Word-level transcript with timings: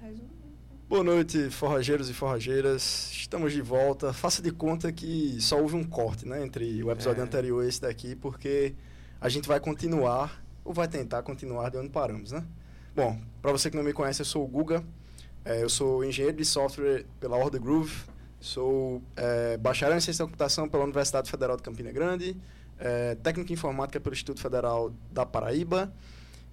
resumo. 0.00 0.28
Boa 0.88 1.04
noite, 1.04 1.50
forrageiros 1.50 2.08
e 2.08 2.14
forrageiras. 2.14 3.10
Estamos 3.12 3.52
de 3.52 3.60
volta. 3.60 4.12
Faça 4.12 4.40
de 4.40 4.50
conta 4.50 4.90
que 4.90 5.36
só 5.40 5.60
houve 5.60 5.76
um 5.76 5.84
corte, 5.84 6.26
né, 6.26 6.42
entre 6.42 6.82
o 6.82 6.90
episódio 6.90 7.20
É. 7.20 7.24
anterior 7.24 7.62
e 7.64 7.68
esse 7.68 7.80
daqui, 7.80 8.14
porque 8.16 8.74
a 9.20 9.28
gente 9.28 9.46
vai 9.46 9.60
continuar, 9.60 10.42
ou 10.64 10.72
vai 10.72 10.88
tentar 10.88 11.22
continuar 11.22 11.70
de 11.70 11.76
onde 11.76 11.90
paramos, 11.90 12.32
né? 12.32 12.42
Bom, 12.96 13.20
para 13.42 13.52
você 13.52 13.70
que 13.70 13.76
não 13.76 13.84
me 13.84 13.92
conhece, 13.92 14.22
eu 14.22 14.26
sou 14.26 14.44
o 14.44 14.48
Guga. 14.48 14.82
É, 15.44 15.62
eu 15.62 15.68
sou 15.68 16.04
engenheiro 16.04 16.36
de 16.36 16.44
software 16.44 17.04
pela 17.20 17.36
Order 17.36 17.60
Groove. 17.60 17.94
Sou 18.40 19.02
é, 19.16 19.56
bacharel 19.56 19.96
em 19.96 20.00
ciência 20.00 20.24
da 20.24 20.26
computação 20.26 20.68
pela 20.68 20.84
Universidade 20.84 21.30
Federal 21.30 21.56
de 21.56 21.62
Campina 21.62 21.92
Grande. 21.92 22.36
É, 22.78 23.14
técnico 23.16 23.50
em 23.50 23.54
informática 23.54 24.00
pelo 24.00 24.14
Instituto 24.14 24.40
Federal 24.40 24.92
da 25.10 25.26
Paraíba. 25.26 25.92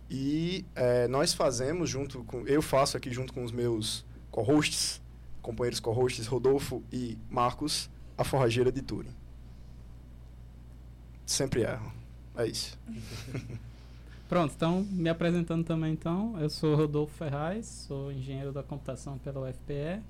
E 0.09 0.65
é, 0.75 1.07
nós 1.07 1.33
fazemos 1.33 1.89
junto 1.89 2.23
com. 2.23 2.45
Eu 2.47 2.61
faço 2.61 2.95
aqui 2.95 3.11
junto 3.11 3.33
com 3.33 3.43
os 3.43 3.51
meus 3.51 4.05
co-hosts, 4.29 5.01
companheiros 5.41 5.79
co-hosts 5.79 6.27
Rodolfo 6.27 6.83
e 6.91 7.17
Marcos, 7.29 7.89
a 8.17 8.23
Forrageira 8.23 8.71
de 8.71 8.81
Turing. 8.81 9.13
Sempre 11.25 11.61
erro. 11.61 11.91
É 12.35 12.45
isso. 12.45 12.77
Pronto, 14.27 14.53
então, 14.55 14.83
me 14.89 15.07
apresentando 15.07 15.63
também 15.63 15.93
então, 15.93 16.35
eu 16.39 16.49
sou 16.49 16.75
Rodolfo 16.75 17.15
Ferraz, 17.15 17.85
sou 17.87 18.11
engenheiro 18.11 18.51
da 18.51 18.63
computação 18.63 19.19
pela 19.19 19.47
UFPE, 19.47 20.01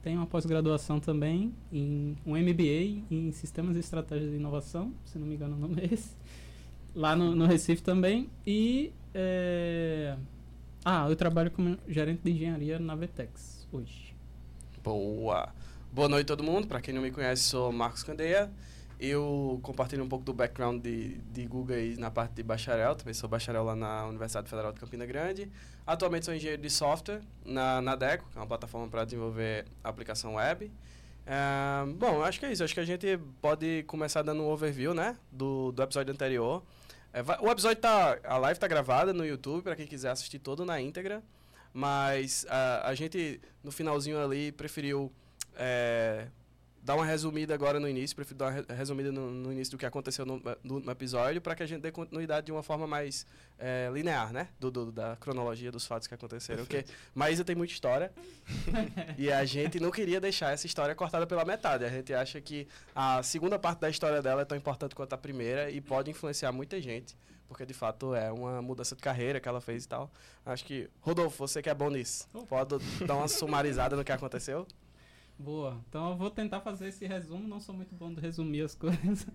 tenho 0.00 0.18
uma 0.18 0.26
pós-graduação 0.26 1.00
também 1.00 1.52
em 1.72 2.16
um 2.24 2.36
MBA 2.36 3.02
em 3.10 3.32
Sistemas 3.32 3.76
e 3.76 3.80
Estratégias 3.80 4.30
de 4.30 4.36
Inovação, 4.36 4.92
se 5.04 5.18
não 5.18 5.26
me 5.26 5.34
engano 5.34 5.56
o 5.56 5.58
nome 5.58 5.82
é 5.82 5.92
esse, 5.92 6.14
lá 6.94 7.16
no, 7.16 7.34
no 7.34 7.44
Recife 7.44 7.82
também, 7.82 8.30
e 8.46 8.92
é, 9.14 10.16
ah, 10.84 11.06
eu 11.08 11.16
trabalho 11.16 11.50
como 11.50 11.78
gerente 11.86 12.20
de 12.24 12.30
engenharia 12.32 12.78
na 12.78 12.94
Vetex 12.94 13.66
hoje. 13.72 14.14
Boa. 14.82 15.48
Boa 15.92 16.08
noite 16.08 16.26
todo 16.26 16.42
mundo. 16.42 16.66
Para 16.66 16.80
quem 16.80 16.92
não 16.92 17.02
me 17.02 17.10
conhece, 17.10 17.42
sou 17.42 17.70
Marcos 17.70 18.02
Candeia. 18.02 18.50
Eu 18.98 19.60
compartilho 19.62 20.04
um 20.04 20.08
pouco 20.08 20.24
do 20.24 20.32
background 20.32 20.82
de, 20.82 21.18
de 21.32 21.46
Google 21.46 21.76
aí 21.76 21.96
na 21.96 22.10
parte 22.10 22.34
de 22.34 22.42
bacharel. 22.42 22.94
Também 22.94 23.14
sou 23.14 23.28
bacharel 23.28 23.64
lá 23.64 23.76
na 23.76 24.06
Universidade 24.06 24.48
Federal 24.48 24.72
de 24.72 24.80
Campina 24.80 25.04
Grande. 25.04 25.50
Atualmente 25.86 26.24
sou 26.24 26.34
engenheiro 26.34 26.62
de 26.62 26.70
software 26.70 27.20
na, 27.44 27.80
na 27.80 27.96
Deco, 27.96 28.28
que 28.30 28.38
é 28.38 28.40
uma 28.40 28.46
plataforma 28.46 28.88
para 28.88 29.04
desenvolver 29.04 29.66
aplicação 29.82 30.34
web. 30.34 30.70
É, 31.26 31.86
bom, 31.94 32.22
acho 32.22 32.40
que 32.40 32.46
é 32.46 32.52
isso. 32.52 32.64
Acho 32.64 32.74
que 32.74 32.80
a 32.80 32.84
gente 32.84 33.18
pode 33.40 33.82
começar 33.84 34.22
dando 34.22 34.42
um 34.42 34.48
overview, 34.48 34.94
né, 34.94 35.16
do, 35.30 35.72
do 35.72 35.82
episódio 35.82 36.12
anterior. 36.12 36.62
É, 37.12 37.22
vai- 37.22 37.38
o 37.40 37.50
episódio 37.50 37.80
tá, 37.80 38.18
a 38.24 38.38
live 38.38 38.58
tá 38.58 38.66
gravada 38.66 39.12
no 39.12 39.24
YouTube 39.24 39.62
para 39.62 39.76
quem 39.76 39.86
quiser 39.86 40.10
assistir 40.10 40.38
todo 40.38 40.64
na 40.64 40.80
íntegra. 40.80 41.22
Mas 41.74 42.44
a, 42.48 42.88
a 42.88 42.94
gente 42.94 43.40
no 43.62 43.72
finalzinho 43.72 44.22
ali 44.22 44.52
preferiu 44.52 45.10
é, 45.56 46.26
dar 46.82 46.96
uma 46.96 47.04
resumida 47.06 47.54
agora 47.54 47.78
no 47.78 47.88
início, 47.88 48.16
prefiro 48.16 48.38
dar 48.38 48.46
uma 48.46 48.50
re- 48.52 48.64
resumida 48.74 49.12
no, 49.12 49.30
no 49.30 49.52
início 49.52 49.70
do 49.70 49.78
que 49.78 49.86
aconteceu 49.86 50.26
no, 50.26 50.42
no- 50.64 50.80
no 50.80 50.90
episódio, 50.90 51.40
para 51.40 51.54
que 51.54 51.62
a 51.62 51.66
gente 51.66 51.80
dê 51.80 51.92
continuidade 51.92 52.46
de 52.46 52.52
uma 52.52 52.62
forma 52.62 52.86
mais 52.86 53.24
é, 53.58 53.88
linear, 53.92 54.32
né? 54.32 54.48
Do, 54.58 54.70
do- 54.70 54.90
da 54.92 55.14
cronologia 55.16 55.70
dos 55.70 55.86
fatos 55.86 56.08
que 56.08 56.14
aconteceram. 56.14 56.64
Porque 56.64 56.84
Maísa 57.14 57.44
tem 57.44 57.54
muita 57.54 57.72
história 57.72 58.12
e 59.16 59.30
a 59.32 59.44
gente 59.44 59.78
não 59.78 59.90
queria 59.90 60.20
deixar 60.20 60.52
essa 60.52 60.66
história 60.66 60.94
cortada 60.94 61.26
pela 61.26 61.44
metade. 61.44 61.84
A 61.84 61.88
gente 61.88 62.12
acha 62.12 62.40
que 62.40 62.66
a 62.94 63.22
segunda 63.22 63.58
parte 63.58 63.78
da 63.80 63.88
história 63.88 64.20
dela 64.20 64.42
é 64.42 64.44
tão 64.44 64.58
importante 64.58 64.94
quanto 64.94 65.12
a 65.12 65.18
primeira 65.18 65.70
e 65.70 65.80
pode 65.80 66.10
influenciar 66.10 66.50
muita 66.52 66.80
gente. 66.80 67.16
Porque 67.46 67.66
de 67.66 67.74
fato 67.74 68.14
é 68.14 68.32
uma 68.32 68.62
mudança 68.62 68.96
de 68.96 69.02
carreira 69.02 69.38
que 69.38 69.46
ela 69.48 69.60
fez 69.60 69.84
e 69.84 69.88
tal. 69.88 70.10
Acho 70.44 70.64
que, 70.64 70.88
Rodolfo, 71.00 71.36
você 71.46 71.60
que 71.62 71.68
é 71.68 71.74
bom 71.74 71.90
nisso, 71.90 72.26
pode 72.48 72.78
dar 73.06 73.14
uma 73.14 73.28
sumarizada 73.28 73.94
no 73.94 74.02
que 74.02 74.10
aconteceu? 74.12 74.66
Boa. 75.42 75.82
Então 75.88 76.10
eu 76.10 76.16
vou 76.16 76.30
tentar 76.30 76.60
fazer 76.60 76.88
esse 76.88 77.04
resumo. 77.04 77.48
Não 77.48 77.58
sou 77.58 77.74
muito 77.74 77.94
bom 77.94 78.14
de 78.14 78.20
resumir 78.20 78.62
as 78.62 78.74
coisas. 78.76 79.26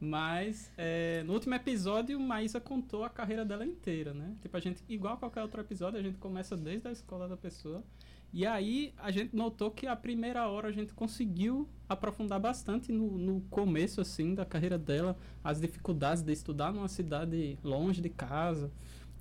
Mas 0.00 0.72
é, 0.78 1.22
no 1.24 1.34
último 1.34 1.54
episódio, 1.54 2.18
Maísa 2.18 2.58
contou 2.58 3.04
a 3.04 3.10
carreira 3.10 3.44
dela 3.44 3.66
inteira, 3.66 4.14
né? 4.14 4.34
Tipo, 4.40 4.56
a 4.56 4.60
gente, 4.60 4.82
igual 4.88 5.18
qualquer 5.18 5.42
outro 5.42 5.60
episódio, 5.60 6.00
a 6.00 6.02
gente 6.02 6.16
começa 6.16 6.56
desde 6.56 6.88
a 6.88 6.92
escola 6.92 7.28
da 7.28 7.36
pessoa. 7.36 7.84
E 8.32 8.46
aí 8.46 8.94
a 8.96 9.10
gente 9.10 9.36
notou 9.36 9.70
que 9.70 9.86
a 9.86 9.94
primeira 9.94 10.48
hora 10.48 10.68
a 10.68 10.72
gente 10.72 10.94
conseguiu 10.94 11.68
aprofundar 11.86 12.40
bastante 12.40 12.90
no, 12.90 13.18
no 13.18 13.42
começo, 13.42 14.00
assim, 14.00 14.34
da 14.34 14.46
carreira 14.46 14.78
dela. 14.78 15.18
As 15.44 15.60
dificuldades 15.60 16.22
de 16.22 16.32
estudar 16.32 16.72
numa 16.72 16.88
cidade 16.88 17.58
longe 17.62 18.00
de 18.00 18.08
casa. 18.08 18.72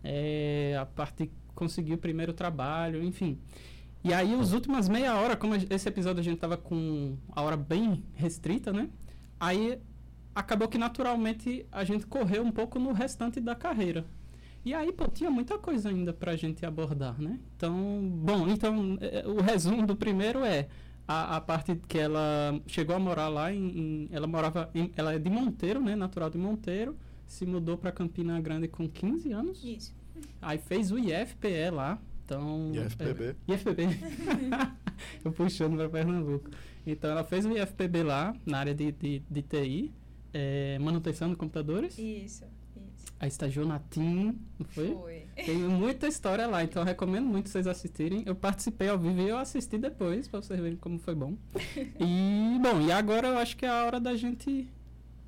É, 0.01 0.77
a 0.79 0.85
parte 0.85 1.29
conseguir 1.53 1.93
o 1.93 1.97
primeiro 1.97 2.31
trabalho, 2.31 3.03
enfim. 3.03 3.37
E 4.03 4.13
aí, 4.13 4.33
os 4.35 4.51
últimas 4.53 4.89
meia 4.89 5.15
hora, 5.15 5.35
como 5.37 5.53
esse 5.55 5.87
episódio 5.87 6.19
a 6.21 6.23
gente 6.23 6.39
tava 6.39 6.57
com 6.57 7.15
a 7.31 7.41
hora 7.41 7.55
bem 7.57 8.03
restrita, 8.13 8.73
né? 8.73 8.89
Aí 9.39 9.77
acabou 10.33 10.67
que 10.67 10.77
naturalmente 10.77 11.65
a 11.71 11.83
gente 11.83 12.05
correu 12.07 12.43
um 12.43 12.51
pouco 12.51 12.79
no 12.79 12.93
restante 12.93 13.39
da 13.39 13.53
carreira. 13.53 14.05
E 14.65 14.73
aí, 14.73 14.91
pô, 14.91 15.07
tinha 15.07 15.29
muita 15.29 15.57
coisa 15.57 15.89
ainda 15.89 16.13
pra 16.13 16.35
gente 16.35 16.65
abordar, 16.65 17.19
né? 17.21 17.39
Então, 17.57 17.73
bom, 18.23 18.47
então 18.47 18.97
eh, 19.01 19.23
o 19.27 19.41
resumo 19.41 19.85
do 19.85 19.95
primeiro 19.95 20.43
é 20.43 20.67
a, 21.07 21.37
a 21.37 21.41
parte 21.41 21.75
que 21.87 21.97
ela 21.97 22.59
chegou 22.67 22.95
a 22.95 22.99
morar 22.99 23.27
lá 23.27 23.51
em, 23.53 23.65
em- 23.79 24.09
ela 24.11 24.27
morava 24.27 24.69
em, 24.73 24.91
ela 24.95 25.13
é 25.13 25.19
de 25.19 25.29
Monteiro, 25.29 25.81
né, 25.81 25.95
natural 25.95 26.29
de 26.29 26.37
Monteiro, 26.37 26.95
se 27.25 27.45
mudou 27.45 27.75
pra 27.77 27.91
Campina 27.91 28.39
Grande 28.39 28.67
com 28.67 28.87
15 28.87 29.31
anos. 29.31 29.63
Isso. 29.63 29.93
Aí 30.41 30.57
fez 30.59 30.91
o 30.91 30.97
IFPE 30.99 31.69
lá. 31.71 31.99
Então, 32.31 32.71
IFPB. 32.73 33.35
é, 33.47 33.53
IFPB. 33.53 33.83
Eu 35.25 35.31
puxando 35.33 35.75
para 35.75 35.89
Pernambuco. 35.89 36.49
Então 36.85 37.11
ela 37.11 37.23
fez 37.23 37.45
o 37.45 37.51
IFPB 37.51 38.03
lá, 38.03 38.33
na 38.45 38.59
área 38.59 38.73
de, 38.73 38.91
de, 38.93 39.21
de 39.29 39.41
TI, 39.41 39.91
é, 40.33 40.79
manutenção 40.79 41.29
de 41.29 41.35
computadores. 41.35 41.97
Isso. 41.97 42.45
Isso. 42.75 43.13
Aí 43.19 43.27
estagiou 43.27 43.65
na 43.65 43.79
TIM, 43.79 44.39
não 44.57 44.65
foi? 44.65 44.93
Foi. 44.95 45.23
Tem 45.35 45.57
muita 45.57 46.07
história 46.07 46.47
lá, 46.47 46.63
então 46.63 46.81
eu 46.81 46.85
recomendo 46.85 47.25
muito 47.25 47.49
vocês 47.49 47.67
assistirem. 47.67 48.23
Eu 48.25 48.35
participei 48.35 48.87
ao 48.87 48.97
vivo 48.97 49.21
e 49.21 49.27
eu 49.27 49.37
assisti 49.37 49.77
depois, 49.77 50.27
para 50.27 50.41
vocês 50.41 50.59
verem 50.59 50.77
como 50.77 50.97
foi 50.99 51.15
bom. 51.15 51.35
E, 51.99 52.59
bom, 52.61 52.81
e 52.81 52.91
agora 52.91 53.27
eu 53.27 53.37
acho 53.37 53.57
que 53.57 53.65
é 53.65 53.69
a 53.69 53.83
hora 53.85 53.99
da 53.99 54.15
gente 54.15 54.67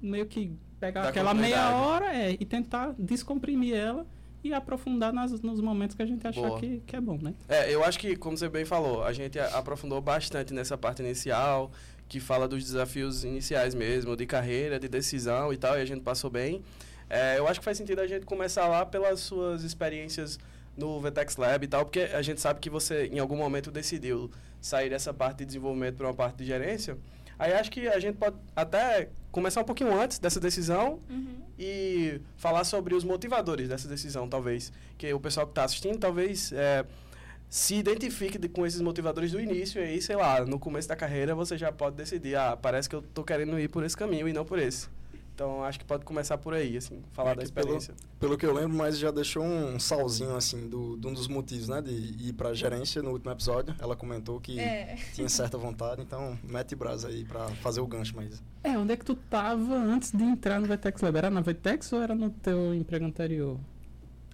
meio 0.02 0.26
que 0.26 0.56
pegar 0.80 1.04
Dar 1.04 1.10
aquela 1.10 1.34
meia 1.34 1.76
hora 1.76 2.14
é, 2.14 2.32
e 2.32 2.46
tentar 2.46 2.94
descomprimir 2.98 3.76
ela 3.76 4.08
e 4.44 4.54
aprofundar 4.54 5.14
nas, 5.14 5.32
nos 5.42 5.62
momentos 5.62 5.96
que 5.96 6.02
a 6.02 6.06
gente 6.06 6.28
achar 6.28 6.60
que, 6.60 6.82
que 6.86 6.96
é 6.96 7.02
bom, 7.02 7.18
né? 7.22 7.34
É, 7.48 7.74
eu 7.74 7.84
acho 7.84 7.98
que, 7.98 8.16
como 8.16 8.38
você 8.38 8.50
bem 8.50 8.66
falou, 8.66 9.04
a 9.04 9.14
gente 9.14 9.40
aprofundou 9.40 10.02
bastante 10.02 10.54
nessa 10.54 10.78
parte 10.78 11.02
inicial, 11.02 11.72
que 12.10 12.20
fala 12.20 12.48
dos 12.48 12.64
desafios 12.64 13.24
iniciais 13.24 13.74
mesmo, 13.74 14.16
de 14.16 14.26
carreira, 14.26 14.80
de 14.80 14.88
decisão 14.90 15.54
e 15.54 15.58
tal, 15.58 15.78
e 15.78 15.82
a 15.82 15.86
gente 15.86 16.02
passou 16.02 16.30
bem. 16.30 16.62
É, 17.10 17.38
eu 17.38 17.48
acho 17.48 17.60
que 17.60 17.64
faz 17.64 17.78
sentido 17.78 18.00
a 18.00 18.08
gente 18.08 18.26
começar 18.26 18.68
lá 18.68 18.86
pelas 18.86 19.20
suas 19.22 19.64
experiências 19.64 20.38
no 20.76 21.00
Vetex 21.00 21.38
Lab 21.38 21.64
e 21.64 21.68
tal, 21.68 21.86
porque 21.86 22.02
a 22.02 22.22
gente 22.22 22.42
sabe 22.42 22.60
que 22.60 22.70
você, 22.70 23.08
em 23.08 23.20
algum 23.20 23.38
momento, 23.38 23.72
decidiu 23.72 24.30
sair 24.60 24.90
dessa 24.90 25.14
parte 25.14 25.38
de 25.40 25.46
desenvolvimento 25.46 25.96
para 25.96 26.08
uma 26.08 26.14
parte 26.14 26.38
de 26.38 26.46
gerência. 26.46 26.98
Aí 27.38 27.54
acho 27.54 27.72
que 27.72 27.88
a 27.88 28.00
gente 28.00 28.18
pode 28.18 28.36
até 28.56 29.10
começar 29.32 29.62
um 29.62 29.66
pouquinho 29.66 29.94
antes 29.94 30.20
dessa 30.20 30.40
decisão 30.40 31.00
Uhum. 31.10 31.43
E 31.58 32.20
falar 32.38 32.64
sobre 32.64 32.96
os 32.96 33.04
motivadores 33.04 33.70
dessa 33.70 33.88
decisão, 33.88 34.28
talvez. 34.28 34.72
Que 34.98 35.14
o 35.14 35.20
pessoal 35.20 35.46
que 35.46 35.52
está 35.52 35.64
assistindo, 35.64 35.98
talvez 36.00 36.52
é, 36.54 36.86
se 37.50 37.76
identifique 37.76 38.38
de- 38.38 38.50
com 38.50 38.66
esses 38.66 38.82
motivadores 38.82 39.32
do 39.32 39.40
início 39.40 39.80
e 39.82 39.86
aí, 39.86 40.02
sei 40.02 40.16
lá, 40.16 40.44
no 40.46 40.58
começo 40.58 40.88
da 40.88 40.96
carreira 40.96 41.36
você 41.36 41.58
já 41.58 41.72
pode 41.72 41.96
decidir, 41.96 42.36
ah, 42.36 42.58
parece 42.60 42.90
que 42.90 42.96
eu 42.96 43.02
tô 43.14 43.24
querendo 43.24 43.60
ir 43.60 43.68
por 43.70 43.84
esse 43.84 43.96
caminho 43.96 44.28
e 44.28 44.34
não 44.34 44.44
por 44.44 44.58
esse. 44.60 44.88
Então, 45.36 45.64
acho 45.64 45.80
que 45.80 45.86
pode 45.86 46.06
começar 46.06 46.38
por 46.38 46.54
aí, 46.54 46.78
assim, 46.78 47.02
falar 47.12 47.32
É 47.32 47.36
da 47.36 47.44
que 47.44 47.52
pelo- 47.52 47.76
experiência. 47.76 47.96
Pelo 48.20 48.38
que 48.38 48.46
eu 48.46 48.54
lembro, 48.54 48.78
mas 48.78 49.00
já 49.00 49.10
deixou 49.10 49.44
um 49.44 49.80
salzinho, 49.80 50.36
assim, 50.36 50.70
do, 50.70 50.96
de 50.96 51.08
um 51.08 51.14
dos 51.14 51.28
motivos, 51.28 51.68
né? 51.68 51.82
De 51.82 51.92
ir 51.92 52.34
pra 52.34 52.54
gerência 52.54 53.02
no 53.02 53.10
último 53.12 53.32
episódio. 53.32 53.76
Ela 53.80 53.96
comentou 53.96 54.40
que 54.40 54.60
É. 54.60 54.96
tinha 55.14 55.28
certa 55.28 55.58
vontade, 55.58 56.04
então 56.04 56.38
mete 56.44 56.76
brasa 56.76 57.08
aí 57.08 57.26
pra 57.26 57.48
fazer 57.56 57.82
o 57.82 57.88
gancho, 57.88 58.14
mas... 58.16 58.44
É, 58.64 58.78
onde 58.78 58.94
é 58.94 58.96
que 58.98 59.04
tu 59.04 59.16
tava 59.16 59.74
antes 59.76 60.12
de 60.12 60.24
entrar 60.24 60.60
no 60.60 60.68
Vetex 60.68 61.02
Lab? 61.02 61.18
Era 61.18 61.30
na 61.32 61.42
Vetex 61.42 61.92
ou 61.94 62.02
era 62.04 62.14
no 62.14 62.30
teu 62.30 62.74
emprego 62.76 63.04
anterior? 63.06 63.60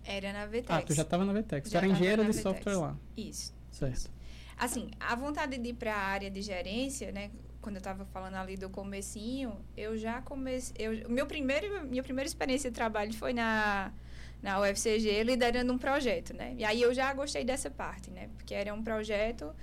Era 0.04 0.34
na 0.34 0.46
VTEX. 0.48 0.66
Ah, 0.70 0.82
tu 0.82 0.94
já 0.94 1.06
tava 1.06 1.24
na 1.24 1.32
Vetex. 1.34 1.70
Tu 1.70 1.78
era 1.78 1.88
na 1.88 2.24
de 2.24 2.34
software 2.34 2.76
lá. 2.78 2.98
Isso. 3.16 3.54
Certo. 3.72 4.10
Assim, 4.58 4.90
a 5.00 5.16
vontade 5.16 5.58
de 5.58 5.70
ir 5.70 5.74
para 5.76 5.94
a 5.96 6.00
área 6.00 6.30
de 6.30 6.42
gerência, 6.42 7.12
né? 7.12 7.32
Quando 7.62 7.76
eu 7.76 7.80
estava 7.80 8.06
falando 8.06 8.36
ali 8.36 8.56
do 8.56 8.70
comecinho, 8.70 9.60
eu 9.76 9.98
já 9.98 10.22
comecei... 10.22 10.76
Eu, 10.78 11.10
meu 11.10 11.26
primeiro, 11.26 11.86
minha 11.86 12.04
primeira 12.04 12.28
experiência 12.28 12.70
de 12.70 12.76
trabalho 12.76 13.14
foi 13.14 13.34
na, 13.34 13.92
na 14.42 14.62
UFCG, 14.62 15.24
liderando 15.24 15.74
um 15.74 15.78
projeto, 15.78 16.34
né? 16.34 16.56
E 16.58 16.64
aí 16.64 16.82
eu 16.82 16.94
já 16.94 17.14
gostei 17.14 17.44
dessa 17.44 17.70
parte, 17.70 18.10
né? 18.12 18.30
Porque 18.38 18.54
era 18.54 18.74
um 18.74 18.82
projeto 18.82 19.54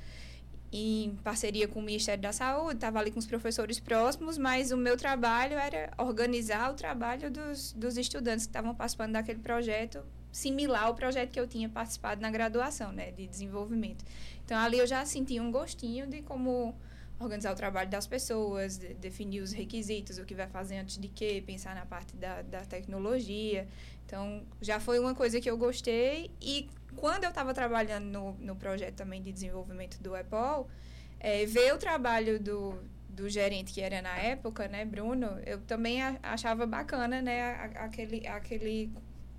em 0.72 1.16
parceria 1.22 1.66
com 1.68 1.80
o 1.80 1.82
Ministério 1.82 2.22
da 2.22 2.32
Saúde, 2.32 2.74
estava 2.74 2.98
ali 2.98 3.10
com 3.10 3.18
os 3.18 3.26
professores 3.26 3.80
próximos, 3.80 4.36
mas 4.36 4.72
o 4.72 4.76
meu 4.76 4.96
trabalho 4.96 5.54
era 5.54 5.90
organizar 5.96 6.70
o 6.70 6.74
trabalho 6.74 7.30
dos, 7.30 7.72
dos 7.72 7.96
estudantes 7.96 8.46
que 8.46 8.50
estavam 8.50 8.74
participando 8.74 9.12
daquele 9.12 9.38
projeto 9.38 10.04
similar 10.30 10.84
ao 10.84 10.94
projeto 10.94 11.30
que 11.30 11.40
eu 11.40 11.46
tinha 11.46 11.68
participado 11.68 12.20
na 12.20 12.30
graduação, 12.30 12.92
né, 12.92 13.10
de 13.10 13.26
desenvolvimento. 13.26 14.04
Então 14.44 14.58
ali 14.58 14.78
eu 14.78 14.86
já 14.86 15.04
senti 15.06 15.40
um 15.40 15.50
gostinho 15.50 16.06
de 16.06 16.20
como 16.20 16.74
organizar 17.18 17.52
o 17.52 17.56
trabalho 17.56 17.88
das 17.88 18.06
pessoas, 18.06 18.78
de, 18.78 18.94
definir 18.94 19.40
os 19.40 19.52
requisitos, 19.52 20.18
o 20.18 20.24
que 20.24 20.34
vai 20.34 20.46
fazer 20.46 20.76
antes 20.78 20.98
de 20.98 21.08
quê, 21.08 21.42
pensar 21.44 21.74
na 21.74 21.86
parte 21.86 22.14
da, 22.16 22.42
da 22.42 22.60
tecnologia. 22.64 23.66
Então, 24.04 24.44
já 24.60 24.78
foi 24.78 24.98
uma 24.98 25.14
coisa 25.14 25.40
que 25.40 25.50
eu 25.50 25.56
gostei. 25.56 26.30
E 26.40 26.68
quando 26.94 27.24
eu 27.24 27.30
estava 27.30 27.52
trabalhando 27.54 28.04
no, 28.04 28.32
no 28.34 28.56
projeto 28.56 28.94
também 28.94 29.22
de 29.22 29.32
desenvolvimento 29.32 29.98
do 30.00 30.14
Apple, 30.14 30.70
é, 31.18 31.46
ver 31.46 31.74
o 31.74 31.78
trabalho 31.78 32.38
do, 32.38 32.78
do 33.08 33.28
gerente 33.28 33.72
que 33.72 33.80
era 33.80 34.02
na 34.02 34.16
época, 34.18 34.68
né, 34.68 34.84
Bruno, 34.84 35.38
eu 35.44 35.60
também 35.62 36.02
achava 36.22 36.66
bacana, 36.66 37.22
né, 37.22 37.54
aquele, 37.76 38.26
aquele 38.26 38.92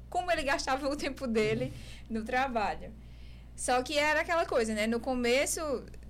como 0.10 0.32
ele 0.32 0.44
gastava 0.44 0.88
o 0.90 0.96
tempo 0.96 1.28
dele 1.28 1.72
no 2.10 2.24
trabalho. 2.24 2.92
Só 3.56 3.82
que 3.82 3.98
era 3.98 4.22
aquela 4.22 4.46
coisa, 4.46 4.74
né, 4.74 4.88
no 4.88 5.00
começo 5.00 5.62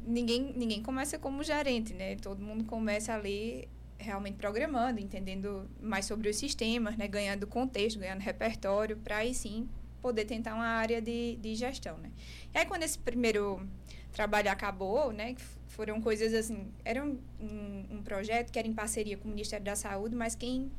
ninguém 0.07 0.53
ninguém 0.55 0.81
começa 0.81 1.19
como 1.19 1.43
gerente, 1.43 1.93
né? 1.93 2.15
Todo 2.15 2.41
mundo 2.41 2.63
começa 2.63 3.13
ali 3.13 3.67
realmente 3.99 4.35
programando, 4.35 4.99
entendendo 4.99 5.69
mais 5.81 6.05
sobre 6.05 6.29
os 6.29 6.35
sistemas, 6.37 6.95
né, 6.97 7.07
ganhando 7.07 7.47
contexto, 7.47 7.99
ganhando 7.99 8.21
repertório, 8.21 8.95
para 8.97 9.17
aí 9.17 9.33
sim 9.33 9.67
poder 10.01 10.25
tentar 10.25 10.53
uma 10.53 10.67
área 10.67 11.01
de, 11.01 11.35
de 11.37 11.55
gestão, 11.55 11.97
né? 11.97 12.11
E 12.53 12.57
aí 12.57 12.65
quando 12.65 12.83
esse 12.83 12.97
primeiro 12.97 13.67
trabalho 14.11 14.49
acabou, 14.51 15.11
né, 15.11 15.35
foram 15.67 15.99
coisas 15.99 16.33
assim, 16.33 16.71
era 16.85 17.03
um, 17.03 17.19
um, 17.39 17.85
um 17.97 18.03
projeto 18.03 18.51
que 18.51 18.59
era 18.59 18.67
em 18.67 18.73
parceria 18.73 19.17
com 19.17 19.27
o 19.27 19.31
Ministério 19.31 19.65
da 19.65 19.75
Saúde, 19.75 20.15
mas 20.15 20.35
quem 20.35 20.71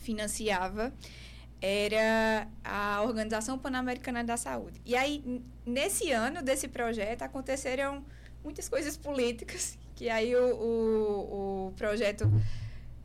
financiava 0.00 0.92
era 1.60 2.48
a 2.64 3.02
Organização 3.02 3.58
Pan-Americana 3.58 4.24
da 4.24 4.36
Saúde. 4.36 4.80
E 4.84 4.96
aí, 4.96 5.42
nesse 5.64 6.10
ano 6.10 6.42
desse 6.42 6.66
projeto, 6.66 7.22
aconteceram 7.22 8.04
muitas 8.44 8.68
coisas 8.68 8.96
políticas, 8.96 9.78
que 9.94 10.08
aí 10.08 10.34
o, 10.34 10.54
o, 10.54 11.68
o 11.68 11.72
projeto 11.76 12.30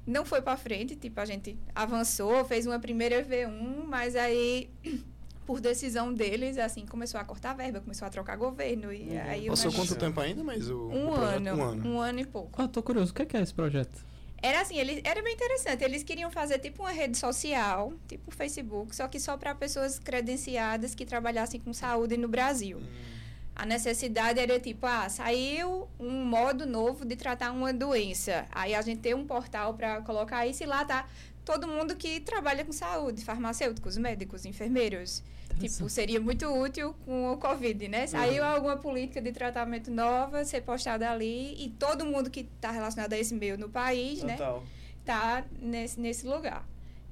não 0.06 0.26
foi 0.26 0.42
para 0.42 0.56
frente, 0.58 0.96
tipo, 0.96 1.20
a 1.20 1.26
gente 1.26 1.58
avançou, 1.76 2.46
fez 2.46 2.66
uma 2.66 2.80
primeira 2.80 3.24
V1, 3.26 3.84
mas 3.86 4.16
aí 4.16 4.70
por 5.46 5.62
decisão 5.62 6.14
deles, 6.14 6.58
assim, 6.58 6.86
começou 6.86 7.20
a 7.20 7.24
cortar 7.24 7.54
verba, 7.54 7.80
começou 7.80 8.06
a 8.06 8.10
trocar 8.10 8.36
governo. 8.36 8.92
E 8.92 9.10
uhum. 9.10 9.22
aí 9.22 9.48
Passou 9.48 9.72
quanto 9.72 9.96
tempo 9.96 10.20
ainda, 10.20 10.44
mas 10.44 10.70
o, 10.70 10.90
um, 10.90 11.10
o 11.10 11.16
ano, 11.16 11.56
um 11.56 11.64
ano. 11.64 11.90
Um 11.90 12.00
ano 12.02 12.20
e 12.20 12.26
pouco. 12.26 12.62
Ah, 12.62 12.68
tô 12.68 12.84
curioso. 12.84 13.12
O 13.12 13.14
que 13.14 13.36
é, 13.36 13.40
é 13.40 13.44
esse 13.44 13.54
projeto? 13.54 14.06
Era 14.42 14.62
assim, 14.62 14.78
ele, 14.78 15.02
era 15.04 15.22
bem 15.22 15.34
interessante. 15.34 15.84
Eles 15.84 16.04
queriam 16.04 16.30
fazer 16.30 16.60
tipo 16.60 16.84
uma 16.84 16.92
rede 16.92 17.18
social, 17.18 17.94
tipo 18.08 18.30
o 18.30 18.34
Facebook, 18.34 18.96
só 18.96 19.08
que 19.08 19.20
só 19.20 19.36
para 19.36 19.56
pessoas 19.56 19.98
credenciadas 19.98 20.94
que 20.94 21.06
trabalhassem 21.06 21.60
com 21.60 21.74
saúde 21.74 22.18
no 22.18 22.28
Brasil. 22.28 22.78
Hum. 22.78 23.17
A 23.58 23.66
necessidade 23.66 24.40
era 24.40 24.60
tipo, 24.60 24.86
ah, 24.86 25.10
saiu 25.10 25.90
um 26.00 26.24
modo 26.24 26.64
novo 26.64 27.04
de 27.04 27.16
tratar 27.16 27.52
uma 27.52 27.74
doença. 27.74 28.46
Aí 28.52 28.76
a 28.76 28.82
gente 28.84 29.02
tem 29.02 29.16
um 29.16 29.26
portal 29.26 29.74
para 29.74 30.00
colocar 30.04 30.46
isso 30.46 30.62
e 30.62 30.68
lá 30.68 30.86
tá 30.86 31.08
todo 31.44 31.68
mundo 31.68 31.96
que 31.96 32.20
trabalha 32.20 32.64
com 32.64 32.72
saúde, 32.72 33.26
farmacêuticos, 33.26 33.98
médicos, 33.98 34.46
enfermeiros. 34.46 35.24
Tipo, 35.60 35.90
seria 35.90 36.20
muito 36.20 36.46
útil 36.46 36.94
com 37.04 37.32
o 37.32 37.38
Covid, 37.38 37.88
né? 37.88 38.06
Saiu 38.06 38.44
uhum. 38.44 38.50
alguma 38.50 38.78
política 38.78 39.20
de 39.20 39.32
tratamento 39.32 39.90
nova, 39.90 40.46
ser 40.46 40.62
postada 40.62 41.10
ali 41.10 41.56
e 41.58 41.70
todo 41.80 42.06
mundo 42.06 42.30
que 42.30 42.42
está 42.42 42.70
relacionado 42.70 43.14
a 43.14 43.18
esse 43.18 43.34
meio 43.34 43.58
no 43.58 43.70
país, 43.70 44.22
né? 44.22 44.38
Total. 44.38 44.60
né? 44.60 44.68
Tá 45.04 45.44
nesse, 45.60 46.00
nesse 46.00 46.28
lugar. 46.28 46.64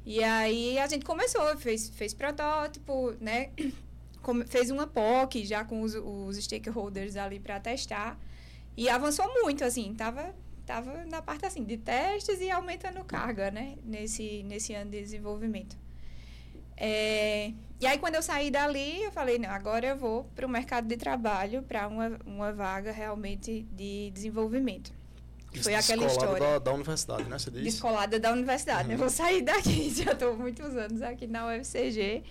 E 0.05 0.23
aí 0.23 0.77
a 0.77 0.85
gente 0.85 1.03
começou, 1.03 1.57
fez, 1.57 1.89
fez 1.89 2.13
protótipo, 2.13 3.15
né? 3.19 3.49
Fez 4.47 4.71
uma 4.71 4.87
POC 4.87 5.45
já 5.45 5.63
com 5.63 5.81
os, 5.81 5.95
os 5.95 6.37
stakeholders 6.37 7.15
ali 7.15 7.39
para 7.39 7.59
testar. 7.59 8.19
E 8.77 8.89
avançou 8.89 9.25
muito, 9.41 9.63
assim, 9.63 9.93
tava 9.93 10.33
estava 10.65 11.05
na 11.05 11.21
parte 11.21 11.45
assim 11.45 11.63
de 11.63 11.77
testes 11.77 12.41
e 12.41 12.49
aumentando 12.49 13.03
carga, 13.05 13.51
né? 13.51 13.75
Nesse, 13.83 14.43
nesse 14.43 14.73
ano 14.73 14.89
de 14.89 14.99
desenvolvimento. 14.99 15.77
É, 16.75 17.53
e 17.79 17.85
aí, 17.85 17.97
quando 17.97 18.15
eu 18.15 18.21
saí 18.21 18.49
dali, 18.51 19.03
eu 19.03 19.11
falei, 19.11 19.37
não, 19.37 19.49
agora 19.49 19.87
eu 19.87 19.97
vou 19.97 20.25
para 20.35 20.45
o 20.45 20.49
mercado 20.49 20.87
de 20.87 20.97
trabalho, 20.97 21.63
para 21.63 21.87
uma, 21.87 22.19
uma 22.25 22.51
vaga 22.51 22.91
realmente 22.91 23.61
de 23.71 24.11
desenvolvimento. 24.11 24.91
Foi 25.63 25.75
aquela 25.75 26.05
história. 26.05 26.39
Da, 26.39 26.59
da 26.59 26.73
universidade, 26.73 27.23
né? 27.23 27.37
Você 27.37 27.51
disse? 27.51 27.63
Descolada 27.63 28.19
da 28.19 28.31
universidade. 28.31 28.87
Uhum. 28.87 28.93
Eu 28.93 28.97
vou 28.97 29.09
sair 29.09 29.41
daqui, 29.41 29.89
já 29.95 30.11
estou 30.11 30.35
muitos 30.35 30.75
anos 30.75 31.01
aqui 31.01 31.27
na 31.27 31.47
UFCG. 31.47 32.23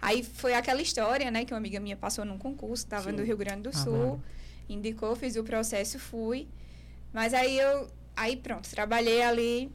Aí 0.00 0.22
foi 0.22 0.54
aquela 0.54 0.82
história, 0.82 1.30
né? 1.30 1.44
Que 1.44 1.52
uma 1.52 1.58
amiga 1.58 1.78
minha 1.80 1.96
passou 1.96 2.24
num 2.24 2.38
concurso, 2.38 2.84
estava 2.84 3.12
no 3.12 3.22
Rio 3.22 3.36
Grande 3.36 3.62
do 3.62 3.76
Sul, 3.76 3.92
uhum. 3.92 4.20
indicou, 4.68 5.14
fiz 5.16 5.36
o 5.36 5.44
processo, 5.44 5.98
fui. 5.98 6.48
Mas 7.12 7.34
aí 7.34 7.58
eu, 7.58 7.88
aí 8.16 8.36
pronto, 8.36 8.68
trabalhei 8.70 9.22
ali 9.22 9.70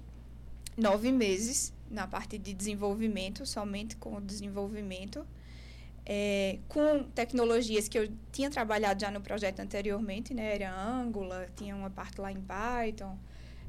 nove 0.76 1.12
meses 1.12 1.74
na 1.90 2.08
parte 2.08 2.38
de 2.38 2.54
desenvolvimento, 2.54 3.46
somente 3.46 3.96
com 3.96 4.16
o 4.16 4.22
desenvolvimento, 4.22 5.26
é, 6.10 6.60
com 6.70 7.04
tecnologias 7.04 7.90
que 7.90 8.00
eu 8.00 8.10
tinha 8.32 8.50
trabalhado 8.50 9.02
já 9.02 9.12
no 9.12 9.20
projeto 9.20 9.60
anteriormente, 9.60 10.34
né? 10.34 10.56
Era 10.56 10.74
Angular, 10.74 11.50
tinha 11.54 11.76
uma 11.76 11.90
parte 11.90 12.22
lá 12.22 12.32
em 12.32 12.40
Python. 12.40 13.18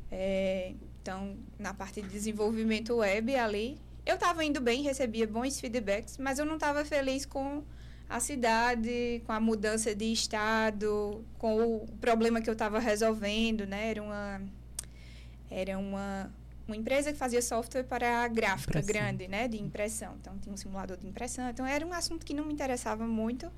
É, 0.08 0.72
então, 1.02 1.36
na 1.58 1.74
parte 1.74 2.00
de 2.00 2.08
desenvolvimento 2.08 2.94
web 2.94 3.34
ali, 3.34 3.76
eu 4.06 4.14
estava 4.14 4.44
indo 4.44 4.60
bem, 4.60 4.82
recebia 4.82 5.26
bons 5.26 5.58
feedbacks, 5.58 6.16
mas 6.16 6.38
eu 6.38 6.46
não 6.46 6.54
estava 6.54 6.84
feliz 6.84 7.26
com 7.26 7.64
a 8.08 8.20
cidade, 8.20 9.20
com 9.26 9.32
a 9.32 9.40
mudança 9.40 9.92
de 9.92 10.12
estado, 10.12 11.24
com 11.38 11.76
o 11.78 11.86
problema 12.00 12.40
que 12.40 12.48
eu 12.48 12.52
estava 12.52 12.78
resolvendo, 12.78 13.66
né? 13.66 13.90
Era 13.90 14.02
uma 14.02 14.40
era 15.50 15.76
uma 15.76 16.30
uma 16.68 16.76
empresa 16.76 17.12
que 17.12 17.18
fazia 17.18 17.40
software 17.40 17.82
para 17.82 18.22
a 18.22 18.28
gráfica 18.28 18.78
impressão. 18.78 19.02
grande, 19.02 19.26
né, 19.26 19.48
de 19.48 19.60
impressão. 19.60 20.14
Então 20.20 20.36
tinha 20.38 20.52
um 20.52 20.56
simulador 20.56 20.98
de 20.98 21.06
impressão. 21.06 21.48
Então 21.48 21.66
era 21.66 21.84
um 21.84 21.92
assunto 21.92 22.24
que 22.24 22.34
não 22.34 22.44
me 22.44 22.52
interessava 22.52 23.06
muito. 23.06 23.50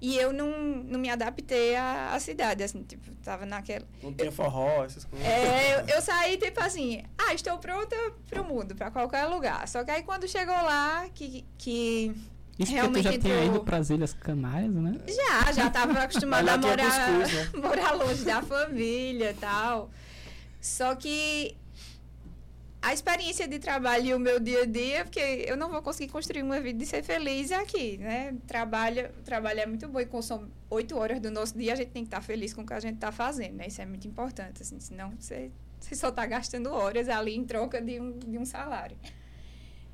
E 0.00 0.16
eu 0.16 0.32
não, 0.32 0.50
não 0.84 1.00
me 1.00 1.08
adaptei 1.08 1.74
à, 1.76 2.12
à 2.12 2.20
cidade, 2.20 2.62
assim, 2.62 2.82
tipo, 2.82 3.10
tava 3.22 3.46
naquela... 3.46 3.86
Não 4.02 4.12
tinha 4.12 4.30
forró, 4.30 4.84
essas 4.84 5.04
coisas. 5.06 5.26
É, 5.26 5.76
eu, 5.80 5.86
eu 5.86 6.02
saí, 6.02 6.36
tipo 6.36 6.60
assim, 6.60 7.02
ah, 7.16 7.32
estou 7.32 7.56
pronta 7.56 7.96
para 8.28 8.42
o 8.42 8.44
mundo, 8.44 8.74
para 8.74 8.90
qualquer 8.90 9.24
lugar. 9.24 9.66
Só 9.66 9.82
que 9.82 9.90
aí 9.90 10.02
quando 10.02 10.28
chegou 10.28 10.54
lá, 10.54 11.08
que, 11.14 11.42
que 11.56 12.14
isso 12.58 12.72
Realmente 12.72 13.08
tu 13.08 13.12
já 13.12 13.18
tinha 13.18 13.44
ido 13.44 13.60
para 13.60 13.78
as 13.78 13.88
Ilhas 13.88 14.12
Canárias, 14.12 14.74
né? 14.74 14.98
Já, 15.08 15.52
já 15.52 15.66
estava 15.68 15.92
acostumada 16.00 16.52
a 16.52 16.58
morar, 16.58 17.10
né? 17.10 17.50
morar 17.56 17.92
longe 17.92 18.24
da 18.24 18.42
família 18.42 19.30
e 19.30 19.34
tal. 19.34 19.90
Só 20.60 20.94
que 20.94 21.56
a 22.84 22.92
experiência 22.92 23.48
de 23.48 23.58
trabalho 23.58 24.04
e 24.04 24.14
o 24.14 24.18
meu 24.18 24.38
dia 24.38 24.64
a 24.64 24.66
dia, 24.66 25.04
porque 25.06 25.46
eu 25.48 25.56
não 25.56 25.70
vou 25.70 25.80
conseguir 25.80 26.12
construir 26.12 26.42
uma 26.42 26.60
vida 26.60 26.78
de 26.78 26.84
ser 26.84 27.02
feliz 27.02 27.50
aqui, 27.50 27.96
né? 27.96 28.34
Trabalho, 28.46 29.08
trabalho 29.24 29.60
é 29.60 29.64
muito 29.64 29.88
bom 29.88 30.00
e 30.00 30.04
consome 30.04 30.52
oito 30.68 30.94
horas 30.98 31.18
do 31.18 31.30
nosso 31.30 31.56
dia, 31.56 31.72
a 31.72 31.76
gente 31.76 31.92
tem 31.92 32.02
que 32.02 32.08
estar 32.08 32.20
feliz 32.20 32.52
com 32.52 32.60
o 32.60 32.66
que 32.66 32.74
a 32.74 32.80
gente 32.80 32.96
está 32.96 33.10
fazendo, 33.10 33.54
né? 33.54 33.68
Isso 33.68 33.80
é 33.80 33.86
muito 33.86 34.06
importante, 34.06 34.60
assim, 34.60 34.78
senão 34.80 35.14
você, 35.18 35.50
você 35.80 35.96
só 35.96 36.10
está 36.10 36.26
gastando 36.26 36.70
horas 36.70 37.08
ali 37.08 37.34
em 37.34 37.42
troca 37.42 37.80
de 37.80 37.98
um, 37.98 38.18
de 38.18 38.36
um 38.36 38.44
salário. 38.44 38.98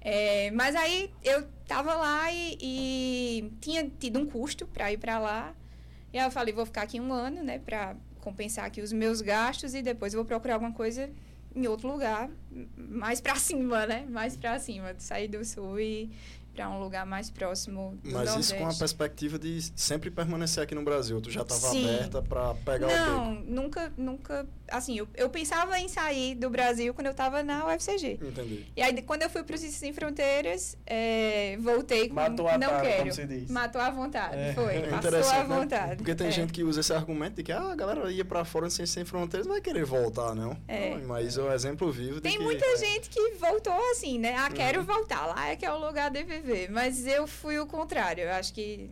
É, 0.01 0.51
mas 0.51 0.75
aí 0.75 1.13
eu 1.23 1.47
tava 1.69 1.95
lá 1.95 2.33
e, 2.33 2.59
e 2.61 3.53
tinha 3.61 3.89
tido 4.01 4.19
um 4.19 4.27
custo 4.27 4.67
para 4.67 4.91
ir 4.91 4.99
para 4.99 5.21
lá. 5.21 5.55
E 6.13 6.19
aí 6.19 6.27
eu 6.27 6.31
falei, 6.33 6.53
vou 6.53 6.67
ficar 6.67 6.83
aqui 6.83 7.01
um 7.01 7.13
ano, 7.13 7.45
né, 7.45 7.61
para 7.61 7.95
compensar 8.21 8.65
aqui 8.65 8.81
os 8.81 8.93
meus 8.93 9.21
gastos 9.21 9.77
e 9.77 9.81
depois 9.81 10.13
vou 10.13 10.25
procurar 10.25 10.55
alguma 10.55 10.73
coisa 10.73 11.09
em 11.55 11.67
outro 11.67 11.89
lugar, 11.89 12.31
mais 12.77 13.21
para 13.21 13.37
cima, 13.37 13.87
né? 13.87 14.07
Mais 14.09 14.37
para 14.37 14.59
cima, 14.59 14.95
sair 14.99 15.29
do 15.29 15.45
sul 15.45 15.81
e 15.81 16.11
para 16.55 16.69
um 16.69 16.81
lugar 16.81 17.07
mais 17.07 17.31
próximo 17.31 17.97
do 18.03 18.11
Mas 18.11 18.27
Nordeste. 18.27 18.41
isso 18.41 18.57
com 18.57 18.67
a 18.69 18.75
perspectiva 18.75 19.39
de 19.39 19.63
sempre 19.75 20.11
permanecer 20.11 20.63
aqui 20.63 20.75
no 20.75 20.83
Brasil. 20.83 21.21
Tu 21.21 21.31
já 21.31 21.43
estava 21.43 21.71
aberta 21.71 22.23
para 22.23 22.55
pegar 22.57 22.89
Não, 22.89 23.33
o 23.33 23.35
Não, 23.35 23.41
nunca, 23.43 23.93
nunca... 23.97 24.47
Assim, 24.71 24.99
eu, 24.99 25.09
eu 25.15 25.31
pensava 25.31 25.79
em 25.79 25.89
sair 25.89 26.35
do 26.35 26.51
Brasil 26.51 26.93
quando 26.93 27.07
eu 27.07 27.13
estava 27.13 27.43
na 27.43 27.67
UFCG. 27.67 28.19
Entendi. 28.23 28.67
E 28.77 28.83
aí, 28.83 29.01
quando 29.03 29.23
eu 29.23 29.31
fui 29.31 29.43
para 29.43 29.55
o 29.55 29.59
Ciências 29.59 29.81
Sem 29.81 29.93
Fronteiras, 29.93 30.77
é, 30.87 31.57
voltei 31.61 32.09
com... 32.09 32.15
Matou 32.15 32.49
a 32.49 32.59
não 32.59 32.81
quero. 32.81 32.99
como 32.99 33.13
se 33.13 33.27
diz. 33.27 33.51
Matou 33.51 33.81
à 33.81 33.91
vontade, 33.91 34.37
é. 34.37 34.53
foi. 34.53 34.77
É 34.77 34.83
Passou 35.01 35.33
à 35.33 35.45
né? 35.45 35.45
vontade. 35.45 35.91
Né? 35.91 35.97
Porque 35.97 36.15
tem 36.15 36.29
é. 36.29 36.31
gente 36.31 36.53
que 36.53 36.63
usa 36.63 36.81
esse 36.81 36.93
argumento 36.93 37.37
de 37.37 37.43
que 37.43 37.53
ah, 37.53 37.73
a 37.73 37.75
galera 37.75 38.11
ia 38.13 38.25
para 38.25 38.45
fora 38.45 38.67
no 38.67 38.71
Ciências 38.71 38.91
Sem 38.91 39.05
Fronteiras 39.05 39.47
vai 39.47 39.61
querer 39.61 39.85
voltar, 39.85 40.35
não? 40.35 40.57
É. 40.69 40.97
não 40.97 41.09
mas 41.09 41.37
o 41.37 41.51
exemplo 41.51 41.91
vivo 41.91 42.21
Tem 42.21 42.37
que, 42.37 42.43
muita 42.43 42.77
gente 42.77 43.09
que 43.09 43.31
voltou 43.33 43.73
assim, 43.93 44.19
né? 44.19 44.37
Ah, 44.37 44.51
quero 44.51 44.81
uhum. 44.81 44.87
voltar. 44.87 45.27
Lá 45.27 45.49
é 45.49 45.57
que 45.57 45.65
é 45.65 45.73
o 45.73 45.79
lugar 45.79 46.11
de 46.11 46.23
viver 46.23 46.41
viver. 46.41 46.71
Mas 46.71 47.07
eu 47.07 47.27
fui 47.27 47.59
o 47.59 47.67
contrário. 47.67 48.25
Eu 48.25 48.33
acho 48.33 48.53
que, 48.53 48.91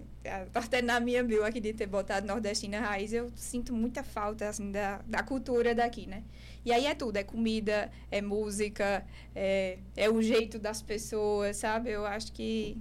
até 0.54 0.82
na 0.82 1.00
minha 1.00 1.22
bio 1.24 1.44
aqui 1.44 1.60
de 1.60 1.72
ter 1.72 1.86
botado 1.86 2.26
nordestina 2.26 2.80
raiz, 2.80 3.12
eu 3.12 3.30
sinto 3.36 3.72
muita 3.72 4.02
falta, 4.02 4.48
assim, 4.48 4.70
da, 4.72 5.00
da 5.06 5.22
cultura 5.22 5.74
daqui, 5.74 6.06
né? 6.06 6.22
E 6.64 6.72
aí 6.72 6.86
é 6.86 6.94
tudo, 6.94 7.16
é 7.16 7.22
comida, 7.24 7.90
é 8.10 8.20
música, 8.20 9.04
é, 9.34 9.78
é 9.96 10.10
o 10.10 10.20
jeito 10.20 10.58
das 10.58 10.82
pessoas, 10.82 11.56
sabe? 11.56 11.90
Eu 11.90 12.04
acho 12.04 12.32
que 12.32 12.76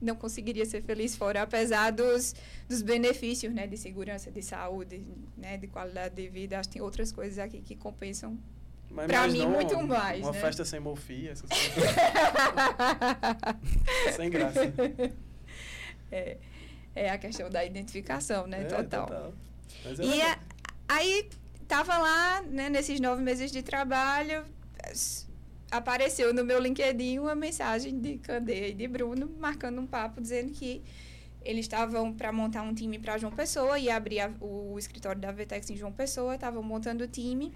não 0.00 0.16
conseguiria 0.16 0.66
ser 0.66 0.82
feliz 0.82 1.14
fora, 1.14 1.42
apesar 1.42 1.92
dos, 1.92 2.34
dos 2.68 2.82
benefícios, 2.82 3.54
né, 3.54 3.66
de 3.68 3.76
segurança, 3.76 4.30
de 4.32 4.42
saúde, 4.42 5.06
né, 5.36 5.56
de 5.56 5.68
qualidade 5.68 6.16
de 6.16 6.28
vida. 6.28 6.58
Acho 6.58 6.68
que 6.68 6.72
tem 6.74 6.82
outras 6.82 7.12
coisas 7.12 7.38
aqui 7.38 7.60
que 7.62 7.76
compensam 7.76 8.36
Mas 8.90 9.06
Pra 9.06 9.26
imaginou 9.26 9.48
mim, 9.50 9.54
muito 9.54 9.74
uma, 9.76 9.98
mais, 9.98 10.20
Uma 10.20 10.32
né? 10.32 10.40
festa 10.40 10.64
sem 10.64 10.80
morfia, 10.80 11.30
essas 11.30 11.48
coisas. 11.48 11.94
sem 14.16 14.28
graça. 14.30 14.60
é, 16.10 16.36
é 16.94 17.10
a 17.10 17.18
questão 17.18 17.48
da 17.50 17.64
identificação, 17.64 18.46
né, 18.46 18.62
É, 18.62 18.64
total. 18.64 19.32
Mas 19.84 19.98
é 20.00 20.04
E 20.04 20.22
a- 20.22 20.38
aí 20.88 21.28
tava 21.66 21.96
lá, 21.98 22.42
né, 22.42 22.68
nesses 22.68 23.00
nove 23.00 23.22
meses 23.22 23.50
de 23.50 23.62
trabalho, 23.62 24.44
apareceu 25.70 26.34
no 26.34 26.44
meu 26.44 26.60
LinkedIn 26.60 27.18
uma 27.18 27.34
mensagem 27.34 27.98
de 27.98 28.18
Candeia 28.18 28.68
e 28.68 28.74
de 28.74 28.86
Bruno 28.86 29.30
marcando 29.38 29.80
um 29.80 29.86
papo 29.86 30.20
dizendo 30.20 30.52
que 30.52 30.82
eles 31.44 31.64
estavam 31.64 32.12
para 32.12 32.30
montar 32.32 32.62
um 32.62 32.74
time 32.74 32.98
para 32.98 33.18
João 33.18 33.32
Pessoa 33.32 33.78
e 33.78 33.90
abrir 33.90 34.20
a- 34.20 34.30
o 34.40 34.78
escritório 34.78 35.20
da 35.20 35.32
Vetex 35.32 35.68
em 35.70 35.76
João 35.76 35.90
Pessoa, 35.92 36.34
estavam 36.34 36.62
montando 36.62 37.02
o 37.04 37.08
time 37.08 37.52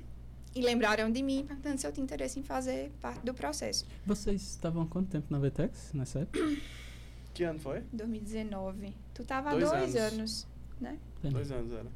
e 0.54 0.60
lembraram 0.62 1.10
de 1.12 1.22
mim 1.22 1.44
perguntando 1.46 1.78
se 1.80 1.86
eu 1.86 1.92
tinha 1.92 2.02
interesse 2.02 2.40
em 2.40 2.42
fazer 2.42 2.90
parte 3.00 3.20
do 3.24 3.32
processo. 3.34 3.84
Vocês 4.04 4.40
estavam 4.42 4.82
há 4.82 4.86
quanto 4.86 5.08
tempo 5.10 5.26
na 5.30 5.38
Vetex 5.38 5.92
nessa 5.92 6.20
época? 6.20 6.38
Que 7.36 7.44
ano 7.44 7.58
foi? 7.60 7.82
2019. 7.92 8.94
Tu 9.12 9.22
tava 9.22 9.50
há 9.50 9.52
Dois 9.52 9.68
dois, 9.68 9.94
anos. 9.94 10.12
anos, 10.14 10.48
né? 10.80 10.98
Dois 11.22 11.52
anos 11.52 11.70
era. 11.70 11.86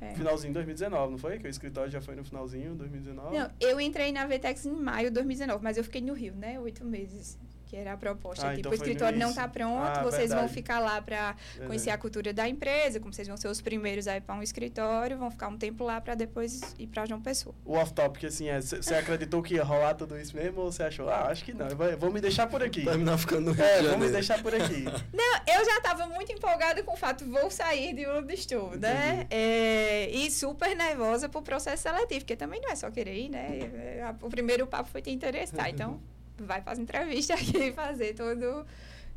É. 0.00 0.14
Finalzinho 0.14 0.48
de 0.48 0.54
2019, 0.54 1.10
não 1.10 1.18
foi? 1.18 1.38
Que 1.38 1.46
o 1.46 1.50
escritório 1.50 1.90
já 1.90 2.00
foi 2.00 2.14
no 2.16 2.24
finalzinho 2.24 2.70
de 2.70 2.78
2019. 2.78 3.36
Não, 3.36 3.50
eu 3.60 3.78
entrei 3.78 4.12
na 4.12 4.26
Vetex 4.26 4.64
em 4.64 4.72
maio 4.72 5.08
de 5.08 5.14
2019, 5.14 5.62
mas 5.62 5.76
eu 5.76 5.84
fiquei 5.84 6.00
no 6.00 6.14
Rio, 6.14 6.34
né? 6.34 6.58
Oito 6.60 6.86
meses. 6.86 7.38
Que 7.68 7.76
era 7.76 7.92
a 7.92 7.96
proposta. 7.98 8.46
Ah, 8.46 8.50
tipo, 8.50 8.60
então 8.60 8.72
o 8.72 8.74
escritório 8.74 9.18
não 9.18 9.28
está 9.30 9.46
pronto, 9.46 9.82
Ah, 9.98 10.02
vocês 10.02 10.28
vão 10.30 10.38
verdade. 10.38 10.54
ficar 10.54 10.78
lá 10.80 11.02
para 11.02 11.32
Verdade. 11.32 11.66
conhecer 11.66 11.90
a 11.90 11.98
cultura 11.98 12.32
da 12.32 12.48
empresa, 12.48 12.98
como 12.98 13.12
vocês 13.12 13.28
vão 13.28 13.36
ser 13.36 13.48
os 13.48 13.60
primeiros 13.60 14.08
aí 14.08 14.20
para 14.22 14.34
um 14.34 14.42
escritório, 14.42 15.18
vão 15.18 15.30
ficar 15.30 15.48
um 15.48 15.58
tempo 15.58 15.84
lá 15.84 16.00
para 16.00 16.14
depois 16.14 16.74
ir 16.78 16.86
para 16.86 17.04
João 17.04 17.20
Pessoa. 17.20 17.54
O 17.66 17.74
off-topic, 17.74 18.24
assim, 18.24 18.48
é, 18.48 18.58
você 18.60 18.94
acreditou 18.94 19.42
que 19.42 19.54
ia 19.54 19.62
rolar 19.62 19.94
tudo 19.94 20.18
isso 20.18 20.34
mesmo 20.34 20.62
ou 20.62 20.72
você 20.72 20.82
achou, 20.82 21.10
ah, 21.10 21.26
acho 21.28 21.44
que 21.44 21.52
não, 21.52 21.68
vou, 21.68 21.96
vou 21.98 22.10
me 22.10 22.20
deixar 22.22 22.46
por 22.46 22.62
aqui. 22.62 22.84
Terminar 22.84 23.18
ficando 23.18 23.52
no 23.52 23.62
É, 23.62 23.82
vou 23.82 23.98
me 23.98 24.08
deixar 24.08 24.42
por 24.42 24.54
aqui. 24.54 24.84
Não, 25.12 25.36
eu 25.46 25.64
já 25.64 25.76
estava 25.76 26.06
muito 26.06 26.32
empolgada 26.32 26.82
com 26.82 26.92
o 26.94 26.96
fato, 26.96 27.24
vou 27.26 27.50
sair 27.50 27.94
de 27.94 28.06
onde 28.06 28.32
estou, 28.34 28.76
né? 28.78 29.26
É, 29.30 30.08
e 30.10 30.30
super 30.30 30.74
nervosa 30.74 31.28
pro 31.28 31.42
processo 31.42 31.82
seletivo, 31.82 32.20
porque 32.20 32.36
também 32.36 32.60
não 32.60 32.70
é 32.70 32.74
só 32.76 32.90
querer 32.90 33.14
ir, 33.14 33.28
né? 33.28 33.58
É, 33.98 34.02
a- 34.02 34.14
O 34.22 34.30
primeiro 34.30 34.66
papo 34.66 34.88
foi 34.88 35.02
te 35.02 35.10
interessar, 35.10 35.68
então 35.68 36.00
vai 36.44 36.62
fazer 36.62 36.82
entrevista 36.82 37.34
aqui 37.38 37.56
e 37.56 37.72
fazer 37.72 38.14
todo, 38.14 38.66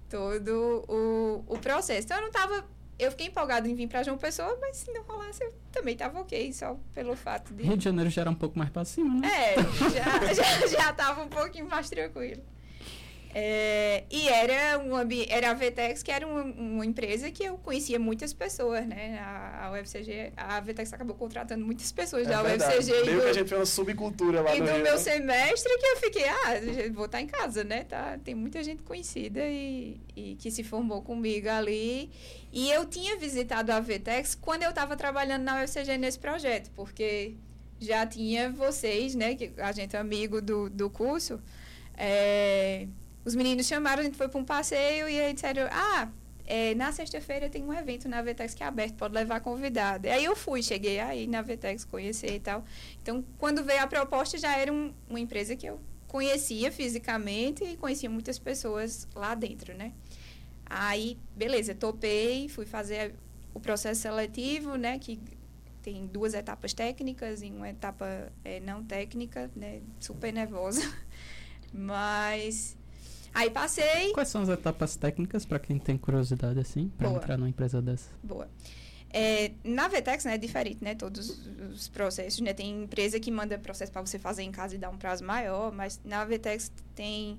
todo 0.10 0.86
o, 0.88 1.44
o 1.48 1.58
processo. 1.60 2.06
Então 2.06 2.18
eu 2.18 2.24
não 2.24 2.32
tava. 2.32 2.66
Eu 3.00 3.10
fiquei 3.10 3.28
empolgada 3.28 3.68
em 3.68 3.74
vir 3.74 3.88
para 3.88 4.04
João 4.04 4.18
Pessoa, 4.18 4.56
mas 4.62 4.78
se 4.78 4.92
não 4.92 5.02
rolasse, 5.04 5.44
eu 5.44 5.52
também 5.72 5.98
tava 5.98 6.20
ok, 6.20 6.54
só 6.54 6.78
pelo 6.94 7.16
fato 7.16 7.52
de. 7.54 7.64
Rio 7.64 7.76
de 7.76 7.84
Janeiro 7.84 8.10
já 8.12 8.22
era 8.22 8.30
um 8.30 8.36
pouco 8.36 8.58
mais 8.60 8.70
pra 8.70 8.86
cima, 8.86 9.20
né? 9.20 9.28
É, 9.28 9.56
já, 9.90 10.34
já, 10.34 10.68
já 10.68 10.94
tava 10.94 11.24
um 11.24 11.28
pouquinho 11.28 11.68
mais 11.68 11.90
tranquilo. 11.90 12.44
É, 13.34 14.04
e 14.10 14.28
era, 14.28 14.78
um, 14.80 14.92
era 15.30 15.52
a 15.52 15.54
Vetex, 15.54 16.04
que 16.04 16.12
era 16.12 16.28
uma, 16.28 16.44
uma 16.44 16.86
empresa 16.86 17.32
que 17.32 17.44
eu 17.44 17.58
conhecia 17.58 17.98
muitas 17.98 18.34
pessoas, 18.34 18.86
né? 18.86 19.20
A, 19.20 19.68
a 19.68 19.72
UFCG, 19.72 20.34
a 20.36 20.60
Vetex 20.60 20.92
acabou 20.92 21.16
contratando 21.16 21.66
muitas 21.66 21.92
pessoas 21.92 22.28
da 22.28 22.42
É 22.42 22.44
verdade. 22.44 22.78
UFCG 22.78 22.92
e 22.92 23.06
Meio 23.06 23.18
do, 23.18 23.24
que 23.24 23.30
a 23.30 23.34
gente 23.34 23.48
fez 23.48 23.60
uma 23.60 23.66
subcultura 23.66 24.42
lá 24.42 24.54
e 24.56 24.60
no 24.60 24.66
do 24.66 24.72
Rio, 24.74 24.84
meu 24.84 24.94
né? 24.94 24.98
semestre 24.98 25.78
que 25.78 25.86
eu 25.86 25.98
fiquei, 25.98 26.28
ah, 26.28 26.92
vou 26.94 27.06
estar 27.06 27.22
em 27.22 27.28
casa, 27.28 27.64
né? 27.64 27.86
Tá, 27.86 28.20
tem 28.24 28.36
muita 28.36 28.62
gente 28.64 28.84
conhecida 28.84 29.40
e, 29.48 30.02
e 30.16 30.36
que 30.36 30.52
se 30.52 30.64
formou 30.64 31.02
comigo 31.02 31.48
ali. 31.50 32.12
E 32.52 32.70
eu 32.70 32.86
tinha 32.86 33.16
visitado 33.18 33.72
a 33.72 33.80
Vetex 33.80 34.36
quando 34.36 34.64
eu 34.64 34.72
estava 34.72 34.98
trabalhando 34.98 35.44
na 35.44 35.64
UFCG 35.64 35.98
nesse 35.98 36.20
projeto, 36.20 36.70
porque 36.76 37.36
já 37.80 38.06
tinha 38.06 38.52
vocês, 38.52 39.16
né? 39.16 39.36
Que 39.36 39.54
a 39.58 39.72
gente 39.72 39.96
é 39.96 40.00
amigo 40.00 40.42
do, 40.42 40.70
do 40.70 40.90
curso. 40.90 41.40
é, 41.98 42.88
os 43.24 43.36
meninos 43.36 43.68
chamaram, 43.68 44.02
a 44.02 44.04
gente 44.04 44.18
foi 44.18 44.28
para 44.28 44.40
um 44.40 44.46
passeio 44.46 45.08
e 45.10 45.20
aí 45.20 45.34
disseram, 45.34 45.68
ah, 45.72 46.10
é, 46.46 46.74
na 46.76 46.92
sexta-feira 46.92 47.50
tem 47.50 47.64
um 47.64 47.74
evento 47.74 48.10
na 48.10 48.22
Vetex 48.22 48.54
que 48.54 48.64
é 48.64 48.66
aberto, 48.66 48.96
pode 48.96 49.14
levar 49.14 49.40
convidado. 49.42 50.08
Aí 50.10 50.26
eu 50.26 50.36
fui, 50.36 50.62
cheguei 50.62 51.00
aí 51.00 51.28
na 51.28 51.42
Vetex, 51.42 51.86
conhecer 51.86 52.36
e 52.36 52.40
tal. 52.40 52.66
Então, 53.02 53.24
quando 53.38 53.64
veio 53.64 53.82
a 53.82 53.88
proposta, 53.88 54.38
já 54.38 54.58
era 54.58 54.72
um- 54.72 54.94
uma 55.10 55.20
empresa 55.20 55.56
que 55.56 55.66
eu 55.66 55.80
conhecia 56.08 56.72
fisicamente 56.72 57.64
e 57.64 57.78
conhecia 57.78 58.10
muitas 58.10 58.38
pessoas 58.38 59.08
lá 59.16 59.34
dentro, 59.34 59.74
né? 59.74 59.94
Aí, 60.66 61.18
beleza, 61.36 61.74
topei, 61.76 62.50
fui 62.50 62.66
fazer 62.66 63.14
o 63.54 63.60
processo 63.60 64.02
seletivo, 64.02 64.76
né? 64.76 65.00
Que 65.00 65.20
tem 65.82 66.06
duas 66.08 66.34
etapas 66.34 66.74
técnicas 66.74 67.42
e 67.42 67.46
uma 67.48 67.70
etapa 67.70 68.32
eh, 68.44 68.60
não 68.60 68.84
técnica, 68.84 69.50
né? 69.56 69.82
Super 70.00 70.34
nervosa. 70.34 70.82
Mas 71.74 72.78
aí 73.34 73.50
passei. 73.50 74.12
Quais 74.14 74.30
são 74.30 74.42
as 74.42 74.50
etapas 74.50 74.96
técnicas 74.96 75.46
pra 75.46 75.60
quem 75.60 75.78
tem 75.78 75.98
curiosidade 75.98 76.60
assim, 76.60 76.92
pra 76.98 77.10
Boa. 77.10 77.22
entrar 77.22 77.38
numa 77.38 77.50
empresa 77.50 77.82
dessa? 77.82 78.10
Boa. 78.24 78.50
É, 79.14 79.52
na 79.64 79.90
Vetex, 79.90 80.24
né, 80.24 80.36
é 80.36 80.38
diferente, 80.38 80.82
né, 80.82 80.96
todos 80.96 81.46
os 81.70 81.90
processos, 81.90 82.40
né, 82.40 82.54
tem 82.54 82.84
empresa 82.84 83.20
que 83.20 83.30
manda 83.30 83.58
processo 83.58 83.92
para 83.92 84.02
você 84.02 84.18
fazer 84.18 84.44
em 84.44 84.52
casa 84.52 84.76
e 84.76 84.78
dar 84.78 84.90
um 84.90 84.98
prazo 84.98 85.24
maior, 85.26 85.70
mas 85.72 86.00
na 86.06 86.24
Vetex 86.24 86.72
tem 86.96 87.38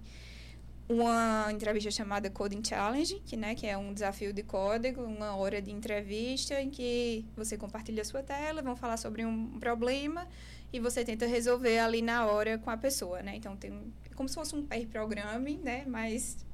uma 0.86 1.48
entrevista 1.50 1.90
chamada 1.90 2.28
Coding 2.28 2.62
Challenge, 2.62 3.22
que, 3.24 3.38
né, 3.38 3.54
que 3.54 3.66
é 3.66 3.78
um 3.78 3.94
desafio 3.94 4.34
de 4.34 4.42
código, 4.42 5.02
uma 5.02 5.34
hora 5.34 5.62
de 5.62 5.70
entrevista 5.70 6.60
em 6.60 6.68
que 6.68 7.24
você 7.34 7.56
compartilha 7.56 8.02
a 8.02 8.04
sua 8.04 8.22
tela, 8.22 8.60
vão 8.60 8.76
falar 8.76 8.98
sobre 8.98 9.24
um 9.24 9.58
problema 9.58 10.28
e 10.72 10.78
você 10.78 11.04
tenta 11.04 11.26
resolver 11.26 11.78
ali 11.78 12.02
na 12.02 12.26
hora 12.26 12.58
com 12.58 12.68
a 12.68 12.76
pessoa, 12.76 13.22
né? 13.22 13.36
Então 13.36 13.56
tem 13.56 13.72
como 14.16 14.28
se 14.28 14.34
fosse 14.34 14.54
um 14.54 14.64
pair 14.66 14.86
programming, 14.88 15.58
né, 15.58 15.84
mas 15.86 16.44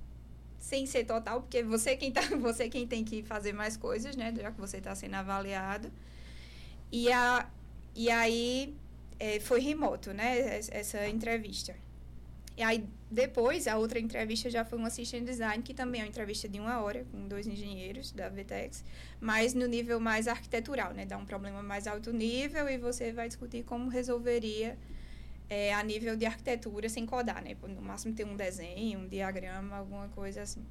sem 0.60 0.86
ser 0.86 1.04
total, 1.06 1.42
porque 1.42 1.62
você 1.62 1.96
quem 1.96 2.12
tá, 2.12 2.22
você 2.40 2.68
quem 2.68 2.86
tem 2.86 3.04
que 3.04 3.22
fazer 3.22 3.52
mais 3.52 3.76
coisas, 3.76 4.16
né, 4.16 4.34
já 4.36 4.50
que 4.52 4.60
você 4.60 4.78
está 4.78 4.94
sendo 4.94 5.14
avaliado. 5.16 5.90
E 6.90 7.10
a 7.12 7.48
e 7.94 8.10
aí 8.10 8.74
eh, 9.18 9.40
foi 9.40 9.60
remoto, 9.60 10.12
né, 10.12 10.58
es- 10.58 10.70
essa 10.72 11.08
entrevista. 11.08 11.74
E 12.56 12.62
aí 12.62 12.84
depois 13.10 13.68
a 13.68 13.78
outra 13.78 13.98
entrevista 14.00 14.50
já 14.50 14.64
foi 14.64 14.78
um 14.78 14.86
assistant 14.86 15.24
design, 15.24 15.62
que 15.62 15.74
também 15.74 16.00
é 16.00 16.04
uma 16.04 16.10
entrevista 16.10 16.48
de 16.48 16.60
uma 16.60 16.80
hora 16.82 17.04
com 17.12 17.28
dois 17.28 17.46
engenheiros 17.46 18.12
da 18.12 18.28
Vtex, 18.28 18.84
mas 19.20 19.54
no 19.54 19.66
nível 19.66 20.00
mais 20.00 20.28
arquitetural, 20.28 20.92
né, 20.94 21.06
dá 21.06 21.18
um 21.18 21.26
problema 21.26 21.62
mais 21.62 21.86
alto 21.86 22.12
nível 22.12 22.68
e 22.68 22.78
você 22.78 23.12
vai 23.12 23.28
discutir 23.28 23.64
como 23.64 23.88
resolveria 23.90 24.78
é, 25.48 25.72
a 25.72 25.82
nível 25.82 26.16
de 26.16 26.26
arquitetura 26.26 26.88
sem 26.88 27.06
codar, 27.06 27.42
né? 27.42 27.56
No 27.62 27.82
máximo 27.82 28.14
ter 28.14 28.24
um 28.24 28.36
desenho, 28.36 29.00
um 29.00 29.08
diagrama, 29.08 29.76
alguma 29.76 30.08
coisa 30.08 30.42
assim. 30.42 30.64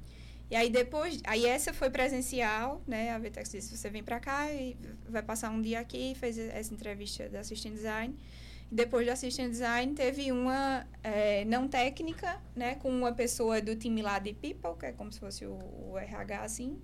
E 0.50 0.56
aí 0.56 0.70
depois, 0.70 1.20
aí 1.24 1.44
essa 1.44 1.74
foi 1.74 1.90
presencial, 1.90 2.80
né? 2.86 3.10
A 3.10 3.18
Vtex 3.18 3.50
disse, 3.50 3.76
você 3.76 3.90
vem 3.90 4.02
para 4.02 4.18
cá 4.18 4.50
e 4.50 4.76
vai 5.08 5.22
passar 5.22 5.50
um 5.50 5.60
dia 5.60 5.80
aqui, 5.80 6.14
fez 6.14 6.38
essa 6.38 6.72
entrevista 6.72 7.28
da 7.28 7.40
Assistant 7.40 7.74
Design. 7.74 8.16
E 8.70 8.74
depois 8.74 9.06
da 9.06 9.12
Assistant 9.12 9.50
Design 9.50 9.94
teve 9.94 10.32
uma 10.32 10.86
é, 11.02 11.44
não 11.44 11.68
técnica, 11.68 12.40
né? 12.56 12.76
Com 12.76 12.88
uma 12.88 13.12
pessoa 13.12 13.60
do 13.60 13.76
time 13.76 14.00
lá 14.00 14.18
de 14.18 14.32
People, 14.32 14.78
que 14.78 14.86
é 14.86 14.92
como 14.92 15.12
se 15.12 15.20
fosse 15.20 15.44
o, 15.44 15.58
o 15.90 15.98
RH, 15.98 16.42
assim. 16.42 16.80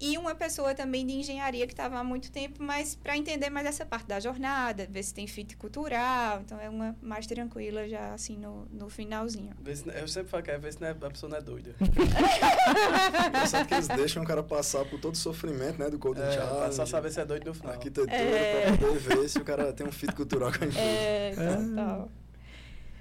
E 0.00 0.18
uma 0.18 0.34
pessoa 0.34 0.74
também 0.74 1.06
de 1.06 1.12
engenharia 1.14 1.66
que 1.66 1.72
estava 1.72 1.96
há 1.98 2.04
muito 2.04 2.30
tempo, 2.30 2.62
mas 2.62 2.94
para 2.96 3.16
entender 3.16 3.48
mais 3.48 3.66
essa 3.66 3.86
parte 3.86 4.06
da 4.06 4.18
jornada, 4.20 4.86
ver 4.90 5.02
se 5.02 5.14
tem 5.14 5.26
fit 5.26 5.56
cultural. 5.56 6.40
Então 6.44 6.60
é 6.60 6.68
uma 6.68 6.94
mais 7.00 7.26
tranquila 7.26 7.88
já 7.88 8.12
assim 8.12 8.36
no, 8.36 8.66
no 8.72 8.90
finalzinho. 8.90 9.52
Eu 9.94 10.08
sempre 10.08 10.28
falo 10.28 10.42
que 10.42 10.50
é 10.50 10.58
ver 10.58 10.72
se 10.72 10.80
não 10.80 10.88
é- 10.88 10.90
a 10.90 11.10
pessoa 11.10 11.30
não 11.30 11.38
é 11.38 11.40
doida. 11.40 11.74
Engraçado 13.28 13.66
que 13.66 13.74
eles 13.74 13.88
deixam 13.88 14.22
o 14.22 14.26
cara 14.26 14.42
passar 14.42 14.84
por 14.84 14.98
todo 15.00 15.14
o 15.14 15.18
sofrimento, 15.18 15.78
né? 15.78 15.88
Do 15.88 15.98
Code 15.98 16.20
É, 16.20 16.32
Challenge, 16.32 16.74
só 16.74 16.84
saber 16.86 17.10
se 17.10 17.20
é 17.20 17.24
doido 17.24 17.46
no 17.46 17.54
final. 17.54 17.72
arquitetura, 17.72 18.14
É. 18.14 18.76
pra 18.76 18.86
poder 18.88 18.98
ver 18.98 19.28
se 19.28 19.38
o 19.38 19.44
cara 19.44 19.72
tem 19.72 19.86
um 19.86 19.92
fit 19.92 20.12
cultural 20.14 20.50
com 20.50 20.64
a 20.64 20.66
empresa. 20.66 20.80
É, 20.80 21.34
É. 21.38 22.23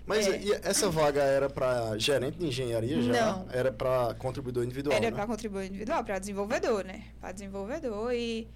Mas 0.06 0.28
É. 0.28 0.38
e 0.42 0.52
essa 0.64 0.90
vaga 0.90 1.22
era 1.24 1.50
para 1.50 1.98
gerente 1.98 2.38
de 2.38 2.48
engenharia 2.48 3.02
já? 3.02 3.14
Não. 3.38 3.48
Era 3.52 3.72
para 3.72 4.14
contribuidor 4.16 4.64
individual, 4.66 4.96
Era 4.98 5.10
né? 5.10 5.16
para 5.16 5.26
contribuir 5.26 5.68
individual, 5.70 6.04
para 6.04 6.20
desenvolvedor, 6.20 6.84
né? 6.84 7.04
Para 7.22 7.32
desenvolvedor 7.32 8.14
e 8.14 8.48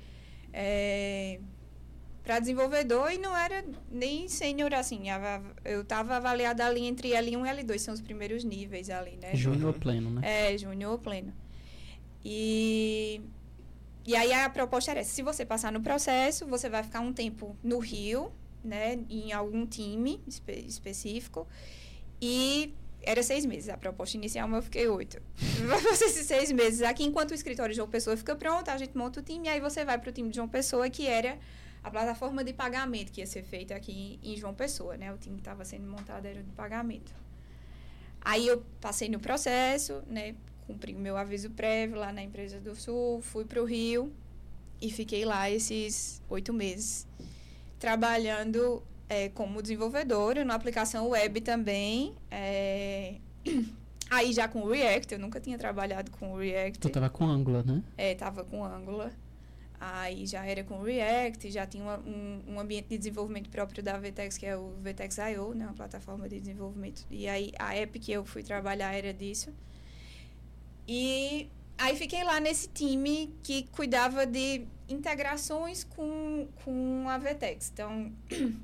é, 0.51 1.39
para 2.23 2.39
desenvolvedor 2.39 3.09
e 3.13 3.17
não 3.17 3.35
era 3.37 3.63
nem 3.89 4.27
sênior 4.27 4.73
assim. 4.73 5.03
Eu 5.63 5.83
estava 5.83 6.17
avaliada 6.17 6.65
ali 6.65 6.83
entre 6.85 7.11
L1 7.11 7.45
e 7.45 7.63
L2, 7.63 7.79
são 7.79 7.93
os 7.93 8.01
primeiros 8.01 8.43
níveis 8.43 8.89
ali, 8.89 9.15
né? 9.21 9.33
Júnior 9.33 9.73
Uhum. 9.73 9.79
pleno, 9.79 10.09
né? 10.09 10.51
É, 10.53 10.57
júnior 10.57 10.99
pleno. 10.99 11.33
E, 12.25 13.21
e 14.05 14.15
aí 14.15 14.33
a 14.33 14.49
proposta 14.49 14.91
era 14.91 14.99
essa. 14.99 15.11
Se 15.11 15.21
você 15.23 15.45
passar 15.45 15.71
no 15.71 15.79
processo, 15.81 16.45
você 16.45 16.69
vai 16.69 16.83
ficar 16.83 16.99
um 16.99 17.13
tempo 17.13 17.55
no 17.63 17.79
Rio, 17.79 18.31
né? 18.63 18.99
Em 19.09 19.31
algum 19.33 19.65
time 19.65 20.21
espe- 20.27 20.65
específico. 20.67 21.47
E 22.21 22.73
era 23.01 23.21
seis 23.23 23.45
meses. 23.45 23.69
A 23.69 23.77
proposta 23.77 24.17
inicial, 24.17 24.47
mas 24.47 24.57
eu 24.57 24.63
fiquei 24.63 24.87
oito. 24.87 25.21
Vai 25.67 25.79
fazer 25.79 26.05
esses 26.05 26.25
seis 26.25 26.51
meses 26.51 26.81
aqui, 26.81 27.03
enquanto 27.03 27.31
o 27.31 27.33
escritório 27.33 27.71
de 27.73 27.77
João 27.77 27.89
Pessoa 27.89 28.17
fica 28.17 28.35
pronto, 28.35 28.69
a 28.69 28.77
gente 28.77 28.97
monta 28.97 29.19
o 29.19 29.23
time, 29.23 29.47
e 29.47 29.49
aí 29.49 29.59
você 29.59 29.85
vai 29.85 29.97
para 29.97 30.09
o 30.09 30.13
time 30.13 30.29
de 30.29 30.35
João 30.35 30.47
Pessoa, 30.47 30.89
que 30.89 31.07
era 31.07 31.37
a 31.83 31.89
plataforma 31.91 32.43
de 32.43 32.51
pagamento 32.53 33.11
que 33.11 33.21
ia 33.21 33.27
ser 33.27 33.43
feita 33.43 33.73
aqui 33.75 34.19
em 34.21 34.35
João 34.35 34.53
Pessoa, 34.53 34.97
né? 34.97 35.13
O 35.13 35.17
time 35.17 35.35
que 35.35 35.41
estava 35.41 35.63
sendo 35.63 35.87
montado 35.87 36.25
era 36.25 36.43
de 36.43 36.51
pagamento. 36.51 37.13
Aí 38.21 38.45
eu 38.45 38.63
passei 38.81 39.07
no 39.07 39.19
processo, 39.19 40.01
né? 40.07 40.35
Cumpri 40.65 40.93
o 40.93 40.99
meu 40.99 41.15
aviso 41.15 41.49
prévio 41.51 41.95
lá 41.97 42.11
na 42.11 42.21
empresa 42.21 42.59
do 42.59 42.75
Sul, 42.75 43.21
fui 43.21 43.45
para 43.45 43.61
o 43.61 43.65
Rio 43.65 44.11
e 44.81 44.91
fiquei 44.91 45.23
lá 45.23 45.49
esses 45.49 46.21
oito 46.29 46.51
meses, 46.51 47.07
trabalhando 47.79 48.83
é, 49.09 49.29
como 49.29 49.61
desenvolvedora 49.61 50.43
na 50.43 50.55
aplicação 50.55 51.09
web 51.09 51.41
também. 51.41 52.13
É, 52.29 53.15
aí 54.09 54.33
já 54.33 54.47
com 54.47 54.65
React, 54.65 55.13
eu 55.13 55.19
nunca 55.19 55.39
tinha 55.39 55.57
trabalhado 55.57 56.11
com 56.11 56.35
React. 56.35 56.79
Tu 56.79 56.89
tava 56.89 57.09
com 57.09 57.25
Angular, 57.25 57.65
né? 57.65 57.83
É, 57.97 58.15
tava 58.15 58.43
com 58.43 58.63
Angular. 58.63 59.11
Aí 59.79 60.25
já 60.25 60.43
era 60.43 60.63
com 60.63 60.81
React, 60.81 61.51
já 61.51 61.67
tinha 61.67 61.83
uma, 61.83 61.99
um, 61.99 62.41
um, 62.47 62.59
ambiente 62.59 62.87
de 62.89 62.97
desenvolvimento 62.97 63.47
próprio 63.49 63.83
da 63.83 63.97
Vtex, 63.99 64.35
que 64.35 64.45
é 64.45 64.57
o 64.57 64.71
Vtex 64.81 65.17
IO, 65.17 65.53
né, 65.53 65.65
uma 65.65 65.73
plataforma 65.73 66.27
de 66.27 66.39
desenvolvimento. 66.39 67.05
E 67.11 67.27
aí 67.27 67.51
a 67.59 67.75
app 67.75 67.99
que 67.99 68.11
eu 68.11 68.25
fui 68.25 68.41
trabalhar 68.41 68.91
era 68.93 69.13
disso. 69.13 69.53
E 70.87 71.47
aí 71.77 71.95
fiquei 71.95 72.23
lá 72.23 72.39
nesse 72.39 72.69
time 72.69 73.31
que 73.43 73.67
cuidava 73.67 74.25
de 74.25 74.65
integrações 74.89 75.83
com, 75.83 76.47
com 76.63 77.05
a 77.09 77.17
Vtex. 77.17 77.71
Então, 77.73 78.11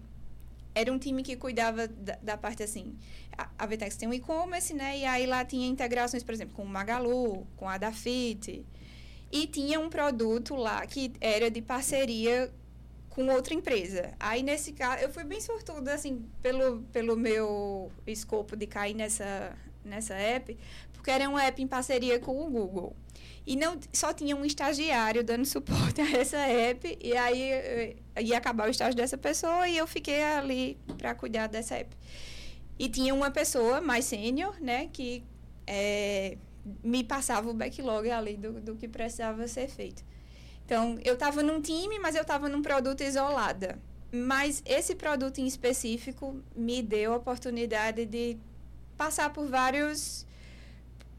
era 0.75 0.91
um 0.91 0.97
time 0.97 1.23
que 1.23 1.35
cuidava 1.35 1.87
da, 1.87 2.17
da 2.21 2.37
parte 2.37 2.63
assim. 2.63 2.95
A, 3.37 3.49
a 3.59 3.65
Vtex 3.65 3.97
tem 3.97 4.07
um 4.07 4.13
e-commerce, 4.13 4.73
né? 4.73 4.97
E 4.99 5.05
aí 5.05 5.25
lá 5.25 5.43
tinha 5.43 5.67
integrações, 5.67 6.23
por 6.23 6.33
exemplo, 6.33 6.55
com 6.55 6.63
o 6.63 6.67
Magalu, 6.67 7.45
com 7.57 7.67
a 7.67 7.77
Dafit. 7.77 8.65
E 9.31 9.47
tinha 9.47 9.79
um 9.79 9.89
produto 9.89 10.55
lá 10.55 10.85
que 10.85 11.11
era 11.19 11.49
de 11.49 11.61
parceria 11.61 12.51
com 13.09 13.27
outra 13.27 13.53
empresa. 13.53 14.11
Aí, 14.19 14.41
nesse 14.41 14.73
caso, 14.73 15.03
eu 15.03 15.09
fui 15.11 15.23
bem 15.23 15.39
sortuda, 15.39 15.93
assim, 15.93 16.25
pelo, 16.41 16.81
pelo 16.91 17.15
meu 17.15 17.91
escopo 18.07 18.55
de 18.55 18.65
cair 18.65 18.95
nessa, 18.95 19.55
nessa 19.85 20.15
app, 20.15 20.57
porque 21.03 21.11
era 21.11 21.27
uma 21.29 21.43
app 21.43 21.61
em 21.61 21.67
parceria 21.67 22.17
com 22.17 22.47
o 22.47 22.49
Google. 22.49 22.95
E 23.45 23.57
não 23.57 23.77
só 23.91 24.13
tinha 24.13 24.37
um 24.37 24.45
estagiário 24.45 25.21
dando 25.21 25.45
suporte 25.45 25.99
a 25.99 26.09
essa 26.17 26.37
app, 26.37 26.97
e 27.01 27.17
aí 27.17 27.41
eh, 27.41 27.95
ia 28.21 28.37
acabar 28.37 28.69
o 28.69 28.71
estágio 28.71 28.95
dessa 28.95 29.17
pessoa 29.17 29.67
e 29.67 29.77
eu 29.77 29.85
fiquei 29.85 30.23
ali 30.23 30.77
para 30.97 31.13
cuidar 31.13 31.47
dessa 31.47 31.75
app. 31.75 31.93
E 32.79 32.87
tinha 32.87 33.13
uma 33.13 33.29
pessoa 33.29 33.81
mais 33.81 34.05
sênior, 34.05 34.55
né, 34.61 34.89
que 34.93 35.21
é, 35.67 36.37
me 36.81 37.03
passava 37.03 37.49
o 37.49 37.53
backlog 37.53 38.09
ali 38.09 38.37
do, 38.37 38.61
do 38.61 38.75
que 38.77 38.87
precisava 38.87 39.45
ser 39.49 39.67
feito. 39.67 40.05
Então, 40.65 40.97
eu 41.03 41.15
estava 41.15 41.43
num 41.43 41.59
time, 41.59 41.99
mas 41.99 42.15
eu 42.15 42.21
estava 42.21 42.47
num 42.47 42.61
produto 42.61 43.01
isolada. 43.01 43.77
Mas 44.09 44.63
esse 44.65 44.95
produto 44.95 45.39
em 45.39 45.47
específico 45.47 46.41
me 46.55 46.81
deu 46.81 47.11
a 47.11 47.17
oportunidade 47.17 48.05
de 48.05 48.37
passar 48.95 49.33
por 49.33 49.45
vários 49.47 50.25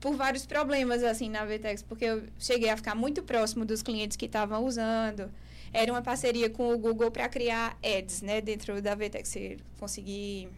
por 0.05 0.17
vários 0.17 0.45
problemas 0.45 1.03
assim 1.03 1.31
na 1.31 1.47
Vtex, 1.47 1.83
porque 1.83 2.05
eu 2.05 2.25
cheguei 2.39 2.69
a 2.69 2.77
ficar 2.77 2.95
muito 2.95 3.23
próximo 3.23 3.65
dos 3.65 3.83
clientes 3.83 4.19
que 4.19 4.27
estavam 4.27 4.63
usando. 4.67 5.31
Era 5.73 5.91
uma 5.91 6.03
parceria 6.03 6.51
com 6.51 6.75
o 6.75 6.79
Google 6.79 7.11
para 7.11 7.27
criar 7.27 7.79
ads, 7.83 8.21
né, 8.21 8.43
dentro 8.43 8.83
da 8.83 8.95
Vtex, 8.95 9.27
você 9.27 9.57
conseguir 9.81 10.51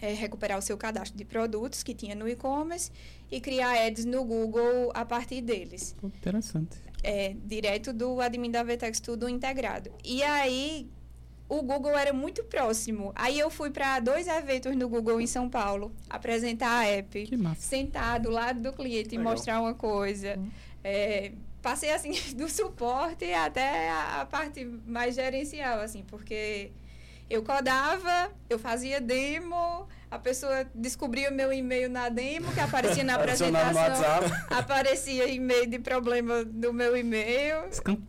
é, 0.00 0.14
recuperar 0.14 0.58
o 0.58 0.62
seu 0.62 0.78
cadastro 0.78 1.18
de 1.18 1.26
produtos 1.26 1.82
que 1.82 1.92
tinha 1.92 2.14
no 2.14 2.26
e-commerce 2.26 2.90
e 3.30 3.38
criar 3.38 3.86
ads 3.86 4.06
no 4.06 4.24
Google 4.24 4.90
a 4.94 5.04
partir 5.04 5.42
deles. 5.42 5.94
Interessante. 6.02 6.78
É, 7.02 7.36
direto 7.44 7.92
do 7.92 8.18
admin 8.18 8.50
da 8.50 8.64
Vtex, 8.64 8.98
tudo 8.98 9.28
integrado. 9.28 9.92
E 10.02 10.22
aí, 10.22 10.88
o 11.50 11.62
Google 11.62 11.98
era 11.98 12.12
muito 12.12 12.44
próximo. 12.44 13.12
Aí 13.16 13.36
eu 13.38 13.50
fui 13.50 13.70
para 13.70 13.98
dois 13.98 14.28
eventos 14.28 14.74
no 14.76 14.88
Google 14.88 15.20
em 15.20 15.26
São 15.26 15.50
Paulo, 15.50 15.92
apresentar 16.08 16.70
a 16.70 16.86
app, 16.86 17.26
Que 17.26 17.36
massa. 17.36 17.60
sentar 17.60 18.20
do 18.20 18.30
lado 18.30 18.60
do 18.60 18.72
cliente 18.72 19.16
e 19.16 19.18
Legal. 19.18 19.32
mostrar 19.32 19.60
uma 19.60 19.74
coisa. 19.74 20.36
Hum. 20.38 20.48
É, 20.84 21.32
passei 21.60 21.90
assim 21.90 22.12
do 22.36 22.48
suporte 22.48 23.32
até 23.32 23.90
a, 23.90 24.20
a 24.20 24.26
parte 24.26 24.64
mais 24.64 25.16
gerencial, 25.16 25.80
assim, 25.80 26.04
porque 26.06 26.70
eu 27.28 27.42
codava, 27.42 28.30
eu 28.48 28.58
fazia 28.58 29.00
demo, 29.00 29.88
a 30.10 30.18
pessoa 30.18 30.66
descobria 30.74 31.30
o 31.30 31.34
meu 31.34 31.52
e-mail 31.52 31.88
na 31.88 32.08
demo, 32.08 32.50
que 32.52 32.60
aparecia 32.60 33.04
na 33.04 33.14
apresentação, 33.14 33.74
WhatsApp. 33.82 34.32
aparecia 34.50 35.28
e-mail 35.28 35.66
de 35.66 35.78
problema 35.78 36.44
do 36.44 36.72
meu 36.72 36.96
e-mail. 36.96 37.62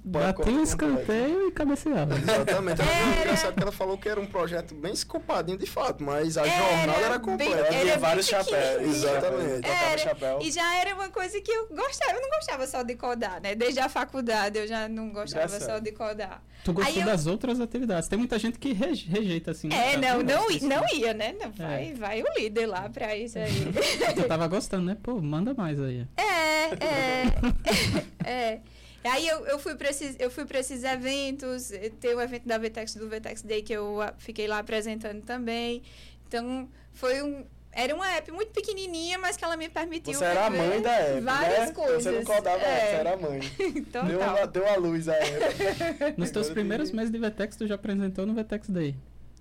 Batia 0.04 0.30
o 0.30 0.34
completo. 0.34 0.64
escanteio 0.64 1.48
e 1.48 1.52
cabeceava. 1.52 2.16
Exatamente. 2.18 2.82
Era 2.82 2.92
Era. 2.92 3.20
engraçado 3.22 3.54
que 3.56 3.62
ela 3.64 3.72
falou 3.72 3.98
que 3.98 4.10
era 4.10 4.20
um 4.20 4.26
projeto 4.26 4.74
bem 4.74 4.94
escopadinho 4.94 5.58
de 5.58 5.66
fato, 5.68 6.04
mas 6.04 6.38
a 6.38 6.46
Era 6.46 6.56
jornada 6.58 7.00
era 7.00 7.10
bem- 7.18 7.20
completa. 7.20 7.54
era 7.58 7.70
Tinha 7.70 7.84
bem 7.86 7.98
vários 7.98 8.30
pequenininho. 8.30 8.62
chapéus. 8.62 8.96
Exatamente. 8.96 9.68
Era. 9.70 9.98
chapéu. 9.98 10.40
E 10.42 10.52
já 10.52 10.76
era 10.78 10.96
uma 10.96 11.10
coisa 11.10 11.40
que 11.42 11.52
eu 11.52 11.68
gostava. 11.70 12.14
Eu 12.14 12.22
não 12.22 12.30
gostava 12.30 12.66
só 12.68 12.82
de 12.84 12.96
codar, 12.96 13.42
né? 13.42 13.54
Desde 13.56 13.80
a 13.80 13.88
faculdade 13.90 14.58
eu 14.58 14.68
já 14.68 14.88
não 14.90 15.10
gostava 15.12 15.60
só 15.60 15.80
de 15.80 15.92
codar. 15.92 16.42
Tu 16.64 16.74
gostou 16.74 16.94
Aí 16.94 17.00
eu- 17.00 17.06
das 17.06 17.26
outras 17.26 17.60
atividades. 17.60 18.08
Tem 18.08 18.20
muita 18.20 18.38
gente 18.38 18.60
que 18.60 18.72
reje- 18.72 19.08
rejeita 19.10 19.52
assim. 19.52 19.70
É, 19.74 19.98
né? 19.98 20.14
não, 20.14 20.22
não, 20.22 20.48
Assim. 20.48 20.68
não 20.68 20.84
ia, 20.94 21.12
né? 21.14 21.34
Não, 21.40 21.52
vai, 21.52 21.91
vai 21.94 22.22
o 22.22 22.26
líder 22.38 22.66
lá 22.66 22.90
pra 22.90 23.16
isso 23.16 23.38
aí. 23.38 23.52
Tu 24.16 24.28
tava 24.28 24.48
gostando, 24.48 24.86
né? 24.86 24.98
Pô, 25.02 25.22
manda 25.22 25.54
mais 25.54 25.80
aí. 25.80 26.08
É, 26.18 26.66
é. 26.86 28.24
é. 28.30 28.62
Aí 29.04 29.28
eu, 29.28 29.46
eu, 29.48 29.58
fui 29.58 29.76
pra 29.76 29.90
esses, 29.90 30.16
eu 30.20 30.30
fui 30.30 30.46
para 30.46 30.60
esses 30.60 30.84
eventos, 30.84 31.72
eh, 31.72 31.92
tem 32.00 32.14
o 32.14 32.22
evento 32.22 32.48
da 32.48 32.58
Vtex, 32.60 32.96
do 32.96 33.10
Vtex 33.10 33.42
Day, 33.42 33.64
que 33.64 33.74
eu 33.74 33.98
fiquei 34.20 34.48
lá 34.48 34.60
apresentando 34.60 35.22
também. 35.24 35.82
Então, 36.28 36.70
foi 36.94 37.22
um. 37.22 37.46
Era 37.74 37.96
uma 37.96 38.08
app 38.16 38.30
muito 38.32 38.52
pequenininha, 38.52 39.18
mas 39.18 39.38
que 39.38 39.46
ela 39.46 39.56
me 39.56 39.70
permitiu. 39.70 40.14
Você 40.14 40.26
era 40.26 40.46
a 40.46 40.50
mãe 40.50 40.82
da 40.82 40.92
app, 40.92 41.22
Várias 41.22 41.68
né? 41.68 41.74
coisas. 41.74 42.04
Você 42.04 42.12
não 42.12 42.24
codava 42.24 42.64
a 42.64 42.68
app, 42.68 42.84
é. 42.84 42.90
você 42.90 42.96
era 42.96 43.14
a 43.14 43.18
mãe. 43.18 43.40
Total. 43.92 44.06
Deu, 44.06 44.20
uma, 44.20 44.48
deu 44.48 44.68
a 44.68 44.76
luz 44.76 45.08
a 45.08 45.16
app. 45.16 46.14
Nos 46.18 46.32
teus 46.32 46.50
primeiros 46.50 46.92
meses 46.92 47.12
de 47.12 47.18
Vtex, 47.18 47.56
tu 47.56 47.66
já 47.66 47.76
apresentou 47.76 48.26
no 48.28 48.36
Vtex 48.36 48.70
Day. 48.70 48.96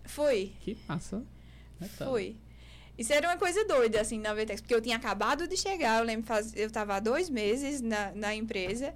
Fui. 0.05 0.53
Que 0.61 0.79
massa. 0.89 1.23
Tá. 1.99 2.07
Fui. 2.07 2.37
Isso 2.99 3.13
era 3.13 3.29
uma 3.29 3.39
coisa 3.39 3.65
doida, 3.65 4.01
assim, 4.01 4.19
na 4.19 4.35
Vtex, 4.35 4.61
porque 4.61 4.75
eu 4.75 4.81
tinha 4.81 4.97
acabado 4.97 5.49
de 5.49 5.57
chegar, 5.57 6.01
eu 6.01 6.05
lembro, 6.05 6.27
faz, 6.27 6.55
eu 6.55 6.67
estava 6.67 6.97
há 6.97 7.01
dois 7.01 7.31
meses 7.31 7.81
na, 7.81 8.13
na 8.13 8.35
empresa, 8.35 8.95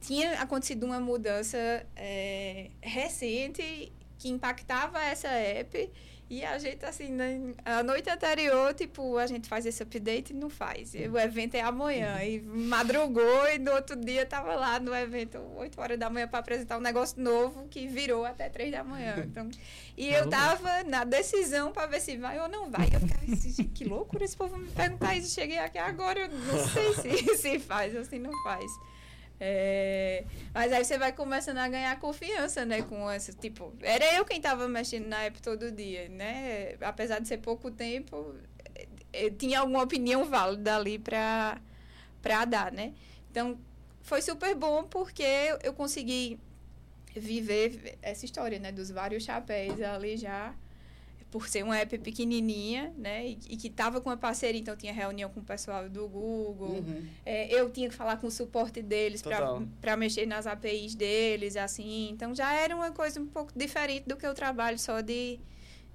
tinha 0.00 0.40
acontecido 0.40 0.84
uma 0.86 0.98
mudança 0.98 1.58
é, 1.94 2.70
recente 2.80 3.92
que 4.18 4.28
impactava 4.28 5.02
essa 5.02 5.28
app, 5.28 5.90
e 6.28 6.44
a 6.44 6.58
gente, 6.58 6.84
assim, 6.84 7.08
na, 7.12 7.24
a 7.64 7.82
noite 7.84 8.10
anterior, 8.10 8.74
tipo, 8.74 9.16
a 9.16 9.28
gente 9.28 9.48
faz 9.48 9.64
esse 9.64 9.80
update 9.80 10.32
e 10.32 10.36
não 10.36 10.50
faz. 10.50 10.92
E 10.92 11.06
o 11.06 11.16
evento 11.16 11.54
é 11.54 11.60
amanhã, 11.60 12.20
e 12.24 12.40
madrugou, 12.40 13.48
e 13.48 13.60
no 13.60 13.70
outro 13.72 13.94
dia 13.94 14.22
estava 14.22 14.56
lá 14.56 14.80
no 14.80 14.92
evento, 14.92 15.38
8 15.56 15.80
horas 15.80 15.96
da 15.96 16.10
manhã, 16.10 16.26
para 16.26 16.40
apresentar 16.40 16.78
um 16.78 16.80
negócio 16.80 17.20
novo 17.22 17.68
que 17.68 17.86
virou 17.86 18.24
até 18.24 18.48
3 18.48 18.72
da 18.72 18.82
manhã. 18.82 19.14
Então, 19.36 19.50
e 19.96 20.08
eu 20.08 20.26
Maluco. 20.26 20.30
tava 20.30 20.84
na 20.84 21.04
decisão 21.04 21.72
para 21.72 21.86
ver 21.86 22.00
se 22.00 22.16
vai 22.16 22.38
ou 22.40 22.48
não 22.48 22.70
vai. 22.70 22.86
Eu 22.86 23.00
ficava 23.00 23.32
assim, 23.32 23.64
que 23.64 23.84
loucura 23.84 24.24
esse 24.24 24.36
povo 24.36 24.56
me 24.56 24.68
perguntar 24.68 25.14
isso. 25.16 25.34
Cheguei 25.34 25.58
aqui 25.58 25.78
agora, 25.78 26.20
eu 26.20 26.28
não 26.28 26.68
sei 26.68 26.94
se, 26.94 27.36
se 27.36 27.58
faz 27.58 27.94
ou 27.94 28.04
se 28.04 28.18
não 28.18 28.32
faz. 28.42 28.70
É, 29.38 30.24
mas 30.54 30.72
aí 30.72 30.84
você 30.84 30.96
vai 30.96 31.12
começando 31.12 31.58
a 31.58 31.68
ganhar 31.68 31.98
confiança, 32.00 32.64
né? 32.64 32.82
Com 32.82 33.10
essa, 33.10 33.32
tipo, 33.32 33.72
era 33.82 34.14
eu 34.14 34.24
quem 34.24 34.40
tava 34.40 34.66
mexendo 34.68 35.06
na 35.08 35.24
app 35.24 35.40
todo 35.42 35.70
dia, 35.70 36.08
né? 36.08 36.74
Apesar 36.80 37.18
de 37.20 37.28
ser 37.28 37.38
pouco 37.38 37.70
tempo, 37.70 38.34
eh, 38.74 38.88
eh, 39.12 39.30
tinha 39.30 39.60
alguma 39.60 39.82
opinião 39.82 40.24
válida 40.24 40.76
ali 40.76 40.98
para 40.98 41.60
dar, 42.48 42.72
né? 42.72 42.94
Então, 43.30 43.58
foi 44.02 44.22
super 44.22 44.54
bom 44.54 44.84
porque 44.84 45.22
eu- 45.22 45.58
eu 45.62 45.74
consegui 45.74 46.38
viver 47.14 47.98
essa 48.02 48.24
história, 48.24 48.58
né? 48.58 48.72
Dos 48.72 48.90
vários 48.90 49.24
chapéus 49.24 49.80
ali 49.82 50.16
já, 50.16 50.54
por 51.36 51.48
ser 51.48 51.62
uma 51.62 51.76
app 51.76 51.98
pequenininha, 51.98 52.94
né? 52.96 53.28
E, 53.28 53.38
e 53.50 53.56
que 53.58 53.68
tava 53.68 54.00
com 54.00 54.08
uma 54.08 54.16
parceria, 54.16 54.58
então 54.58 54.74
tinha 54.74 54.90
reunião 54.90 55.28
com 55.28 55.40
o 55.40 55.44
pessoal 55.44 55.86
do 55.86 56.08
Google. 56.08 56.76
Uhum. 56.78 57.06
É, 57.26 57.52
eu 57.52 57.68
tinha 57.68 57.90
que 57.90 57.94
falar 57.94 58.16
com 58.16 58.26
o 58.26 58.30
suporte 58.30 58.80
deles 58.80 59.22
para 59.82 59.96
mexer 59.98 60.24
nas 60.24 60.46
APIs 60.46 60.94
deles, 60.94 61.54
assim. 61.58 62.08
Então 62.08 62.34
já 62.34 62.54
era 62.54 62.74
uma 62.74 62.90
coisa 62.90 63.20
um 63.20 63.26
pouco 63.26 63.52
diferente 63.54 64.08
do 64.08 64.16
que 64.16 64.26
o 64.26 64.32
trabalho 64.32 64.78
só 64.78 65.02
de, 65.02 65.38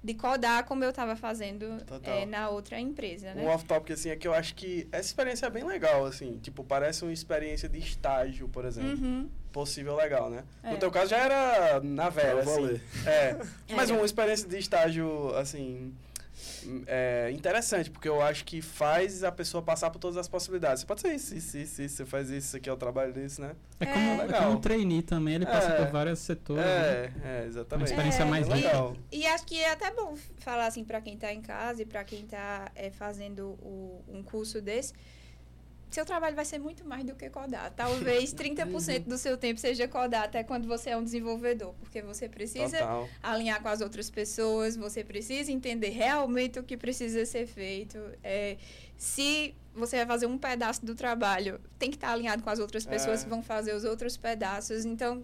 de 0.00 0.14
codar, 0.14 0.64
como 0.64 0.84
eu 0.84 0.90
estava 0.90 1.16
fazendo 1.16 1.66
é, 2.04 2.24
na 2.24 2.48
outra 2.48 2.78
empresa, 2.78 3.34
né? 3.34 3.42
Um 3.42 3.48
off-topic, 3.48 3.94
assim, 3.94 4.10
é 4.10 4.16
que 4.16 4.28
eu 4.28 4.34
acho 4.34 4.54
que 4.54 4.86
essa 4.92 5.08
experiência 5.08 5.46
é 5.46 5.50
bem 5.50 5.64
legal, 5.64 6.06
assim. 6.06 6.38
Tipo, 6.40 6.62
parece 6.62 7.02
uma 7.02 7.12
experiência 7.12 7.68
de 7.68 7.80
estágio, 7.80 8.48
por 8.48 8.64
exemplo. 8.64 8.92
Uhum. 8.92 9.28
Possível 9.52 9.94
legal, 9.96 10.30
né? 10.30 10.44
É. 10.62 10.70
No 10.70 10.78
teu 10.78 10.90
caso 10.90 11.10
já 11.10 11.18
era 11.18 11.80
na 11.80 12.10
Pra 12.10 12.32
assim. 12.40 12.44
valer. 12.50 12.82
É. 13.06 13.36
Mas 13.74 13.90
uma 13.90 14.04
experiência 14.04 14.48
de 14.48 14.56
estágio, 14.58 15.34
assim, 15.36 15.92
é, 16.86 17.30
interessante, 17.32 17.90
porque 17.90 18.08
eu 18.08 18.20
acho 18.22 18.44
que 18.44 18.62
faz 18.62 19.22
a 19.22 19.30
pessoa 19.30 19.62
passar 19.62 19.90
por 19.90 19.98
todas 19.98 20.16
as 20.16 20.26
possibilidades. 20.26 20.80
Você 20.80 20.86
pode 20.86 21.00
ser 21.02 21.14
isso, 21.14 21.34
isso, 21.34 21.58
isso, 21.58 21.82
isso 21.82 21.96
você 21.96 22.04
faz 22.06 22.28
isso, 22.30 22.48
isso 22.48 22.56
aqui 22.56 22.68
é 22.68 22.72
o 22.72 22.76
trabalho 22.76 23.12
disso, 23.12 23.40
né? 23.40 23.54
É 23.78 23.86
como, 23.86 23.98
É. 24.10 24.14
é 24.14 24.22
Legal. 24.22 24.42
como 24.44 24.56
um 24.56 24.60
trainee 24.60 25.02
também, 25.02 25.34
ele 25.34 25.46
passa 25.46 25.68
É. 25.68 25.76
por 25.84 25.92
vários 25.92 26.18
setores. 26.20 26.64
né? 26.64 27.12
É, 27.24 27.42
é, 27.42 27.44
exatamente. 27.46 27.88
Uma 27.88 27.92
experiência 27.94 28.22
É, 28.22 28.26
mais 28.26 28.48
É 28.48 28.54
legal. 28.54 28.96
E 29.10 29.26
acho 29.26 29.44
que 29.46 29.60
é 29.60 29.70
até 29.72 29.90
bom 29.90 30.16
falar 30.38 30.66
assim 30.66 30.84
para 30.84 31.00
quem 31.00 31.14
está 31.14 31.32
em 31.32 31.42
casa 31.42 31.82
e 31.82 31.86
para 31.86 32.02
quem 32.04 32.20
está 32.20 32.70
fazendo 32.92 33.48
o- 33.62 34.02
um 34.08 34.22
curso 34.22 34.60
desse. 34.62 34.92
Seu 35.92 36.06
trabalho 36.06 36.34
vai 36.34 36.44
ser 36.44 36.58
muito 36.58 36.84
mais 36.86 37.04
do 37.04 37.14
que 37.14 37.28
codar. 37.28 37.70
Talvez 37.76 38.32
30% 38.34 39.04
do 39.04 39.18
seu 39.18 39.36
tempo 39.36 39.60
seja 39.60 39.86
codar 39.86 40.24
até 40.24 40.42
quando 40.42 40.66
você 40.66 40.90
é 40.90 40.96
um 40.96 41.04
desenvolvedor, 41.04 41.74
porque 41.80 42.00
você 42.02 42.28
precisa 42.28 42.78
Total. 42.78 43.08
alinhar 43.22 43.60
com 43.62 43.68
as 43.68 43.80
outras 43.82 44.08
pessoas, 44.10 44.74
você 44.74 45.04
precisa 45.04 45.52
entender 45.52 45.90
realmente 45.90 46.58
o 46.58 46.62
que 46.62 46.76
precisa 46.76 47.24
ser 47.26 47.46
feito. 47.46 47.98
É, 48.24 48.56
se 48.96 49.54
você 49.74 49.96
vai 49.98 50.06
fazer 50.06 50.26
um 50.26 50.38
pedaço 50.38 50.84
do 50.84 50.94
trabalho, 50.94 51.60
tem 51.78 51.90
que 51.90 51.96
estar 51.96 52.10
alinhado 52.12 52.42
com 52.42 52.50
as 52.50 52.58
outras 52.58 52.86
pessoas 52.86 53.20
É. 53.20 53.24
que 53.24 53.28
vão 53.30 53.42
fazer 53.42 53.74
os 53.74 53.84
outros 53.84 54.16
pedaços. 54.16 54.84
Então, 54.86 55.22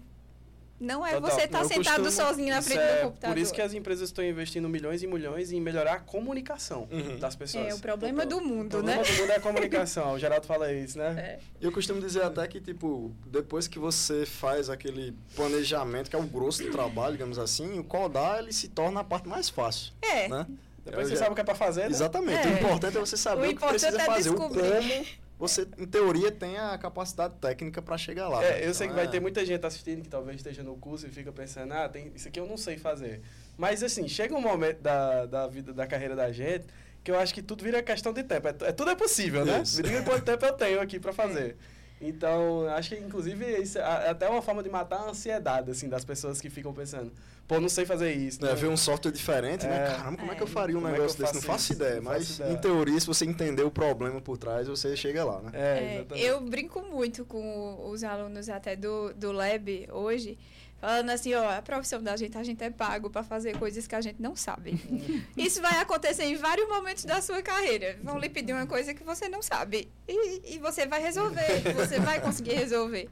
não 0.81 1.07
é 1.07 1.12
Total. 1.14 1.31
você 1.31 1.43
estar 1.45 1.61
Eu 1.62 1.69
sentado 1.69 2.03
costumo- 2.05 2.27
sozinho 2.29 2.55
na 2.55 2.62
frente 2.62 2.79
é 2.81 2.97
do 2.97 3.03
computador. 3.07 3.35
Por 3.35 3.41
isso 3.43 3.53
que 3.53 3.61
as 3.62 3.75
empresas 3.75 4.09
estão 4.09 4.25
investindo 4.25 4.69
milhões 4.69 5.03
e 5.03 5.07
milhões 5.07 5.51
em 5.53 5.61
melhorar 5.61 5.95
a 5.95 5.99
comunicação 6.01 6.88
Uhum. 6.91 7.19
das 7.19 7.35
pessoas. 7.35 7.67
É 7.69 7.75
o 7.75 7.79
problema 7.79 8.25
do 8.25 8.38
O 8.38 8.41
mundo, 8.45 8.71
problema 8.71 9.03
né? 9.03 9.09
do 9.09 9.21
mundo 9.21 9.31
é 9.33 9.37
a 9.37 9.41
comunicação. 9.41 10.12
O 10.14 10.19
Geraldo 10.19 10.47
fala 10.47 10.73
isso, 10.73 10.99
né? 10.99 11.14
É. 11.19 11.38
Eu 11.61 11.73
costumo 11.73 12.01
dizer 12.01 12.23
até 12.23 12.47
que, 12.47 12.61
tipo, 12.61 13.12
depois 13.27 13.67
que 13.67 13.79
você 13.79 14.25
faz 14.25 14.69
aquele 14.71 15.14
planejamento, 15.35 16.11
que 16.11 16.17
é 16.17 16.19
o 16.19 16.23
grosso 16.23 16.62
do 16.62 16.71
trabalho, 16.71 17.12
digamos 17.12 17.38
assim, 17.38 17.79
o 17.79 17.85
codar, 17.85 18.38
ele 18.41 18.53
se 18.53 18.69
torna 18.69 19.01
a 19.01 19.05
parte 19.05 19.29
mais 19.29 19.49
fácil, 19.49 19.93
É. 20.03 20.29
né? 20.29 20.47
Depois 20.85 21.03
Eu 21.05 21.09
você 21.11 21.14
já- 21.17 21.25
sabe 21.25 21.33
o 21.33 21.35
que 21.35 21.41
é 21.41 21.45
pra 21.45 21.55
fazer, 21.55 21.83
né? 21.83 21.87
Exatamente. 21.88 22.47
É. 22.47 22.51
O 22.51 22.55
importante 22.55 22.97
é 22.97 23.01
você 23.01 23.17
saber 23.17 23.49
O 23.49 23.51
o, 23.51 23.57
que 23.57 23.67
precisa 23.67 24.01
é 24.01 24.05
fazer, 24.07 24.31
o 24.31 24.35
descobrir. 24.35 24.62
como 24.62 25.28
você, 25.38 25.66
em 25.79 25.87
teoria, 25.87 26.33
tem 26.33 26.59
a 26.59 26.77
capacidade 26.77 27.35
técnica 27.40 27.81
para 27.81 27.96
chegar 27.96 28.29
lá. 28.29 28.40
né? 28.40 28.61
É, 28.62 28.66
eu 28.66 28.74
sei 28.74 28.87
que 28.88 28.92
Então, 28.92 28.96
vai 28.96 29.05
é- 29.05 29.09
ter 29.09 29.20
muita 29.20 29.44
gente 29.46 29.64
assistindo 29.64 30.03
que 30.03 30.09
talvez 30.09 30.37
esteja 30.38 30.62
no 30.62 30.77
curso 30.77 31.07
e 31.07 31.11
fica 31.11 31.31
pensando, 31.31 31.72
ah, 31.72 31.88
tem, 31.88 32.11
isso 32.14 32.27
aqui 32.29 32.40
eu 32.40 32.46
não 32.46 32.57
sei 32.57 32.77
fazer. 32.77 33.22
Mas 33.57 33.83
assim, 33.83 34.09
chega 34.09 34.35
um 34.35 34.40
momento 34.40 34.81
da, 34.81 35.27
da 35.27 35.46
vida, 35.46 35.72
da 35.72 35.87
carreira 35.87 36.16
da 36.16 36.33
gente, 36.33 36.66
que 37.05 37.11
eu 37.11 37.18
acho 37.18 37.33
que 37.33 37.40
tudo 37.42 37.62
vira 37.62 37.81
questão 37.83 38.12
de 38.12 38.22
tempo. 38.24 38.48
É, 38.48 38.55
é- 38.68 38.72
tudo 38.72 38.90
é 38.90 38.94
possível, 38.96 39.44
né? 39.44 39.62
Isso. 39.62 39.77
Me 39.77 39.85
diga 39.85 40.03
quanto 40.03 40.24
tempo 40.24 40.44
eu 40.44 40.53
tenho 40.53 40.81
aqui 40.81 40.98
pra 40.98 41.12
fazer. 41.12 41.57
Então, 42.00 42.68
acho 42.68 42.90
que 42.90 42.96
inclusive 42.96 43.44
isso 43.61 43.78
é 43.78 43.82
é 43.82 44.11
até 44.11 44.28
uma 44.28 44.40
forma 44.42 44.62
de 44.62 44.70
matar 44.70 44.98
a 45.00 45.11
ansiedade, 45.11 45.70
assim, 45.70 45.88
das 45.88 46.04
pessoas 46.04 46.40
que 46.40 46.48
ficam 46.48 46.72
pensando, 46.72 47.12
pô, 47.46 47.58
não 47.61 47.68
sei 47.68 47.84
fazer 47.84 48.12
isso. 48.12 48.40
Né, 48.42 48.50
não- 48.50 48.56
ver 48.56 48.68
um 48.68 48.76
software 48.76 49.11
diferente, 49.11 49.66
né? 49.66 49.84
É. 49.84 49.96
Caramba, 49.96 50.16
como 50.18 50.30
é, 50.30 50.34
É. 50.34 50.37
que 50.37 50.42
eu 50.42 50.46
faria 50.46 50.76
um 50.76 50.80
Como 50.80 50.88
é 50.94 50.96
negócio 50.96 51.16
eu 51.16 51.22
desse? 51.26 51.34
Não 51.34 51.42
faço 51.42 51.64
isso? 51.64 51.82
ideia, 51.82 51.96
Não 51.96 52.02
mas 52.02 52.28
faço 52.28 52.42
ideia. 52.42 52.54
em 52.54 52.61
teoria, 52.61 53.00
se 53.00 53.06
você 53.06 53.24
entender 53.24 53.62
o 53.64 53.70
problema 53.70 54.20
por 54.20 54.38
trás, 54.38 54.68
você 54.68 54.96
chega 54.96 55.24
lá, 55.24 55.40
né? 55.42 55.50
É, 55.54 55.58
É, 55.78 55.94
exatamente. 55.96 56.26
eu 56.26 56.40
brinco 56.40 56.82
muito 56.82 57.24
com 57.24 57.90
os 57.90 58.04
alunos 58.04 58.48
até 58.48 58.76
do, 58.76 59.12
do 59.14 59.32
Lab 59.32 59.88
hoje, 59.92 60.38
falando 60.81 61.11
assim, 61.11 61.35
ó, 61.35 61.51
a 61.51 61.61
profissão 61.61 62.03
da 62.03 62.17
gente, 62.17 62.38
a 62.38 62.43
gente 62.43 62.62
é 62.62 62.71
pago 62.71 63.11
para 63.11 63.23
fazer 63.23 63.59
coisas 63.59 63.87
que 63.87 63.95
a 63.95 64.01
gente 64.01 64.21
não 64.23 64.37
sabe. 64.37 64.79
Isso 65.37 65.61
vai 65.61 65.79
acontecer 65.81 66.25
em 66.25 66.37
vários 66.37 66.69
momentos 66.69 67.05
da 67.05 67.21
sua 67.21 67.43
carreira. 67.43 67.99
Vão 68.03 68.19
lhe 68.19 68.29
pedir 68.29 68.53
uma 68.53 68.67
coisa 68.67 68.95
que 68.95 69.03
você 69.03 69.29
não 69.29 69.43
sabe. 69.43 69.91
E, 70.07 70.55
e 70.55 70.59
você 70.59 70.87
vai 70.87 71.03
resolver, 71.03 71.75
você 71.75 71.99
vai 71.99 72.21
conseguir 72.21 72.55
resolver. 72.55 73.09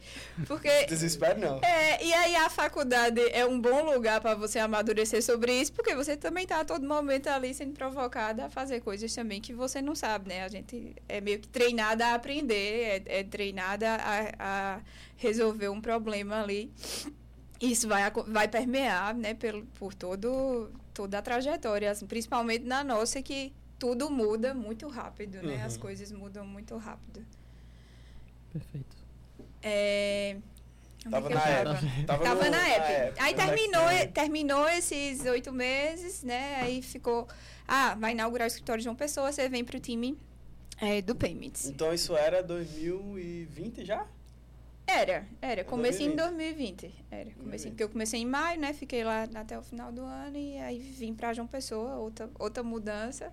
Porque 0.47 0.87
Desespero 0.87 1.41
não. 1.41 1.61
é, 1.63 2.03
e 2.05 2.13
aí 2.13 2.37
a 2.37 2.49
faculdade 2.49 3.21
é 3.33 3.45
um 3.45 3.61
bom 3.61 3.85
lugar 3.85 4.21
para 4.21 4.35
você 4.35 4.59
amadurecer 4.59 5.23
sobre 5.23 5.53
isso, 5.61 5.73
porque 5.73 5.95
você 5.95 6.17
também 6.17 6.45
está 6.45 6.61
a 6.61 6.65
todo 6.65 6.87
momento 6.87 7.27
ali 7.29 7.53
sendo 7.53 7.73
provocada 7.75 8.47
a 8.47 8.51
fazer 8.51 8.81
coisas 8.81 9.13
também 9.15 9.41
que 9.41 9.53
você 9.53 9.83
não 9.83 9.95
sabe, 9.95 10.29
né? 10.29 10.45
A 10.45 10.49
gente 10.49 10.95
é 11.09 11.21
meio 11.21 11.41
que 11.41 11.49
treinada 11.49 12.07
a 12.07 12.15
aprender, 12.15 13.03
é, 13.09 13.21
é 13.21 13.25
treinada 13.25 13.97
a, 13.97 14.33
a 14.39 14.81
resolver 15.17 15.69
um 15.69 15.81
problema 15.81 16.43
ali. 16.43 16.71
Isso 17.61 17.88
vai, 17.88 18.03
vai 18.29 18.49
permear, 18.49 19.14
né, 19.14 19.33
pelo, 19.35 19.64
por 19.79 19.95
todo, 19.95 20.71
toda 20.92 21.19
a 21.19 21.23
trajetória, 21.23 21.90
assim, 21.90 22.07
principalmente 22.07 22.64
na 22.64 22.85
nossa, 22.85 23.23
que 23.23 23.53
tudo 23.79 24.11
muda 24.11 24.53
muito 24.55 24.88
rápido, 24.88 25.42
né? 25.42 25.62
As 25.64 25.75
Uhum. 25.75 25.81
coisas 25.81 26.12
mudam 26.12 26.47
muito 26.47 26.77
rápido. 26.77 27.25
Perfeito. 28.53 28.97
É... 29.62 30.37
Tava 31.11 31.29
na 31.31 31.40
tava? 31.40 31.51
época. 31.51 32.05
Tava, 32.07 32.25
Tava 32.25 32.45
no- 32.47 32.51
na 32.51 32.69
app. 32.69 33.21
Aí 33.21 33.33
no 33.33 33.38
terminou, 33.38 34.09
terminou 34.12 34.69
esses 34.69 35.25
oito 35.25 35.53
meses, 35.53 36.23
né? 36.25 36.57
Aí 36.62 36.83
ficou. 36.83 37.29
Ah, 37.66 37.95
vai 37.95 38.11
inaugurar 38.12 38.47
o 38.47 38.49
escritório 38.49 38.83
de 38.83 38.88
uma 38.88 38.95
pessoa, 38.97 39.31
você 39.31 39.49
vem 39.49 39.64
pro 39.64 39.79
time 39.79 40.19
é, 40.81 41.01
do 41.01 41.14
Payments. 41.14 41.66
Então 41.66 41.92
isso 41.95 42.16
era 42.16 42.42
2020 42.42 43.85
já? 43.85 44.05
Era, 44.87 45.27
era. 45.42 45.64
Comecei 45.64 46.07
em 46.07 46.14
2020. 46.14 46.83
2020. 46.83 47.05
Era. 47.11 47.31
Comecei, 47.33 47.70
porque 47.70 47.83
eu 47.83 47.88
comecei 47.88 48.20
em 48.20 48.27
maio, 48.27 48.61
né? 48.61 48.72
Fiquei 48.72 49.03
lá 49.03 49.29
até 49.35 49.59
o 49.59 49.62
final 49.62 49.90
do 49.90 50.03
ano 50.03 50.37
e 50.37 50.59
aí 50.59 50.79
vim 50.79 51.12
pra 51.12 51.33
João 51.33 51.46
Pessoa, 51.46 51.96
outra, 51.96 52.31
outra 52.38 52.62
mudança. 52.62 53.33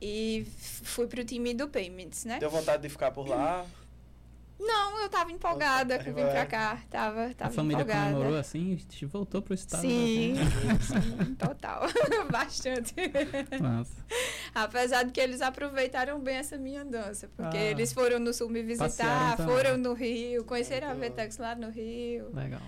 E 0.00 0.46
fui 0.58 1.06
pro 1.06 1.22
time 1.22 1.52
do 1.52 1.68
Payments, 1.68 2.24
né? 2.24 2.38
Deu 2.38 2.48
vontade 2.48 2.82
de 2.82 2.88
ficar 2.88 3.10
por 3.10 3.28
lá? 3.28 3.66
Não, 4.62 5.00
eu 5.02 5.08
tava 5.08 5.32
empolgada 5.32 5.98
que 5.98 6.10
eu 6.10 6.14
vim 6.14 6.22
pra 6.22 6.44
cá. 6.44 6.78
Tava, 6.90 7.32
tava 7.34 7.50
a 7.50 7.54
família 7.54 7.82
empolgada. 7.82 8.12
comemorou 8.12 8.38
assim, 8.38 8.74
a 8.74 8.76
gente 8.76 9.06
voltou 9.06 9.40
pro 9.40 9.54
estado. 9.54 9.80
Sim, 9.80 10.34
né? 10.34 10.42
sim, 10.82 11.34
total. 11.40 11.82
Bastante. 12.30 12.94
Nossa. 13.60 13.94
Apesar 14.54 15.04
de 15.04 15.12
que 15.12 15.20
eles 15.20 15.40
aproveitaram 15.40 16.20
bem 16.20 16.36
essa 16.36 16.58
minha 16.58 16.84
dança. 16.84 17.28
Porque 17.36 17.56
Ah. 17.56 17.62
eles 17.70 17.92
foram 17.92 18.18
no 18.18 18.34
sul 18.34 18.50
me 18.50 18.62
visitar, 18.62 19.36
foram 19.38 19.78
no 19.78 19.94
Rio, 19.94 20.44
conheceram 20.44 20.88
a 20.88 20.94
Muito 20.94 21.08
bom. 21.10 21.16
Vetex 21.16 21.38
lá 21.38 21.54
no 21.54 21.70
Rio. 21.70 22.28
Legal. 22.34 22.60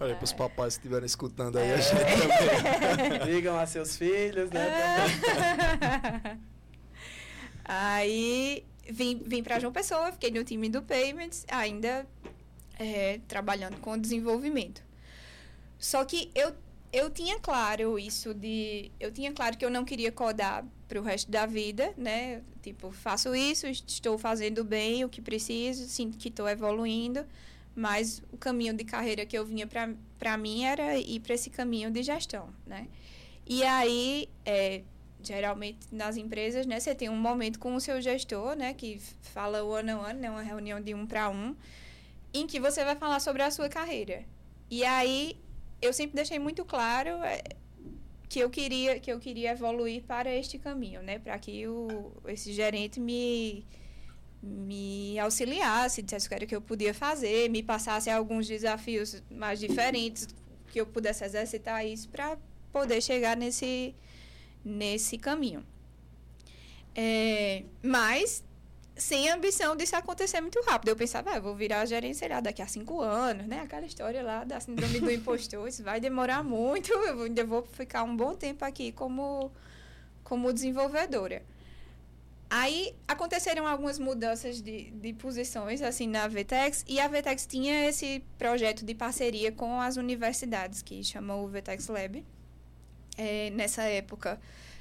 Olha, 0.00 0.14
pros 0.16 0.32
papais 0.32 0.74
que 0.76 0.80
estiverem 0.80 1.04
escutando 1.06 1.58
aí, 1.58 1.68
É. 1.68 1.74
a 1.74 1.76
gente 1.76 2.00
também. 2.00 3.18
Digam 3.36 3.58
a 3.58 3.66
seus 3.66 3.96
filhos, 3.96 4.48
né? 4.50 4.66
É. 6.32 6.36
Aí 7.64 8.64
vim, 8.88 9.18
vim 9.24 9.42
para 9.42 9.58
João 9.58 9.72
Pessoa, 9.72 10.12
fiquei 10.12 10.30
no 10.30 10.44
time 10.44 10.68
do 10.68 10.82
Payments, 10.82 11.44
ainda 11.48 12.06
é, 12.78 13.20
trabalhando 13.26 13.78
com 13.78 13.98
desenvolvimento. 13.98 14.82
Só 15.78 16.04
que 16.04 16.30
eu, 16.34 16.54
eu 16.92 17.10
tinha 17.10 17.38
claro 17.38 17.98
isso 17.98 18.32
de. 18.32 18.90
Eu 18.98 19.12
tinha 19.12 19.32
claro 19.32 19.56
que 19.56 19.64
eu 19.64 19.70
não 19.70 19.84
queria 19.84 20.10
codar 20.10 20.64
para 20.88 21.00
o 21.00 21.02
resto 21.02 21.30
da 21.30 21.46
vida, 21.46 21.92
né? 21.96 22.42
Tipo, 22.62 22.90
faço 22.90 23.34
isso, 23.34 23.66
estou 23.66 24.16
fazendo 24.16 24.64
bem 24.64 25.04
o 25.04 25.08
que 25.08 25.20
preciso, 25.20 25.88
sinto 25.88 26.16
que 26.16 26.28
estou 26.28 26.48
evoluindo, 26.48 27.26
mas 27.74 28.22
o 28.32 28.36
caminho 28.36 28.72
de 28.72 28.84
carreira 28.84 29.26
que 29.26 29.36
eu 29.36 29.44
vinha 29.44 29.66
para 29.66 30.36
mim 30.36 30.64
era 30.64 30.96
ir 30.96 31.20
para 31.20 31.34
esse 31.34 31.50
caminho 31.50 31.90
de 31.90 32.02
gestão, 32.02 32.48
né? 32.66 32.88
E 33.46 33.62
aí, 33.62 34.28
é, 34.44 34.82
geralmente 35.26 35.78
nas 35.92 36.16
empresas, 36.16 36.66
né, 36.66 36.78
você 36.80 36.94
tem 36.94 37.08
um 37.08 37.16
momento 37.16 37.58
com 37.58 37.74
o 37.74 37.80
seu 37.80 38.00
gestor, 38.00 38.56
né, 38.56 38.74
que 38.74 39.00
fala 39.20 39.62
one 39.62 39.92
on 39.92 40.00
one, 40.00 40.20
né, 40.20 40.30
uma 40.30 40.42
reunião 40.42 40.80
de 40.80 40.94
um 40.94 41.06
para 41.06 41.28
um, 41.28 41.54
em 42.32 42.46
que 42.46 42.60
você 42.60 42.84
vai 42.84 42.96
falar 42.96 43.20
sobre 43.20 43.42
a 43.42 43.50
sua 43.50 43.68
carreira. 43.68 44.24
E 44.70 44.84
aí 44.84 45.36
eu 45.80 45.92
sempre 45.92 46.16
deixei 46.16 46.38
muito 46.38 46.64
claro 46.64 47.10
é, 47.22 47.42
que 48.28 48.40
eu 48.40 48.50
queria 48.50 48.98
que 48.98 49.12
eu 49.12 49.18
queria 49.20 49.52
evoluir 49.52 50.02
para 50.02 50.34
este 50.34 50.58
caminho, 50.58 51.02
né, 51.02 51.18
para 51.18 51.38
que 51.38 51.66
o 51.66 52.12
esse 52.26 52.52
gerente 52.52 53.00
me 53.00 53.64
me 54.42 55.18
auxiliasse, 55.18 56.02
dissesse 56.02 56.26
o 56.26 56.28
que 56.28 56.34
era 56.34 56.46
que 56.46 56.54
eu 56.54 56.60
podia 56.60 56.94
fazer, 56.94 57.50
me 57.50 57.62
passasse 57.62 58.08
alguns 58.10 58.46
desafios 58.46 59.22
mais 59.30 59.58
diferentes, 59.58 60.28
que 60.70 60.80
eu 60.80 60.86
pudesse 60.86 61.24
exercitar 61.24 61.84
isso 61.84 62.08
para 62.08 62.38
poder 62.72 63.00
chegar 63.00 63.36
nesse 63.36 63.94
nesse 64.66 65.16
caminho. 65.16 65.64
É, 66.94 67.62
mas 67.82 68.42
sem 68.96 69.28
a 69.28 69.34
ambição 69.34 69.76
disso 69.76 69.94
acontecer 69.94 70.40
muito 70.40 70.60
rápido. 70.62 70.88
Eu 70.88 70.96
pensava, 70.96 71.30
ah, 71.32 71.36
eu 71.36 71.42
vou 71.42 71.54
virar 71.54 71.84
gerente, 71.84 72.16
sei 72.16 72.28
lá, 72.28 72.40
daqui 72.40 72.62
a 72.62 72.66
cinco 72.66 73.00
anos, 73.00 73.46
né? 73.46 73.60
Aquela 73.60 73.86
história 73.86 74.22
lá 74.22 74.42
da 74.42 74.58
síndrome 74.58 74.98
do 75.00 75.10
impostor, 75.12 75.68
isso 75.68 75.82
vai 75.82 76.00
demorar 76.00 76.42
muito, 76.42 76.90
eu 76.92 77.22
ainda 77.22 77.44
vou 77.44 77.62
ficar 77.62 78.02
um 78.02 78.16
bom 78.16 78.34
tempo 78.34 78.64
aqui 78.64 78.90
como, 78.92 79.52
como 80.24 80.52
desenvolvedora. 80.52 81.42
Aí 82.48 82.94
aconteceram 83.08 83.66
algumas 83.66 83.98
mudanças 83.98 84.62
de, 84.62 84.90
de 84.92 85.12
posições 85.12 85.82
assim 85.82 86.06
na 86.06 86.28
Vetex 86.28 86.84
e 86.86 87.00
a 87.00 87.08
Vetex 87.08 87.44
tinha 87.44 87.88
esse 87.88 88.22
projeto 88.38 88.84
de 88.84 88.94
parceria 88.94 89.50
com 89.50 89.80
as 89.80 89.96
universidades 89.96 90.80
que 90.80 91.02
chamou 91.02 91.44
o 91.44 91.48
Vetex 91.48 91.88
Lab. 91.88 92.24
É, 93.16 93.50
nessa 93.50 93.82
época 93.82 94.40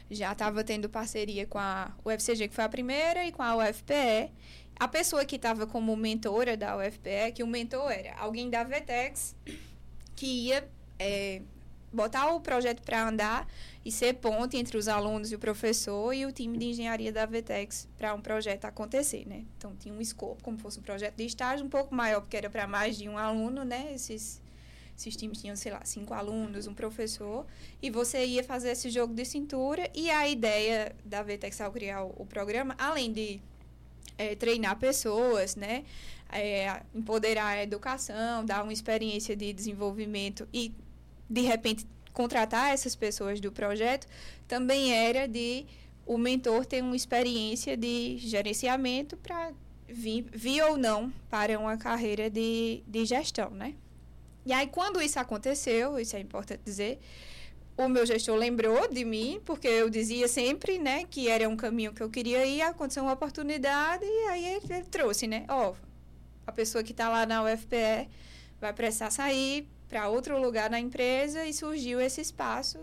já 0.10 0.32
estava 0.32 0.64
tendo 0.64 0.90
parceria 0.90 1.48
com 1.48 1.58
a 1.58 1.92
UFCG, 2.04 2.50
que 2.50 2.56
foi 2.56 2.64
a 2.64 2.70
primeira, 2.70 3.26
e 3.26 3.32
com 3.32 3.42
a 3.42 3.56
UFPE. 3.56 4.32
A 4.78 4.88
pessoa 4.88 5.24
que 5.26 5.38
estava 5.38 5.66
como 5.66 5.96
mentora 5.96 6.58
da 6.58 6.78
UFPE, 6.78 7.32
que 7.34 7.44
o 7.44 7.48
mentor 7.48 7.92
era 7.92 8.16
alguém 8.18 8.50
da 8.50 8.64
Vetex, 8.64 9.36
que 10.16 10.26
ia 10.26 10.68
é, 11.00 11.42
botar 11.92 12.34
o 12.34 12.42
projeto 12.42 12.82
para 12.82 13.08
andar 13.08 13.48
e 13.84 13.92
ser 13.92 14.16
ponte 14.16 14.58
entre 14.58 14.78
os 14.78 14.88
alunos 14.88 15.32
e 15.32 15.36
o 15.36 15.40
professor 15.40 16.14
e 16.14 16.26
o 16.26 16.32
time 16.32 16.58
de 16.58 16.66
engenharia 16.66 17.12
da 17.12 17.26
Vetex 17.26 17.88
para 17.98 18.14
um 18.14 18.22
projeto 18.22 18.66
acontecer, 18.66 19.26
né? 19.26 19.46
Então 19.58 19.74
tinha 19.76 19.94
um 19.94 20.02
escopo 20.02 20.44
como 20.44 20.58
fosse 20.58 20.80
um 20.80 20.84
projeto 20.84 21.16
de 21.16 21.26
estágio 21.26 21.66
um 21.66 21.70
pouco 21.70 21.96
maior 21.96 22.20
porque 22.20 22.36
era 22.36 22.50
para 22.50 22.68
mais 22.68 22.98
de 22.98 23.08
um 23.08 23.18
aluno, 23.18 23.64
né? 23.64 23.94
Esses 23.94 24.42
esses 24.98 25.16
times 25.16 25.42
tinham, 25.42 25.56
sei 25.56 25.72
lá, 25.72 25.82
cinco 25.84 26.14
alunos, 26.14 26.68
um 26.68 26.74
professor, 26.74 27.46
e 27.82 27.90
você 27.90 28.26
ia 28.26 28.44
fazer 28.44 28.70
esse 28.70 28.90
jogo 28.90 29.14
de 29.14 29.26
cintura. 29.26 29.90
E 29.94 30.10
a 30.10 30.28
ideia 30.28 30.96
da 31.04 31.22
Vetex 31.22 31.60
ao 31.60 31.72
criar 31.72 32.04
o, 32.04 32.14
o 32.18 32.26
programa, 32.26 32.76
além 32.78 33.12
de 33.12 33.42
é, 34.18 34.36
treinar 34.36 34.78
pessoas, 34.80 35.56
né? 35.56 35.84
É, 36.32 36.82
empoderar 36.94 37.48
a 37.48 37.64
educação, 37.64 38.44
dar 38.44 38.64
uma 38.64 38.74
experiência 38.74 39.36
de 39.36 39.54
desenvolvimento 39.54 40.48
e, 40.54 40.74
de 41.30 41.42
repente, 41.42 41.86
contratar 42.14 42.74
essas 42.74 42.96
pessoas 42.96 43.40
do 43.40 43.52
projeto, 43.52 44.08
também 44.48 44.94
era 44.94 45.28
de 45.28 45.66
o 46.06 46.18
mentor 46.18 46.66
ter 46.66 46.82
uma 46.82 46.96
experiência 46.96 47.76
de 47.76 48.18
gerenciamento 48.18 49.18
para 49.18 49.52
vir, 49.88 50.26
vir 50.32 50.64
ou 50.64 50.78
não 50.78 51.12
para 51.30 51.60
uma 51.60 51.78
carreira 51.78 52.30
de, 52.30 52.82
de 52.88 53.06
gestão, 53.06 53.52
né? 53.52 53.76
E 54.46 54.54
aí, 54.54 54.68
quando 54.68 55.02
isso 55.02 55.20
aconteceu, 55.20 56.00
isso 56.00 56.16
é 56.16 56.20
importante 56.20 56.62
dizer, 56.64 57.00
o 57.78 57.90
meu 57.90 58.06
gestor 58.06 58.36
lembrou 58.36 58.88
de 58.88 59.04
mim, 59.04 59.42
porque 59.44 59.68
eu 59.68 59.90
dizia 59.90 60.28
sempre, 60.28 60.78
né, 60.78 61.06
que 61.06 61.28
era 61.28 61.50
um 61.50 61.58
caminho 61.58 61.94
que 61.94 62.02
eu 62.02 62.10
queria 62.10 62.46
ir, 62.46 62.62
aconteceu 62.62 63.04
uma 63.04 63.14
oportunidade, 63.14 64.06
e 64.06 64.28
aí 64.28 64.46
ele, 64.46 64.66
ele 64.70 64.86
trouxe, 64.86 65.28
né, 65.28 65.46
ó, 65.50 65.72
oh, 65.72 65.76
a 66.48 66.52
pessoa 66.52 66.84
que 66.84 66.92
está 66.92 67.10
lá 67.10 67.26
na 67.26 67.44
UFPE 67.44 68.08
vai 68.62 68.72
precisar 68.72 69.10
sair 69.10 69.68
para 69.90 70.08
outro 70.08 70.40
lugar 70.40 70.70
na 70.70 70.80
empresa 70.80 71.46
e 71.46 71.54
surgiu 71.54 72.00
esse 72.00 72.22
espaço. 72.22 72.80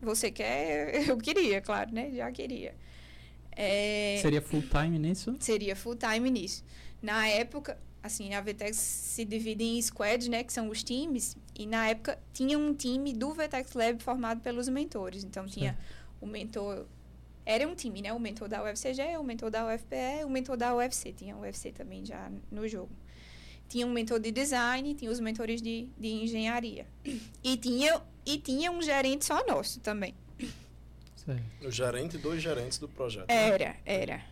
Você 0.00 0.30
quer? 0.30 1.08
Eu 1.08 1.16
queria, 1.16 1.60
claro, 1.60 1.92
né, 1.92 2.10
já 2.14 2.30
queria. 2.30 2.74
É, 3.56 4.18
seria 4.22 4.40
full 4.40 4.62
time 4.62 4.98
nisso? 4.98 5.34
Seria 5.40 5.74
full 5.74 5.96
time 5.96 6.30
nisso. 6.30 6.64
Na 7.02 7.26
época, 7.26 7.76
assim, 8.02 8.34
a 8.34 8.40
Vetex 8.40 8.76
se 8.76 9.24
divide 9.24 9.64
em 9.64 9.80
squads, 9.80 10.28
né, 10.28 10.44
que 10.44 10.52
são 10.52 10.68
os 10.68 10.82
times, 10.82 11.36
e 11.54 11.66
na 11.66 11.88
época 11.88 12.18
tinha 12.32 12.58
um 12.58 12.74
time 12.74 13.12
do 13.12 13.32
Vetex 13.32 13.72
Lab 13.74 14.02
formado 14.02 14.40
pelos 14.40 14.68
mentores. 14.68 15.24
Então 15.24 15.46
tinha 15.46 15.76
o 16.20 16.26
mentor 16.26 16.86
era 17.48 17.66
um 17.66 17.74
time, 17.74 18.02
né? 18.02 18.12
O 18.12 18.20
mentor 18.20 18.46
da 18.46 18.62
UFCG, 18.62 19.16
o 19.18 19.24
mentor 19.24 19.50
da 19.50 19.74
UFPE, 19.74 20.22
o 20.26 20.28
mentor 20.28 20.54
da 20.54 20.76
UFC. 20.76 21.14
Tinha 21.14 21.34
o 21.34 21.40
UFC 21.40 21.72
também 21.72 22.04
já 22.04 22.30
no 22.50 22.68
jogo. 22.68 22.90
Tinha 23.70 23.86
um 23.86 23.90
mentor 23.90 24.20
de 24.20 24.30
design, 24.30 24.94
tinha 24.94 25.10
os 25.10 25.18
mentores 25.18 25.62
de, 25.62 25.88
de 25.96 26.08
engenharia. 26.08 26.86
E 27.42 27.56
tinha, 27.56 28.02
e 28.26 28.36
tinha 28.36 28.70
um 28.70 28.82
gerente 28.82 29.24
só 29.24 29.46
nosso 29.46 29.80
também. 29.80 30.14
Certo. 31.16 31.42
O 31.62 31.70
gerente 31.70 32.16
e 32.16 32.18
dois 32.18 32.42
gerentes 32.42 32.78
do 32.78 32.86
projeto. 32.86 33.30
Era, 33.30 33.70
né? 33.70 33.76
era. 33.86 34.22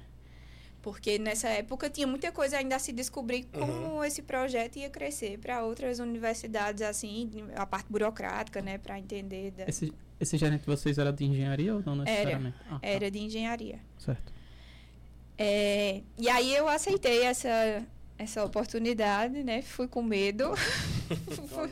Porque 0.87 1.19
nessa 1.19 1.49
época 1.49 1.91
tinha 1.91 2.07
muita 2.07 2.31
coisa 2.31 2.59
ainda 2.59 2.77
a 2.77 2.79
se 2.79 2.93
descobrir 2.93 3.43
como 3.53 3.97
uhum. 3.97 4.05
esse 4.05 4.23
projeto 4.23 4.77
ia 4.77 4.89
crescer 4.89 5.37
para 5.37 5.65
outras 5.65 5.99
universidades, 5.99 6.81
assim, 6.81 7.29
a 7.57 7.67
parte 7.67 7.91
burocrática, 7.91 8.63
né, 8.63 8.79
para 8.79 8.97
entender. 8.97 9.51
Da... 9.51 9.65
Esse, 9.67 9.93
esse 10.21 10.39
gerente 10.39 10.61
de 10.61 10.67
vocês 10.67 10.97
era 10.97 11.13
de 11.13 11.25
engenharia 11.25 11.75
ou 11.75 11.83
não 11.85 11.97
necessariamente? 11.97 12.57
Era, 12.65 12.77
ah, 12.77 12.79
tá. 12.79 12.87
era 12.87 13.11
de 13.11 13.19
engenharia. 13.19 13.81
Certo. 13.99 14.33
É, 15.37 16.03
e 16.17 16.29
aí 16.29 16.55
eu 16.55 16.69
aceitei 16.69 17.25
essa, 17.25 17.83
essa 18.17 18.45
oportunidade, 18.45 19.43
né? 19.43 19.63
Fui 19.63 19.89
com 19.89 20.05
medo. 20.05 20.55
fui, 21.51 21.69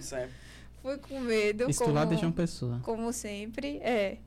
fui 0.82 0.98
com 0.98 1.20
medo. 1.20 1.70
Isso 1.70 1.84
como, 1.84 1.94
lá 1.94 2.04
de 2.04 2.16
João 2.16 2.32
Pessoa. 2.32 2.80
Como 2.82 3.12
sempre, 3.12 3.76
é. 3.76 4.18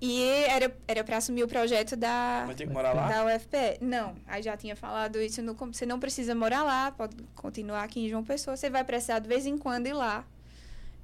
E 0.00 0.22
era, 0.22 0.72
era 0.86 1.02
para 1.02 1.16
assumir 1.16 1.42
o 1.42 1.48
projeto 1.48 1.96
da, 1.96 2.44
Mas 2.46 2.56
tem 2.56 2.68
que 2.68 2.72
morar 2.72 2.92
lá? 2.92 3.08
da 3.08 3.26
UFPE. 3.26 3.78
Não, 3.80 4.14
aí 4.28 4.42
já 4.42 4.56
tinha 4.56 4.76
falado 4.76 5.20
isso. 5.20 5.42
No, 5.42 5.54
você 5.54 5.84
não 5.84 5.98
precisa 5.98 6.36
morar 6.36 6.62
lá, 6.62 6.92
pode 6.92 7.16
continuar 7.34 7.82
aqui 7.82 8.06
em 8.06 8.08
João 8.08 8.22
Pessoa. 8.22 8.56
Você 8.56 8.70
vai 8.70 8.84
precisar 8.84 9.18
de 9.18 9.28
vez 9.28 9.44
em 9.44 9.58
quando 9.58 9.88
ir 9.88 9.92
lá 9.92 10.24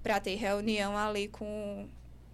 para 0.01 0.21
ter 0.21 0.37
reunião 0.37 0.97
ali 0.97 1.27
com, 1.27 1.89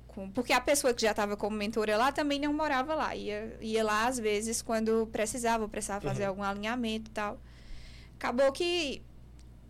com. 0.06 0.30
Porque 0.30 0.52
a 0.52 0.60
pessoa 0.60 0.92
que 0.92 1.00
já 1.00 1.12
estava 1.12 1.34
como 1.34 1.56
mentora 1.56 1.96
lá 1.96 2.12
também 2.12 2.38
não 2.38 2.52
morava 2.52 2.94
lá. 2.94 3.14
Ia, 3.14 3.56
ia 3.62 3.82
lá 3.82 4.06
às 4.06 4.18
vezes 4.18 4.60
quando 4.60 5.08
precisava, 5.10 5.66
precisava 5.66 6.06
fazer 6.06 6.24
uhum. 6.24 6.28
algum 6.28 6.42
alinhamento 6.42 7.10
e 7.10 7.14
tal. 7.14 7.40
Acabou 8.16 8.52
que 8.52 9.00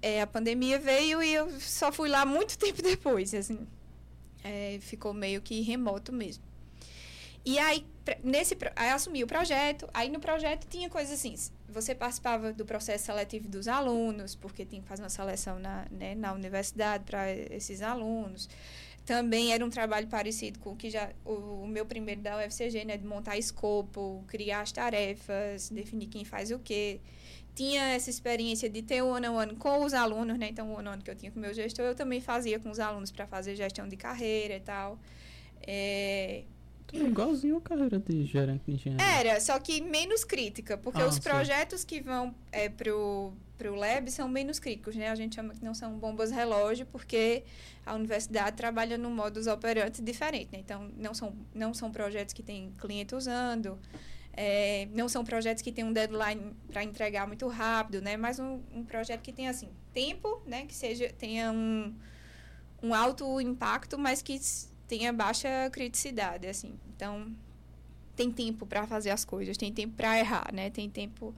é, 0.03 0.23
a 0.23 0.27
pandemia 0.27 0.77
veio 0.81 1.23
e 1.23 1.33
eu 1.33 1.49
só 1.61 1.93
fui 1.93 2.09
lá 2.09 2.27
muito 2.27 2.57
tempo 2.59 2.83
depois. 2.83 3.33
Assim, 3.33 3.65
é, 4.43 4.79
ficou 4.81 5.15
meio 5.15 5.41
que 5.41 5.61
remoto 5.61 6.13
mesmo. 6.13 6.50
E 7.45 7.59
aí, 7.59 7.87
nesse, 8.23 8.57
aí 8.77 8.91
assumi 8.91 9.25
o 9.25 9.27
projeto. 9.27 9.89
Aí 9.95 10.09
no 10.09 10.21
projeto 10.21 10.67
tinha 10.69 10.89
coisas 10.89 11.13
assim. 11.13 11.35
Você 11.69 11.95
participava 11.95 12.53
do 12.53 12.65
processo 12.65 13.07
seletivo 13.07 13.49
dos 13.49 13.69
alunos, 13.69 14.35
porque 14.35 14.65
tinha 14.65 14.83
que 14.83 14.89
fazer 14.89 15.03
uma 15.03 15.09
seleção 15.09 15.59
na, 15.59 15.87
né, 15.91 16.15
na 16.15 16.33
universidade 16.33 17.05
para 17.05 17.31
esses 17.33 17.81
alunos. 17.81 18.49
Também 19.07 19.53
era 19.53 19.65
um 19.65 19.71
trabalho 19.71 20.07
parecido 20.09 20.59
com 20.59 20.73
o 20.73 20.77
que 20.77 20.91
já 20.91 21.11
o, 21.25 21.63
o, 21.63 21.67
meu 21.67 21.87
primeiro 21.87 22.21
da 22.21 22.37
UFCG, 22.39 22.85
né, 22.85 22.97
de 22.97 23.07
montar 23.07 23.39
escopo, 23.39 24.23
criar 24.29 24.61
as 24.61 24.73
tarefas, 24.73 25.71
definir 25.71 26.07
quem 26.09 26.25
faz 26.25 26.51
o 26.51 26.59
quê. 26.59 27.01
Tinha 27.55 27.83
essa 27.89 28.11
experiência 28.11 28.69
de 28.69 28.83
ter 28.83 29.03
o 29.03 29.09
one 29.09 29.27
on 29.29 29.35
one 29.35 29.57
com 29.57 29.85
os 29.85 29.95
alunos, 29.95 30.39
né? 30.39 30.49
Então, 30.51 30.71
o 30.71 30.77
one 30.77 30.89
on 30.89 30.93
one 30.93 31.03
que 31.03 31.11
eu 31.11 31.17
tinha 31.17 31.33
com 31.33 31.39
o 31.39 31.43
meu 31.43 31.53
gestor, 31.53 31.85
eu 31.85 31.95
também 31.95 32.21
fazia 32.21 32.61
com 32.61 32.71
os 32.71 32.79
alunos 32.79 33.11
para 33.11 33.27
fazer 33.27 33.57
gestão 33.57 33.89
de 33.89 33.97
carreira 33.97 34.57
e 34.57 34.61
tal. 34.61 34.99
É, 35.67 36.45
igualzinho 36.97 37.57
a 37.57 37.61
carreira 37.61 37.99
de 37.99 38.25
gerente 38.25 38.63
de 38.67 38.73
engenharia. 38.73 39.31
Era, 39.31 39.41
só 39.41 39.59
que 39.59 39.81
menos 39.81 40.25
crítica, 40.25 40.77
porque 40.77 41.01
ah, 41.01 41.07
os 41.07 41.19
projetos 41.19 41.85
que 41.85 42.01
vão 42.01 42.35
é, 42.51 42.69
pro, 42.69 43.33
pro 43.57 43.75
lab 43.75 44.11
são 44.11 44.29
menos 44.29 44.59
críticos, 44.59 44.97
né? 44.97 45.09
A 45.09 45.15
gente 45.15 45.35
chama 45.35 45.55
que 45.55 45.65
não 45.65 45.75
são 45.75 45.99
bombas 45.99 46.31
relógio, 46.31 46.87
porque 46.87 47.45
a 47.85 47.95
universidade 47.95 48.57
trabalha 48.57 48.97
num 48.97 49.11
modus 49.11 49.47
operandi 49.47 50.03
diferente, 50.03 50.49
né? 50.53 50.59
Então, 50.59 50.91
não 50.97 51.15
são, 51.15 51.35
não 51.55 51.75
são 51.75 51.91
projetos 51.91 52.33
que 52.33 52.43
tem 52.43 52.73
cliente 52.79 53.15
usando, 53.15 53.79
é, 54.33 54.89
não 54.95 55.09
são 55.09 55.25
projetos 55.25 55.63
que 55.63 55.73
tem 55.73 55.85
um 55.85 55.93
deadline 55.93 56.55
para 56.69 56.83
entregar 56.83 57.27
muito 57.27 57.47
rápido, 57.49 58.01
né? 58.01 58.17
Mas 58.17 58.39
um, 58.39 58.61
um 58.75 58.85
projeto 58.85 59.21
que 59.21 59.33
tem, 59.33 59.49
assim, 59.49 59.69
tempo, 59.93 60.43
né? 60.47 60.67
Que 60.67 60.75
seja, 60.75 61.13
tenha 61.19 61.53
um, 61.53 61.95
um 62.83 62.95
alto 62.95 63.41
impacto, 63.41 63.99
mas 63.99 64.23
que 64.23 64.41
tenha 64.91 65.13
baixa 65.13 65.71
criticidade, 65.71 66.49
assim. 66.49 66.75
Então, 66.97 67.33
tem 68.17 68.29
tempo 68.29 68.67
para 68.67 68.89
fazer 68.89 69.11
as 69.11 69.25
coisas, 69.25 69.57
tem 69.57 69.73
tempo 69.73 69.95
para 69.97 70.19
errar, 70.19 70.53
né? 70.53 70.69
Tem 70.69 70.91
tempo 70.91 71.33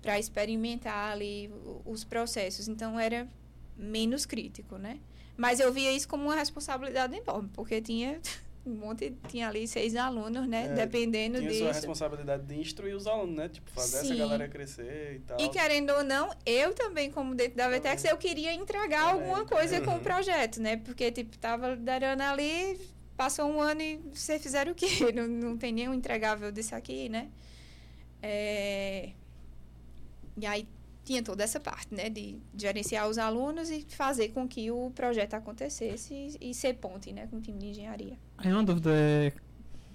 para 0.00 0.18
experimentar 0.18 1.12
ali 1.12 1.50
os 1.84 2.02
processos. 2.02 2.66
Então, 2.66 2.98
era 2.98 3.28
menos 3.76 4.24
crítico, 4.24 4.78
né? 4.78 4.98
Mas 5.36 5.60
eu 5.60 5.70
via 5.70 5.92
isso 5.92 6.08
como 6.08 6.24
uma 6.24 6.34
responsabilidade 6.34 7.14
enorme, 7.14 7.50
porque 7.52 7.82
tinha 7.82 8.18
um 8.64 8.74
monte, 8.74 9.12
tinha 9.28 9.48
ali 9.48 9.68
seis 9.68 9.94
alunos, 9.96 10.48
né? 10.48 10.64
É, 10.64 10.68
Dependendo 10.72 11.36
tinha 11.36 11.50
disso. 11.50 11.60
Tinha 11.60 11.70
a 11.72 11.74
responsabilidade 11.74 12.46
de 12.46 12.58
instruir 12.58 12.96
os 12.96 13.06
alunos, 13.06 13.36
né? 13.36 13.50
Tipo, 13.50 13.70
fazer 13.70 13.98
Sim. 13.98 14.06
essa 14.06 14.16
galera 14.16 14.48
crescer 14.48 15.16
e 15.16 15.18
tal. 15.18 15.38
E 15.38 15.50
querendo 15.50 15.90
ou 15.90 16.02
não, 16.02 16.34
eu 16.46 16.72
também, 16.72 17.10
como 17.10 17.34
dentro 17.34 17.56
da 17.56 17.68
VTEX, 17.68 18.04
eu 18.04 18.16
queria 18.16 18.54
entregar 18.54 19.02
alguma 19.10 19.44
coisa 19.44 19.78
uhum. 19.78 19.84
com 19.84 19.96
o 19.96 20.00
projeto, 20.00 20.58
né? 20.58 20.78
Porque, 20.78 21.12
tipo, 21.12 21.36
tava 21.36 21.74
liderando 21.74 22.22
ali, 22.22 22.93
passou 23.16 23.46
um 23.46 23.60
ano 23.60 23.80
e 23.80 24.00
vocês 24.12 24.42
fizeram 24.42 24.72
o 24.72 24.74
quê? 24.74 24.86
Não, 25.14 25.26
não 25.26 25.56
tem 25.56 25.72
nenhum 25.72 25.94
entregável 25.94 26.50
desse 26.50 26.74
aqui, 26.74 27.08
né? 27.08 27.28
É... 28.22 29.10
E 30.36 30.46
aí 30.46 30.66
tinha 31.04 31.22
toda 31.22 31.44
essa 31.44 31.60
parte, 31.60 31.94
né? 31.94 32.08
De 32.08 32.36
gerenciar 32.56 33.08
os 33.08 33.18
alunos 33.18 33.70
e 33.70 33.82
fazer 33.88 34.30
com 34.30 34.48
que 34.48 34.70
o 34.70 34.90
projeto 34.94 35.34
acontecesse 35.34 36.14
e, 36.40 36.50
e 36.50 36.54
ser 36.54 36.74
ponte, 36.74 37.12
né? 37.12 37.26
Com 37.28 37.36
o 37.36 37.40
time 37.40 37.58
de 37.58 37.66
engenharia. 37.66 38.18
Aí 38.38 38.52
uma 38.52 38.64
dúvida 38.64 38.90
é... 38.92 39.32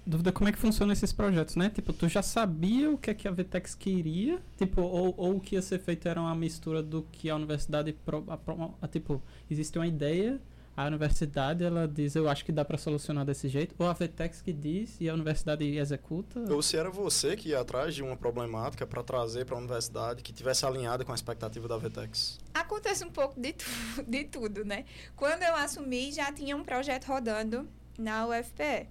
Dúvida 0.06 0.32
como 0.32 0.48
é 0.48 0.52
que 0.52 0.58
funcionam 0.58 0.92
esses 0.92 1.12
projetos, 1.12 1.56
né? 1.56 1.68
Tipo, 1.68 1.92
tu 1.92 2.08
já 2.08 2.22
sabia 2.22 2.90
o 2.90 2.96
que 2.96 3.10
é 3.10 3.14
que 3.14 3.28
a 3.28 3.30
Vtex 3.30 3.74
queria? 3.74 4.40
Tipo, 4.56 4.80
ou, 4.80 5.14
ou 5.16 5.36
o 5.36 5.40
que 5.40 5.56
ia 5.56 5.62
ser 5.62 5.78
feito 5.78 6.08
era 6.08 6.20
uma 6.20 6.34
mistura 6.34 6.82
do 6.82 7.02
que 7.12 7.28
a 7.28 7.36
universidade... 7.36 7.92
Pro, 7.92 8.24
a, 8.26 8.38
a, 8.80 8.88
tipo, 8.88 9.22
existe 9.50 9.78
uma 9.78 9.86
ideia 9.86 10.40
a 10.82 10.86
universidade 10.86 11.64
ela 11.64 11.86
diz, 11.86 12.14
eu 12.14 12.28
acho 12.28 12.44
que 12.44 12.52
dá 12.52 12.64
para 12.64 12.78
solucionar 12.78 13.24
desse 13.24 13.48
jeito, 13.48 13.74
ou 13.78 13.86
a 13.86 13.92
VTEX 13.92 14.40
que 14.40 14.52
diz 14.52 14.96
e 15.00 15.08
a 15.08 15.14
universidade 15.14 15.64
executa? 15.76 16.40
Ou 16.52 16.62
se 16.62 16.76
era 16.76 16.90
você 16.90 17.36
que 17.36 17.50
ia 17.50 17.60
atrás 17.60 17.94
de 17.94 18.02
uma 18.02 18.16
problemática 18.16 18.86
para 18.86 19.02
trazer 19.02 19.44
para 19.44 19.56
a 19.56 19.58
universidade 19.58 20.22
que 20.22 20.32
tivesse 20.32 20.64
alinhada 20.64 21.04
com 21.04 21.12
a 21.12 21.14
expectativa 21.14 21.68
da 21.68 21.76
VTEX? 21.76 22.38
Acontece 22.54 23.04
um 23.04 23.10
pouco 23.10 23.38
de, 23.38 23.52
tu, 23.52 23.64
de 24.06 24.24
tudo, 24.24 24.64
né? 24.64 24.84
Quando 25.16 25.42
eu 25.42 25.54
assumi, 25.54 26.12
já 26.12 26.32
tinha 26.32 26.56
um 26.56 26.64
projeto 26.64 27.06
rodando 27.06 27.68
na 27.98 28.26
UFPE. 28.26 28.88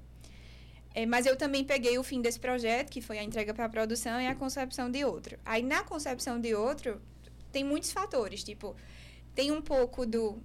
É, 0.93 1.05
mas 1.05 1.25
eu 1.25 1.35
também 1.35 1.63
peguei 1.63 1.97
o 1.97 2.03
fim 2.03 2.21
desse 2.21 2.39
projeto, 2.39 2.89
que 2.89 3.01
foi 3.01 3.19
a 3.19 3.23
entrega 3.23 3.53
para 3.53 3.65
a 3.65 3.69
produção 3.69 4.19
e 4.19 4.27
a 4.27 4.35
concepção 4.35 4.89
de 4.89 5.05
outro. 5.05 5.37
Aí, 5.45 5.61
na 5.61 5.83
concepção 5.83 6.39
de 6.39 6.53
outro, 6.55 6.99
tem 7.51 7.63
muitos 7.63 7.91
fatores, 7.91 8.43
tipo, 8.43 8.75
tem 9.35 9.51
um 9.51 9.61
pouco 9.61 10.05
do 10.05 10.41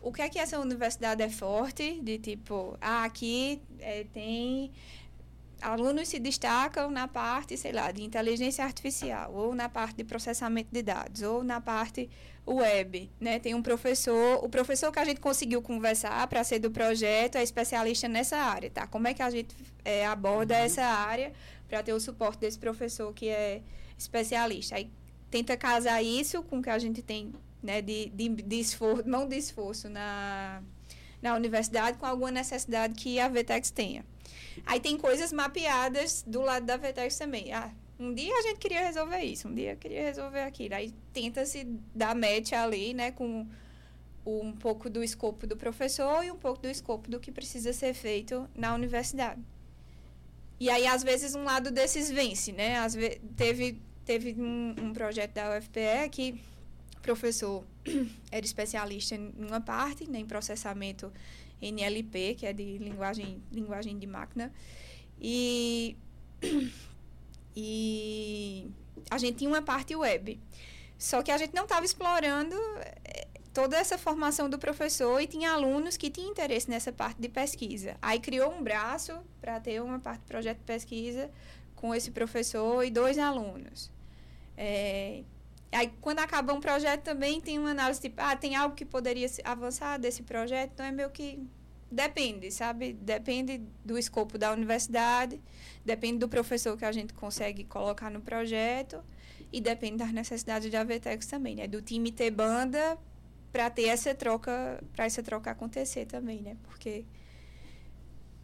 o 0.00 0.12
que 0.12 0.22
é 0.22 0.28
que 0.28 0.38
essa 0.38 0.58
universidade 0.58 1.22
é 1.22 1.28
forte, 1.28 2.00
de 2.00 2.18
tipo, 2.18 2.76
ah, 2.80 3.04
aqui 3.04 3.60
é, 3.80 4.04
tem 4.12 4.70
alunos 5.60 6.08
se 6.08 6.18
destacam 6.18 6.90
na 6.90 7.08
parte, 7.08 7.56
sei 7.56 7.72
lá, 7.72 7.90
de 7.90 8.02
inteligência 8.02 8.64
artificial, 8.64 9.32
ou 9.34 9.54
na 9.54 9.68
parte 9.68 9.96
de 9.96 10.04
processamento 10.04 10.68
de 10.72 10.82
dados, 10.82 11.22
ou 11.22 11.42
na 11.42 11.60
parte 11.60 12.08
web, 12.46 13.10
né? 13.20 13.38
Tem 13.38 13.54
um 13.54 13.62
professor, 13.62 14.42
o 14.42 14.48
professor 14.48 14.90
que 14.90 14.98
a 14.98 15.04
gente 15.04 15.20
conseguiu 15.20 15.60
conversar 15.60 16.26
para 16.28 16.42
ser 16.44 16.58
do 16.58 16.70
projeto 16.70 17.36
é 17.36 17.42
especialista 17.42 18.08
nessa 18.08 18.38
área, 18.38 18.70
tá? 18.70 18.86
Como 18.86 19.06
é 19.06 19.14
que 19.14 19.22
a 19.22 19.30
gente 19.30 19.54
é, 19.84 20.06
aborda 20.06 20.54
uhum. 20.54 20.60
essa 20.60 20.84
área 20.84 21.32
para 21.68 21.82
ter 21.82 21.92
o 21.92 22.00
suporte 22.00 22.40
desse 22.40 22.58
professor 22.58 23.12
que 23.12 23.28
é 23.28 23.62
especialista? 23.98 24.76
Aí 24.76 24.90
tenta 25.30 25.56
casar 25.56 26.02
isso 26.02 26.42
com 26.42 26.58
o 26.58 26.62
que 26.62 26.70
a 26.70 26.78
gente 26.78 27.02
tem, 27.02 27.32
né, 27.62 27.82
de, 27.82 28.10
de, 28.10 28.28
de 28.28 28.60
esforço, 28.60 29.08
mão 29.08 29.26
de 29.26 29.36
esforço 29.36 29.88
na, 29.88 30.62
na 31.20 31.34
universidade 31.34 31.98
com 31.98 32.06
alguma 32.06 32.30
necessidade 32.30 32.94
que 32.94 33.18
a 33.18 33.28
VTEX 33.28 33.70
tenha. 33.70 34.04
Aí 34.66 34.80
tem 34.80 34.96
coisas 34.96 35.32
mapeadas 35.32 36.22
do 36.26 36.40
lado 36.40 36.66
da 36.66 36.76
VTEX 36.76 37.16
também. 37.16 37.52
Ah, 37.52 37.70
um 37.98 38.14
dia 38.14 38.34
a 38.36 38.42
gente 38.42 38.58
queria 38.58 38.86
resolver 38.86 39.20
isso, 39.20 39.48
um 39.48 39.54
dia 39.54 39.74
queria 39.76 40.02
resolver 40.02 40.42
aquilo. 40.42 40.74
Aí 40.74 40.94
tenta-se 41.12 41.64
dar 41.94 42.14
match 42.14 42.52
ali, 42.52 42.94
né, 42.94 43.10
com 43.10 43.46
um 44.24 44.52
pouco 44.52 44.90
do 44.90 45.02
escopo 45.02 45.46
do 45.46 45.56
professor 45.56 46.22
e 46.24 46.30
um 46.30 46.36
pouco 46.36 46.60
do 46.60 46.68
escopo 46.68 47.10
do 47.10 47.18
que 47.18 47.32
precisa 47.32 47.72
ser 47.72 47.94
feito 47.94 48.48
na 48.54 48.74
universidade. 48.74 49.40
E 50.60 50.68
aí, 50.70 50.86
às 50.86 51.02
vezes, 51.02 51.34
um 51.34 51.44
lado 51.44 51.70
desses 51.70 52.10
vence, 52.10 52.52
né? 52.52 52.78
Às 52.78 52.94
vezes, 52.94 53.20
teve, 53.36 53.80
teve 54.04 54.34
um, 54.38 54.74
um 54.80 54.92
projeto 54.92 55.32
da 55.32 55.56
UFPE 55.56 56.08
que 56.10 56.40
professor 57.08 57.64
era 58.30 58.44
especialista 58.44 59.14
em 59.14 59.32
uma 59.38 59.62
parte, 59.62 60.08
né, 60.10 60.18
em 60.18 60.26
processamento 60.26 61.10
NLP, 61.60 62.34
que 62.34 62.44
é 62.44 62.52
de 62.52 62.76
linguagem, 62.76 63.42
linguagem 63.50 63.98
de 63.98 64.06
máquina. 64.06 64.52
E, 65.18 65.96
e 67.56 68.70
a 69.10 69.16
gente 69.16 69.38
tinha 69.38 69.48
uma 69.48 69.62
parte 69.62 69.96
web. 69.96 70.38
Só 70.98 71.22
que 71.22 71.30
a 71.30 71.38
gente 71.38 71.54
não 71.54 71.62
estava 71.62 71.86
explorando 71.86 72.56
eh, 73.04 73.26
toda 73.54 73.78
essa 73.78 73.96
formação 73.96 74.50
do 74.50 74.58
professor 74.58 75.18
e 75.20 75.26
tinha 75.26 75.52
alunos 75.52 75.96
que 75.96 76.10
tinham 76.10 76.30
interesse 76.30 76.68
nessa 76.68 76.92
parte 76.92 77.18
de 77.20 77.28
pesquisa. 77.28 77.96
Aí 78.02 78.20
criou 78.20 78.52
um 78.52 78.62
braço 78.62 79.18
para 79.40 79.58
ter 79.60 79.80
uma 79.80 79.98
parte 79.98 80.20
do 80.20 80.26
projeto 80.26 80.58
de 80.58 80.64
pesquisa 80.64 81.30
com 81.74 81.94
esse 81.94 82.10
professor 82.10 82.84
e 82.84 82.90
dois 82.90 83.16
alunos. 83.16 83.90
É, 84.56 85.22
aí, 85.76 85.92
quando 86.00 86.20
acaba 86.20 86.52
um 86.52 86.60
projeto, 86.60 87.02
também 87.02 87.40
tem 87.40 87.58
uma 87.58 87.70
análise 87.70 88.00
tipo, 88.00 88.20
ah, 88.20 88.36
tem 88.36 88.56
algo 88.56 88.74
que 88.74 88.84
poderia 88.84 89.28
avançar 89.44 89.98
desse 89.98 90.22
projeto, 90.22 90.72
então 90.72 90.86
é 90.86 90.92
meio 90.92 91.10
que 91.10 91.46
Depende, 91.90 92.50
sabe? 92.50 92.92
Depende 92.92 93.62
do 93.82 93.96
escopo 93.96 94.36
da 94.36 94.52
universidade, 94.52 95.40
depende 95.84 96.18
do 96.18 96.28
professor 96.28 96.76
que 96.76 96.84
a 96.84 96.92
gente 96.92 97.14
consegue 97.14 97.64
colocar 97.64 98.10
no 98.10 98.20
projeto 98.20 99.02
e 99.50 99.58
depende 99.58 99.96
das 99.96 100.12
necessidades 100.12 100.70
da 100.70 100.84
VTEX 100.84 101.26
também, 101.26 101.56
né? 101.56 101.66
Do 101.66 101.80
time 101.80 102.12
ter 102.12 102.30
banda 102.30 102.98
para 103.50 103.70
ter 103.70 103.86
essa 103.86 104.14
troca, 104.14 104.84
para 104.92 105.06
essa 105.06 105.22
troca 105.22 105.50
acontecer 105.50 106.04
também, 106.04 106.42
né? 106.42 106.58
Porque 106.64 107.06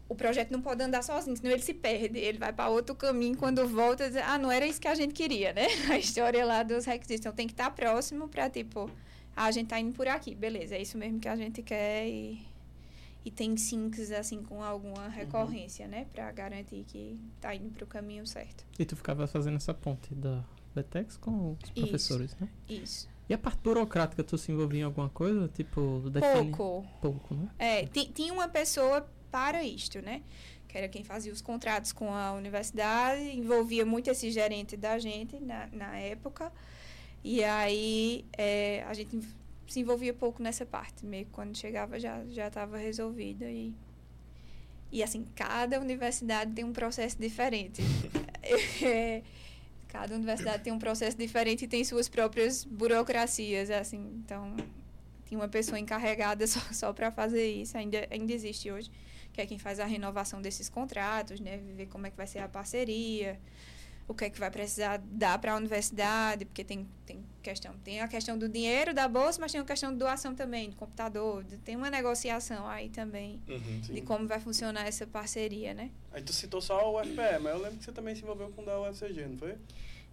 o 0.07 0.15
projeto 0.15 0.51
não 0.51 0.61
pode 0.61 0.83
andar 0.83 1.03
sozinho, 1.03 1.35
senão 1.35 1.51
ele 1.51 1.61
se 1.61 1.73
perde, 1.73 2.19
ele 2.19 2.37
vai 2.37 2.53
para 2.53 2.69
outro 2.69 2.95
caminho 2.95 3.35
quando 3.35 3.67
volta, 3.67 4.09
diz, 4.09 4.17
ah, 4.17 4.37
não 4.37 4.51
era 4.51 4.65
isso 4.65 4.79
que 4.79 4.87
a 4.87 4.95
gente 4.95 5.13
queria, 5.13 5.51
né? 5.53 5.67
A 5.89 5.97
história 5.97 6.45
lá 6.45 6.61
dos 6.63 6.85
requisitos, 6.85 7.21
então 7.21 7.33
tem 7.33 7.47
que 7.47 7.53
estar 7.53 7.71
próximo 7.71 8.27
para 8.27 8.49
tipo, 8.49 8.89
ah, 9.35 9.45
a 9.45 9.51
gente 9.51 9.67
tá 9.67 9.79
indo 9.79 9.93
por 9.93 10.07
aqui, 10.07 10.35
beleza, 10.35 10.75
é 10.75 10.81
isso 10.81 10.97
mesmo 10.97 11.19
que 11.19 11.27
a 11.27 11.35
gente 11.35 11.61
quer 11.63 12.07
e 12.07 12.55
e 13.25 13.31
tem 13.31 13.57
sinks 13.57 14.11
assim 14.11 14.43
com 14.43 14.63
alguma 14.63 15.05
uhum. 15.05 15.09
recorrência, 15.09 15.85
uhum. 15.85 15.91
né, 15.91 16.05
para 16.13 16.31
garantir 16.31 16.85
que 16.87 17.19
tá 17.41 17.55
indo 17.55 17.71
para 17.71 17.83
o 17.83 17.87
caminho 17.87 18.25
certo. 18.27 18.63
E 18.77 18.85
tu 18.85 18.95
ficava 18.95 19.25
fazendo 19.25 19.55
essa 19.55 19.73
ponte 19.73 20.13
da 20.13 20.43
Betex 20.75 21.17
com 21.17 21.57
os 21.63 21.71
professores, 21.71 22.31
Isso. 22.31 22.37
né? 22.39 22.49
Isso. 22.69 23.09
E 23.27 23.33
a 23.33 23.37
parte 23.39 23.59
burocrática, 23.63 24.23
tu 24.23 24.37
se 24.37 24.51
envolvia 24.51 24.81
em 24.81 24.83
alguma 24.83 25.09
coisa? 25.09 25.47
Tipo, 25.47 26.07
define... 26.11 26.51
Pouco. 26.51 26.87
Pouco, 27.01 27.33
né? 27.33 27.49
É, 27.57 27.85
tinha 27.87 28.31
uma 28.31 28.47
pessoa 28.47 29.09
para 29.35 29.61
isto, 29.65 30.01
né? 30.01 30.21
Que 30.65 30.77
era 30.77 30.87
quem 30.87 31.03
fazia 31.03 31.33
os 31.33 31.41
contratos 31.41 31.91
com 31.91 32.13
a 32.13 32.31
universidade, 32.31 33.21
envolvia 33.35 33.85
muito 33.85 34.09
esse 34.09 34.31
gerente 34.31 34.77
da 34.77 34.97
gente 34.97 35.37
na, 35.41 35.67
na 35.73 35.97
época. 35.99 36.49
E 37.21 37.43
aí 37.43 38.23
é, 38.37 38.81
a 38.87 38.93
gente 38.93 39.19
se 39.67 39.81
envolvia 39.81 40.13
pouco 40.13 40.41
nessa 40.41 40.65
parte. 40.65 41.05
Meio 41.05 41.25
que 41.25 41.31
quando 41.31 41.57
chegava 41.57 41.99
já 41.99 42.23
já 42.27 42.47
estava 42.47 42.77
resolvida 42.77 43.43
e 43.51 43.73
e 44.89 45.03
assim 45.03 45.25
cada 45.35 45.81
universidade 45.81 46.53
tem 46.53 46.63
um 46.63 46.71
processo 46.71 47.19
diferente. 47.19 47.81
é, 48.81 49.21
cada 49.89 50.15
universidade 50.15 50.63
tem 50.63 50.71
um 50.71 50.79
processo 50.79 51.17
diferente 51.17 51.65
e 51.65 51.67
tem 51.67 51.83
suas 51.83 52.07
próprias 52.07 52.63
burocracias 52.63 53.69
assim. 53.69 53.99
Então 54.23 54.55
tinha 55.25 55.37
uma 55.37 55.49
pessoa 55.49 55.77
encarregada 55.77 56.47
só, 56.47 56.61
só 56.71 56.93
para 56.93 57.11
fazer 57.11 57.45
isso. 57.51 57.77
Ainda 57.77 58.07
ainda 58.09 58.31
existe 58.31 58.71
hoje 58.71 58.89
que 59.35 59.41
é 59.41 59.45
quem 59.45 59.59
faz 59.59 59.79
a 59.79 59.85
renovação 59.85 60.41
desses 60.41 60.69
contratos, 60.69 61.39
né? 61.39 61.57
Ver 61.57 61.87
como 61.87 62.07
é 62.07 62.09
que 62.09 62.17
vai 62.17 62.25
ser 62.25 62.39
a 62.39 62.47
parceria 62.47 63.39
o 64.07 64.13
que 64.13 64.25
é 64.25 64.29
que 64.29 64.39
vai 64.39 64.51
precisar 64.51 65.01
dar 65.03 65.39
para 65.39 65.53
a 65.53 65.55
universidade, 65.55 66.45
porque 66.45 66.63
tem, 66.63 66.87
tem 67.05 67.25
questão, 67.41 67.73
tem 67.83 68.01
a 68.01 68.07
questão 68.07 68.37
do 68.37 68.47
dinheiro 68.47 68.93
da 68.93 69.07
bolsa, 69.07 69.41
mas 69.41 69.51
tem 69.51 69.59
a 69.59 69.65
questão 69.65 69.91
de 69.91 69.97
doação 69.97 70.35
também, 70.35 70.69
de 70.69 70.75
computador, 70.75 71.43
de, 71.43 71.57
tem 71.57 71.75
uma 71.75 71.89
negociação 71.89 72.67
aí 72.67 72.89
também 72.89 73.41
uhum, 73.47 73.79
de 73.81 74.01
como 74.01 74.27
vai 74.27 74.39
funcionar 74.39 74.87
essa 74.87 75.07
parceria, 75.07 75.73
né? 75.73 75.89
Aí 76.11 76.21
tu 76.21 76.33
citou 76.33 76.61
só 76.61 76.91
o 76.91 77.01
UFPE, 77.01 77.39
mas 77.41 77.53
eu 77.53 77.61
lembro 77.61 77.77
que 77.79 77.85
você 77.85 77.91
também 77.91 78.13
se 78.15 78.21
envolveu 78.21 78.49
com 78.49 78.61
o 78.61 78.65
da 78.65 78.79
UFCG, 78.79 79.25
não 79.25 79.37
foi? 79.37 79.57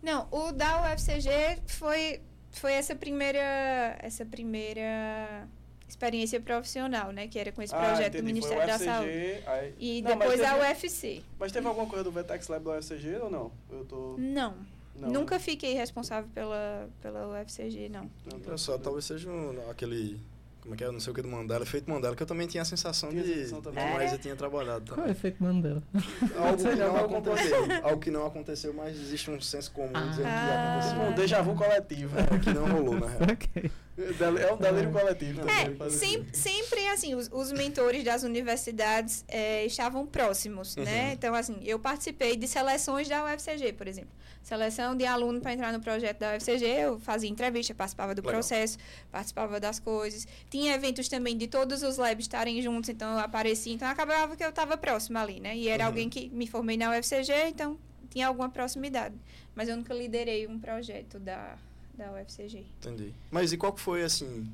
Não, 0.02 0.26
o 0.30 0.52
da 0.52 0.90
UFCG 0.90 1.62
foi 1.66 2.22
foi 2.50 2.72
essa 2.72 2.94
primeira 2.94 3.96
essa 4.00 4.26
primeira 4.26 5.48
experiência 5.92 6.40
profissional, 6.40 7.12
né? 7.12 7.28
Que 7.28 7.38
era 7.38 7.52
com 7.52 7.62
esse 7.62 7.74
ah, 7.74 7.78
projeto 7.78 8.16
do 8.16 8.22
Ministério 8.22 8.66
da 8.66 8.78
Saúde. 8.78 9.10
Aí... 9.46 9.74
E 9.78 10.02
não, 10.02 10.10
depois 10.10 10.40
teve... 10.40 10.46
a 10.46 10.56
UFC. 10.56 11.22
Mas 11.38 11.52
teve 11.52 11.66
alguma 11.66 11.86
coisa 11.86 12.04
do 12.04 12.10
Vetex 12.10 12.48
Lab 12.48 12.64
da 12.64 12.78
UFCG 12.78 13.16
ou 13.22 13.30
não? 13.30 13.52
Eu 13.70 13.84
tô... 13.84 14.16
Não. 14.18 14.54
não. 14.96 15.10
Nunca 15.10 15.38
fiquei 15.38 15.74
responsável 15.74 16.28
pela, 16.34 16.88
pela 17.00 17.40
UFCG, 17.40 17.88
não. 17.88 18.10
não 18.46 18.58
só, 18.58 18.78
talvez 18.78 19.04
seja 19.04 19.30
um, 19.30 19.70
aquele 19.70 20.20
como 20.62 20.74
é 20.74 20.78
que 20.78 20.84
é? 20.84 20.90
Não 20.92 21.00
sei 21.00 21.10
o 21.10 21.14
que 21.14 21.22
do 21.22 21.28
Mandela. 21.28 21.64
Efeito 21.64 21.90
Mandela, 21.90 22.14
que 22.14 22.22
eu 22.22 22.26
também 22.26 22.46
tinha 22.46 22.62
a 22.62 22.64
sensação 22.64 23.10
tinha 23.10 23.22
de. 23.24 23.34
Sensação 23.34 23.60
também. 23.60 23.82
É. 23.82 23.94
Mas 23.94 24.12
eu 24.12 24.18
tinha 24.18 24.36
trabalhado. 24.36 24.84
Também. 24.84 24.94
Qual 24.94 25.06
é 25.06 25.08
o 25.08 25.12
efeito 25.12 25.42
Mandela? 25.42 25.82
Algo 26.38 26.62
que 26.62 26.76
não 26.76 26.96
aconteceu. 26.96 27.56
algo 27.82 28.00
que 28.00 28.10
não 28.12 28.26
aconteceu, 28.26 28.72
mas 28.72 28.96
existe 28.96 29.28
um 29.28 29.40
senso 29.40 29.72
comum 29.72 29.90
ah. 29.92 30.00
dizendo 30.02 30.28
que 30.28 30.30
aconteceu. 30.30 30.92
Tipo 30.92 31.10
um 31.10 31.14
déjà 31.14 31.42
vu 31.42 31.54
coletivo. 31.56 32.16
É, 32.16 32.38
que 32.38 32.54
não 32.54 32.66
rolou, 32.68 32.94
na 32.94 33.08
real. 33.10 33.22
okay. 33.32 33.70
É 33.98 34.52
um 34.52 34.56
delírio 34.56 34.90
coletivo 34.90 35.40
também. 35.40 35.76
É, 35.86 35.90
sempre, 35.90 36.36
sempre, 36.36 36.86
assim, 36.88 37.14
os, 37.14 37.28
os 37.30 37.52
mentores 37.52 38.02
das 38.02 38.22
universidades 38.22 39.24
é, 39.28 39.66
estavam 39.66 40.06
próximos, 40.06 40.76
né? 40.76 40.82
uhum. 40.82 40.90
né? 40.90 41.12
Então, 41.12 41.34
assim, 41.34 41.58
eu 41.62 41.78
participei 41.78 42.36
de 42.36 42.48
seleções 42.48 43.08
da 43.08 43.24
UFCG, 43.24 43.74
por 43.74 43.86
exemplo 43.86 44.22
seleção 44.42 44.96
de 44.96 45.06
aluno 45.06 45.40
para 45.40 45.52
entrar 45.52 45.72
no 45.72 45.80
projeto 45.80 46.18
da 46.18 46.34
UFCG, 46.34 46.64
eu 46.64 46.98
fazia 46.98 47.30
entrevista, 47.30 47.74
participava 47.74 48.14
do 48.14 48.20
Legal. 48.20 48.34
processo, 48.34 48.76
participava 49.10 49.60
das 49.60 49.78
coisas. 49.78 50.26
Tinha 50.50 50.74
eventos 50.74 51.08
também 51.08 51.36
de 51.36 51.46
todos 51.46 51.82
os 51.82 51.96
labs 51.96 52.24
estarem 52.24 52.60
juntos, 52.60 52.90
então 52.90 53.12
eu 53.12 53.18
aparecia, 53.20 53.72
então 53.72 53.88
acabava 53.88 54.36
que 54.36 54.44
eu 54.44 54.50
estava 54.50 54.76
próxima 54.76 55.22
ali, 55.22 55.40
né? 55.40 55.56
E 55.56 55.68
era 55.68 55.84
uhum. 55.84 55.88
alguém 55.88 56.08
que 56.08 56.28
me 56.30 56.46
formei 56.46 56.76
na 56.76 56.90
UFCG, 56.90 57.32
então 57.48 57.78
tinha 58.10 58.26
alguma 58.26 58.48
proximidade. 58.50 59.14
Mas 59.54 59.68
eu 59.68 59.76
nunca 59.76 59.94
liderei 59.94 60.46
um 60.46 60.58
projeto 60.58 61.18
da, 61.18 61.56
da 61.96 62.12
UFCG. 62.12 62.64
Entendi. 62.78 63.14
Mas 63.30 63.52
e 63.52 63.56
qual 63.56 63.76
foi, 63.76 64.02
assim, 64.02 64.50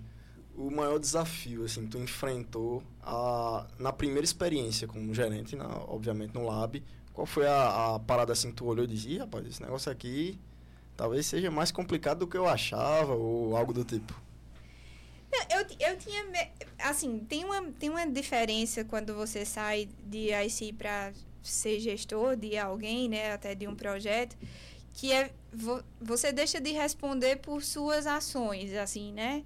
o 0.57 0.71
maior 0.71 0.99
desafio, 0.99 1.65
assim, 1.65 1.85
que 1.85 1.91
tu 1.91 1.99
enfrentou 1.99 2.83
a, 3.03 3.67
na 3.79 3.93
primeira 3.93 4.25
experiência 4.25 4.87
como 4.89 5.15
gerente, 5.15 5.55
na, 5.57 5.69
obviamente, 5.87 6.35
no 6.35 6.47
lab, 6.47 6.83
qual 7.13 7.27
foi 7.27 7.47
a, 7.47 7.95
a 7.95 7.99
parada 7.99 8.33
assim 8.33 8.51
que 8.51 8.57
tu 8.57 8.67
olhou 8.67 8.85
e 8.85 8.89
disse, 8.89 9.19
rapaz, 9.19 9.47
esse 9.47 9.63
negócio 9.63 9.91
aqui 9.91 10.39
talvez 10.99 11.27
seja 11.27 11.49
mais 11.49 11.71
complicado 11.71 12.19
do 12.19 12.27
que 12.27 12.37
eu 12.37 12.47
achava, 12.47 13.15
ou 13.15 13.57
algo 13.57 13.73
do 13.73 13.85
tipo? 13.85 14.21
Não, 15.31 15.59
eu, 15.59 15.67
eu 15.79 15.97
tinha. 15.97 16.25
Assim, 16.79 17.21
tem 17.21 17.45
uma, 17.45 17.63
tem 17.79 17.89
uma 17.89 18.05
diferença 18.07 18.85
quando 18.85 19.15
você 19.15 19.45
sai 19.45 19.89
de 20.05 20.31
IC 20.33 20.73
para 20.73 21.13
ser 21.43 21.79
gestor 21.79 22.35
de 22.35 22.59
alguém, 22.59 23.09
né? 23.09 23.33
Até 23.33 23.55
de 23.55 23.69
um 23.69 23.77
projeto, 23.77 24.37
que 24.99 25.13
é. 25.13 25.31
Vo, 25.53 25.81
você 26.01 26.33
deixa 26.33 26.61
de 26.61 26.73
responder 26.73 27.37
por 27.37 27.63
suas 27.63 28.05
ações, 28.05 28.75
assim, 28.75 29.13
né? 29.13 29.45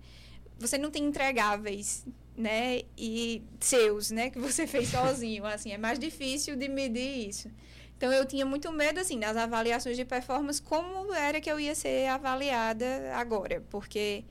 Você 0.59 0.79
não 0.79 0.91
tem 0.91 1.05
entregáveis, 1.05 2.07
né? 2.35 2.81
E 2.97 3.43
seus, 3.61 4.11
né? 4.11 4.31
Que 4.31 4.39
você 4.39 4.67
fez 4.67 4.89
sozinho, 4.89 5.45
assim. 5.45 5.71
É 5.71 5.77
mais 5.77 5.99
difícil 5.99 6.57
de 6.57 6.69
medir 6.69 7.29
isso. 7.29 7.51
Então, 7.99 8.11
eu 8.11 8.25
tinha 8.25 8.47
muito 8.47 8.73
medo, 8.73 8.99
assim, 8.99 9.21
das 9.21 9.37
avaliações 9.37 9.95
de 9.95 10.07
performance, 10.07 10.61
como 10.61 11.13
era 11.13 11.39
que 11.39 11.51
eu 11.53 11.61
ia 11.61 11.75
ser 11.75 12.07
avaliada 12.07 13.15
agora. 13.15 13.63
Porque 13.69 14.25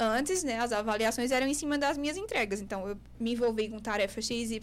antes, 0.00 0.42
né, 0.42 0.58
as 0.58 0.72
avaliações 0.72 1.30
eram 1.30 1.46
em 1.46 1.54
cima 1.54 1.78
das 1.78 1.96
minhas 1.96 2.16
entregas. 2.16 2.60
Então, 2.60 2.88
eu 2.88 2.98
me 3.20 3.34
envolvi 3.34 3.68
com 3.68 3.78
tarefa 3.78 4.20
XYZ, 4.20 4.60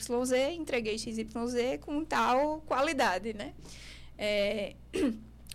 entreguei 0.54 0.98
XYZ 0.98 1.26
com 1.80 2.04
tal 2.04 2.62
qualidade, 2.68 3.34
né? 3.34 3.54
É, 4.18 4.76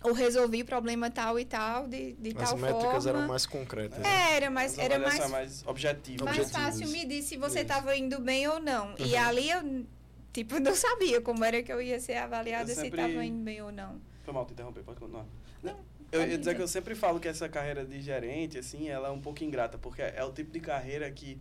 ou 0.03 0.13
resolvi 0.13 0.63
problema 0.63 1.09
tal 1.11 1.37
e 1.39 1.45
tal, 1.45 1.87
de, 1.87 2.13
de 2.13 2.29
As 2.37 2.49
tal 2.49 2.57
métricas 2.57 3.03
forma. 3.03 3.09
eram 3.19 3.27
mais 3.27 3.45
concretas. 3.45 3.99
né? 3.99 4.05
É, 4.31 4.35
Era 4.37 4.49
mais, 4.49 4.71
As 4.73 4.79
era 4.79 4.99
mais, 4.99 5.29
mais 5.29 5.63
objetivas. 5.67 6.25
mais 6.25 6.37
objetivos. 6.39 6.51
fácil 6.65 6.87
medir 6.89 7.21
se 7.21 7.35
você 7.37 7.59
estava 7.61 7.95
indo 7.97 8.19
bem 8.19 8.47
ou 8.47 8.59
não. 8.59 8.93
E 8.97 9.13
Uhum. 9.13 9.19
ali 9.19 9.49
eu, 9.49 9.85
tipo, 10.31 10.59
não 10.59 10.73
sabia 10.75 11.19
como 11.21 11.43
era 11.43 11.61
que 11.61 11.71
eu 11.71 11.81
ia 11.81 11.99
ser 11.99 12.15
avaliada 12.17 12.71
Eu 12.71 12.75
se 12.75 12.81
sempre- 12.81 13.01
estava 13.01 13.25
indo 13.25 13.43
bem 13.43 13.61
ou 13.61 13.71
não. 13.71 13.99
Foi 14.23 14.33
mal 14.33 14.45
te 14.45 14.53
interromper, 14.53 14.83
pode 14.83 14.99
continuar. 14.99 15.25
Não, 15.61 15.75
eu 16.11 16.21
ia 16.21 16.27
dizer 16.27 16.37
dizer. 16.39 16.55
que 16.55 16.61
eu 16.61 16.67
sempre 16.67 16.95
falo 16.95 17.19
que 17.19 17.27
essa 17.27 17.49
carreira 17.49 17.85
de 17.85 17.99
gerente, 18.01 18.57
assim, 18.57 18.87
ela 18.89 19.09
é 19.09 19.11
um 19.11 19.19
pouco 19.19 19.43
ingrata, 19.43 19.77
porque 19.77 20.01
é 20.01 20.23
o 20.23 20.31
tipo 20.31 20.51
de 20.51 20.59
carreira 20.61 21.09
que, 21.11 21.37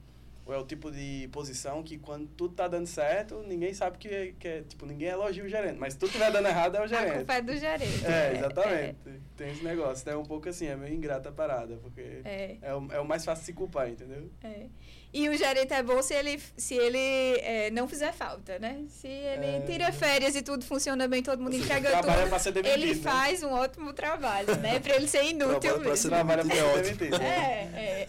ou 0.48 0.54
é 0.54 0.58
o 0.58 0.64
tipo 0.64 0.90
de 0.90 1.28
posição 1.30 1.82
que 1.82 1.98
quando 1.98 2.26
tudo 2.28 2.54
tá 2.54 2.66
dando 2.66 2.86
certo, 2.86 3.42
ninguém 3.46 3.74
sabe 3.74 3.98
que, 3.98 4.32
que 4.40 4.48
é, 4.48 4.62
tipo, 4.62 4.86
ninguém 4.86 5.08
elogia 5.10 5.44
o 5.44 5.48
gerente, 5.48 5.78
mas 5.78 5.92
se 5.92 5.98
tudo 5.98 6.08
estiver 6.08 6.32
dando 6.32 6.48
errado 6.48 6.76
é 6.76 6.80
o 6.80 6.84
A 6.84 6.86
gerente. 6.86 7.16
culpa 7.16 7.34
é 7.34 7.42
do 7.42 7.54
gerente. 7.56 8.06
É, 8.06 8.32
exatamente. 8.34 8.96
Tem 9.36 9.50
esse 9.52 9.62
negócio. 9.62 10.00
Então 10.00 10.14
é 10.14 10.16
um 10.16 10.24
pouco 10.24 10.48
assim, 10.48 10.66
é 10.66 10.74
meio 10.74 10.94
ingrata 10.94 11.28
a 11.28 11.32
parada, 11.32 11.76
porque 11.76 12.22
É, 12.24 12.56
é, 12.62 12.74
o, 12.74 12.88
é 12.92 12.98
o 12.98 13.04
mais 13.06 13.24
fácil 13.26 13.42
de 13.42 13.46
se 13.46 13.52
culpar, 13.52 13.90
entendeu? 13.90 14.30
é. 14.42 14.66
E 15.12 15.26
o 15.28 15.36
gerente 15.36 15.72
é 15.72 15.82
bom 15.82 16.02
se 16.02 16.12
ele, 16.12 16.38
se 16.56 16.74
ele 16.74 16.98
é, 17.40 17.70
não 17.70 17.88
fizer 17.88 18.12
falta, 18.12 18.58
né? 18.58 18.82
Se 18.90 19.08
ele 19.08 19.46
É. 19.46 19.60
tira 19.66 19.90
férias 19.90 20.36
e 20.36 20.42
tudo 20.42 20.64
funciona 20.66 21.08
bem, 21.08 21.22
todo 21.22 21.42
mundo 21.42 21.56
entrega 21.56 21.88
trabalha 21.88 22.18
tudo. 22.20 22.28
pra 22.28 22.38
ser 22.38 22.52
demitido, 22.52 22.74
Ele 22.82 22.94
né? 22.94 23.00
faz 23.00 23.42
um 23.42 23.50
ótimo 23.52 23.92
trabalho, 23.94 24.54
né? 24.56 24.78
Pra 24.80 24.96
ele 24.96 25.08
ser 25.08 25.24
inútil 25.24 25.60
Trabalha 25.60 25.80
pra 25.80 25.90
mesmo. 25.90 26.10
Trabalha 26.10 26.40
é 26.42 26.44
ser 26.44 26.62
ótimo. 26.62 26.82
demitido. 26.96 27.22
É, 27.22 27.68
é. 27.74 28.06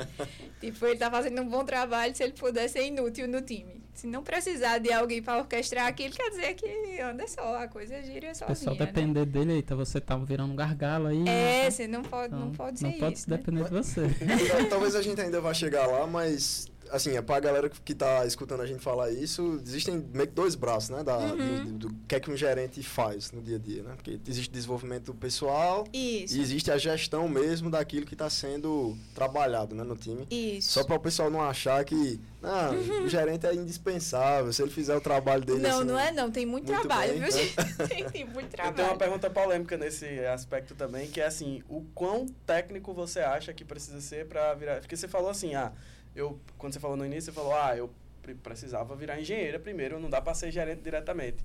Tipo, 0.59 0.85
ele 0.87 0.97
tá 0.97 1.09
fazendo 1.09 1.41
um 1.41 1.47
bom 1.47 1.63
trabalho 1.63 2.13
se 2.13 2.21
ele 2.21 2.33
puder 2.33 2.67
ser 2.67 2.85
inútil 2.85 3.29
no 3.29 3.41
time. 3.41 3.79
Se 3.93 4.05
não 4.05 4.21
precisar 4.23 4.77
de 4.77 4.91
alguém 4.91 5.21
para 5.21 5.39
orquestrar 5.39 5.87
aquilo, 5.87 6.13
quer 6.13 6.29
dizer 6.29 6.53
que 6.53 6.99
anda 7.01 7.25
só, 7.27 7.63
a 7.63 7.67
coisa 7.67 8.01
gira 8.01 8.27
o 8.27 8.29
pessoal 8.29 8.49
sozinha, 8.55 8.71
né? 8.71 8.85
depender 8.85 9.25
dele, 9.25 9.53
eita, 9.53 9.75
você 9.75 9.99
tá 10.01 10.15
virando 10.17 10.51
um 10.53 10.55
gargalo 10.55 11.07
aí. 11.07 11.27
É, 11.27 11.69
você 11.69 11.85
não 11.87 12.01
pode, 12.01 12.33
não 12.33 12.43
Então, 12.47 12.51
pode 12.55 12.79
ser 12.79 12.85
Não 12.85 12.93
pode 12.93 13.17
isso, 13.19 13.29
né? 13.29 13.37
depender 13.37 13.63
de 13.65 13.69
você. 13.71 14.01
Tal- 14.49 14.65
Talvez 14.69 14.95
a 14.95 15.01
gente 15.01 15.19
ainda 15.19 15.41
vá 15.41 15.53
chegar 15.53 15.85
lá, 15.85 16.05
mas 16.07 16.67
assim, 16.91 17.15
é 17.15 17.21
pra 17.21 17.39
galera 17.39 17.69
que 17.69 17.93
tá 17.95 18.25
escutando 18.25 18.61
a 18.61 18.65
gente 18.65 18.81
falar 18.81 19.11
isso, 19.11 19.59
existem 19.65 20.03
meio 20.13 20.27
que 20.27 20.33
dois 20.33 20.55
braços, 20.55 20.89
né? 20.89 21.03
Da, 21.03 21.17
Uhum. 21.17 21.35
do, 21.65 21.71
do- 21.73 21.89
do 21.89 21.95
que 22.07 22.15
é 22.15 22.19
que 22.19 22.29
um 22.31 22.37
gerente 22.37 22.81
faz 22.83 23.31
no 23.31 23.41
dia 23.41 23.55
a 23.57 23.59
dia, 23.59 23.83
né? 23.83 23.93
Porque 23.95 24.19
existe 24.27 24.51
desenvolvimento 24.51 25.13
pessoal 25.13 25.85
Isso, 25.93 26.37
e 26.37 26.41
existe 26.41 26.71
a 26.71 26.77
gestão 26.77 27.27
mesmo 27.27 27.69
daquilo 27.69 28.05
que 28.05 28.13
está 28.13 28.29
sendo 28.29 28.97
trabalhado 29.13 29.75
né, 29.75 29.83
no 29.83 29.95
time. 29.95 30.27
isso. 30.29 30.71
Só 30.71 30.83
para 30.83 30.95
o 30.95 30.99
pessoal 30.99 31.29
não 31.29 31.41
achar 31.41 31.83
que 31.85 32.19
não, 32.41 33.03
o 33.05 33.09
gerente 33.09 33.45
é 33.45 33.53
indispensável, 33.53 34.51
se 34.53 34.61
ele 34.61 34.71
fizer 34.71 34.95
o 34.95 35.01
trabalho 35.01 35.43
dele 35.43 35.59
Não, 35.59 35.79
assim, 35.79 35.87
não 35.87 35.99
é 35.99 36.11
não, 36.11 36.31
tem 36.31 36.45
muito, 36.45 36.71
muito 36.71 36.79
trabalho, 36.87 37.13
bem, 37.13 37.21
viu, 37.21 37.31
gente? 37.31 37.55
Tem, 37.89 38.05
tem 38.09 38.25
muito 38.25 38.45
Eu 38.53 38.57
tenho 38.57 38.67
uma 38.67 38.73
trabalho. 38.73 38.97
pergunta 38.97 39.29
polêmica 39.29 39.77
nesse 39.77 40.05
aspecto 40.25 40.75
também, 40.75 41.07
que 41.07 41.19
é 41.19 41.25
assim, 41.25 41.61
o 41.67 41.81
quão 41.93 42.25
técnico 42.45 42.93
você 42.93 43.19
acha 43.19 43.53
que 43.53 43.65
precisa 43.65 43.99
ser 43.99 44.25
para 44.27 44.53
virar... 44.53 44.79
Porque 44.79 44.95
você 44.95 45.07
falou 45.07 45.29
assim, 45.29 45.55
ah, 45.55 45.71
eu, 46.15 46.39
quando 46.57 46.73
você 46.73 46.79
falou 46.79 46.97
no 46.97 47.05
início, 47.05 47.31
você 47.31 47.31
falou, 47.31 47.53
ah, 47.55 47.75
eu 47.75 47.89
pre- 48.21 48.35
precisava 48.35 48.95
virar 48.95 49.19
engenheira 49.19 49.59
primeiro, 49.59 49.99
não 49.99 50.09
dá 50.09 50.21
para 50.21 50.33
ser 50.33 50.51
gerente 50.51 50.81
diretamente. 50.81 51.37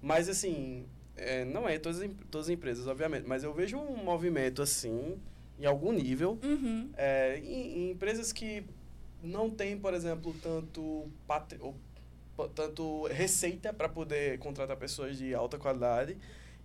Mas 0.00 0.28
assim, 0.28 0.86
é, 1.16 1.44
não 1.44 1.68
é 1.68 1.78
todas, 1.78 1.98
todas 2.30 2.46
as 2.48 2.50
empresas, 2.50 2.86
obviamente, 2.86 3.26
mas 3.26 3.44
eu 3.44 3.52
vejo 3.52 3.76
um 3.78 3.96
movimento 4.04 4.62
assim, 4.62 5.18
em 5.58 5.64
algum 5.66 5.92
nível, 5.92 6.38
Uhum. 6.42 6.90
é, 6.96 7.38
em, 7.38 7.78
em 7.78 7.90
empresas 7.90 8.32
que 8.32 8.64
não 9.22 9.48
têm, 9.50 9.78
por 9.78 9.94
exemplo, 9.94 10.34
tanto, 10.42 11.08
patri- 11.26 11.58
ou, 11.60 11.74
tanto 12.54 13.06
receita 13.06 13.72
para 13.72 13.88
poder 13.88 14.38
contratar 14.38 14.76
pessoas 14.76 15.16
de 15.16 15.32
alta 15.34 15.58
qualidade, 15.58 16.16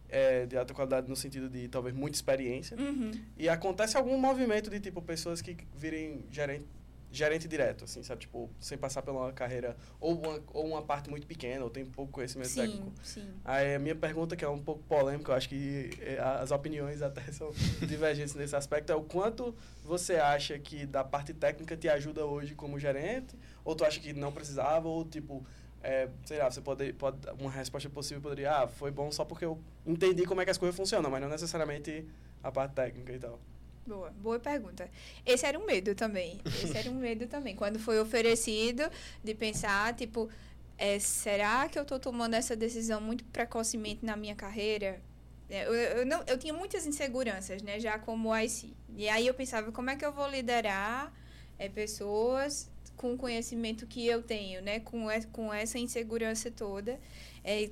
é, 0.09 0.45
de 0.45 0.57
alta 0.57 0.73
qualidade 0.73 1.07
no 1.09 1.15
sentido 1.15 1.49
de 1.49 1.67
talvez 1.67 1.93
muita 1.95 2.15
experiência, 2.17 2.75
Uhum. 2.79 3.11
e 3.37 3.47
acontece 3.49 3.95
algum 3.97 4.17
movimento 4.17 4.69
de 4.69 4.79
tipo 4.79 5.01
pessoas 5.01 5.41
que 5.41 5.55
virem 5.75 6.23
gerente, 6.31 6.65
gerente 7.11 7.47
direto, 7.47 7.85
assim, 7.85 8.03
sabe? 8.03 8.21
Tipo, 8.21 8.49
sem 8.59 8.77
passar 8.77 9.01
pela 9.01 9.17
uma 9.17 9.33
carreira 9.33 9.77
ou 9.99 10.13
uma, 10.19 10.43
ou 10.53 10.67
uma 10.67 10.81
parte 10.81 11.09
muito 11.09 11.25
pequena, 11.25 11.63
ou 11.63 11.69
tem 11.69 11.85
pouco 11.85 12.11
conhecimento 12.11 12.49
Sim, 12.49 12.61
técnico. 12.61 12.93
sim. 13.03 13.27
Aí 13.45 13.75
a 13.75 13.79
minha 13.79 13.95
pergunta, 13.95 14.35
que 14.35 14.43
é 14.43 14.49
um 14.49 14.61
pouco 14.61 14.83
polêmica, 14.83 15.31
eu 15.31 15.35
acho 15.35 15.47
que 15.47 15.89
eh, 16.01 16.19
as 16.19 16.51
opiniões 16.51 17.01
até 17.01 17.21
são 17.31 17.51
divergentes 17.79 18.35
nesse 18.35 18.55
aspecto, 18.55 18.91
é 18.91 18.95
o 18.95 19.03
quanto 19.03 19.55
você 19.83 20.15
acha 20.15 20.57
que 20.59 20.85
da 20.85 21.03
parte 21.03 21.33
técnica 21.33 21.77
te 21.77 21.87
ajuda 21.87 22.25
hoje 22.25 22.55
como 22.55 22.77
gerente, 22.79 23.35
ou 23.63 23.75
tu 23.75 23.85
acha 23.85 23.99
que 23.99 24.11
não 24.13 24.31
precisava, 24.31 24.87
ou 24.87 25.05
tipo, 25.05 25.45
eh, 25.81 26.09
sei 26.25 26.39
lá, 26.39 26.51
você 26.51 26.61
pode, 26.61 26.91
pode, 26.93 27.17
uma 27.39 27.51
resposta 27.51 27.89
possível 27.89 28.21
poderia, 28.21 28.51
ah, 28.51 28.67
foi 28.67 28.91
bom 28.91 29.09
só 29.11 29.23
porque 29.23 29.45
eu 29.45 29.59
entendi 29.85 30.25
como 30.25 30.41
é 30.41 30.45
que 30.45 30.51
as 30.51 30.57
coisas 30.57 30.75
funcionam, 30.75 31.09
mas 31.09 31.21
não 31.21 31.29
necessariamente 31.29 32.05
a 32.43 32.51
parte 32.51 32.73
técnica 32.73 33.13
e 33.13 33.19
tal. 33.19 33.39
Boa, 33.87 34.11
boa 34.11 34.37
pergunta. 34.37 34.89
Esse 35.25 35.45
era 35.45 35.57
um 35.57 35.65
medo 35.65 35.95
também. 35.95 36.41
Esse 36.45 36.77
era 36.77 36.91
um 36.91 36.95
medo 36.95 37.25
também. 37.25 37.55
Quando 37.55 37.79
foi 37.79 37.97
oferecido 38.01 38.83
de 39.23 39.33
pensar, 39.33 39.95
tipo, 39.95 40.29
é, 40.77 40.99
será 40.99 41.69
que 41.69 41.79
eu 41.79 41.83
estou 41.83 41.97
tomando 41.97 42.33
essa 42.33 42.53
decisão 42.53 42.99
muito 42.99 43.23
precocemente 43.25 44.05
na 44.05 44.17
minha 44.17 44.35
carreira? 44.35 45.01
É, 45.49 45.65
Eu, 45.65 45.73
eu, 45.73 46.05
não, 46.05 46.21
eu 46.27 46.37
tinha 46.37 46.53
muitas 46.53 46.85
inseguranças, 46.85 47.61
né, 47.61 47.79
já 47.79 47.97
como 47.97 48.35
IC. 48.35 48.75
E 48.93 49.07
aí 49.07 49.25
eu 49.25 49.33
pensava, 49.33 49.71
como 49.71 49.89
é 49.89 49.95
que 49.95 50.05
eu 50.05 50.11
vou 50.11 50.27
liderar 50.27 51.13
é, 51.57 51.69
pessoas 51.69 52.69
com 52.97 53.13
o 53.13 53.17
conhecimento 53.17 53.87
que 53.87 54.05
eu 54.05 54.21
tenho, 54.21 54.61
né, 54.61 54.81
com, 54.81 55.07
com 55.31 55.53
essa 55.53 55.79
insegurança 55.79 56.51
toda. 56.51 56.99
É, 57.41 57.69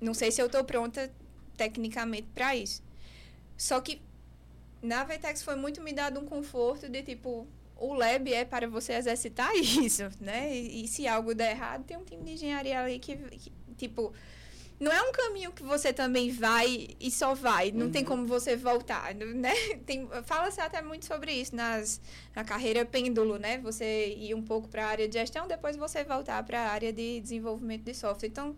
não 0.00 0.14
sei 0.14 0.32
se 0.32 0.40
eu 0.40 0.46
estou 0.46 0.64
pronta 0.64 1.12
tecnicamente 1.54 2.28
para 2.34 2.56
isso. 2.56 2.82
Só 3.58 3.78
que 3.80 4.00
na 4.84 5.04
Vetex 5.04 5.42
foi 5.42 5.56
muito 5.56 5.82
me 5.82 5.92
dado 5.92 6.20
um 6.20 6.24
conforto 6.24 6.88
de 6.88 7.02
tipo 7.02 7.46
o 7.76 7.92
lab 7.94 8.32
é 8.32 8.44
para 8.44 8.68
você 8.68 8.92
exercitar 8.92 9.50
isso, 9.56 10.08
né? 10.20 10.54
E, 10.54 10.84
e 10.84 10.88
se 10.88 11.08
algo 11.08 11.34
der 11.34 11.52
errado, 11.52 11.84
tem 11.84 11.96
um 11.96 12.04
time 12.04 12.22
de 12.24 12.32
engenharia 12.32 12.80
ali 12.80 12.98
que, 12.98 13.16
que, 13.16 13.52
tipo 13.76 14.12
não 14.80 14.90
é 14.92 15.00
um 15.02 15.12
caminho 15.12 15.52
que 15.52 15.62
você 15.62 15.92
também 15.92 16.30
vai 16.32 16.88
e 17.00 17.10
só 17.10 17.32
vai, 17.32 17.70
não 17.70 17.90
tem 17.90 18.02
Uhum. 18.02 18.08
como 18.08 18.26
você 18.26 18.56
voltar, 18.56 19.14
né? 19.14 19.52
Tem, 19.86 20.08
fala-se 20.24 20.60
até 20.60 20.82
muito 20.82 21.06
sobre 21.06 21.32
isso 21.32 21.54
nas, 21.54 22.00
na 22.34 22.42
carreira 22.44 22.84
pêndulo, 22.84 23.38
né? 23.38 23.58
Você 23.58 24.14
ir 24.18 24.34
um 24.34 24.42
pouco 24.42 24.68
para 24.68 24.84
a 24.84 24.88
área 24.88 25.08
de 25.08 25.14
gestão, 25.16 25.46
depois 25.46 25.76
você 25.76 26.02
voltar 26.02 26.42
para 26.42 26.60
a 26.60 26.70
área 26.70 26.92
de 26.92 27.20
desenvolvimento 27.20 27.84
de 27.84 27.94
software. 27.94 28.28
Então, 28.28 28.56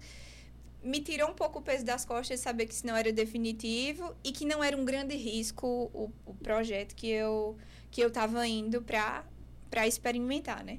me 0.86 1.00
tirou 1.00 1.30
um 1.30 1.34
pouco 1.34 1.58
o 1.58 1.62
peso 1.62 1.84
das 1.84 2.04
costas 2.04 2.40
saber 2.40 2.66
que 2.66 2.74
isso 2.74 2.86
não 2.86 2.96
era 2.96 3.12
definitivo 3.12 4.14
e 4.22 4.30
que 4.32 4.44
não 4.44 4.62
era 4.62 4.76
um 4.76 4.84
grande 4.84 5.16
risco 5.16 5.66
o, 5.92 6.12
o 6.24 6.34
projeto 6.34 6.94
que 6.94 7.08
eu 7.08 7.56
que 7.90 8.00
eu 8.00 8.08
estava 8.08 8.46
indo 8.46 8.80
para 8.82 9.24
para 9.68 9.86
experimentar, 9.86 10.64
né? 10.64 10.78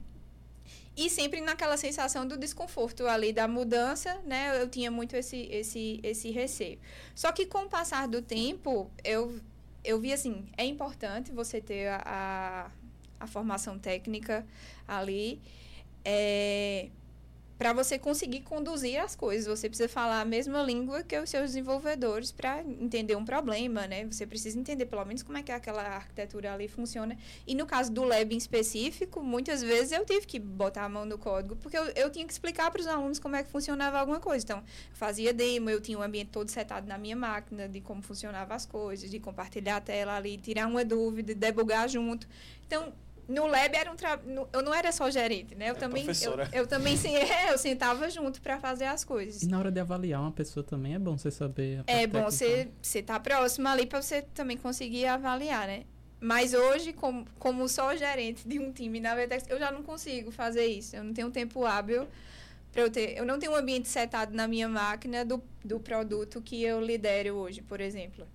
E 0.96 1.10
sempre 1.10 1.42
naquela 1.42 1.78
sensação 1.78 2.26
do 2.26 2.38
desconforto 2.38 3.06
ali 3.06 3.32
da 3.32 3.48
mudança, 3.48 4.20
né? 4.26 4.60
Eu 4.62 4.70
tinha 4.70 4.90
muito 4.90 5.16
esse 5.16 5.48
esse 5.52 6.00
esse 6.02 6.32
receio. 6.32 6.80
Só 7.14 7.32
que 7.32 7.46
com 7.46 7.66
o 7.66 7.70
passar 7.70 8.08
do 8.08 8.22
tempo, 8.22 8.90
eu 9.04 9.40
eu 9.84 10.00
vi 10.00 10.12
assim, 10.14 10.46
é 10.58 10.66
importante 10.66 11.32
você 11.32 11.62
ter 11.62 11.88
a, 11.88 12.02
a, 12.06 12.72
a 13.20 13.28
formação 13.28 13.78
técnica 13.78 14.46
ali. 14.88 15.42
É, 16.04 16.90
para 17.58 17.74
você 17.74 17.98
conseguir 17.98 18.42
conduzir 18.42 19.02
as 19.02 19.16
coisas, 19.16 19.48
você 19.48 19.68
precisa 19.68 19.90
falar 19.90 20.22
a 20.22 20.26
mesma 20.26 20.62
língua 20.62 21.02
que 21.02 21.18
os 21.18 21.30
seus 21.30 21.48
desenvolvedores 21.48 22.32
para 22.32 22.62
entender 22.62 23.16
um 23.16 23.26
problema, 23.26 23.88
né? 23.88 24.06
Você 24.06 24.28
precisa 24.28 24.60
entender 24.60 24.86
pelo 24.86 25.04
menos 25.04 25.24
como 25.24 25.38
é 25.38 25.44
que 25.44 25.52
aquela 25.52 25.82
arquitetura 25.82 26.54
ali 26.54 26.68
funciona. 26.68 27.18
E 27.48 27.56
no 27.56 27.66
caso 27.66 27.92
do 27.92 28.04
lab 28.04 28.34
em 28.34 28.38
específico, 28.38 29.24
muitas 29.24 29.64
vezes 29.64 29.92
eu 29.92 30.06
tive 30.06 30.28
que 30.28 30.40
botar 30.40 30.84
a 30.84 30.90
mão 30.90 31.04
no 31.04 31.18
código, 31.18 31.56
porque 31.56 31.78
eu, 31.78 31.86
eu 31.96 32.12
tinha 32.12 32.26
que 32.26 32.32
explicar 32.32 32.70
para 32.70 32.80
os 32.80 32.88
alunos 32.88 33.18
como 33.18 33.36
é 33.36 33.44
que 33.44 33.50
funcionava 33.50 34.00
alguma 34.00 34.20
coisa. 34.20 34.44
Então, 34.44 34.60
eu 34.60 34.64
fazia 34.96 35.34
demo, 35.34 35.70
eu 35.70 35.82
tinha 35.82 35.98
o 35.98 36.04
ambiente 36.04 36.30
todo 36.30 36.50
setado 36.50 36.86
na 36.86 36.98
minha 36.98 37.16
máquina, 37.16 37.68
de 37.68 37.82
como 37.82 38.04
funcionavam 38.04 38.56
as 38.56 38.68
coisas, 38.68 39.10
de 39.10 39.20
compartilhar 39.20 39.78
a 39.78 39.82
tela 39.82 40.16
ali, 40.16 40.38
tirar 40.38 40.68
uma 40.68 40.86
dúvida, 40.86 41.34
debugar 41.34 41.90
junto. 41.90 42.28
Então, 42.68 42.94
no 43.28 43.46
lab 43.48 43.76
era 43.76 43.92
um 43.92 43.96
tra... 43.96 44.18
no- 44.18 44.48
eu 44.54 44.62
não 44.62 44.74
era 44.74 44.92
só 44.92 45.10
gerente, 45.10 45.54
né? 45.56 45.70
Eu 45.70 45.76
É 45.76 45.76
também 45.76 46.02
eu, 46.04 46.06
professora. 46.06 46.50
eu 46.54 46.68
também 46.68 46.96
sim, 46.96 47.14
é, 47.18 47.52
eu 47.52 47.58
sentava 47.58 48.10
junto 48.10 48.42
para 48.42 48.60
fazer 48.60 48.86
as 48.86 49.04
coisas. 49.04 49.42
E 49.44 49.48
na 49.48 49.60
hora 49.60 49.72
de 49.72 49.80
avaliar 49.80 50.22
uma 50.22 50.32
pessoa 50.32 50.64
também 50.64 50.96
é 50.96 51.00
bom 51.00 51.18
você 51.18 51.30
saber. 51.32 51.80
a 51.88 51.92
É 51.92 52.08
bom 52.08 52.24
você 52.24 52.70
você 52.82 53.02
tá 53.04 53.20
próximo 53.20 53.68
ali 53.68 53.86
para 53.86 54.02
você 54.02 54.22
também 54.22 54.58
conseguir 54.58 55.06
avaliar, 55.06 55.68
né? 55.68 55.84
Mas 56.20 56.54
hoje, 56.54 56.94
como, 56.94 57.26
como 57.38 57.68
só 57.70 57.96
gerente 57.96 58.48
de 58.48 58.58
um 58.58 58.72
time 58.72 59.00
na 59.00 59.14
Vetex, 59.14 59.46
eu 59.50 59.60
já 59.60 59.72
não 59.72 59.84
consigo 59.84 60.32
fazer 60.32 60.66
isso. 60.66 60.96
Eu 60.96 61.04
não 61.04 61.14
tenho 61.14 61.30
tempo 61.30 61.64
hábil 61.64 62.08
para 62.72 62.82
eu 62.82 62.90
ter. 62.90 63.16
Eu 63.16 63.24
não 63.26 63.38
tenho 63.38 63.52
um 63.52 63.56
ambiente 63.56 63.88
setado 63.88 64.34
na 64.34 64.48
minha 64.48 64.68
máquina 64.68 65.24
do, 65.24 65.44
do 65.64 65.80
produto 65.80 66.42
que 66.42 66.64
eu 66.64 66.82
lidero 66.82 67.36
hoje, 67.36 67.62
por 67.62 67.80
exemplo. 67.80 68.26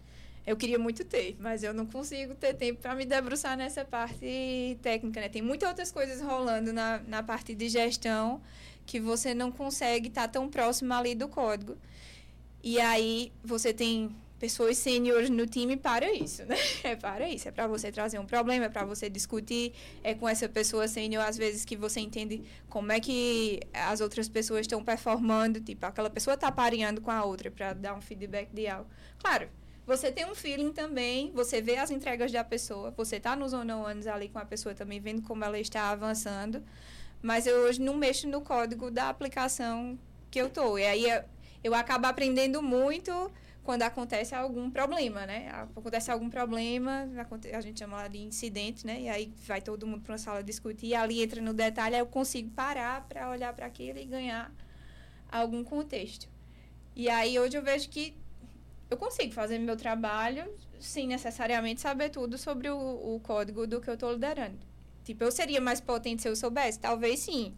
Eu 0.46 0.56
queria 0.56 0.78
muito 0.78 1.04
ter, 1.04 1.36
mas 1.38 1.62
eu 1.62 1.72
não 1.72 1.86
consigo 1.86 2.34
ter 2.34 2.54
tempo 2.54 2.80
para 2.80 2.94
me 2.94 3.04
debruçar 3.04 3.56
nessa 3.56 3.84
parte 3.84 4.76
técnica, 4.82 5.20
né? 5.20 5.28
Tem 5.28 5.40
muitas 5.40 5.68
outras 5.68 5.92
coisas 5.92 6.20
rolando 6.20 6.72
na, 6.72 6.98
na 7.06 7.22
parte 7.22 7.54
de 7.54 7.68
gestão 7.68 8.42
que 8.84 8.98
você 8.98 9.34
não 9.34 9.52
consegue 9.52 10.08
estar 10.08 10.26
tão 10.26 10.48
próximo 10.48 10.92
ali 10.94 11.14
do 11.14 11.28
código. 11.28 11.76
E 12.62 12.80
aí 12.80 13.32
você 13.42 13.72
tem 13.72 14.14
pessoas 14.42 14.76
sêniores 14.76 15.30
no 15.30 15.46
time 15.46 15.76
para 15.76 16.12
isso, 16.12 16.44
né? 16.44 16.56
É 16.82 16.96
para 16.96 17.28
isso, 17.28 17.46
é 17.46 17.52
para 17.52 17.68
você 17.68 17.92
trazer 17.92 18.18
um 18.18 18.26
problema, 18.26 18.64
é 18.64 18.68
para 18.68 18.84
você 18.84 19.08
discutir, 19.08 19.72
é 20.02 20.14
com 20.14 20.28
essa 20.28 20.48
pessoa 20.48 20.88
sênior 20.88 21.24
às 21.24 21.36
vezes 21.36 21.64
que 21.64 21.76
você 21.76 22.00
entende 22.00 22.42
como 22.68 22.90
é 22.90 22.98
que 22.98 23.60
as 23.72 24.00
outras 24.00 24.28
pessoas 24.28 24.62
estão 24.62 24.82
performando, 24.82 25.60
tipo, 25.60 25.86
aquela 25.86 26.10
pessoa 26.10 26.34
está 26.34 26.50
pareando 26.50 27.00
com 27.00 27.12
a 27.12 27.24
outra 27.24 27.52
para 27.52 27.72
dar 27.72 27.94
um 27.94 28.00
feedback 28.00 28.48
de 28.52 28.66
algo. 28.66 28.90
Claro, 29.20 29.48
você 29.86 30.12
tem 30.12 30.24
um 30.26 30.34
feeling 30.34 30.72
também, 30.72 31.32
você 31.32 31.60
vê 31.60 31.76
as 31.76 31.90
entregas 31.90 32.30
da 32.30 32.44
pessoa, 32.44 32.92
você 32.92 33.16
está 33.16 33.34
nos 33.34 33.52
one-on-ones 33.52 34.06
ali 34.06 34.28
com 34.28 34.38
a 34.38 34.44
pessoa 34.44 34.74
também, 34.74 35.00
vendo 35.00 35.22
como 35.22 35.44
ela 35.44 35.58
está 35.58 35.90
avançando, 35.90 36.62
mas 37.20 37.46
eu 37.46 37.56
hoje 37.62 37.80
não 37.80 37.94
mexo 37.94 38.28
no 38.28 38.40
código 38.40 38.90
da 38.90 39.08
aplicação 39.08 39.98
que 40.30 40.40
eu 40.40 40.48
tô. 40.48 40.78
E 40.78 40.84
aí 40.84 41.10
eu, 41.10 41.24
eu 41.64 41.74
acabo 41.74 42.06
aprendendo 42.06 42.62
muito 42.62 43.30
quando 43.64 43.82
acontece 43.82 44.34
algum 44.34 44.70
problema, 44.70 45.24
né? 45.26 45.48
Acontece 45.76 46.10
algum 46.10 46.28
problema, 46.28 47.08
a 47.52 47.60
gente 47.60 47.78
chama 47.78 47.96
lá 47.96 48.08
de 48.08 48.18
incidente, 48.18 48.86
né? 48.86 49.00
E 49.02 49.08
aí 49.08 49.32
vai 49.46 49.60
todo 49.60 49.86
mundo 49.86 50.02
para 50.02 50.12
uma 50.12 50.18
sala 50.18 50.42
discutir, 50.42 50.86
e 50.86 50.94
ali 50.94 51.22
entra 51.22 51.40
no 51.40 51.52
detalhe, 51.52 51.94
aí 51.94 52.00
eu 52.00 52.06
consigo 52.06 52.50
parar 52.50 53.06
para 53.08 53.30
olhar 53.30 53.52
para 53.52 53.66
aquilo 53.66 53.98
e 53.98 54.04
ganhar 54.04 54.52
algum 55.30 55.62
contexto. 55.62 56.28
E 56.94 57.08
aí 57.08 57.38
hoje 57.38 57.56
eu 57.56 57.62
vejo 57.62 57.88
que 57.88 58.14
eu 58.92 58.96
consigo 58.96 59.32
fazer 59.32 59.58
meu 59.58 59.76
trabalho 59.76 60.44
sem 60.78 61.06
necessariamente 61.06 61.80
saber 61.80 62.10
tudo 62.10 62.36
sobre 62.36 62.68
o, 62.68 62.76
o 62.76 63.20
código 63.20 63.66
do 63.66 63.80
que 63.80 63.88
eu 63.88 63.94
estou 63.94 64.12
liderando. 64.12 64.58
Tipo, 65.04 65.24
eu 65.24 65.32
seria 65.32 65.60
mais 65.60 65.80
potente 65.80 66.22
se 66.22 66.28
eu 66.28 66.36
soubesse? 66.36 66.78
Talvez 66.78 67.20
sim. 67.20 67.54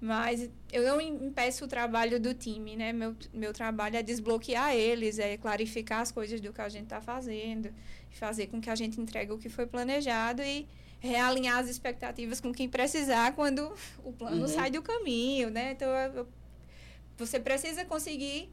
Mas 0.00 0.50
eu 0.72 0.82
não 0.82 1.00
impeço 1.00 1.64
o 1.64 1.68
trabalho 1.68 2.20
do 2.20 2.34
time, 2.34 2.76
né? 2.76 2.92
Meu, 2.92 3.16
meu 3.32 3.52
trabalho 3.52 3.96
é 3.96 4.02
desbloquear 4.02 4.74
eles, 4.74 5.18
é 5.18 5.36
clarificar 5.36 6.00
as 6.00 6.10
coisas 6.10 6.40
do 6.40 6.52
que 6.52 6.60
a 6.60 6.68
gente 6.68 6.84
está 6.84 7.00
fazendo, 7.00 7.72
fazer 8.10 8.48
com 8.48 8.60
que 8.60 8.68
a 8.68 8.74
gente 8.74 9.00
entregue 9.00 9.32
o 9.32 9.38
que 9.38 9.48
foi 9.48 9.66
planejado 9.66 10.42
e 10.42 10.66
realinhar 10.98 11.58
as 11.58 11.68
expectativas 11.68 12.40
com 12.40 12.52
quem 12.52 12.68
precisar 12.68 13.34
quando 13.34 13.72
o 14.04 14.12
plano 14.12 14.42
uhum. 14.42 14.48
sai 14.48 14.70
do 14.70 14.82
caminho, 14.82 15.50
né? 15.50 15.72
Então, 15.72 15.88
eu, 15.88 16.26
você 17.16 17.38
precisa 17.38 17.84
conseguir 17.84 18.50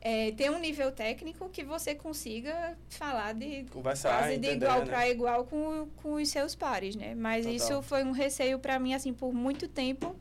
é, 0.00 0.32
ter 0.32 0.50
um 0.50 0.58
nível 0.58 0.90
técnico 0.92 1.48
que 1.50 1.62
você 1.62 1.94
consiga 1.94 2.76
falar 2.88 3.34
de 3.34 3.64
Conversar, 3.70 4.18
quase 4.18 4.38
de 4.38 4.48
igual 4.48 4.80
né? 4.80 4.86
para 4.86 5.08
igual 5.08 5.44
com, 5.44 5.88
com 5.96 6.14
os 6.14 6.28
seus 6.28 6.54
pares, 6.54 6.96
né? 6.96 7.14
Mas 7.14 7.44
Total. 7.44 7.56
isso 7.56 7.82
foi 7.82 8.04
um 8.04 8.12
receio 8.12 8.58
para 8.58 8.78
mim, 8.78 8.94
assim, 8.94 9.12
por 9.12 9.32
muito 9.32 9.68
tempo 9.68 10.16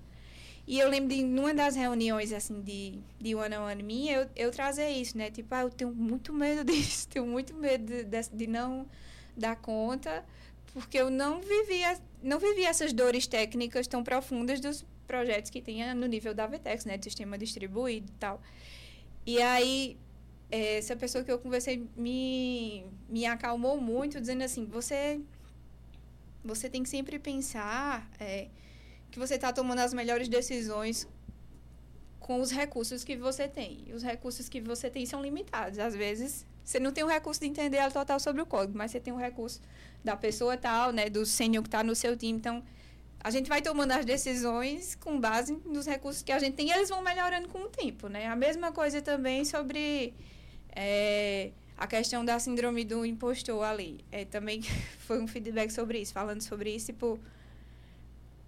e 0.69 0.77
eu 0.77 0.87
lembro 0.87 1.09
de 1.09 1.23
numa 1.23 1.51
das 1.51 1.75
reuniões, 1.75 2.31
assim, 2.31 2.61
de, 2.61 2.99
de 3.19 3.33
one 3.33 3.57
on 3.57 3.65
one 3.65 3.81
minha, 3.81 4.17
eu, 4.17 4.29
eu 4.35 4.51
trazer 4.51 4.87
isso, 4.89 5.17
né? 5.17 5.31
Tipo, 5.31 5.55
ah, 5.55 5.61
eu 5.61 5.71
tenho 5.71 5.91
muito 5.91 6.31
medo 6.31 6.63
disso, 6.71 7.07
tenho 7.07 7.25
muito 7.25 7.55
medo 7.55 7.87
de, 7.87 8.03
de, 8.03 8.29
de 8.31 8.45
não 8.45 8.85
dar 9.35 9.55
conta, 9.55 10.23
porque 10.71 10.99
eu 10.99 11.09
não 11.09 11.41
vivia, 11.41 11.99
não 12.21 12.37
vivia 12.37 12.69
essas 12.69 12.93
dores 12.93 13.25
técnicas 13.25 13.87
tão 13.87 14.03
profundas 14.03 14.59
dos 14.59 14.85
projetos 15.07 15.49
que 15.49 15.59
tinha 15.59 15.95
no 15.95 16.05
nível 16.05 16.35
da 16.35 16.45
Vtex, 16.45 16.85
né? 16.85 16.97
De 16.99 17.05
sistema 17.05 17.35
distribuído 17.35 18.11
e 18.11 18.19
tal. 18.19 18.39
E 19.31 19.41
aí, 19.41 19.97
é, 20.49 20.77
essa 20.77 20.95
pessoa 20.95 21.23
que 21.23 21.31
eu 21.31 21.39
conversei 21.39 21.75
me, 21.95 22.85
me 23.07 23.25
acalmou 23.25 23.75
muito, 23.79 24.19
dizendo 24.19 24.43
assim, 24.43 24.65
você, 24.65 25.19
você 26.43 26.69
tem 26.69 26.81
que 26.83 26.89
sempre 26.89 27.17
pensar... 27.19 28.09
É, 28.19 28.47
que 29.11 29.19
você 29.19 29.35
está 29.35 29.51
tomando 29.51 29.79
as 29.79 29.93
melhores 29.93 30.27
decisões 30.27 31.07
com 32.19 32.39
os 32.39 32.51
recursos 32.51 33.03
que 33.03 33.17
você 33.17 33.47
tem. 33.47 33.85
E 33.87 33.93
os 33.93 34.03
recursos 34.03 34.47
que 34.47 34.61
você 34.61 34.89
tem 34.89 35.05
são 35.05 35.21
limitados. 35.21 35.79
Às 35.79 35.95
vezes, 35.95 36.45
você 36.63 36.79
não 36.79 36.91
tem 36.91 37.03
o 37.03 37.07
recurso 37.07 37.41
de 37.41 37.47
entender 37.47 37.79
a 37.79 37.89
total 37.89 38.19
sobre 38.19 38.41
o 38.41 38.45
código, 38.45 38.77
mas 38.77 38.91
você 38.91 38.99
tem 38.99 39.11
o 39.11 39.17
recurso 39.17 39.61
da 40.03 40.15
pessoa 40.15 40.55
tal, 40.55 40.91
né, 40.91 41.09
do 41.09 41.25
sênior 41.25 41.63
que 41.63 41.67
está 41.67 41.83
no 41.83 41.95
seu 41.95 42.15
time. 42.15 42.37
Então, 42.37 42.63
a 43.21 43.29
gente 43.31 43.49
vai 43.49 43.61
tomando 43.61 43.91
as 43.91 44.05
decisões 44.05 44.95
com 44.95 45.19
base 45.19 45.57
nos 45.65 45.85
recursos 45.85 46.21
que 46.21 46.31
a 46.31 46.39
gente 46.39 46.55
tem 46.55 46.69
e 46.69 46.71
eles 46.71 46.89
vão 46.89 47.01
melhorando 47.01 47.49
com 47.49 47.59
o 47.59 47.69
tempo, 47.69 48.07
né? 48.07 48.27
A 48.27 48.35
mesma 48.35 48.71
coisa 48.71 49.01
também 49.01 49.43
sobre 49.43 50.13
é, 50.75 51.51
a 51.77 51.85
questão 51.85 52.23
da 52.23 52.39
síndrome 52.39 52.85
do 52.85 53.05
impostor 53.05 53.63
ali. 53.63 54.03
É, 54.11 54.25
também 54.25 54.61
foi 55.05 55.21
um 55.21 55.27
feedback 55.27 55.71
sobre 55.71 55.99
isso, 55.99 56.13
falando 56.13 56.41
sobre 56.41 56.73
isso, 56.73 56.87
tipo 56.87 57.19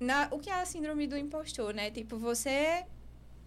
na, 0.02 0.28
o 0.32 0.40
que 0.40 0.50
é 0.50 0.54
a 0.54 0.66
síndrome 0.66 1.06
do 1.06 1.16
impostor, 1.16 1.74
né? 1.76 1.92
Tipo, 1.92 2.18
você 2.18 2.84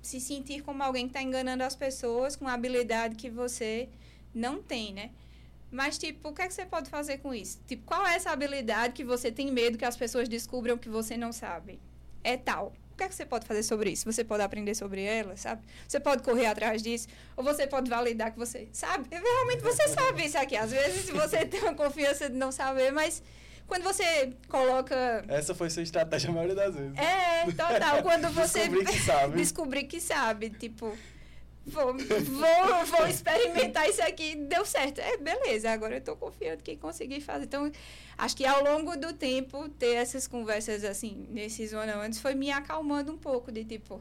se 0.01 0.21
sentir 0.21 0.63
como 0.63 0.83
alguém 0.83 1.07
que 1.07 1.11
está 1.11 1.21
enganando 1.21 1.65
as 1.65 1.75
pessoas 1.75 2.37
com 2.37 2.47
habilidade 2.47 3.17
que 3.17 3.29
você 3.29 3.89
não 4.33 4.63
tem, 4.63 4.93
né? 4.93 5.11
Mas, 5.75 5.99
tipo, 5.99 6.29
o 6.29 6.33
que, 6.33 6.41
é 6.41 6.47
que 6.47 6.55
você 6.55 6.65
pode 6.65 6.89
fazer 6.89 7.19
com 7.19 7.35
isso? 7.35 7.59
Tipo, 7.67 7.85
qual 7.85 8.07
é 8.07 8.15
essa 8.15 8.31
habilidade 8.31 8.93
que 8.93 9.03
você 9.03 9.33
tem 9.33 9.51
medo 9.51 9.77
que 9.77 9.85
as 9.85 9.97
pessoas 9.97 10.29
descubram 10.29 10.79
que 10.79 10.89
você 10.89 11.17
não 11.17 11.33
sabe? 11.33 11.81
É 12.23 12.37
tal. 12.37 12.73
O 12.93 12.97
que 12.97 13.03
é 13.03 13.09
que 13.09 13.15
você 13.15 13.27
pode 13.27 13.45
fazer 13.45 13.65
sobre 13.65 13.91
isso? 13.91 14.05
Você 14.05 14.23
pode 14.23 14.41
aprender 14.45 14.77
sobre 14.77 15.03
ela, 15.03 15.37
sabe? 15.37 15.63
Você 15.89 15.99
pode 15.99 16.23
correr 16.23 16.47
atrás 16.47 16.81
disso. 16.81 17.09
Ou 17.37 17.43
você 17.43 17.67
pode 17.67 17.91
validar 17.91 18.31
que 18.31 18.39
você 18.39 18.69
sabe. 18.73 19.09
Realmente 19.11 19.65
você 19.65 19.89
sabe 19.89 20.25
isso 20.25 20.39
aqui. 20.39 20.55
Às 20.55 20.71
vezes 20.71 21.11
você 21.11 21.45
tem 21.45 21.61
uma 21.63 21.75
confiança 21.75 22.31
de 22.31 22.37
não 22.37 22.53
saber, 22.53 22.93
mas 22.93 23.21
quando 23.67 23.83
você 23.83 24.33
coloca. 24.49 25.25
Essa 25.27 25.57
foi 25.57 25.71
sua 25.71 25.83
estratégia 25.83 26.31
a 26.31 26.33
maioria 26.33 26.55
das 26.55 26.73
vezes. 26.77 26.97
É, 26.97 27.47
total. 27.47 28.01
Quando 28.05 28.31
você. 28.33 28.69
Descobrir 28.69 28.85
que 28.87 29.01
sabe. 29.01 29.37
Descobrir 29.37 29.85
que 29.85 30.01
sabe. 30.01 30.51
Tipo, 30.51 30.97
vou, 31.67 31.95
vou, 31.95 32.87
vou 32.87 33.07
experimentar 33.07 33.89
isso 33.89 34.03
aqui. 34.03 34.35
Deu 34.37 34.65
certo. 34.65 35.01
É, 35.01 35.17
beleza, 35.17 35.71
agora 35.71 35.97
eu 35.97 36.01
tô 36.01 36.17
confiando 36.17 36.63
que 36.63 36.77
consegui 36.77 37.21
fazer. 37.21 37.45
Então, 37.45 37.71
acho 38.17 38.37
que 38.37 38.45
ao 38.45 38.63
longo 38.63 38.97
do 38.97 39.13
tempo, 39.13 39.69
ter 39.71 39.95
essas 39.95 40.27
conversas 40.27 40.85
assim, 40.85 41.27
nesses 41.31 41.73
one 41.73 41.91
antes, 41.93 42.21
foi 42.21 42.35
me 42.35 42.51
acalmando 42.51 43.13
um 43.13 43.19
pouco 43.19 43.51
de 43.51 43.65
tipo. 43.65 44.01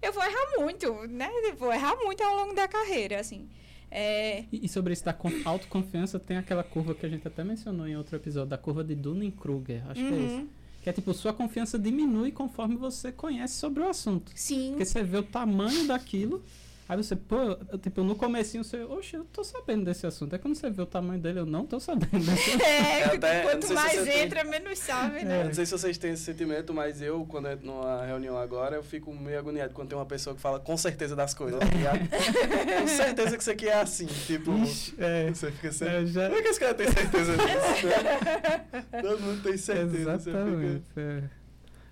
Eu 0.00 0.12
vou 0.12 0.22
errar 0.22 0.58
muito, 0.58 0.92
né? 1.08 1.28
Vou 1.56 1.72
errar 1.72 1.96
muito 1.96 2.22
ao 2.22 2.36
longo 2.36 2.54
da 2.54 2.68
carreira, 2.68 3.18
assim. 3.18 3.48
É... 3.90 4.44
E, 4.52 4.66
e, 4.66 4.68
sobre 4.68 4.92
isso 4.92 5.04
da 5.04 5.16
autoconfiança, 5.44 6.20
tem 6.20 6.36
aquela 6.36 6.62
curva 6.62 6.94
que 6.94 7.06
a 7.06 7.08
gente 7.08 7.26
até 7.26 7.42
mencionou 7.42 7.86
em 7.88 7.96
outro 7.96 8.16
episódio, 8.16 8.50
da 8.50 8.58
curva 8.58 8.84
de 8.84 8.94
Dunning-Kruger, 8.94 9.82
acho 9.90 10.00
uhum. 10.00 10.08
que 10.08 10.14
é 10.14 10.18
isso. 10.18 10.34
Uhum. 10.36 10.48
Que 10.82 10.90
é 10.90 10.92
tipo, 10.92 11.12
sua 11.12 11.32
confiança 11.32 11.78
diminui 11.78 12.30
conforme 12.30 12.76
você 12.76 13.10
conhece 13.10 13.54
sobre 13.54 13.82
o 13.82 13.88
assunto. 13.88 14.30
Sim. 14.34 14.70
Porque 14.70 14.84
você 14.84 15.02
vê 15.02 15.16
o 15.16 15.22
tamanho 15.22 15.86
daquilo 15.86 16.44
Aí 16.88 16.96
você, 16.96 17.14
pô, 17.14 17.36
eu, 17.70 17.78
tipo, 17.78 18.02
no 18.02 18.16
comecinho 18.16 18.64
você, 18.64 18.82
oxe, 18.82 19.14
eu 19.14 19.24
tô 19.26 19.44
sabendo 19.44 19.84
desse 19.84 20.06
assunto. 20.06 20.34
É 20.34 20.38
quando 20.38 20.54
você 20.54 20.70
vê 20.70 20.80
o 20.80 20.86
tamanho 20.86 21.20
dele, 21.20 21.40
eu 21.40 21.44
não 21.44 21.66
tô 21.66 21.78
sabendo 21.78 22.24
desse 22.24 22.48
assunto. 22.48 22.62
É, 22.62 23.04
até, 23.04 23.42
quanto 23.42 23.74
mais 23.74 24.00
se 24.00 24.10
entra, 24.10 24.40
tem... 24.40 24.50
menos 24.50 24.78
sabe, 24.78 25.22
né? 25.22 25.42
É. 25.42 25.44
Não 25.44 25.52
sei 25.52 25.66
se 25.66 25.72
vocês 25.72 25.98
têm 25.98 26.12
esse 26.12 26.22
sentimento, 26.22 26.72
mas 26.72 27.02
eu, 27.02 27.26
quando 27.26 27.48
entro 27.48 27.66
numa 27.66 28.06
reunião 28.06 28.38
agora, 28.38 28.76
eu 28.76 28.82
fico 28.82 29.14
meio 29.14 29.38
agoniado 29.38 29.74
quando 29.74 29.90
tem 29.90 29.98
uma 29.98 30.06
pessoa 30.06 30.34
que 30.34 30.40
fala 30.40 30.58
com 30.58 30.78
certeza 30.78 31.14
das 31.14 31.34
coisas, 31.34 31.60
tá 31.60 31.66
ligado? 31.66 32.08
com 32.80 32.88
certeza 32.88 33.36
que 33.36 33.42
isso 33.42 33.50
aqui 33.50 33.68
é 33.68 33.80
assim, 33.82 34.06
tipo, 34.06 34.50
Ixi, 34.62 34.94
é, 34.96 35.28
você 35.28 35.50
fica 35.52 35.68
assim, 35.68 35.84
é, 35.84 36.06
já... 36.06 36.24
como 36.24 36.38
é 36.38 36.42
que 36.42 36.48
esse 36.48 36.60
cara 36.60 36.72
tem 36.72 36.90
certeza 36.90 37.32
disso? 37.36 39.02
Todo 39.02 39.20
mundo 39.20 39.42
tem 39.42 39.58
certeza. 39.58 39.98
Exatamente, 39.98 40.82
fica... 40.88 41.00
é. 41.02 41.38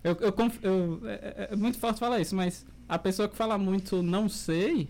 Eu, 0.02 0.16
eu, 0.20 0.34
eu, 0.62 1.00
é, 1.04 1.12
é, 1.12 1.48
é 1.50 1.56
muito 1.56 1.78
forte 1.78 2.00
falar 2.00 2.20
isso, 2.20 2.34
mas 2.34 2.64
a 2.88 2.98
pessoa 2.98 3.28
que 3.28 3.36
fala 3.36 3.58
muito 3.58 4.02
não 4.02 4.28
sei, 4.28 4.88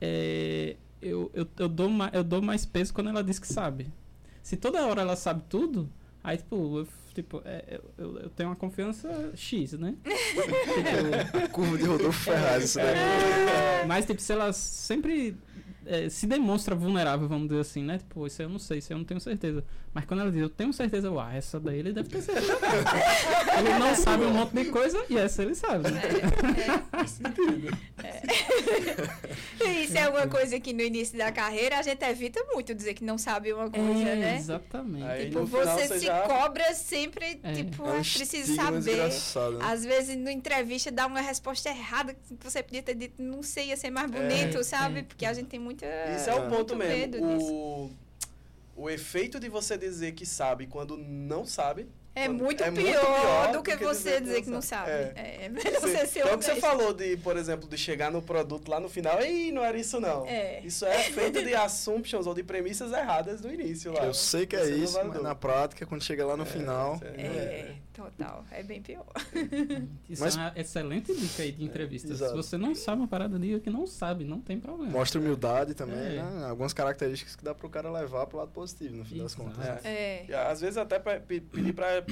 é, 0.00 0.76
eu, 1.00 1.30
eu, 1.34 1.46
eu, 1.58 1.68
dou 1.68 1.88
mais, 1.88 2.12
eu 2.14 2.24
dou 2.24 2.42
mais 2.42 2.66
peso 2.66 2.92
quando 2.92 3.10
ela 3.10 3.22
diz 3.22 3.38
que 3.38 3.46
sabe. 3.46 3.88
Se 4.42 4.56
toda 4.56 4.86
hora 4.86 5.02
ela 5.02 5.16
sabe 5.16 5.42
tudo, 5.48 5.88
aí, 6.22 6.36
tipo, 6.36 6.78
eu, 6.78 6.88
tipo 7.14 7.42
é, 7.44 7.80
eu, 7.98 8.18
eu 8.18 8.30
tenho 8.30 8.50
uma 8.50 8.56
confiança 8.56 9.32
X, 9.34 9.72
né? 9.72 9.94
tipo, 10.04 11.48
Curva 11.50 11.78
de 11.78 11.84
Rodolfo 11.84 12.24
Ferraz, 12.24 12.64
isso 12.64 12.78
daí. 12.78 12.96
É, 12.96 13.84
mas, 13.86 14.04
tipo, 14.06 14.20
se 14.20 14.32
ela 14.32 14.52
sempre 14.52 15.36
é, 15.86 16.08
se 16.08 16.26
demonstra 16.26 16.74
vulnerável, 16.74 17.28
vamos 17.28 17.48
dizer 17.48 17.60
assim, 17.60 17.82
né? 17.82 17.98
Tipo, 17.98 18.26
isso 18.26 18.42
eu 18.42 18.48
não 18.48 18.58
sei, 18.58 18.78
isso 18.78 18.92
eu 18.92 18.98
não 18.98 19.04
tenho 19.04 19.20
certeza. 19.20 19.64
Mas 19.96 20.04
quando 20.04 20.20
ela 20.20 20.30
diz, 20.30 20.42
eu 20.42 20.50
tenho 20.50 20.74
certeza, 20.74 21.10
uau, 21.10 21.26
essa 21.30 21.58
daí 21.58 21.78
ele 21.78 21.90
deve 21.90 22.10
ter 22.10 22.20
certeza. 22.20 22.52
ele 23.58 23.78
não 23.78 23.94
sabe 23.94 24.24
um 24.24 24.30
monte 24.34 24.52
de 24.52 24.66
coisa 24.66 25.02
e 25.08 25.16
essa 25.16 25.42
ele 25.42 25.54
sabe. 25.54 25.90
Né? 25.90 26.02
É, 28.04 28.08
é. 28.08 29.66
é. 29.66 29.72
Isso 29.86 29.96
é 29.96 30.08
uma 30.08 30.26
coisa 30.26 30.60
que 30.60 30.72
no 30.74 30.82
início 30.82 31.16
da 31.16 31.32
carreira 31.32 31.78
a 31.78 31.82
gente 31.82 32.04
evita 32.04 32.44
muito 32.52 32.74
dizer 32.74 32.92
que 32.92 33.04
não 33.04 33.16
sabe 33.16 33.52
uma 33.54 33.70
coisa, 33.70 34.08
é, 34.08 34.16
né? 34.16 34.36
Exatamente. 34.36 35.06
Aí, 35.06 35.30
tipo, 35.30 35.46
você, 35.46 35.88
você 35.88 35.98
se 36.00 36.06
já... 36.06 36.20
cobra 36.22 36.74
sempre, 36.74 37.40
é. 37.42 37.52
tipo, 37.52 37.86
é 37.86 37.92
um 37.92 38.02
precisa 38.02 38.54
saber. 38.54 38.96
Né? 38.96 39.08
Às 39.62 39.82
vezes, 39.84 40.14
na 40.16 40.30
entrevista, 40.30 40.90
dá 40.90 41.06
uma 41.06 41.22
resposta 41.22 41.70
errada 41.70 42.12
que 42.12 42.36
você 42.38 42.62
podia 42.62 42.82
ter 42.82 42.94
dito, 42.94 43.22
não 43.22 43.42
sei, 43.42 43.68
ia 43.68 43.76
ser 43.78 43.90
mais 43.90 44.10
bonito, 44.10 44.62
sabe? 44.62 45.04
Porque 45.04 45.24
a 45.24 45.32
gente 45.32 45.46
tem 45.46 45.58
muito 45.58 45.76
muita. 45.76 45.86
Isso 46.16 46.30
é 46.30 46.34
o 46.34 46.48
ponto 46.48 46.76
mesmo. 46.76 47.24
O... 47.24 48.05
o 48.76 48.90
efeito 48.90 49.40
de 49.40 49.48
você 49.48 49.78
dizer 49.78 50.12
que 50.12 50.26
sabe 50.26 50.66
quando 50.66 50.96
não 50.98 51.46
sabe 51.46 51.88
É 52.16 52.28
muito, 52.28 52.62
é 52.64 52.70
muito 52.70 52.86
pior 52.90 53.04
pior 53.04 53.52
do 53.52 53.62
que 53.62 53.76
você 53.76 54.20
dizer 54.20 54.42
que 54.42 54.48
não 54.48 54.62
sabe. 54.62 54.90
É. 54.90 55.12
É, 55.14 55.44
é 55.44 55.48
melhor 55.52 55.72
Você, 55.80 55.80
você 55.98 56.06
ser 56.06 56.20
então, 56.20 56.34
o 56.34 56.38
que 56.38 56.44
você 56.46 56.50
honesto. 56.52 56.66
falou 56.66 56.92
de, 56.94 57.16
por 57.18 57.36
exemplo, 57.36 57.68
de 57.68 57.76
chegar 57.76 58.10
no 58.10 58.22
produto 58.22 58.68
lá 58.70 58.80
no 58.80 58.88
final, 58.88 59.20
ei, 59.20 59.52
não 59.52 59.62
era 59.62 59.76
isso 59.78 60.00
não. 60.00 60.26
É. 60.26 60.60
Isso 60.64 60.86
é 60.86 60.98
feito 61.04 61.42
de 61.44 61.54
assumptions 61.54 62.26
ou 62.26 62.34
de 62.34 62.42
premissas 62.42 62.90
erradas 62.92 63.40
do 63.42 63.52
início 63.52 63.92
lá. 63.92 64.04
Eu 64.06 64.14
sei 64.14 64.46
que 64.46 64.56
é 64.56 64.66
isso, 64.70 64.98
mas 65.06 65.22
na 65.22 65.34
prática, 65.34 65.84
quando 65.84 66.02
chega 66.02 66.24
lá 66.24 66.36
no 66.36 66.44
É, 66.44 66.46
final. 66.46 66.98
É, 67.04 67.72
total. 67.92 68.44
É 68.50 68.62
bem 68.62 68.80
pior. 68.80 69.04
Isso 70.08 70.22
Mas- 70.22 70.36
é 70.36 70.40
uma 70.40 70.52
excelente 70.56 71.14
dica 71.14 71.42
aí 71.42 71.52
de 71.52 71.64
entrevista. 71.64 72.14
Se 72.14 72.32
você 72.32 72.56
não 72.56 72.74
sabe 72.74 73.00
uma 73.02 73.08
parada, 73.08 73.38
diga 73.38 73.58
que 73.60 73.68
não 73.70 73.86
sabe, 73.86 74.24
não 74.24 74.40
tem 74.40 74.58
problema. 74.58 74.90
Mostra 74.90 75.20
humildade 75.20 75.74
também, 75.74 75.98
É. 75.98 76.22
né? 76.22 76.46
Algumas 76.48 76.72
características 76.72 77.36
que 77.36 77.44
dá 77.44 77.54
pro 77.54 77.68
cara 77.68 77.90
levar 77.90 78.26
pro 78.26 78.38
lado 78.38 78.50
positivo, 78.52 78.96
no 78.96 79.04
fim 79.04 79.18
das 79.18 79.32
Exato. 79.34 79.50
contas. 79.50 79.84
É. 79.84 79.88
É. 79.88 80.24
E, 80.28 80.34
às 80.34 80.60
vezes 80.60 80.76
até 80.76 80.98
pedir 80.98 81.72
pra 81.72 82.02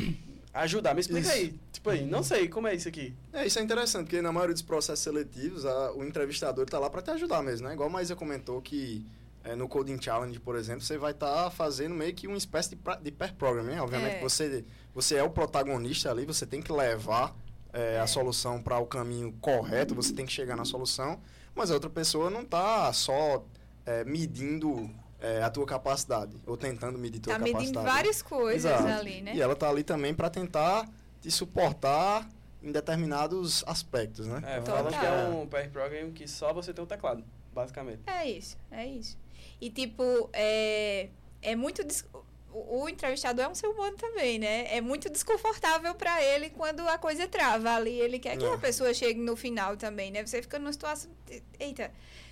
ajudar. 0.53 0.95
Me 0.95 1.01
explica 1.01 1.21
Isso. 1.29 1.33
aí. 1.37 1.55
Tipo 1.73 1.91
aí, 1.91 2.05
não 2.07 2.23
sei, 2.23 2.49
como 2.49 2.67
é 2.69 2.75
isso 2.75 2.89
aqui? 2.89 3.15
É, 3.33 3.47
isso 3.47 3.59
é 3.59 3.63
interessante, 3.63 4.05
porque 4.07 4.23
na 4.23 4.33
maioria 4.33 4.55
dos 4.55 4.63
processos 4.63 5.01
seletivos, 5.03 5.65
a- 5.67 5.93
o 5.93 6.05
entrevistador 6.05 6.65
tá 6.67 6.79
lá 6.79 6.89
para 6.89 7.03
te 7.03 7.11
ajudar 7.11 7.43
mesmo, 7.43 7.67
né? 7.69 7.75
Igual 7.75 7.89
a 7.89 7.93
Maísa 7.93 8.15
comentou 8.17 8.61
que 8.63 9.05
é, 9.47 9.55
no 9.55 9.69
Coding 9.69 10.01
Challenge, 10.01 10.41
por 10.41 10.57
exemplo, 10.57 10.81
você 10.81 10.97
vai 10.97 11.11
estar 11.13 11.51
fazendo 11.51 11.95
meio 11.95 12.15
que 12.15 12.27
uma 12.27 12.39
espécie 12.39 12.71
de, 12.71 12.77
pra- 12.77 12.97
de 12.97 13.11
pair 13.11 13.35
programming, 13.35 13.73
né? 13.75 13.83
Obviamente 13.83 14.15
É. 14.17 14.21
você, 14.23 14.65
você 14.95 15.17
é 15.17 15.23
o 15.23 15.29
protagonista 15.29 16.11
ali, 16.11 16.25
você 16.25 16.47
tem 16.47 16.63
que 16.63 16.73
levar 16.73 17.37
é, 17.71 17.99
a 17.99 18.05
É. 18.05 18.07
solução 18.07 18.63
para 18.63 18.79
o 18.79 18.87
caminho 18.87 19.33
correto, 19.43 19.95
você 19.95 20.13
tem 20.15 20.25
que 20.25 20.33
chegar 20.33 20.57
na 20.57 20.65
solução, 20.65 21.21
mas 21.55 21.71
a 21.71 21.75
outra 21.75 21.91
pessoa 21.91 22.31
não 22.31 22.43
tá 22.45 22.91
só 22.93 23.45
é, 23.85 24.03
medindo 24.05 24.89
é, 25.25 25.43
a 25.43 25.51
tua 25.51 25.65
capacidade, 25.67 26.37
ou 26.47 26.57
tentando 26.57 26.99
medir 26.99 27.21
tua 27.21 27.33
Tá 27.33 27.39
capacidade. 27.39 27.67
medindo 27.67 27.83
várias 27.83 28.21
coisas 28.23 28.71
Exato. 28.71 28.89
ali, 29.01 29.21
né? 29.23 29.35
E 29.35 29.41
ela 29.41 29.57
tá 29.57 29.69
ali 29.69 29.83
também 29.83 30.13
para 30.15 30.29
tentar 30.29 30.89
te 31.21 31.31
suportar 31.31 32.29
em 32.63 32.71
determinados 32.73 33.65
aspectos, 33.67 34.27
né? 34.27 34.41
É, 34.47 34.61
falam 34.63 34.91
que 34.93 35.05
é 35.07 35.29
um 35.29 35.47
pair 35.47 35.71
program 35.71 36.11
que 36.13 36.27
só 36.29 36.53
você 36.53 36.73
tem 36.73 36.83
um 36.85 36.87
teclado, 36.87 37.25
basicamente. 37.53 38.01
É 38.07 38.27
isso, 38.29 38.57
é 38.71 38.87
isso. 38.87 39.17
E 39.61 39.71
tipo, 39.71 40.29
é, 40.33 41.09
é 41.43 41.55
muito. 41.57 41.83
des- 41.85 42.05
O, 42.53 42.83
o 42.83 42.89
entrevistador 42.89 43.45
é 43.47 43.49
um 43.49 43.55
ser 43.55 43.67
humano 43.67 43.97
também, 43.97 44.39
né? 44.39 44.73
É 44.73 44.81
muito 44.81 45.11
desconfortável 45.11 45.93
pra 45.97 46.23
ele 46.23 46.51
quando 46.51 46.87
a 46.89 46.97
coisa 46.97 47.27
trava 47.27 47.75
ali. 47.75 47.99
Ele 47.99 48.19
quer 48.21 48.37
que 48.39 48.45
É. 48.45 48.53
a 48.55 48.59
pessoa 48.59 48.95
chegue 48.95 49.19
no 49.21 49.35
final 49.35 49.77
também, 49.77 50.13
né? 50.13 50.25
Você 50.25 50.41
fica 50.41 50.57
numa 50.59 50.73
situação. 50.73 51.11
Eita, 51.59 51.91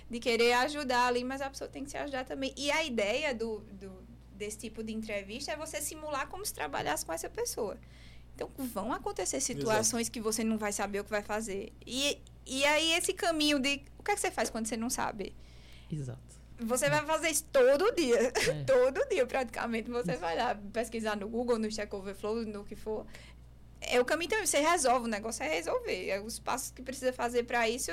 de 0.09 0.19
querer 0.19 0.53
ajudar 0.53 1.07
ali, 1.07 1.23
mas 1.23 1.41
a 1.41 1.49
pessoa 1.49 1.69
tem 1.69 1.83
que 1.83 1.91
se 1.91 1.97
ajudar 1.97 2.25
também. 2.25 2.53
E 2.57 2.69
a 2.71 2.83
ideia 2.83 3.33
do, 3.33 3.59
do- 3.71 4.03
desse 4.35 4.57
tipo 4.57 4.83
de 4.83 4.93
entrevista 4.93 5.51
é 5.51 5.55
você 5.55 5.81
simular 5.81 6.27
como 6.27 6.45
se 6.45 6.53
trabalhasse 6.53 7.05
com 7.05 7.13
essa 7.13 7.29
pessoa. 7.29 7.77
Então, 8.35 8.49
vão 8.57 8.91
acontecer 8.91 9.39
situações 9.39 10.09
que 10.09 10.19
você 10.19 10.43
não 10.43 10.57
vai 10.57 10.71
saber 10.73 10.99
o 10.99 11.03
que 11.03 11.09
vai 11.11 11.21
fazer. 11.21 11.71
E, 11.85 12.19
e 12.45 12.65
aí, 12.65 12.93
esse 12.93 13.13
caminho 13.13 13.59
de. 13.59 13.81
O 13.99 14.03
que, 14.03 14.11
é 14.11 14.15
que 14.15 14.19
você 14.21 14.31
faz 14.31 14.49
quando 14.49 14.65
você 14.67 14.75
não 14.75 14.89
sabe? 14.89 15.35
Exato. 15.91 16.19
Você 16.59 16.89
vai 16.89 17.05
fazer 17.05 17.29
isso 17.29 17.45
todo 17.51 17.91
dia. 17.95 18.19
É. 18.19 18.31
todo 18.65 19.07
dia, 19.09 19.25
praticamente. 19.25 19.89
Você 19.89 20.15
vai 20.17 20.35
lá 20.37 20.55
pesquisar 20.71 21.15
no 21.15 21.27
Google, 21.27 21.59
no 21.59 21.67
Stack 21.67 21.93
Overflow, 21.95 22.43
no 22.45 22.63
que 22.63 22.75
for. 22.75 23.05
É 23.87 23.99
o 23.99 24.05
caminho 24.05 24.29
também. 24.29 24.45
Você 24.45 24.59
resolve. 24.59 25.05
O 25.05 25.09
negócio 25.09 25.43
é 25.43 25.47
resolver. 25.55 26.09
É 26.09 26.21
Os 26.21 26.39
passos 26.39 26.71
que 26.71 26.81
precisa 26.81 27.11
fazer 27.13 27.43
para 27.43 27.67
isso 27.69 27.91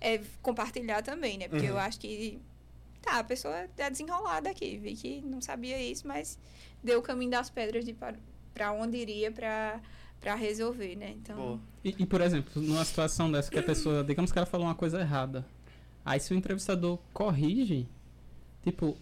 é 0.00 0.20
compartilhar 0.42 1.02
também, 1.02 1.38
né? 1.38 1.48
Porque 1.48 1.66
Uhum. 1.66 1.72
eu 1.72 1.78
acho 1.78 1.98
que. 2.00 2.40
Tá, 3.00 3.18
a 3.18 3.24
pessoa 3.24 3.68
é 3.76 3.90
desenrolada 3.90 4.48
aqui. 4.50 4.78
Vi 4.78 4.94
que 4.94 5.20
não 5.22 5.40
sabia 5.40 5.80
isso, 5.82 6.06
mas 6.06 6.38
deu 6.84 7.00
o 7.00 7.02
caminho 7.02 7.32
das 7.32 7.50
pedras 7.50 7.84
de 7.84 7.96
para 8.54 8.72
onde 8.72 8.96
iria 8.96 9.30
para 9.32 9.80
para 10.20 10.36
resolver, 10.36 10.94
né? 10.94 11.10
Então. 11.10 11.60
E, 11.84 11.96
e, 11.98 12.06
por 12.06 12.20
exemplo, 12.20 12.62
numa 12.62 12.84
situação 12.84 13.30
dessa 13.30 13.50
que 13.50 13.58
a 13.58 13.62
pessoa, 13.62 14.04
digamos 14.06 14.30
que 14.30 14.38
ela 14.38 14.46
falou 14.46 14.68
uma 14.68 14.74
coisa 14.74 15.00
errada. 15.00 15.44
Aí 16.04 16.20
se 16.20 16.32
o 16.32 16.36
entrevistador 16.36 16.96
corrige, 17.12 17.88
tipo, 18.62 18.96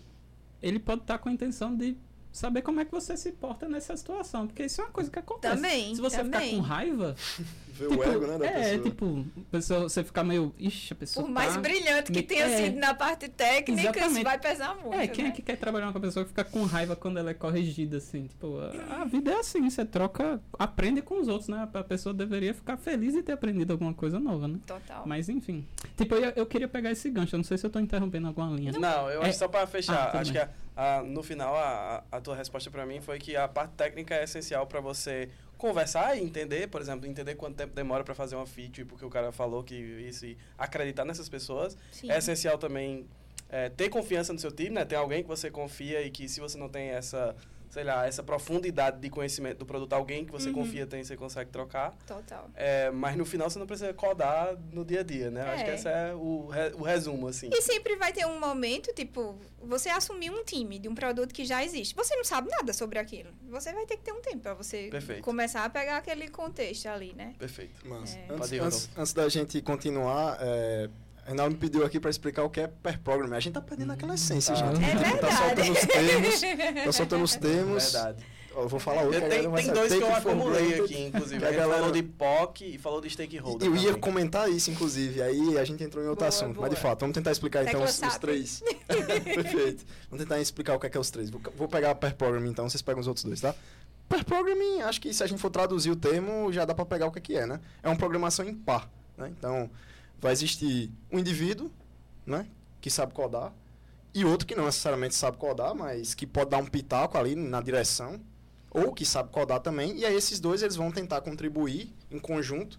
ele 0.63 0.79
pode 0.79 1.03
estar 1.03 1.19
com 1.19 1.29
a 1.29 1.33
intenção 1.33 1.77
de 1.77 1.95
saber 2.33 2.63
como 2.63 2.81
é 2.81 2.85
que 2.85 2.93
você 2.93 3.17
se 3.17 3.33
porta 3.33 3.69
nessa 3.69 3.97
situação. 3.97 4.47
Porque 4.47 4.65
isso 4.65 4.81
é 4.81 4.85
uma 4.85 4.91
coisa 4.91 5.11
que 5.11 5.19
acontece. 5.19 5.55
Também, 5.57 5.95
Se 5.95 6.01
você 6.01 6.19
também. 6.19 6.41
ficar 6.51 6.57
com 6.57 6.61
raiva, 6.63 7.15
Ver 7.73 7.89
tipo, 7.89 8.01
o 8.01 8.05
ego, 8.05 8.27
né, 8.27 8.39
da 8.39 8.47
é, 8.47 8.53
pessoa. 8.53 8.83
tipo, 8.91 9.25
a 9.39 9.51
pessoa, 9.51 9.81
você 9.89 10.05
ficar 10.05 10.23
meio, 10.23 10.55
ixi, 10.59 10.93
a 10.93 10.97
pessoa 10.97 11.25
Por 11.25 11.33
mais 11.33 11.55
tá... 11.55 11.61
brilhante 11.61 12.13
que 12.13 12.19
me- 12.21 12.27
tenha 12.27 12.45
é. 12.45 12.65
sido 12.65 12.79
na 12.79 12.93
parte 12.95 13.27
técnica, 13.29 13.73
isso 13.81 13.99
Exatamente. 13.99 14.25
vai 14.25 14.39
pesar 14.39 14.75
muito. 14.77 14.93
É, 14.95 15.07
quem 15.07 15.25
né? 15.25 15.31
é 15.31 15.33
que 15.33 15.41
quer 15.41 15.57
trabalhar 15.57 15.91
com 15.91 15.97
a 15.97 16.01
pessoa 16.01 16.25
que 16.25 16.29
fica 16.29 16.45
com 16.45 16.63
raiva 16.65 16.95
quando 16.95 17.19
ela 17.19 17.31
é 17.31 17.35
corrigida, 17.35 17.97
assim? 17.97 18.27
Tipo, 18.27 18.59
a, 18.91 19.01
a 19.01 19.05
vida 19.07 19.31
é 19.31 19.37
assim, 19.39 19.69
você 19.71 19.83
troca, 19.87 20.41
aprende 20.59 21.01
com 21.01 21.21
os 21.21 21.27
outros, 21.29 21.49
né? 21.49 21.67
A 21.73 21.83
pessoa 21.83 22.13
deveria 22.13 22.53
ficar 22.53 22.77
feliz 22.77 23.15
de 23.15 23.23
ter 23.23 23.33
aprendido 23.33 23.71
alguma 23.73 23.95
coisa 23.95 24.21
nova, 24.21 24.47
né? 24.47 24.59
Total. 24.67 25.03
Mas 25.07 25.31
enfim. 25.31 25.67
Tipo, 25.97 26.17
eu, 26.17 26.33
eu 26.37 26.45
queria 26.47 26.69
pegar 26.69 26.91
esse 26.91 27.09
gancho, 27.09 27.35
eu 27.35 27.39
não 27.39 27.45
sei 27.45 27.57
se 27.57 27.65
eu 27.65 27.71
tô 27.71 27.81
interrompendo 27.81 28.27
alguma 28.27 28.55
linha. 28.55 28.73
Não, 28.73 29.09
eu 29.09 29.23
É- 29.23 29.29
acho 29.31 29.39
só 29.39 29.49
pra 29.49 29.63
Ah, 29.63 29.67
fechar. 29.67 30.11
tudo 30.11 30.21
acho 30.21 30.33
bem. 30.35 30.43
que 30.43 30.47
a- 30.47 30.53
a- 30.81 31.03
no 31.03 31.23
final 31.23 31.55
a, 31.57 32.03
a 32.11 32.21
tua 32.21 32.35
resposta 32.37 32.71
pra 32.71 32.87
mim 32.87 33.01
foi 33.01 33.19
que 33.19 33.37
a 33.37 33.47
parte 33.47 33.73
técnica 33.75 34.15
é 34.15 34.25
essencial 34.25 34.67
pra 34.67 34.81
você 34.81 35.29
conversar 35.59 36.17
e 36.17 36.23
entender, 36.23 36.69
por 36.69 36.81
exemplo, 36.81 37.07
entender 37.07 37.35
quanto 37.35 37.57
tempo 37.57 37.75
demora 37.75 38.03
pra 38.03 38.15
fazer 38.15 38.35
uma 38.37 38.47
feature, 38.47 38.87
porque 38.87 39.05
o 39.05 39.11
cara 39.11 39.31
falou 39.31 39.63
que 39.63 39.75
isso 39.75 40.25
e 40.25 40.39
acreditar 40.57 41.05
nessas 41.05 41.29
pessoas. 41.29 41.77
Sim. 41.93 42.11
É 42.11 42.17
essencial 42.17 42.57
também 42.57 43.07
é, 43.51 43.69
ter 43.69 43.91
confiança 43.91 44.33
no 44.33 44.39
seu 44.39 44.51
time, 44.51 44.71
né? 44.71 44.85
Ter 44.87 44.97
alguém 44.97 45.23
que 45.23 45.29
você 45.29 45.51
confia 45.51 46.01
e 46.03 46.11
que 46.11 46.27
se 46.29 46.41
você 46.41 46.57
não 46.57 46.69
tem 46.69 46.89
essa, 46.91 47.37
sei 47.71 47.85
lá, 47.85 48.07
essa 48.07 48.23
profundidade 48.23 48.99
de 49.01 49.09
conhecimento 49.09 49.59
do 49.59 49.65
produto, 49.65 49.93
alguém 49.93 50.25
que 50.25 50.33
você 50.33 50.49
Uhum. 50.49 50.55
confia 50.57 50.87
tem, 50.87 51.03
você 51.05 51.17
consegue 51.17 51.51
trocar. 51.51 51.95
Total. 52.07 52.51
É, 52.55 52.91
mas 52.91 53.17
no 53.17 53.25
final 53.25 53.49
você 53.49 53.59
não 53.61 53.67
precisa 53.67 53.95
codar 53.95 54.57
no 54.73 54.85
dia 54.85 55.01
a 55.01 55.03
dia, 55.05 55.31
né? 55.31 55.43
Acho 55.43 55.63
É. 55.63 55.65
que 55.67 55.71
esse 55.71 55.89
é 55.89 56.13
o, 56.15 56.49
re- 56.49 56.73
o 56.75 56.83
resumo, 56.83 57.29
assim. 57.29 57.49
E 57.53 57.63
sempre 57.63 57.95
vai 57.97 58.13
ter 58.13 58.27
um 58.27 58.39
momento, 58.41 58.93
tipo, 58.93 59.39
você 59.63 59.89
assumir 59.89 60.31
um 60.31 60.43
time 60.45 60.79
de 60.81 60.89
um 60.89 60.95
produto 60.95 61.33
que 61.33 61.45
já 61.45 61.65
existe. 61.65 61.95
Você 61.95 62.15
não 62.17 62.25
sabe 62.25 62.51
nada 62.51 62.73
sobre 62.73 62.99
aquilo. 62.99 63.31
Você 63.49 63.73
vai 63.73 63.87
ter 63.87 63.97
que 63.97 64.03
ter 64.03 64.13
um 64.13 64.21
tempo 64.21 64.41
pra 64.41 64.55
você 64.55 64.89
Perfeito. 64.91 65.23
começar 65.23 65.65
a 65.65 65.71
pegar 65.71 65.97
aquele 65.99 66.29
contexto 66.29 66.87
ali, 66.89 67.15
né? 67.15 67.35
Perfeito. 67.39 67.87
Mas, 67.87 68.17
É. 68.17 68.27
antes, 68.31 68.53
antes, 68.53 68.91
antes 68.99 69.13
da 69.13 69.29
gente 69.29 69.63
continuar, 69.63 70.37
é, 70.41 70.91
Reinaldo 71.31 71.55
me 71.55 71.61
pediu 71.61 71.85
aqui 71.85 71.99
para 72.01 72.11
explicar 72.11 72.43
o 72.45 72.51
que 72.51 72.61
é 72.61 72.67
pair 72.67 72.99
programming. 72.99 73.37
A 73.37 73.41
gente 73.41 73.55
tá 73.55 73.61
perdendo 73.61 73.93
aquela 73.93 74.15
essência, 74.15 74.53
Ah. 74.53 74.57
gente. 74.57 74.85
É 74.85 74.93
Tá 75.17 75.29
verdade. 75.29 75.37
soltando 75.37 75.73
os 75.73 75.81
termos, 75.87 76.41
tá 76.85 76.93
soltando 76.93 77.25
os 77.25 77.37
termos. 77.37 77.93
Verdade. 77.93 78.25
Ó, 78.53 78.63
Eu 78.63 78.69
vou 78.69 78.81
falar 78.81 79.03
outro. 79.03 79.19
A 79.19 79.21
vai 79.29 79.31
tem 79.31 79.43
saber. 79.67 79.73
dois 79.79 79.93
que 79.95 80.03
eu 80.03 80.13
acumulei 80.15 80.81
aqui, 80.81 81.03
inclusive. 81.07 81.47
a 81.47 81.51
galera- 81.53 81.79
falou 81.79 81.93
de 81.93 82.03
POC 82.03 82.65
e 82.75 82.79
falou 82.79 83.01
de 83.01 83.09
stakeholder. 83.09 83.67
Eu 83.69 83.77
ia 83.77 83.85
também. 83.87 84.01
comentar 84.01 84.51
isso, 84.51 84.71
inclusive. 84.73 85.23
Aí 85.23 85.57
a 85.57 85.65
gente 85.65 85.85
entrou 85.85 86.03
em 86.05 86.09
outro 86.09 86.25
Boa, 86.25 86.29
assunto. 86.29 86.55
boa. 86.55 86.67
Mas 86.67 86.75
de 86.77 86.83
fato, 86.83 87.01
vamos 87.01 87.15
tentar 87.15 87.31
explicar 87.31 87.63
então 87.65 87.83
os, 87.85 88.03
os 88.03 88.19
três. 88.19 88.61
Perfeito. 89.25 89.85
Vamos 90.11 90.25
tentar 90.25 90.41
explicar 90.41 90.75
o 90.75 90.81
que 90.81 90.87
é, 90.87 90.91
que 90.91 90.97
é 90.97 91.01
os 91.01 91.11
três. 91.11 91.31
Vou, 91.31 91.41
vou 91.57 91.69
pegar 91.69 91.95
pair 91.95 92.15
programming 92.15 92.51
então, 92.51 92.69
vocês 92.69 92.83
pegam 92.83 93.01
os 93.01 93.07
outros 93.07 93.25
dois, 93.25 93.41
tá? 93.41 93.55
Pair 94.09 94.25
programming, 94.25 94.81
acho 94.83 95.01
que 95.01 95.15
se 95.15 95.23
a 95.23 95.27
gente 95.29 95.41
for 95.41 95.51
traduzir 95.51 95.91
o 95.93 95.97
termo, 95.97 96.53
já 96.53 96.65
dá 96.65 96.75
para 96.75 96.85
pegar 96.85 97.07
o 97.07 97.13
que 97.13 97.19
é, 97.19 97.23
que 97.23 97.37
é, 97.37 97.47
né? 97.47 97.61
É 97.85 97.89
uma 97.89 97.97
programação 97.97 98.45
em 98.45 98.53
par, 98.55 98.91
né? 99.17 99.31
Então, 99.39 99.71
vai 100.21 100.33
existir 100.33 100.91
um 101.11 101.19
indivíduo, 101.19 101.71
né, 102.27 102.47
que 102.81 102.91
sabe 102.91 103.13
codar, 103.13 103.53
e 104.13 104.25
outro 104.25 104.47
que 104.47 104.55
não 104.55 104.65
necessariamente 104.65 105.15
sabe 105.15 105.37
codar, 105.37 105.75
mas 105.75 106.15
que 106.15 106.27
pode 106.27 106.51
dar 106.51 106.59
um 106.59 106.67
pitaco 106.67 107.17
ali 107.17 107.35
na 107.35 107.61
direção, 107.61 108.21
ou 108.71 108.93
que 108.93 109.05
sabe 109.05 109.31
codar 109.31 109.61
também, 109.61 109.97
e 109.97 110.05
aí 110.05 110.15
esses 110.15 110.39
dois 110.41 110.63
eles 110.63 110.77
vão 110.77 110.91
tentar 110.91 111.21
contribuir 111.21 111.93
em 112.11 112.19
conjunto 112.19 112.79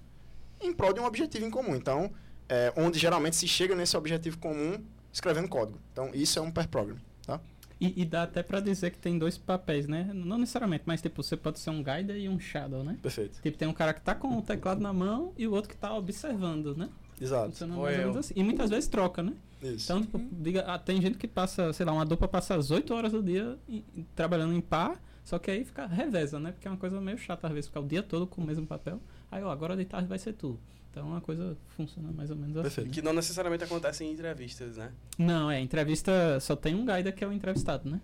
em 0.61 0.73
prol 0.73 0.93
de 0.93 0.99
um 0.99 1.05
objetivo 1.05 1.45
em 1.45 1.49
comum. 1.49 1.75
Então, 1.75 2.11
é, 2.47 2.71
onde 2.75 2.99
geralmente 2.99 3.35
se 3.35 3.47
chega 3.47 3.75
nesse 3.75 3.97
objetivo 3.97 4.37
comum 4.37 4.83
escrevendo 5.11 5.47
código. 5.49 5.79
Então, 5.91 6.11
isso 6.13 6.37
é 6.37 6.41
um 6.41 6.51
pair 6.51 6.67
programming, 6.67 7.01
tá? 7.25 7.39
E, 7.79 8.01
e 8.01 8.05
dá 8.05 8.23
até 8.23 8.43
pra 8.43 8.59
dizer 8.59 8.91
que 8.91 8.99
tem 8.99 9.17
dois 9.17 9.37
papéis, 9.37 9.87
né? 9.87 10.11
Não 10.13 10.37
necessariamente, 10.37 10.83
mas 10.85 11.01
tipo, 11.01 11.23
você 11.23 11.35
pode 11.35 11.59
ser 11.59 11.71
um 11.71 11.83
guide 11.83 12.13
e 12.13 12.29
um 12.29 12.39
shadow, 12.39 12.83
né? 12.83 12.97
Perfeito. 13.01 13.41
Tipo, 13.41 13.57
tem 13.57 13.67
um 13.67 13.73
cara 13.73 13.93
que 13.93 14.01
tá 14.01 14.13
com 14.13 14.37
o 14.37 14.41
teclado 14.41 14.79
na 14.79 14.93
mão 14.93 15.33
e 15.35 15.47
o 15.47 15.51
outro 15.51 15.69
que 15.69 15.75
tá 15.75 15.93
observando, 15.93 16.75
né? 16.77 16.89
Exato. 17.21 17.51
Funciona 17.51 17.75
mais 17.75 17.93
ou 17.93 18.01
menos 18.01 18.17
assim. 18.17 18.33
E 18.35 18.43
muitas 18.43 18.69
vezes 18.69 18.87
troca, 18.89 19.21
né? 19.21 19.33
Isso. 19.61 19.85
Então, 19.85 20.01
tipo, 20.01 20.19
diga, 20.41 20.61
ah, 20.61 20.79
tem 20.79 20.99
gente 21.01 21.17
que 21.19 21.27
passa, 21.27 21.71
sei 21.71 21.85
lá, 21.85 21.93
uma 21.93 22.05
dupla 22.05 22.27
passa 22.27 22.55
as 22.55 22.71
8 22.71 22.93
horas 22.93 23.11
do 23.11 23.21
dia 23.21 23.57
em- 23.69 23.83
trabalhando 24.15 24.53
em 24.55 24.61
par, 24.61 24.99
só 25.23 25.37
que 25.37 25.51
aí 25.51 25.63
fica 25.63 25.85
reveza, 25.85 26.39
né? 26.39 26.51
Porque 26.51 26.67
é 26.67 26.71
uma 26.71 26.77
coisa 26.77 26.99
meio 26.99 27.17
chata, 27.17 27.45
às 27.47 27.53
vezes, 27.53 27.67
ficar 27.67 27.79
o 27.81 27.85
dia 27.87 28.01
todo 28.01 28.25
com 28.25 28.41
o 28.41 28.45
mesmo 28.45 28.65
papel. 28.65 28.99
Aí, 29.29 29.43
ó, 29.43 29.51
agora 29.51 29.77
de 29.77 29.85
tarde 29.85 30.07
vai 30.07 30.17
ser 30.17 30.33
tu. 30.33 30.59
Então 30.89 31.15
a 31.15 31.21
coisa 31.21 31.55
funciona 31.77 32.11
mais 32.11 32.29
ou 32.31 32.35
menos 32.35 32.57
assim. 32.57 32.63
Perfeito. 32.63 32.89
Que 32.91 33.01
não 33.01 33.13
necessariamente 33.13 33.63
acontece 33.63 34.03
em 34.03 34.11
entrevistas, 34.11 34.75
né? 34.75 34.91
Não, 35.17 35.49
é, 35.49 35.61
entrevista 35.61 36.37
só 36.41 36.53
tem 36.55 36.75
um 36.75 36.85
guide 36.85 37.11
que 37.13 37.23
é 37.23 37.27
o 37.27 37.31
entrevistado, 37.31 37.89
né? 37.89 38.01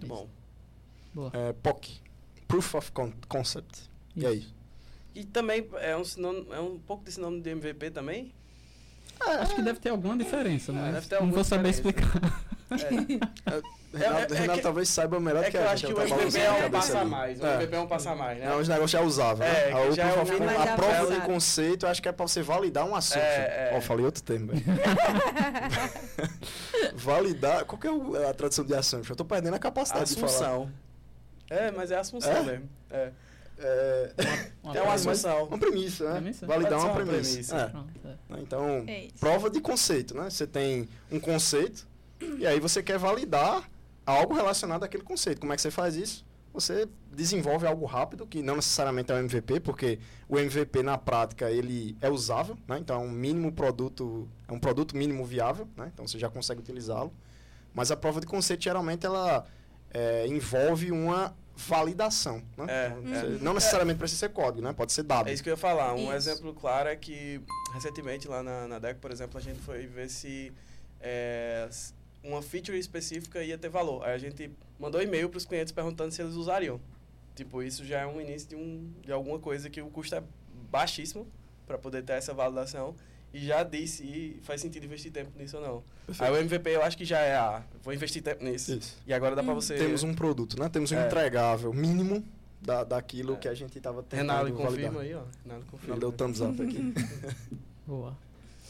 É 0.00 0.06
bom. 0.06 0.28
Boa. 1.12 1.30
É, 1.32 1.52
POC. 1.54 2.00
Proof 2.46 2.74
of 2.76 2.92
Con- 2.92 3.12
Concept. 3.26 3.90
E 4.14 4.24
aí? 4.24 4.46
E 5.16 5.24
também 5.24 5.66
é 5.80 5.96
um, 5.96 6.04
sinônimo, 6.04 6.52
é 6.52 6.60
um 6.60 6.78
pouco 6.78 7.02
de 7.04 7.12
sinônimo 7.12 7.42
de 7.42 7.48
MVP 7.50 7.90
também? 7.90 8.32
Acho 9.18 9.54
que 9.54 9.62
deve 9.62 9.80
ter 9.80 9.88
alguma 9.88 10.14
diferença, 10.14 10.72
Ah, 10.72 10.74
mas 10.74 10.94
deve 10.94 11.06
ter 11.08 11.18
não 11.20 11.30
vou 11.32 11.42
saber 11.42 11.72
diferença. 11.72 12.04
explicar. 12.04 12.44
É. 12.70 12.76
Renato, 13.96 13.96
é 14.34 14.38
Renato 14.38 14.58
que- 14.58 14.62
talvez 14.62 14.88
saiba 14.90 15.18
melhor 15.18 15.42
É 15.42 15.46
do 15.46 15.48
que 15.52 15.52
que 15.52 15.56
eu 15.56 15.68
a 15.68 15.72
acho 15.72 15.86
gente. 15.86 15.94
que 15.94 15.98
o 15.98 16.02
ela 16.02 16.10
tá 16.10 16.16
MVP 16.22 16.38
balançando 16.38 16.44
é 16.44 16.50
um 16.50 16.62
cabeça 16.70 16.82
passo 16.82 16.96
a 16.96 17.00
ali. 17.00 17.10
mais. 17.10 17.40
O 17.40 17.46
É. 17.46 17.54
MVP 17.54 17.76
é 17.76 17.80
um 17.80 17.86
passo 17.86 18.08
a 18.10 18.14
mais, 18.14 18.38
né? 18.40 18.46
Não, 18.46 18.58
os 18.60 18.68
negócios 18.68 18.90
já 18.90 19.00
usáveis, 19.00 19.50
É, 19.50 19.54
né? 19.54 19.66
que 19.70 19.72
A, 19.72 19.90
já 19.92 20.02
é 20.02 20.06
um- 20.06 20.10
É 20.50 20.68
a 20.70 20.76
prova 20.76 21.14
de 21.14 21.20
conceito, 21.22 21.86
eu 21.86 21.90
acho 21.90 22.02
que 22.02 22.08
é 22.10 22.12
pra 22.12 22.26
você 22.28 22.42
validar 22.42 22.84
um 22.84 22.94
assunto. 22.94 23.22
É, 23.22 23.70
é. 23.72 23.74
Ó, 23.74 23.80
falei 23.80 24.04
outro 24.04 24.22
termo, 24.22 24.52
validar. 26.94 27.64
Qual 27.64 27.78
que 27.80 27.86
é 27.86 27.90
o- 27.90 28.16
a 28.28 28.34
tradução 28.34 28.64
de 28.64 28.74
assunto? 28.74 29.10
Eu 29.10 29.16
tô 29.16 29.24
perdendo 29.24 29.54
a 29.54 29.58
capacidade 29.58 30.14
de 30.14 30.20
falar. 30.20 30.26
Assunção. 30.32 30.70
É, 31.48 31.70
mas 31.70 31.90
é 31.90 31.96
Assunção 31.96 32.32
É? 32.32 32.42
mesmo. 32.42 32.68
É, 32.90 33.10
É, 33.58 34.12
Uma 34.62 34.76
é 34.76 34.82
uma 34.82 34.92
premissa. 34.98 35.34
Uma 35.34 35.58
premissa, 35.58 36.04
né? 36.04 36.14
Premissa? 36.16 36.46
Validar 36.46 36.78
uma 36.78 36.84
uma 36.88 36.94
premissa. 36.94 37.30
premissa. 37.30 37.56
É. 37.56 37.68
Pronto, 37.68 37.90
é. 38.04 38.40
Então, 38.42 38.84
É 38.86 39.08
prova 39.18 39.50
de 39.50 39.60
conceito, 39.60 40.14
né? 40.14 40.28
Você 40.28 40.46
tem 40.46 40.88
um 41.10 41.18
conceito 41.18 41.86
e 42.38 42.46
aí 42.46 42.60
você 42.60 42.82
quer 42.82 42.98
validar 42.98 43.68
algo 44.04 44.34
relacionado 44.34 44.84
àquele 44.84 45.02
conceito. 45.02 45.40
Como 45.40 45.52
é 45.52 45.56
que 45.56 45.62
você 45.62 45.70
faz 45.70 45.96
isso? 45.96 46.24
Você 46.52 46.88
desenvolve 47.12 47.66
algo 47.66 47.84
rápido, 47.84 48.26
que 48.26 48.42
não 48.42 48.56
necessariamente 48.56 49.12
é 49.12 49.14
o 49.14 49.18
MVP, 49.18 49.60
porque 49.60 49.98
o 50.26 50.38
MVP 50.38 50.82
na 50.82 50.96
prática 50.96 51.50
ele 51.50 51.96
é 52.00 52.08
usável, 52.08 52.56
né? 52.66 52.78
Então 52.78 52.96
é 52.96 53.04
um 53.04 53.10
mínimo 53.10 53.52
produto, 53.52 54.26
é 54.48 54.52
um 54.52 54.58
produto 54.58 54.96
mínimo 54.96 55.24
viável, 55.24 55.68
né? 55.76 55.90
Então 55.92 56.06
você 56.06 56.18
já 56.18 56.30
consegue 56.30 56.60
utilizá-lo. 56.60 57.12
Mas 57.74 57.90
a 57.90 57.96
prova 57.96 58.20
de 58.20 58.26
conceito 58.26 58.64
geralmente 58.64 59.04
ela 59.04 59.44
é, 59.92 60.26
envolve 60.26 60.90
uma 60.90 61.36
validação, 61.56 62.42
né? 62.56 62.66
É, 62.68 62.86
Então, 62.88 63.14
é. 63.14 63.20
você- 63.20 63.44
Não 63.44 63.54
necessariamente 63.54 63.98
precisa 63.98 64.20
ser 64.20 64.28
código, 64.30 64.62
né? 64.62 64.72
Pode 64.72 64.92
ser 64.92 65.02
dado. 65.02 65.28
É 65.28 65.32
isso 65.32 65.42
que 65.42 65.48
eu 65.48 65.54
ia 65.54 65.56
falar. 65.56 65.94
Um 65.94 66.04
Isso. 66.04 66.12
exemplo 66.12 66.52
claro 66.54 66.88
é 66.88 66.94
que 66.96 67.40
recentemente 67.72 68.28
lá 68.28 68.42
na, 68.42 68.68
na 68.68 68.78
DEC, 68.78 68.98
por 69.00 69.10
exemplo, 69.10 69.38
a 69.38 69.40
gente 69.40 69.58
foi 69.60 69.86
ver 69.86 70.08
se 70.10 70.52
é, 71.00 71.68
uma 72.22 72.42
feature 72.42 72.78
específica 72.78 73.42
ia 73.42 73.56
ter 73.56 73.68
valor. 73.70 74.04
Aí 74.04 74.12
a 74.14 74.18
gente 74.18 74.50
mandou 74.78 75.00
e-mail 75.02 75.28
para 75.30 75.38
os 75.38 75.46
clientes 75.46 75.72
perguntando 75.72 76.12
se 76.12 76.20
eles 76.20 76.34
usariam. 76.34 76.78
Tipo, 77.34 77.62
isso 77.62 77.84
já 77.84 78.00
é 78.00 78.06
um 78.06 78.20
início 78.20 78.48
de, 78.50 78.56
um, 78.56 78.92
de 79.02 79.12
alguma 79.12 79.38
coisa 79.38 79.68
que 79.70 79.80
o 79.80 79.88
custo 79.88 80.14
é 80.14 80.22
baixíssimo 80.70 81.26
para 81.66 81.78
poder 81.78 82.02
ter 82.02 82.14
essa 82.14 82.32
validação. 82.34 82.94
E 83.34 83.44
já 83.46 83.62
disse 83.62 83.96
se 83.98 84.40
faz 84.42 84.60
sentido 84.60 84.84
investir 84.86 85.12
tempo 85.12 85.30
nisso 85.38 85.56
ou 85.58 85.62
não. 85.62 85.84
Aí 86.18 86.30
o 86.32 86.36
MVP 86.36 86.70
eu 86.70 86.82
acho 86.82 86.96
que 86.96 87.04
já 87.04 87.18
é 87.18 87.34
a. 87.36 87.62
Vou 87.82 87.92
investir 87.92 88.22
tempo 88.22 88.42
nisso. 88.44 88.72
Isso. 88.74 88.96
E 89.06 89.12
agora 89.12 89.34
dá 89.36 89.42
para 89.42 89.52
Hum. 89.52 89.56
você. 89.56 89.74
Temos 89.74 90.02
um 90.02 90.14
produto, 90.14 90.58
né? 90.58 90.68
Temos 90.68 90.90
um 90.92 90.96
É. 90.96 91.06
entregável 91.06 91.72
mínimo 91.72 92.24
da, 92.62 92.82
daquilo 92.84 93.34
É. 93.34 93.36
que 93.36 93.48
a 93.48 93.54
gente 93.54 93.76
estava 93.76 94.02
tentando 94.02 94.20
Renaldo 94.30 94.54
validar. 94.54 94.70
confirma 94.70 95.00
aí, 95.02 95.14
ó. 95.14 95.22
Renaldo 95.44 95.66
confirma. 95.70 95.94
Não 95.94 96.00
deu 96.00 96.12
thumbs 96.12 96.40
up 96.40 96.62
aqui. 96.62 96.94
Boa. 97.86 98.16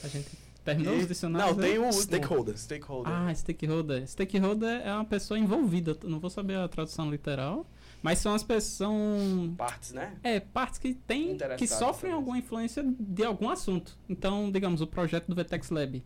A 0.02 0.08
gente 0.08 0.28
terminou 0.64 0.96
os 0.96 1.04
E- 1.04 1.06
dicionários? 1.06 1.56
Não, 1.56 1.62
né? 1.62 1.68
tem 1.68 1.78
o. 1.78 1.92
Stakeholder. 1.92 2.58
Stakeholder. 2.58 3.12
Ah, 3.12 3.34
stakeholder. 3.34 4.08
Stakeholder 4.08 4.80
é 4.84 4.92
uma 4.92 5.04
pessoa 5.04 5.38
envolvida. 5.38 5.96
Não 6.04 6.18
vou 6.18 6.28
saber 6.30 6.56
a 6.56 6.66
tradução 6.68 7.08
literal, 7.10 7.64
mas 8.06 8.20
são 8.20 8.36
as 8.36 8.44
pessoas. 8.44 8.76
São, 8.76 9.54
Partes, 9.58 9.92
né? 9.92 10.16
é, 10.22 10.38
partes 10.38 10.78
que 10.78 10.94
têm. 10.94 11.36
que 11.58 11.66
sofrem 11.66 12.12
alguma 12.12 12.38
influência 12.38 12.84
de 13.00 13.24
algum 13.24 13.50
assunto. 13.50 13.98
Então, 14.08 14.48
digamos, 14.48 14.80
o 14.80 14.86
projeto 14.86 15.26
do 15.26 15.34
Vertex 15.34 15.70
Lab. 15.70 16.04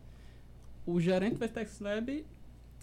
O 0.83 0.99
gerente 0.99 1.33
do 1.33 1.39
Vertex 1.39 1.79
Lab. 1.79 2.25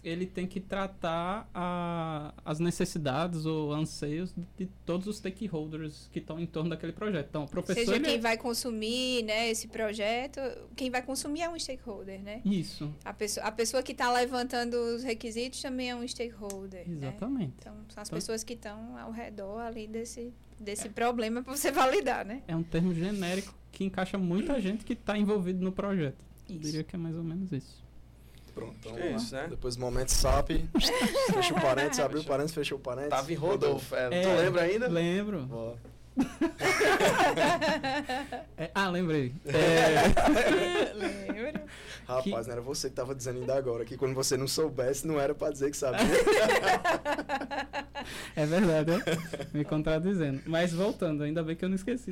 Ele 0.03 0.25
tem 0.25 0.47
que 0.47 0.59
tratar 0.61 1.49
a, 1.53 2.33
as 2.45 2.59
necessidades 2.59 3.45
ou 3.45 3.73
anseios 3.73 4.33
de 4.57 4.65
todos 4.85 5.07
os 5.07 5.17
stakeholders 5.17 6.09
que 6.13 6.19
estão 6.19 6.39
em 6.39 6.45
torno 6.45 6.69
daquele 6.69 6.93
projeto. 6.93 7.27
Então, 7.29 7.43
o 7.43 7.47
professor. 7.49 7.83
Seja 7.85 7.99
quem 7.99 8.15
é- 8.15 8.17
vai 8.19 8.37
consumir 8.37 9.23
né, 9.23 9.49
esse 9.49 9.67
projeto, 9.67 10.39
quem 10.75 10.89
vai 10.89 11.01
consumir 11.01 11.41
é 11.41 11.49
um 11.49 11.59
stakeholder, 11.59 12.21
né? 12.21 12.41
Isso, 12.45 12.89
A 13.03 13.13
pessoa, 13.13 13.45
a 13.45 13.51
pessoa 13.51 13.83
que 13.83 13.91
está 13.91 14.11
levantando 14.11 14.75
os 14.75 15.03
requisitos 15.03 15.61
também 15.61 15.89
é 15.89 15.95
um 15.95 16.07
stakeholder. 16.07 16.87
Né? 16.87 16.95
exatamente. 17.09 17.53
Então, 17.59 17.73
são 17.89 18.01
as 18.01 18.07
Então- 18.07 18.17
pessoas 18.17 18.43
que 18.43 18.53
estão 18.53 18.97
ao 18.97 19.11
redor 19.11 19.59
ali 19.59 19.85
desse, 19.87 20.33
desse 20.59 20.87
problema 20.89 21.41
para 21.43 21.55
você 21.55 21.71
validar, 21.71 22.25
né? 22.25 22.41
É 22.47 22.55
um 22.55 22.63
termo 22.63 22.93
genérico 22.93 23.53
que 23.71 23.83
encaixa 23.83 24.17
muita 24.17 24.59
gente 24.61 24.85
que 24.85 24.93
está 24.93 25.17
envolvido 25.17 25.61
no 25.63 25.71
projeto. 25.71 26.17
Eu 26.47 26.55
Isso. 26.55 26.63
diria 26.63 26.83
que 26.83 26.95
é 26.95 26.99
mais 26.99 27.15
ou 27.17 27.23
menos 27.23 27.51
isso. 27.51 27.83
Pronto, 28.59 28.75
então 28.79 28.97
É 28.97 29.11
isso, 29.11 29.33
né? 29.35 29.47
Depois 29.49 29.75
do 29.75 29.81
momento 29.81 30.09
SAP, 30.09 30.49
fecha 31.33 31.53
o 31.53 31.61
parênteses, 31.61 31.99
abriu 31.99 32.21
o 32.21 32.25
parênteses, 32.25 32.55
fechou 32.55 32.77
o 32.77 32.81
parênteses. 32.81 33.11
Tava 33.11 33.31
em 33.31 33.35
Rodolfo. 33.35 33.95
É, 33.95 34.09
É, 34.11 34.21
tu 34.21 34.41
lembra 34.41 34.61
ainda? 34.63 34.87
Lembro. 34.87 35.41
Boa. 35.43 35.75
É, 38.57 38.69
ah, 38.75 38.89
lembrei. 38.89 39.33
É, 39.45 40.93
Lembra? 40.93 41.63
Rapaz, 42.05 42.47
não 42.47 42.53
era 42.53 42.61
você 42.61 42.89
que 42.89 42.95
tava 42.95 43.13
dizendo 43.13 43.39
ainda 43.39 43.55
agora, 43.55 43.85
que 43.85 43.95
quando 43.95 44.13
você 44.13 44.35
não 44.35 44.47
soubesse, 44.47 45.05
não 45.07 45.19
era 45.19 45.33
pra 45.35 45.51
dizer 45.51 45.69
que 45.71 45.77
sabia. 45.77 45.99
é 48.35 48.45
verdade, 48.45 48.91
né? 48.91 49.03
me 49.53 49.63
contradizendo. 49.63 50.41
Mas 50.45 50.73
voltando, 50.73 51.23
ainda 51.23 51.43
bem 51.43 51.55
que 51.55 51.63
eu 51.63 51.69
não 51.69 51.75
esqueci. 51.75 52.11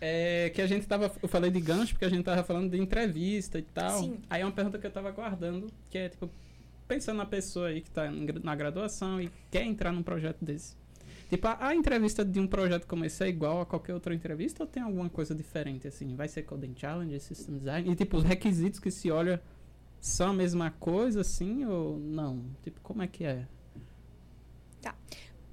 É 0.00 0.50
que 0.54 0.62
a 0.62 0.66
gente 0.66 0.86
tava. 0.86 1.10
Eu 1.20 1.28
falei 1.28 1.50
de 1.50 1.60
gancho 1.60 1.92
porque 1.92 2.04
a 2.04 2.08
gente 2.08 2.24
tava 2.24 2.44
falando 2.44 2.70
de 2.70 2.80
entrevista 2.80 3.58
e 3.58 3.62
tal. 3.62 3.98
Sim. 3.98 4.20
Aí 4.30 4.42
é 4.42 4.44
uma 4.44 4.52
pergunta 4.52 4.78
que 4.78 4.86
eu 4.86 4.90
tava 4.92 5.10
guardando, 5.10 5.66
que 5.90 5.98
é 5.98 6.08
tipo, 6.08 6.30
pensando 6.86 7.16
na 7.16 7.26
pessoa 7.26 7.68
aí 7.68 7.80
que 7.80 7.90
tá 7.90 8.08
na 8.10 8.54
graduação 8.54 9.20
e 9.20 9.30
quer 9.50 9.64
entrar 9.64 9.92
num 9.92 10.02
projeto 10.02 10.44
desse. 10.44 10.76
Tipo, 11.28 11.48
a, 11.48 11.68
a 11.68 11.74
entrevista 11.74 12.24
de 12.24 12.40
um 12.40 12.46
projeto 12.46 12.86
como 12.86 13.04
esse 13.04 13.22
é 13.22 13.28
igual 13.28 13.60
a 13.60 13.66
qualquer 13.66 13.94
outra 13.94 14.14
entrevista 14.14 14.62
ou 14.62 14.66
tem 14.66 14.82
alguma 14.82 15.08
coisa 15.10 15.34
diferente, 15.34 15.86
assim? 15.86 16.14
Vai 16.16 16.28
ser 16.28 16.42
Coding 16.42 16.74
Challenge, 16.76 17.18
System 17.20 17.58
Design? 17.58 17.90
E, 17.90 17.94
tipo, 17.94 18.16
os 18.16 18.24
requisitos 18.24 18.80
que 18.80 18.90
se 18.90 19.10
olha 19.10 19.42
são 20.00 20.30
a 20.30 20.32
mesma 20.32 20.70
coisa, 20.70 21.20
assim, 21.20 21.64
ou 21.66 21.98
não? 21.98 22.44
Tipo, 22.62 22.80
como 22.80 23.02
é 23.02 23.06
que 23.06 23.24
é? 23.24 23.46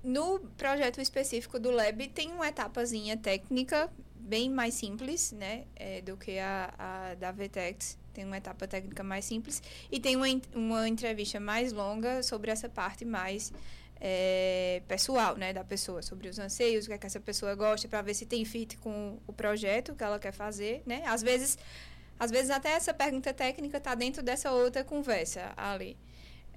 No 0.06 0.40
projeto 0.56 1.02
específico 1.02 1.60
do 1.60 1.72
Lab, 1.72 2.08
tem 2.10 2.32
uma 2.32 2.48
etapazinha 2.48 3.18
técnica 3.18 3.92
bem 4.16 4.52
mais 4.52 4.76
simples, 4.76 5.32
né? 5.32 5.66
é, 5.76 6.00
do 6.02 6.16
que 6.16 6.38
a, 6.38 6.72
a 6.78 7.16
da 7.16 7.32
VTEX. 7.32 7.98
Tem 8.14 8.24
uma 8.24 8.38
etapa 8.38 8.68
técnica 8.68 9.04
mais 9.04 9.26
simples. 9.26 9.64
E 9.92 10.00
tem 10.00 10.16
uma, 10.16 10.28
uma 10.54 10.88
entrevista 10.88 11.40
mais 11.40 11.74
longa 11.74 12.22
sobre 12.22 12.52
essa 12.52 12.70
parte 12.70 13.04
mais 13.04 13.52
é, 14.00 14.82
pessoal, 14.88 15.36
né? 15.38 15.54
Da 15.54 15.64
pessoa. 15.64 16.02
Sobre 16.02 16.28
os 16.28 16.40
anseios, 16.40 16.86
o 16.86 16.88
que, 16.88 16.94
é 16.94 16.98
que 16.98 17.06
essa 17.06 17.20
pessoa 17.20 17.56
gosta, 17.56 17.88
para 17.88 18.02
ver 18.02 18.14
se 18.14 18.26
tem 18.26 18.44
fit 18.46 18.78
com 18.78 19.20
o 19.28 19.34
projeto 19.34 19.96
que 19.96 20.04
ela 20.04 20.20
quer 20.20 20.32
fazer, 20.32 20.84
né? 20.86 21.04
Às 21.06 21.22
vezes, 21.22 21.58
às 22.20 22.32
vezes 22.32 22.50
até 22.50 22.72
essa 22.72 22.94
pergunta 22.94 23.34
técnica 23.34 23.78
está 23.78 23.96
dentro 23.96 24.22
dessa 24.24 24.52
outra 24.52 24.84
conversa 24.84 25.54
ali. 25.58 25.98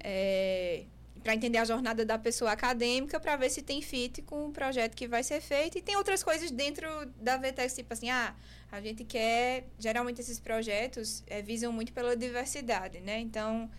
É, 0.01 0.85
para 1.23 1.35
entender 1.35 1.57
a 1.57 1.65
jornada 1.65 2.05
da 2.05 2.17
pessoa 2.17 2.51
acadêmica, 2.51 3.19
para 3.19 3.35
ver 3.35 3.49
se 3.49 3.61
tem 3.61 3.81
fit 3.81 4.21
com 4.21 4.47
o 4.47 4.51
projeto 4.51 4.95
que 4.95 5.07
vai 5.07 5.23
ser 5.23 5.41
feito. 5.41 5.77
E 5.77 5.81
tem 5.81 5.95
outras 5.97 6.23
coisas 6.23 6.49
dentro 6.49 6.87
da 7.17 7.37
VTEX, 7.37 7.75
tipo 7.75 7.93
assim, 7.93 8.09
ah, 8.09 8.33
a 8.71 8.81
gente 8.81 9.03
quer. 9.03 9.67
Geralmente 9.77 10.21
esses 10.21 10.39
projetos 10.39 11.23
eh, 11.27 11.41
visam 11.41 11.71
muito 11.73 11.91
pela 11.91 12.15
diversidade, 12.15 13.01
né? 13.01 13.19
Então, 13.19 13.69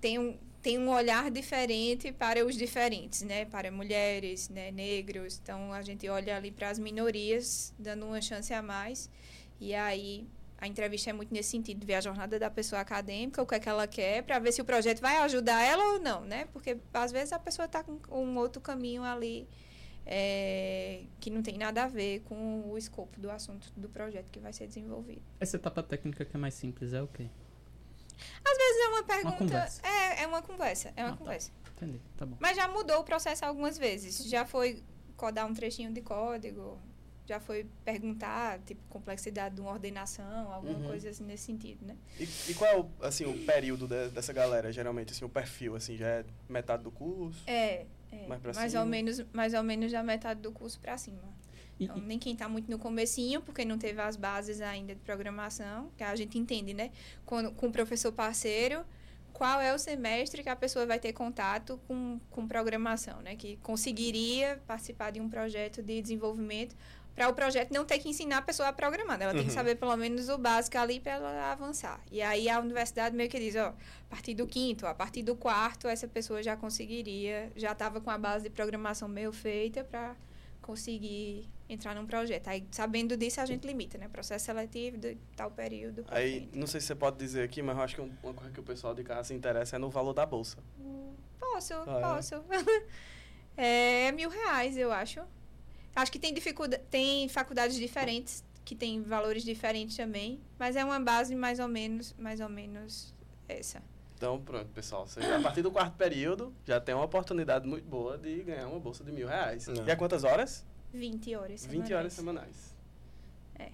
tem 0.00 0.18
um, 0.18 0.36
tem 0.66 0.80
um 0.80 0.90
olhar 0.90 1.30
diferente 1.30 2.10
para 2.10 2.44
os 2.44 2.56
diferentes, 2.56 3.22
né? 3.22 3.44
Para 3.44 3.70
mulheres, 3.70 4.48
né? 4.48 4.72
negros. 4.72 5.38
Então, 5.40 5.72
a 5.72 5.80
gente 5.80 6.08
olha 6.08 6.36
ali 6.36 6.50
para 6.50 6.68
as 6.68 6.76
minorias, 6.76 7.72
dando 7.78 8.04
uma 8.04 8.20
chance 8.20 8.52
a 8.52 8.60
mais. 8.60 9.08
E 9.60 9.72
aí, 9.76 10.26
a 10.58 10.66
entrevista 10.66 11.10
é 11.10 11.12
muito 11.12 11.32
nesse 11.32 11.50
sentido, 11.50 11.86
ver 11.86 11.94
a 11.94 12.00
jornada 12.00 12.36
da 12.36 12.50
pessoa 12.50 12.80
acadêmica, 12.80 13.40
o 13.40 13.46
que 13.46 13.54
é 13.54 13.60
que 13.60 13.68
ela 13.68 13.86
quer, 13.86 14.24
para 14.24 14.40
ver 14.40 14.50
se 14.50 14.60
o 14.60 14.64
projeto 14.64 15.00
vai 15.00 15.18
ajudar 15.18 15.62
ela 15.62 15.92
ou 15.92 16.00
não, 16.00 16.24
né? 16.24 16.46
Porque 16.52 16.76
às 16.92 17.12
vezes 17.12 17.32
a 17.32 17.38
pessoa 17.38 17.66
está 17.66 17.84
com 17.84 18.00
um 18.10 18.36
outro 18.36 18.60
caminho 18.60 19.04
ali 19.04 19.46
é, 20.04 21.04
que 21.20 21.30
não 21.30 21.42
tem 21.42 21.56
nada 21.56 21.84
a 21.84 21.86
ver 21.86 22.22
com 22.22 22.68
o 22.68 22.76
escopo 22.76 23.20
do 23.20 23.30
assunto 23.30 23.72
do 23.76 23.88
projeto 23.88 24.26
que 24.32 24.40
vai 24.40 24.52
ser 24.52 24.66
desenvolvido. 24.66 25.22
Essa 25.38 25.58
etapa 25.58 25.80
técnica 25.80 26.24
que 26.24 26.36
é 26.36 26.40
mais 26.40 26.54
simples 26.54 26.92
é 26.92 27.00
o 27.00 27.06
quê? 27.06 27.28
Às 28.44 28.56
vezes 28.58 28.82
é 28.84 28.88
uma 28.88 29.02
pergunta. 29.04 29.36
conversa. 29.38 29.82
É, 29.86 30.22
é 30.22 30.26
uma 30.26 30.42
conversa. 30.42 30.92
É 30.96 31.02
uma 31.02 31.08
Ah, 31.08 31.12
tá. 31.12 31.18
conversa. 31.18 31.50
Entendi, 31.76 32.00
tá 32.16 32.24
bom. 32.26 32.36
Mas 32.40 32.56
já 32.56 32.66
mudou 32.68 33.00
o 33.00 33.04
processo 33.04 33.44
algumas 33.44 33.76
vezes. 33.76 34.24
Já 34.28 34.46
foi 34.46 34.82
codar 35.16 35.46
um 35.46 35.52
trechinho 35.54 35.92
de 35.92 36.00
código, 36.00 36.78
já 37.26 37.40
foi 37.40 37.66
perguntar, 37.84 38.60
tipo, 38.60 38.80
complexidade 38.88 39.54
de 39.56 39.60
uma 39.60 39.72
ordenação, 39.72 40.52
alguma 40.52 40.78
Uhum. 40.78 40.86
coisa 40.86 41.10
assim 41.10 41.24
nesse 41.24 41.44
sentido, 41.44 41.84
né? 41.84 41.96
E, 42.20 42.24
e 42.48 42.54
qual 42.54 42.70
é 42.70 42.78
o, 42.78 42.88
assim, 43.00 43.24
o 43.24 43.44
período 43.44 43.86
de- 43.88 44.10
dessa 44.10 44.32
galera, 44.32 44.72
geralmente, 44.72 45.12
assim, 45.12 45.24
o 45.24 45.28
perfil, 45.28 45.74
assim, 45.74 45.96
já 45.96 46.06
é 46.06 46.24
metade 46.48 46.82
do 46.84 46.90
curso? 46.90 47.42
É, 47.46 47.84
é 48.12 48.26
Mais 48.28 48.40
pra 48.40 48.52
mais, 48.54 48.70
cima. 48.72 48.84
ou 48.84 48.88
menos, 48.88 49.20
mais 49.32 49.54
ou 49.54 49.62
menos 49.62 49.90
já 49.90 50.02
metade 50.02 50.40
do 50.40 50.52
curso 50.52 50.78
para 50.80 50.96
cima. 50.96 51.22
Então, 51.78 51.96
nem 51.98 52.18
quem 52.18 52.32
está 52.32 52.48
muito 52.48 52.70
no 52.70 52.78
comecinho, 52.78 53.40
porque 53.42 53.64
não 53.64 53.76
teve 53.78 54.00
as 54.00 54.16
bases 54.16 54.60
ainda 54.60 54.94
de 54.94 55.00
programação, 55.00 55.90
que 55.96 56.02
a 56.04 56.16
gente 56.16 56.38
entende, 56.38 56.72
né? 56.72 56.90
Com, 57.24 57.50
com 57.52 57.66
o 57.68 57.72
professor 57.72 58.10
parceiro, 58.12 58.84
qual 59.32 59.60
é 59.60 59.74
o 59.74 59.78
semestre 59.78 60.42
que 60.42 60.48
a 60.48 60.56
pessoa 60.56 60.86
vai 60.86 60.98
ter 60.98 61.12
contato 61.12 61.78
com, 61.86 62.18
com 62.30 62.48
programação, 62.48 63.20
né? 63.20 63.36
Que 63.36 63.58
conseguiria 63.58 64.58
participar 64.66 65.10
de 65.12 65.20
um 65.20 65.28
projeto 65.28 65.82
de 65.82 66.00
desenvolvimento 66.00 66.74
para 67.14 67.28
o 67.28 67.34
projeto 67.34 67.70
não 67.72 67.84
ter 67.84 67.98
que 67.98 68.08
ensinar 68.10 68.38
a 68.38 68.42
pessoa 68.42 68.68
a 68.68 68.72
programar. 68.74 69.18
né? 69.18 69.24
Ela 69.24 69.32
tem 69.34 69.42
que 69.44 69.48
Uhum. 69.48 69.54
saber 69.54 69.74
pelo 69.76 69.96
menos 69.96 70.28
o 70.28 70.36
básico 70.36 70.76
ali 70.78 71.00
para 71.00 71.12
ela 71.12 71.50
avançar. 71.52 71.98
E 72.12 72.20
aí 72.20 72.46
a 72.48 72.58
universidade 72.60 73.16
meio 73.16 73.28
que 73.30 73.38
diz, 73.38 73.56
ó, 73.56 73.68
a 73.68 73.74
partir 74.10 74.34
do 74.34 74.46
quinto, 74.46 74.86
a 74.86 74.94
partir 74.94 75.22
do 75.22 75.34
quarto, 75.34 75.88
essa 75.88 76.06
pessoa 76.06 76.42
já 76.42 76.56
conseguiria, 76.56 77.50
já 77.56 77.72
estava 77.72 78.00
com 78.02 78.10
a 78.10 78.18
base 78.18 78.44
de 78.44 78.50
programação 78.50 79.08
meio 79.08 79.32
feita 79.32 79.82
para 79.82 80.14
conseguir 80.60 81.48
entrar 81.68 81.94
num 81.94 82.06
projeto. 82.06 82.48
Aí, 82.48 82.66
sabendo 82.70 83.16
disso, 83.16 83.40
a 83.40 83.46
gente 83.46 83.66
limita, 83.66 83.98
né? 83.98 84.08
Processo 84.08 84.44
seletivo 84.46 84.96
de 84.96 85.16
tal 85.36 85.50
período. 85.50 86.04
Aí, 86.08 86.40
frente. 86.40 86.58
não 86.58 86.66
sei 86.66 86.80
se 86.80 86.86
você 86.88 86.94
pode 86.94 87.16
dizer 87.18 87.42
aqui, 87.42 87.60
mas 87.62 87.76
eu 87.76 87.82
acho 87.82 87.94
que 87.96 88.00
um- 88.00 88.12
uma 88.22 88.34
coisa 88.34 88.52
que 88.52 88.60
o 88.60 88.62
pessoal 88.62 88.94
de 88.94 89.02
casa 89.02 89.24
se 89.24 89.34
interessa 89.34 89.76
é 89.76 89.78
no 89.78 89.90
valor 89.90 90.12
da 90.12 90.24
bolsa. 90.24 90.58
Posso, 91.38 91.74
Ah, 91.74 91.98
é? 91.98 92.00
posso. 92.00 92.34
é 93.56 94.12
mil 94.12 94.28
reais, 94.30 94.76
eu 94.76 94.92
acho. 94.92 95.20
Acho 95.94 96.12
que 96.12 96.18
tem 96.18 96.32
dificuldade, 96.34 96.82
tem 96.90 97.28
faculdades 97.28 97.76
diferentes 97.76 98.44
que 98.64 98.74
tem 98.74 99.00
valores 99.02 99.44
diferentes 99.44 99.96
também, 99.96 100.40
mas 100.58 100.76
é 100.76 100.84
uma 100.84 100.98
base 101.00 101.34
mais 101.34 101.58
ou 101.60 101.68
menos, 101.68 102.14
mais 102.18 102.40
ou 102.40 102.48
menos 102.48 103.14
essa. 103.48 103.80
Então, 104.16 104.40
pronto, 104.40 104.66
pessoal. 104.70 105.06
Você, 105.06 105.20
a 105.20 105.40
partir 105.40 105.62
do 105.62 105.70
quarto 105.70 105.94
período, 105.96 106.52
já 106.64 106.80
tem 106.80 106.94
uma 106.94 107.04
oportunidade 107.04 107.66
muito 107.68 107.86
boa 107.86 108.16
de 108.18 108.42
ganhar 108.42 108.66
uma 108.66 108.80
bolsa 108.80 109.04
de 109.04 109.12
mil 109.12 109.28
reais. 109.28 109.68
Não. 109.68 109.86
E 109.86 109.90
a 109.90 109.96
quantas 109.96 110.24
horas? 110.24 110.66
20 110.96 111.34
horas. 111.34 111.66
20 111.66 111.92
horas 111.94 112.12
semanais. 112.12 112.48
semanais. 112.56 112.76
É. 113.58 113.70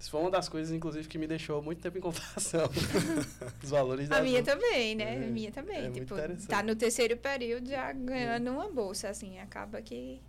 Isso 0.00 0.10
foi 0.10 0.20
uma 0.20 0.30
das 0.30 0.48
coisas, 0.48 0.74
inclusive, 0.74 1.06
que 1.08 1.18
me 1.18 1.26
deixou 1.26 1.62
muito 1.62 1.80
tempo 1.80 1.98
em 1.98 2.00
comparação. 2.00 2.68
Os 3.62 3.70
valores 3.70 4.08
da 4.08 4.18
A 4.18 4.22
minha 4.22 4.42
também, 4.42 4.94
né? 4.94 5.14
É, 5.14 5.24
a 5.24 5.30
minha 5.30 5.50
também. 5.52 5.86
é 5.86 5.90
tipo, 5.90 6.14
tá 6.48 6.62
no 6.62 6.74
terceiro 6.76 7.16
período 7.16 7.68
já 7.68 7.92
ganhando 7.92 8.50
uma 8.50 8.68
bolsa, 8.70 9.08
assim, 9.08 9.38
acaba 9.38 9.80
que 9.82 10.20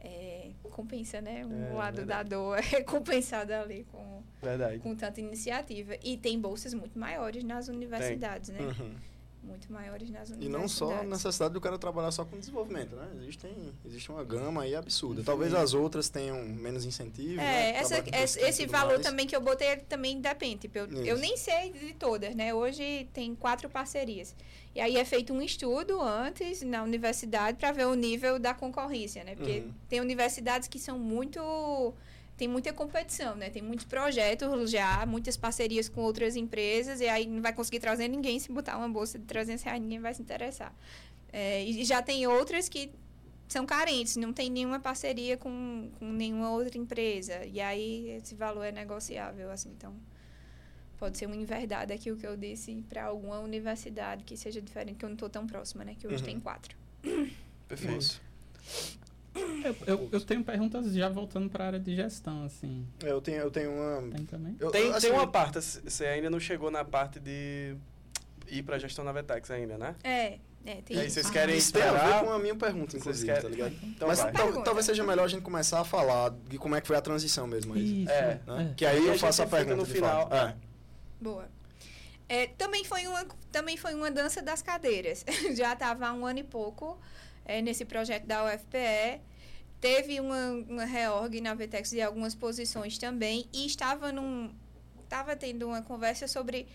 é, 0.00 0.50
compensa, 0.70 1.20
né? 1.20 1.44
Um 1.44 1.66
É, 1.66 1.72
lado 1.72 2.04
da 2.04 2.22
verdade. 2.22 2.28
dor 2.30 2.58
é 2.72 2.82
compensado 2.82 3.52
ali 3.52 3.84
com, 3.90 4.22
Verdade. 4.42 4.78
com 4.78 4.94
tanta 4.94 5.20
iniciativa. 5.20 5.96
E 6.02 6.16
tem 6.16 6.40
bolsas 6.40 6.72
muito 6.74 6.98
maiores 6.98 7.42
nas 7.42 7.68
universidades, 7.68 8.50
né? 8.50 8.60
Uhum. 8.60 8.94
Muito 9.48 9.72
maiores 9.72 10.10
nas 10.10 10.28
E 10.28 10.32
universidades. 10.34 10.48
não 10.48 10.68
só 10.68 11.00
a 11.00 11.02
necessidade 11.02 11.54
do 11.54 11.60
cara 11.60 11.78
trabalhar 11.78 12.10
só 12.12 12.24
com 12.24 12.38
desenvolvimento, 12.38 12.94
né? 12.94 13.08
Existem, 13.22 13.72
existe 13.84 14.10
uma 14.10 14.22
gama 14.22 14.62
aí 14.62 14.74
absurda. 14.76 15.22
Talvez 15.24 15.54
as 15.54 15.74
outras 15.74 16.08
tenham 16.08 16.42
menos 16.44 16.84
incentivo, 16.84 17.36
né? 17.36 17.70
É, 17.72 17.76
essa, 17.76 17.94
Trabalhar 18.02 18.12
com 18.18 18.24
esse, 18.46 18.62
e 18.62 18.66
valor 18.66 18.94
mais. 18.94 19.02
também 19.06 19.26
que 19.26 19.34
eu 19.34 19.40
botei 19.40 19.68
ele 19.68 19.80
também 19.82 20.20
depende. 20.20 20.58
Tipo, 20.58 20.78
eu, 20.78 20.86
eu 21.04 21.16
nem 21.18 21.36
sei 21.36 21.72
de 21.72 21.94
todas, 21.94 22.34
né? 22.34 22.52
Hoje 22.54 23.08
tem 23.12 23.34
quatro 23.34 23.68
parcerias. 23.68 24.34
E 24.74 24.80
aí 24.80 24.96
é 24.96 25.04
feito 25.04 25.32
um 25.32 25.42
estudo 25.42 26.00
antes 26.00 26.62
na 26.62 26.82
universidade 26.82 27.56
para 27.58 27.72
ver 27.72 27.86
o 27.86 27.94
nível 27.94 28.38
da 28.38 28.52
concorrência, 28.54 29.24
né? 29.24 29.34
Porque 29.34 29.60
Uhum. 29.60 29.72
tem 29.88 30.00
universidades 30.00 30.68
que 30.68 30.78
são 30.78 30.98
muito. 30.98 31.40
Tem 32.38 32.46
muita 32.48 32.72
competição, 32.72 33.34
né? 33.34 33.50
Tem 33.50 33.60
muitos 33.60 33.84
projetos 33.84 34.70
já, 34.70 35.04
muitas 35.04 35.36
parcerias 35.36 35.88
com 35.88 36.00
outras 36.02 36.36
empresas, 36.36 37.00
e 37.00 37.08
aí 37.08 37.26
não 37.26 37.42
vai 37.42 37.52
conseguir 37.52 37.80
trazer 37.80 38.06
ninguém 38.08 38.38
se 38.38 38.50
botar 38.50 38.78
uma 38.78 38.88
bolsa 38.88 39.18
de 39.18 39.24
300 39.26 39.62
reais, 39.64 39.82
ninguém 39.82 39.98
vai 39.98 40.14
se 40.14 40.22
interessar. 40.22 40.72
É, 41.32 41.64
e 41.64 41.84
já 41.84 42.00
tem 42.00 42.26
outras 42.26 42.68
que 42.68 42.90
são 43.48 43.66
carentes, 43.66 44.14
não 44.16 44.32
tem 44.32 44.48
nenhuma 44.50 44.78
parceria 44.78 45.36
com, 45.36 45.90
com 45.98 46.04
nenhuma 46.12 46.50
outra 46.50 46.78
empresa. 46.78 47.44
E 47.44 47.60
aí 47.60 48.10
esse 48.10 48.34
valor 48.36 48.62
é 48.64 48.70
negociável, 48.72 49.50
assim, 49.50 49.70
então 49.76 49.92
pode 50.98 51.18
ser 51.18 51.26
uma 51.26 51.36
inverdade 51.36 51.92
aqui 51.92 52.10
o 52.12 52.16
que 52.16 52.26
eu 52.26 52.36
disse 52.36 52.84
para 52.88 53.04
alguma 53.04 53.40
universidade 53.40 54.22
que 54.24 54.36
seja 54.36 54.62
diferente, 54.62 54.96
que 54.96 55.04
eu 55.04 55.08
não 55.08 55.14
estou 55.14 55.28
tão 55.28 55.46
próxima, 55.46 55.84
né? 55.84 55.96
Que 55.98 56.06
hoje 56.06 56.18
Uhum. 56.18 56.22
tem 56.24 56.40
quatro. 56.40 56.76
Perfeito. 57.66 58.20
Eu, 59.64 59.76
eu, 59.86 60.08
eu 60.12 60.20
tenho 60.20 60.42
perguntas 60.44 60.92
já 60.92 61.08
voltando 61.08 61.48
para 61.50 61.64
a 61.64 61.66
área 61.68 61.80
de 61.80 61.94
gestão, 61.94 62.44
assim. 62.44 62.86
É, 63.04 63.10
Eu 63.10 63.20
tenho, 63.20 63.38
eu 63.38 63.50
tenho 63.50 63.70
uma. 63.72 64.10
Tem 64.10 64.24
também? 64.24 64.56
eu- 64.60 64.70
Tem, 64.70 64.90
assim, 64.90 65.08
tem 65.08 65.12
uma 65.12 65.26
parte, 65.26 65.60
você 65.60 66.06
ainda 66.06 66.30
não 66.30 66.40
chegou 66.40 66.70
na 66.70 66.84
parte 66.84 67.18
de 67.20 67.76
ir 68.48 68.62
pra 68.62 68.78
gestão 68.78 69.04
na 69.04 69.12
Vetex 69.12 69.50
ainda, 69.50 69.76
né? 69.76 69.94
É, 70.02 70.38
é, 70.64 70.74
tem 70.82 70.96
E 70.96 71.00
aí 71.00 71.06
isso. 71.06 71.14
vocês 71.14 71.30
querem 71.30 71.56
Isso 71.56 71.72
tem 71.72 71.82
a 71.82 71.90
ver 71.92 71.96
esperar? 71.98 72.24
com 72.24 72.30
a 72.32 72.38
minha 72.38 72.54
pergunta, 72.54 72.92
Vocês 72.92 73.02
inclusive, 73.02 73.26
querem- 73.26 73.42
tá 73.42 73.48
ligado? 73.48 73.74
Então 73.82 74.08
Mas 74.08 74.20
vai. 74.20 74.32
tal- 74.32 74.62
talvez 74.62 74.86
seja 74.86 75.04
melhor 75.04 75.24
a 75.24 75.28
gente 75.28 75.42
começar 75.42 75.80
a 75.80 75.84
falar 75.84 76.30
de 76.48 76.56
como 76.58 76.74
é 76.74 76.80
que 76.80 76.86
foi 76.86 76.96
a 76.96 77.00
transição 77.02 77.46
mesmo 77.46 77.74
aí. 77.74 78.04
Isso, 78.04 78.12
É, 78.12 78.40
né? 78.46 78.70
é. 78.70 78.74
Que 78.74 78.86
aí 78.86 78.98
Aí 78.98 79.08
a 79.10 79.12
eu 79.14 79.18
faço 79.18 79.42
a 79.42 79.46
pergunta 79.46 79.76
no 79.76 79.84
final. 79.86 80.28
É. 80.32 80.54
Boa. 81.20 81.48
É, 82.28 82.46
também, 82.46 82.84
foi 82.84 83.06
uma, 83.06 83.24
também 83.50 83.76
foi 83.76 83.94
uma 83.94 84.10
dança 84.10 84.42
das 84.42 84.60
cadeiras. 84.62 85.24
Já 85.56 85.72
estava 85.72 86.06
há 86.08 86.12
um 86.12 86.26
ano 86.26 86.38
e 86.40 86.44
pouco 86.44 86.98
é, 87.48 87.60
nesse 87.60 87.84
projeto 87.84 88.26
da 88.26 88.44
UFPE. 88.44 89.20
Teve 89.80 90.20
uma, 90.20 90.50
uma 90.68 90.84
reorg 90.84 91.40
na 91.40 91.54
Vetex 91.54 91.90
de 91.90 92.02
algumas 92.02 92.34
posições 92.34 92.98
também. 92.98 93.48
E 93.52 93.66
estava 93.66 94.12
num. 94.12 94.54
Estava 95.02 95.34
tendo 95.34 95.66
uma 95.66 95.82
conversa 95.82 96.28
sobre 96.28 96.68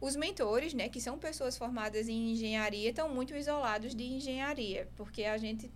os 0.00 0.14
mentores, 0.14 0.72
né? 0.72 0.88
Que 0.88 1.00
são 1.00 1.18
pessoas 1.18 1.58
formadas 1.58 2.08
em 2.08 2.32
engenharia, 2.32 2.90
estão 2.90 3.08
muito 3.08 3.34
isolados 3.34 3.94
de 3.94 4.04
engenharia. 4.04 4.88
Porque 4.96 5.24
a 5.24 5.36
gente 5.36 5.70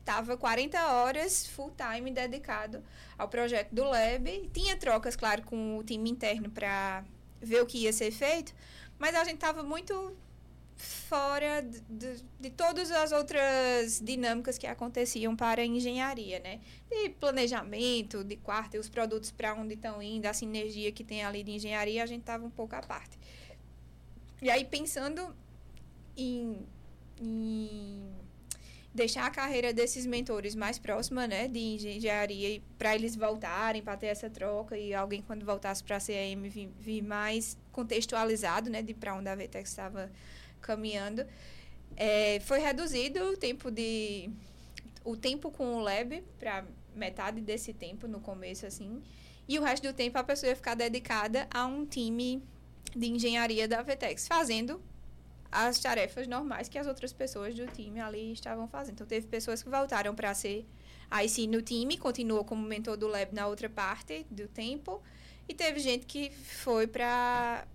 estava 0.00 0.38
40 0.38 0.92
horas 0.94 1.46
full 1.46 1.70
time 1.76 2.10
dedicado 2.10 2.82
ao 3.18 3.28
projeto 3.28 3.74
do 3.74 3.84
Lab. 3.84 4.50
Tinha 4.54 4.76
trocas, 4.76 5.14
claro, 5.14 5.42
com 5.42 5.76
o 5.76 5.84
time 5.84 6.08
interno 6.08 6.50
para 6.50 7.04
ver 7.40 7.62
o 7.62 7.66
que 7.66 7.78
ia 7.78 7.92
ser 7.92 8.10
feito, 8.10 8.54
mas 8.98 9.14
a 9.14 9.22
gente 9.24 9.34
estava 9.34 9.62
muito 9.62 10.16
fora 10.78 11.60
de, 11.60 11.80
de, 11.88 12.24
de 12.38 12.50
todas 12.50 12.90
as 12.92 13.10
outras 13.10 14.00
dinâmicas 14.00 14.56
que 14.56 14.66
aconteciam 14.66 15.34
para 15.34 15.60
a 15.60 15.66
engenharia, 15.66 16.38
né? 16.38 16.60
De 16.88 17.10
planejamento, 17.10 18.22
de 18.22 18.36
quarto, 18.36 18.78
os 18.78 18.88
produtos 18.88 19.32
para 19.32 19.54
onde 19.54 19.74
estão 19.74 20.00
indo, 20.00 20.26
a 20.26 20.32
sinergia 20.32 20.92
que 20.92 21.02
tem 21.02 21.24
ali 21.24 21.42
de 21.42 21.50
engenharia, 21.50 22.02
a 22.02 22.06
gente 22.06 22.20
estava 22.20 22.46
um 22.46 22.50
pouco 22.50 22.76
à 22.76 22.80
parte. 22.80 23.18
E 24.40 24.48
aí, 24.48 24.64
pensando 24.64 25.34
em, 26.16 26.64
em 27.20 28.14
deixar 28.94 29.26
a 29.26 29.30
carreira 29.30 29.72
desses 29.72 30.06
mentores 30.06 30.54
mais 30.54 30.78
próxima, 30.78 31.26
né, 31.26 31.48
de 31.48 31.58
engenharia, 31.58 32.62
para 32.78 32.94
eles 32.94 33.16
voltarem, 33.16 33.82
para 33.82 33.96
ter 33.96 34.06
essa 34.06 34.30
troca 34.30 34.78
e 34.78 34.94
alguém 34.94 35.22
quando 35.22 35.44
voltasse 35.44 35.82
para 35.82 35.96
a 35.96 36.00
CAM 36.00 36.48
vir, 36.78 37.02
mais 37.02 37.58
contextualizado, 37.72 38.70
né, 38.70 38.80
de 38.80 38.94
para 38.94 39.14
onde 39.14 39.28
a 39.28 39.34
Vetex 39.34 39.70
estava 39.70 40.08
caminhando. 40.60 41.26
É, 41.96 42.40
foi 42.40 42.60
reduzido 42.60 43.20
o 43.32 43.36
tempo 43.36 43.70
de 43.70 44.30
o 45.04 45.16
tempo 45.16 45.50
com 45.50 45.76
o 45.76 45.80
lab 45.80 46.22
para 46.38 46.64
metade 46.94 47.40
desse 47.40 47.72
tempo 47.72 48.06
no 48.06 48.20
começo 48.20 48.66
assim, 48.66 49.02
e 49.48 49.58
o 49.58 49.62
resto 49.62 49.86
do 49.86 49.94
tempo 49.94 50.18
a 50.18 50.24
pessoa 50.24 50.50
ia 50.50 50.56
ficar 50.56 50.74
dedicada 50.74 51.48
a 51.50 51.64
um 51.64 51.86
time 51.86 52.42
de 52.94 53.06
engenharia 53.06 53.66
da 53.66 53.80
Vetex, 53.82 54.28
fazendo 54.28 54.82
as 55.50 55.78
tarefas 55.78 56.26
normais 56.26 56.68
que 56.68 56.78
as 56.78 56.86
outras 56.86 57.12
pessoas 57.12 57.54
do 57.54 57.66
time 57.66 58.00
ali 58.00 58.32
estavam 58.32 58.68
fazendo. 58.68 58.94
Então, 58.94 59.06
teve 59.06 59.26
pessoas 59.26 59.62
que 59.62 59.68
voltaram 59.70 60.14
para 60.14 60.34
ser 60.34 60.66
sim 61.28 61.46
no 61.46 61.62
time, 61.62 61.96
continuou 61.96 62.44
como 62.44 62.62
mentor 62.62 62.96
do 62.96 63.08
lab 63.08 63.34
na 63.34 63.46
outra 63.46 63.68
parte 63.68 64.26
do 64.30 64.46
tempo, 64.46 65.02
e 65.48 65.54
teve 65.54 65.80
gente 65.80 66.04
que 66.04 66.30
foi 66.30 66.86
para 66.86 67.66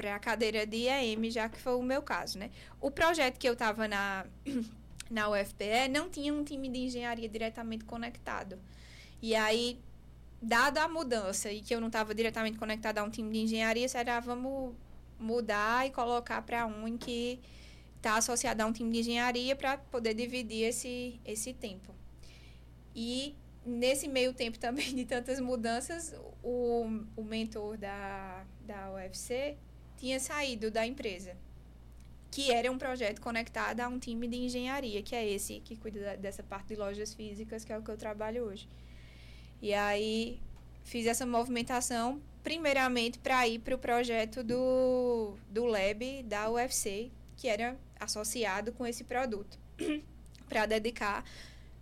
para 0.00 0.14
a 0.14 0.18
cadeira 0.18 0.66
de 0.66 0.86
EM, 0.86 1.30
já 1.30 1.46
que 1.46 1.58
foi 1.58 1.74
o 1.74 1.82
meu 1.82 2.00
caso, 2.00 2.38
né? 2.38 2.50
O 2.80 2.90
projeto 2.90 3.36
que 3.36 3.46
eu 3.46 3.52
estava 3.52 3.86
na 3.86 4.24
na 5.10 5.28
UFPE 5.28 5.88
não 5.90 6.08
tinha 6.08 6.32
um 6.32 6.42
time 6.42 6.70
de 6.70 6.78
engenharia 6.78 7.28
diretamente 7.28 7.84
conectado. 7.84 8.58
E 9.20 9.34
aí, 9.34 9.78
dada 10.40 10.84
a 10.84 10.88
mudança 10.88 11.52
e 11.52 11.60
que 11.60 11.74
eu 11.74 11.80
não 11.80 11.88
estava 11.88 12.14
diretamente 12.14 12.56
conectada 12.56 13.02
a 13.02 13.04
um 13.04 13.10
time 13.10 13.30
de 13.30 13.40
engenharia, 13.40 13.86
será 13.88 14.20
vamos 14.20 14.74
mudar 15.18 15.86
e 15.86 15.90
colocar 15.90 16.40
para 16.40 16.64
um 16.66 16.88
em 16.88 16.96
que 16.96 17.38
está 17.98 18.16
associado 18.16 18.62
a 18.62 18.66
um 18.66 18.72
time 18.72 18.90
de 18.90 19.00
engenharia 19.00 19.54
para 19.54 19.76
poder 19.76 20.14
dividir 20.14 20.62
esse, 20.62 21.20
esse 21.26 21.52
tempo. 21.52 21.94
E 22.96 23.34
nesse 23.66 24.08
meio 24.08 24.32
tempo 24.32 24.58
também 24.58 24.94
de 24.94 25.04
tantas 25.04 25.38
mudanças, 25.40 26.14
o, 26.42 26.86
o 27.14 27.22
mentor 27.22 27.76
da, 27.76 28.46
da 28.66 28.92
UFC 28.94 29.58
tinha 30.00 30.18
saído 30.18 30.70
da 30.70 30.86
empresa, 30.86 31.36
que 32.30 32.50
era 32.50 32.72
um 32.72 32.78
projeto 32.78 33.20
conectado 33.20 33.80
a 33.80 33.88
um 33.88 33.98
time 33.98 34.26
de 34.26 34.36
engenharia, 34.38 35.02
que 35.02 35.14
é 35.14 35.28
esse 35.28 35.60
que 35.60 35.76
cuida 35.76 36.00
da- 36.00 36.16
dessa 36.16 36.42
parte 36.42 36.68
de 36.68 36.76
lojas 36.76 37.12
físicas, 37.12 37.64
que 37.64 37.72
é 37.72 37.76
o 37.78 37.82
que 37.82 37.90
eu 37.90 37.98
trabalho 37.98 38.44
hoje. 38.44 38.66
E 39.60 39.74
aí 39.74 40.40
fiz 40.84 41.06
essa 41.06 41.26
movimentação 41.26 42.18
primeiramente 42.42 43.18
para 43.18 43.46
ir 43.46 43.58
para 43.58 43.74
o 43.74 43.78
projeto 43.78 44.42
do, 44.42 45.36
do 45.50 45.66
Lab 45.66 46.22
da 46.22 46.48
UFC, 46.50 47.10
que 47.36 47.46
era 47.46 47.76
associado 47.98 48.72
com 48.72 48.86
esse 48.86 49.04
produto, 49.04 49.58
para 50.48 50.64
dedicar 50.64 51.22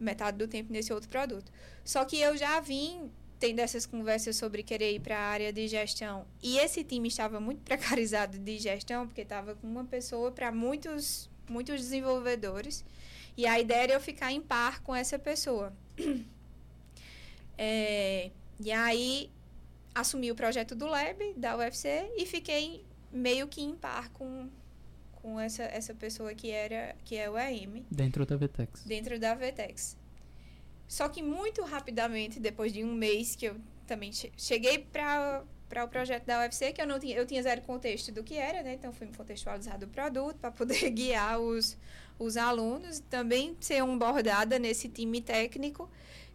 metade 0.01 0.37
do 0.39 0.49
tempo 0.49 0.73
nesse 0.73 0.93
outro 0.93 1.09
produto. 1.09 1.53
Só 1.85 2.05
que 2.05 2.19
eu 2.21 2.37
já 2.37 2.59
vim 2.59 3.09
tendo 3.39 3.61
essas 3.61 3.87
conversas 3.87 4.37
sobre 4.37 4.63
querer 4.63 4.95
ir 4.95 5.01
para 5.01 5.17
a 5.17 5.29
área 5.29 5.53
de 5.53 5.69
gestão. 5.69 6.27
E 6.43 6.59
esse 6.59 6.83
time 6.83 7.09
estava 7.09 7.41
muito 7.41 7.61
precarizado 7.65 8.39
de 8.39 8.59
gestão, 8.59 9.07
porque 9.07 9.23
estava 9.23 9.55
com 9.55 9.67
uma 9.67 9.85
pessoa 9.85 10.31
para 10.33 10.51
muitos, 10.51 11.31
muitos 11.49 11.81
desenvolvedores. 11.81 12.85
E 13.37 13.47
a 13.47 13.59
ideia 13.59 13.83
era 13.85 13.93
eu 13.93 14.01
ficar 14.01 14.33
em 14.33 14.41
par 14.41 14.83
com 14.83 14.95
essa 14.95 15.19
pessoa. 15.19 15.73
É, 17.61 18.31
e 18.61 18.71
aí 18.71 19.29
assumi 19.93 20.31
o 20.31 20.35
projeto 20.37 20.77
do 20.77 20.87
Lab, 20.87 21.35
da 21.37 21.57
UFC, 21.57 22.09
e 22.17 22.25
fiquei 22.25 22.85
meio 23.13 23.49
que 23.49 23.61
em 23.61 23.75
par 23.75 24.11
com, 24.11 24.49
com 25.11 25.41
essa, 25.41 25.65
essa 25.65 25.93
pessoa 25.93 26.33
que 26.35 26.53
era 26.53 26.95
que 27.05 27.17
é 27.17 27.29
o 27.29 27.37
AM. 27.37 27.85
Dentro 27.91 28.25
da 28.25 28.37
Vtex. 28.37 28.85
Dentro 28.85 29.19
da 29.19 29.35
Vtex. 29.35 29.97
Só 30.89 31.09
que 31.09 31.23
muito 31.23 31.63
rapidamente, 31.63 32.41
depois 32.41 32.73
de 32.73 32.83
um 32.83 32.93
mês 32.93 33.37
que 33.37 33.47
eu 33.47 33.57
também 33.87 34.11
cheguei 34.37 34.79
para 34.79 35.45
para 35.69 35.85
o 35.85 35.89
projeto 35.89 36.25
da 36.25 36.41
UFC, 36.41 36.73
que 36.73 36.81
eu 36.81 36.87
não 36.87 36.99
tinha, 36.99 37.15
eu 37.15 37.27
tinha 37.27 37.43
zero 37.43 37.61
contexto 37.61 38.11
do 38.11 38.25
que 38.25 38.35
era, 38.35 38.63
né? 38.63 38.73
Então 38.73 38.91
fui 38.91 39.07
contextualizar 39.15 39.79
o 39.85 39.87
produto 39.87 40.37
para 40.37 40.51
poder 40.51 40.89
guiar 40.91 41.39
os, 41.39 41.77
os 42.19 42.37
alunos, 42.39 43.01
também 43.11 43.55
ser 43.61 43.85
um 43.85 43.99
bordada 43.99 44.59
nesse 44.59 44.89
time 44.89 45.21
técnico. 45.21 45.91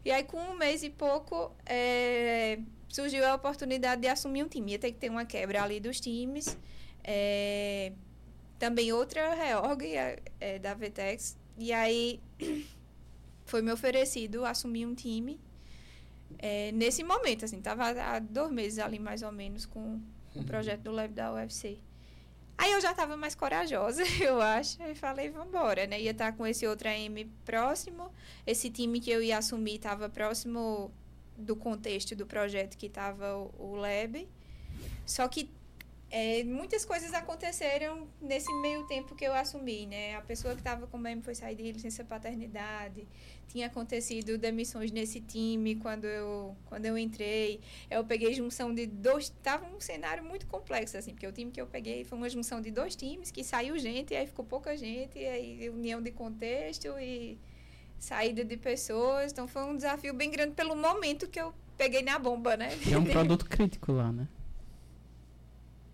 E 0.06 0.12
aí, 0.12 0.24
com 0.24 0.38
um 0.38 0.56
mês 0.56 0.84
e 0.84 0.90
pouco, 0.90 1.52
é, 1.66 2.60
surgiu 2.88 3.26
a 3.26 3.34
oportunidade 3.34 4.02
de 4.02 4.08
assumir 4.08 4.44
um 4.44 4.48
time. 4.48 4.74
Ia 4.74 4.80
ter 4.80 4.92
que 4.92 5.00
ter 5.00 5.10
uma 5.10 5.26
quebra 5.26 5.64
ali 5.64 5.80
dos 5.80 6.00
times. 6.00 6.58
É, 7.04 7.92
também 8.60 8.94
outra 8.94 9.34
reorg 9.34 9.84
é, 9.96 10.20
é 10.40 10.60
da 10.60 10.74
Vtex. 10.74 11.38
E 11.58 11.72
aí 11.74 12.20
foi 13.54 13.62
me 13.62 13.72
oferecido 13.72 14.46
assumir 14.46 14.84
um 14.88 14.96
time 14.96 15.40
é, 16.40 16.72
nesse 16.72 17.04
momento, 17.04 17.46
assim, 17.46 17.62
tava 17.62 17.86
há 17.90 18.18
dois 18.18 18.52
meses 18.52 18.80
ali 18.80 18.98
mais 18.98 19.22
ou 19.22 19.32
menos 19.32 19.68
com 19.68 19.80
o 20.34 20.40
uhum. 20.40 20.44
projeto 20.44 20.82
do 20.82 20.92
Lab 20.92 21.14
da 21.14 21.32
UFC. 21.32 21.78
Aí 22.58 22.72
eu 22.72 22.82
já 22.82 22.90
estava 22.90 23.16
mais 23.16 23.36
corajosa, 23.36 24.02
eu 24.20 24.42
acho, 24.42 24.82
e 24.82 24.96
falei, 24.96 25.30
vambora, 25.30 25.86
né? 25.86 26.02
Ia 26.02 26.10
estar 26.10 26.32
tá 26.32 26.36
com 26.36 26.48
esse 26.48 26.66
outro 26.66 26.90
AM 26.90 27.26
próximo, 27.46 28.12
esse 28.44 28.72
time 28.72 29.00
que 29.00 29.12
eu 29.12 29.22
ia 29.22 29.38
assumir 29.38 29.76
estava 29.76 30.10
próximo 30.10 30.92
do 31.38 31.56
contexto 31.56 32.16
do 32.16 32.26
projeto 32.26 32.76
que 32.76 32.88
estava 32.88 33.38
o, 33.38 33.54
o 33.60 33.76
Lab. 33.76 34.28
Só 35.06 35.28
que 35.28 35.48
é, 36.16 36.44
muitas 36.44 36.86
coisas 36.86 37.12
aconteceram 37.12 38.08
nesse 38.22 38.54
meio 38.62 38.84
tempo 38.86 39.16
que 39.16 39.26
eu 39.26 39.34
assumi, 39.34 39.88
né? 39.88 40.16
A 40.16 40.22
pessoa 40.22 40.54
que 40.54 40.60
estava 40.60 40.86
com 40.86 41.00
o 41.00 41.22
foi 41.24 41.34
sair 41.34 41.56
de 41.56 41.72
licença 41.72 42.04
paternidade. 42.04 43.08
Tinha 43.48 43.66
acontecido 43.66 44.38
demissões 44.38 44.92
nesse 44.92 45.20
time 45.20 45.76
quando 45.76 46.06
eu, 46.06 46.56
quando 46.68 46.86
eu 46.86 47.00
entrei. 47.00 47.62
Eu 47.90 48.06
peguei 48.06 48.32
junção 48.32 48.72
de 48.72 48.86
dois... 48.86 49.34
Tava 49.42 49.66
um 49.66 49.82
cenário 49.82 50.24
muito 50.24 50.46
complexo, 50.46 50.96
assim. 50.96 51.14
Porque 51.14 51.26
o 51.26 51.32
time 51.32 51.50
que 51.50 51.60
eu 51.60 51.66
peguei 51.66 52.04
foi 52.04 52.16
uma 52.16 52.30
junção 52.30 52.62
de 52.62 52.70
dois 52.70 52.96
times 52.96 53.32
que 53.32 53.44
saiu 53.44 53.76
gente, 53.80 54.14
e 54.14 54.16
aí 54.16 54.28
ficou 54.28 54.46
pouca 54.46 54.78
gente. 54.78 55.18
E 55.18 55.26
aí 55.26 55.68
união 55.72 56.00
de 56.00 56.12
contexto 56.12 56.90
e 57.00 57.40
saída 57.98 58.46
de 58.46 58.56
pessoas. 58.56 59.32
Então 59.32 59.48
foi 59.48 59.64
um 59.64 59.76
desafio 59.76 60.14
bem 60.14 60.30
grande 60.30 60.54
pelo 60.54 60.76
momento 60.76 61.28
que 61.28 61.42
eu 61.42 61.52
peguei 61.76 62.04
na 62.04 62.20
bomba, 62.20 62.56
né? 62.56 62.70
é 62.92 62.98
um 63.00 63.06
produto 63.12 63.46
crítico 63.50 63.92
lá, 63.94 64.12
né? 64.12 64.28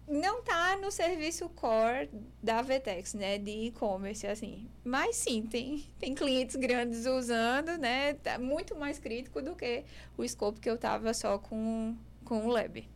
Não 0.09 0.41
tá 0.41 0.75
no 0.77 0.91
serviço 0.91 1.47
core 1.49 2.09
da 2.41 2.63
Vetex, 2.63 3.13
né, 3.13 3.37
de 3.37 3.67
e-commerce, 3.67 4.25
assim. 4.25 4.67
Mas 4.83 5.15
sim, 5.15 5.43
tem, 5.43 5.85
tem 5.99 6.15
clientes 6.15 6.55
grandes 6.55 7.05
usando, 7.05 7.77
né, 7.77 8.15
tá 8.15 8.39
muito 8.39 8.75
mais 8.75 8.97
crítico 8.97 9.39
do 9.39 9.55
que 9.55 9.85
o 10.17 10.23
escopo 10.23 10.59
que 10.59 10.69
eu 10.69 10.79
tava 10.79 11.13
só 11.13 11.37
com, 11.37 11.95
com 12.25 12.45
o 12.45 12.49
Lab. 12.49 12.89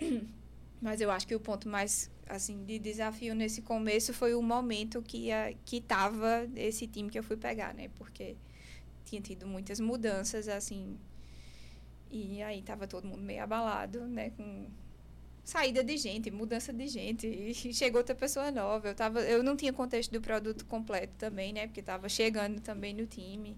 Uhum. 0.00 0.26
Mas 0.80 1.00
eu 1.00 1.10
acho 1.10 1.26
que 1.26 1.34
o 1.34 1.40
ponto 1.40 1.68
mais, 1.68 2.10
assim, 2.26 2.64
de 2.64 2.78
desafio 2.78 3.34
nesse 3.34 3.60
começo 3.60 4.14
foi 4.14 4.34
o 4.34 4.40
momento 4.40 5.02
que, 5.02 5.30
a, 5.30 5.52
que 5.64 5.80
tava 5.80 6.48
esse 6.56 6.86
time 6.86 7.10
que 7.10 7.18
eu 7.18 7.22
fui 7.22 7.36
pegar, 7.36 7.74
né, 7.74 7.90
porque 7.98 8.36
tinha 9.04 9.20
tido 9.20 9.46
muitas 9.46 9.80
mudanças, 9.80 10.48
assim, 10.48 10.98
e 12.10 12.42
aí 12.42 12.62
tava 12.62 12.86
todo 12.86 13.06
mundo 13.06 13.22
meio 13.22 13.42
abalado, 13.42 14.06
né, 14.06 14.30
com 14.30 14.66
saída 15.48 15.82
de 15.82 15.96
gente, 15.96 16.30
mudança 16.30 16.74
de 16.74 16.86
gente, 16.86 17.26
e 17.26 17.54
chegou 17.72 18.00
outra 18.00 18.14
pessoa 18.14 18.50
nova. 18.50 18.88
Eu, 18.88 18.94
tava, 18.94 19.22
eu 19.22 19.42
não 19.42 19.56
tinha 19.56 19.72
contexto 19.72 20.12
do 20.12 20.20
produto 20.20 20.66
completo 20.66 21.14
também, 21.16 21.54
né? 21.54 21.66
Porque 21.66 21.80
estava 21.80 22.06
chegando 22.06 22.60
também 22.60 22.92
no 22.92 23.06
time. 23.06 23.56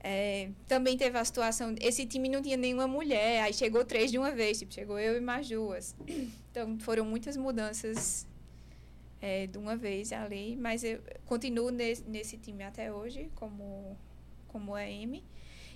É, 0.00 0.50
também 0.66 0.96
teve 0.96 1.16
a 1.16 1.24
situação, 1.24 1.76
esse 1.80 2.04
time 2.04 2.28
não 2.28 2.42
tinha 2.42 2.56
nenhuma 2.56 2.88
mulher, 2.88 3.42
aí 3.42 3.54
chegou 3.54 3.84
três 3.84 4.10
de 4.10 4.18
uma 4.18 4.32
vez, 4.32 4.58
tipo, 4.58 4.74
chegou 4.74 4.98
eu 4.98 5.16
e 5.16 5.20
mais 5.20 5.48
duas. 5.48 5.94
Então 6.50 6.78
foram 6.78 7.04
muitas 7.04 7.36
mudanças 7.36 8.28
é, 9.20 9.48
de 9.48 9.58
uma 9.58 9.76
vez 9.76 10.12
ali, 10.12 10.54
mas 10.54 10.84
eu 10.84 11.00
continuo 11.26 11.70
nesse, 11.70 12.04
nesse 12.04 12.36
time 12.36 12.62
até 12.62 12.92
hoje, 12.92 13.28
como, 13.34 13.96
como 14.46 14.76
AM. 14.76 15.20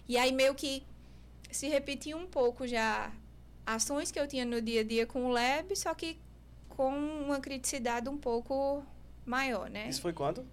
E 0.09 0.16
aí 0.16 0.30
meio 0.30 0.55
que 0.55 0.84
se 1.51 1.66
repetiu 1.66 2.16
um 2.16 2.28
pouco 2.28 2.64
já 2.64 3.12
ações 3.74 4.10
que 4.10 4.18
eu 4.18 4.26
tinha 4.26 4.44
no 4.44 4.62
dia 4.62 4.80
a 4.80 4.84
dia 4.84 5.06
com 5.06 5.26
o 5.26 5.28
Lab, 5.28 5.76
só 5.76 5.94
que 5.94 6.18
com 6.70 6.90
uma 6.90 7.38
criticidade 7.38 8.08
um 8.08 8.16
pouco 8.16 8.82
maior, 9.26 9.68
né? 9.68 9.88
Isso 9.88 10.00
foi 10.00 10.12
quando? 10.12 10.46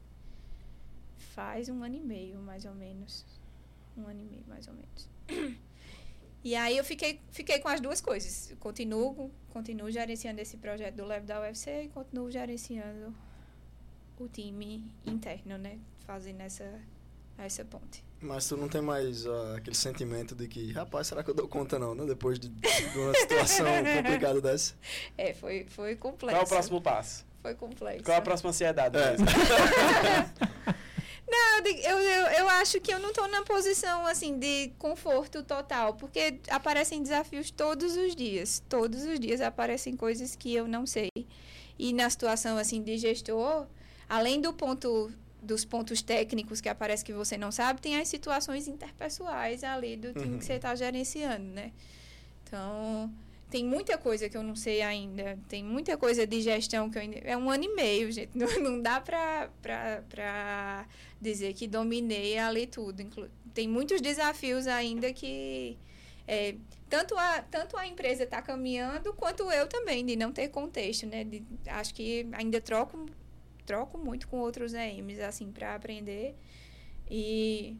Faz 1.18 1.70
um 1.70 1.82
ano 1.82 1.96
e 1.96 2.02
meio, 2.02 2.40
mais 2.40 2.66
ou 2.66 2.76
menos. 2.76 3.26
Um 3.98 4.06
ano 4.08 4.20
e 4.20 4.26
meio, 4.26 4.44
mais 4.48 4.68
ou 4.68 4.74
menos. 4.74 5.10
E 6.46 6.54
aí 6.54 6.78
eu 6.78 6.84
fiquei, 6.84 7.20
fiquei 7.32 7.58
com 7.58 7.68
as 7.68 7.82
duas 7.82 8.00
coisas. 8.00 8.54
continuo, 8.60 9.32
continuo 9.50 9.90
gerenciando 9.90 10.40
esse 10.40 10.58
projeto 10.58 10.94
do 10.94 11.04
Lab 11.04 11.26
da 11.26 11.42
UFC 11.42 11.86
e 11.86 11.90
continuo 11.90 12.30
gerenciando 12.30 13.16
o 14.20 14.28
time 14.28 14.92
interno, 15.04 15.58
né? 15.58 15.80
Fazendo 16.06 16.42
essa, 16.42 16.80
essa 17.36 17.66
ponte. 17.66 18.05
Mas 18.26 18.48
tu 18.48 18.58
não 18.58 18.68
tem 18.68 18.82
mais 18.82 19.26
uh, 19.26 19.56
aquele 19.56 19.76
sentimento 19.76 20.34
de 20.34 20.48
que, 20.48 20.72
rapaz, 20.72 21.08
será 21.08 21.24
que 21.24 21.30
eu 21.30 21.34
dou 21.34 21.48
conta 21.48 21.78
não, 21.78 21.94
né? 21.94 22.06
Depois 22.06 22.40
de, 22.40 22.50
de 22.50 22.98
uma 22.98 23.14
situação 23.14 23.68
complicada 23.96 24.42
dessa. 24.42 24.74
É, 25.16 25.34
foi, 25.34 25.66
foi 25.70 25.96
complexo. 25.96 26.36
Qual 26.36 26.42
é 26.42 26.46
o 26.46 26.50
próximo 26.50 26.82
passo? 26.82 27.26
Foi 27.42 27.54
complexo. 27.54 28.04
Qual 28.04 28.16
é 28.16 28.18
a 28.18 28.22
próxima 28.22 28.50
ansiedade? 28.50 28.98
É. 28.98 29.16
não, 31.30 31.68
eu, 31.68 32.00
eu, 32.00 32.28
eu 32.40 32.50
acho 32.50 32.82
que 32.82 32.92
eu 32.92 32.98
não 32.98 33.10
estou 33.10 33.28
na 33.28 33.44
posição, 33.44 34.08
assim, 34.08 34.40
de 34.40 34.72
conforto 34.80 35.44
total. 35.44 35.94
Porque 35.94 36.40
aparecem 36.50 37.04
desafios 37.04 37.52
todos 37.52 37.96
os 37.96 38.16
dias. 38.16 38.64
Todos 38.68 39.04
os 39.04 39.20
dias 39.20 39.40
aparecem 39.40 39.96
coisas 39.96 40.36
que 40.36 40.56
eu 40.56 40.68
não 40.68 40.88
sei. 40.88 41.10
E 41.78 41.94
na 41.94 42.10
situação, 42.10 42.58
assim, 42.58 42.82
de 42.82 42.98
gestor, 42.98 43.68
além 44.10 44.42
do 44.42 44.52
ponto 44.52 45.12
dos 45.46 45.64
pontos 45.64 46.02
técnicos 46.02 46.60
que 46.60 46.68
aparece 46.68 47.06
que 47.06 47.14
você 47.14 47.38
não 47.38 47.52
sabe, 47.52 47.82
tem 47.82 47.98
as 47.98 48.08
situações 48.08 48.68
interpessoais 48.68 49.64
ali 49.64 49.96
do 49.96 50.14
time 50.14 50.34
uhum. 50.34 50.40
que 50.40 50.46
você 50.46 50.54
está 50.54 50.76
gerenciando, 50.76 51.46
né? 51.46 51.72
Então, 52.44 53.12
tem 53.50 53.64
muita 53.64 53.98
coisa 53.98 54.28
que 54.28 54.36
eu 54.36 54.44
não 54.44 54.56
sei 54.56 54.82
ainda. 54.82 55.38
Tem 55.48 55.64
muita 55.64 55.98
coisa 55.98 56.26
de 56.26 56.42
gestão 56.42 56.90
que 56.90 56.98
eu 56.98 57.02
ainda... 57.02 57.18
É 57.20 57.38
um 57.38 57.50
ano 57.50 57.64
e 57.64 57.76
meio, 57.76 58.12
gente. 58.12 58.32
Não, 58.36 58.48
não 58.60 58.82
dá 58.82 59.00
para 59.00 60.86
dizer 61.22 61.54
que 61.54 61.68
dominei 61.68 62.38
ali 62.38 62.68
tudo. 62.68 63.02
Inclu... 63.02 63.30
Tem 63.54 63.68
muitos 63.68 64.02
desafios 64.02 64.68
ainda 64.68 65.14
que... 65.14 65.78
É, 66.28 66.56
tanto, 66.90 67.16
a, 67.18 67.42
tanto 67.44 67.78
a 67.78 67.88
empresa 67.88 68.24
está 68.24 68.42
caminhando, 68.42 69.14
quanto 69.14 69.50
eu 69.52 69.68
também, 69.68 70.06
de 70.06 70.16
não 70.16 70.32
ter 70.32 70.50
contexto, 70.50 71.06
né? 71.06 71.24
De, 71.24 71.44
acho 71.68 71.94
que 71.94 72.28
ainda 72.34 72.60
troco 72.60 73.06
troco 73.66 73.98
muito 73.98 74.28
com 74.28 74.40
outros 74.40 74.74
EMs, 74.74 75.20
assim, 75.20 75.52
para 75.52 75.76
aprender. 75.76 76.36
E 77.10 77.78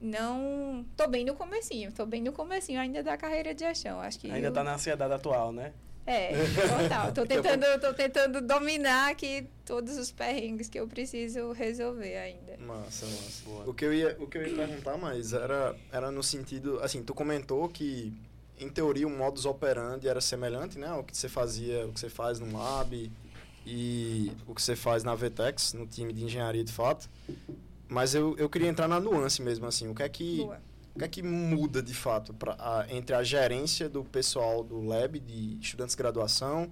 não... 0.00 0.84
Tô 0.96 1.06
bem 1.06 1.24
no 1.24 1.34
comecinho, 1.34 1.92
tô 1.92 2.06
bem 2.06 2.22
no 2.22 2.32
comecinho 2.32 2.80
ainda 2.80 3.02
da 3.02 3.16
carreira 3.16 3.54
de 3.54 3.60
gestão. 3.60 4.00
Acho 4.00 4.18
que 4.18 4.30
ainda 4.30 4.48
eu... 4.48 4.52
tá 4.52 4.62
na 4.62 4.74
ansiedade 4.74 5.12
atual, 5.12 5.52
né? 5.52 5.72
É, 6.06 6.30
total. 6.78 7.12
Tô 7.12 7.26
tentando, 7.26 7.80
tô 7.80 7.92
tentando 7.92 8.40
dominar 8.40 9.10
aqui 9.10 9.48
todos 9.64 9.98
os 9.98 10.12
perrengues 10.12 10.68
que 10.68 10.78
eu 10.78 10.86
preciso 10.86 11.50
resolver 11.50 12.16
ainda. 12.16 12.56
Massa, 12.58 13.06
massa. 13.06 13.44
Boa. 13.44 13.68
O 13.68 13.74
que 13.74 13.84
eu 13.84 13.92
ia, 13.92 14.16
o 14.20 14.26
que 14.28 14.38
eu 14.38 14.46
ia 14.46 14.54
perguntar 14.54 14.96
mais 14.96 15.32
era, 15.32 15.74
era 15.90 16.10
no 16.12 16.22
sentido, 16.22 16.78
assim, 16.80 17.02
tu 17.02 17.12
comentou 17.12 17.68
que 17.68 18.14
em 18.58 18.68
teoria 18.68 19.06
o 19.06 19.10
modus 19.10 19.44
operandi 19.44 20.08
era 20.08 20.20
semelhante, 20.20 20.78
né, 20.78 20.86
ao 20.86 21.02
que 21.02 21.14
você 21.14 21.28
fazia, 21.28 21.86
o 21.86 21.92
que 21.92 22.00
você 22.00 22.08
faz 22.08 22.38
no 22.38 22.56
lab 22.56 23.10
e 23.66 24.32
o 24.46 24.54
que 24.54 24.62
você 24.62 24.76
faz 24.76 25.02
na 25.02 25.14
Vetex, 25.14 25.72
no 25.72 25.86
time 25.86 26.12
de 26.12 26.24
engenharia 26.24 26.62
de 26.62 26.72
fato. 26.72 27.10
Mas 27.88 28.14
eu, 28.14 28.36
eu 28.38 28.48
queria 28.48 28.68
entrar 28.68 28.86
na 28.86 29.00
nuance 29.00 29.42
mesmo, 29.42 29.66
assim, 29.66 29.88
o 29.88 29.94
que 29.94 30.02
é 30.02 30.08
que, 30.08 30.48
o 30.94 30.98
que, 30.98 31.04
é 31.04 31.08
que 31.08 31.22
muda 31.22 31.82
de 31.82 31.94
fato 31.94 32.32
pra, 32.32 32.56
a, 32.58 32.86
entre 32.88 33.14
a 33.14 33.22
gerência 33.22 33.88
do 33.88 34.04
pessoal 34.04 34.62
do 34.62 34.80
lab, 34.80 35.18
de 35.18 35.58
estudantes 35.60 35.94
de 35.94 35.98
graduação, 35.98 36.70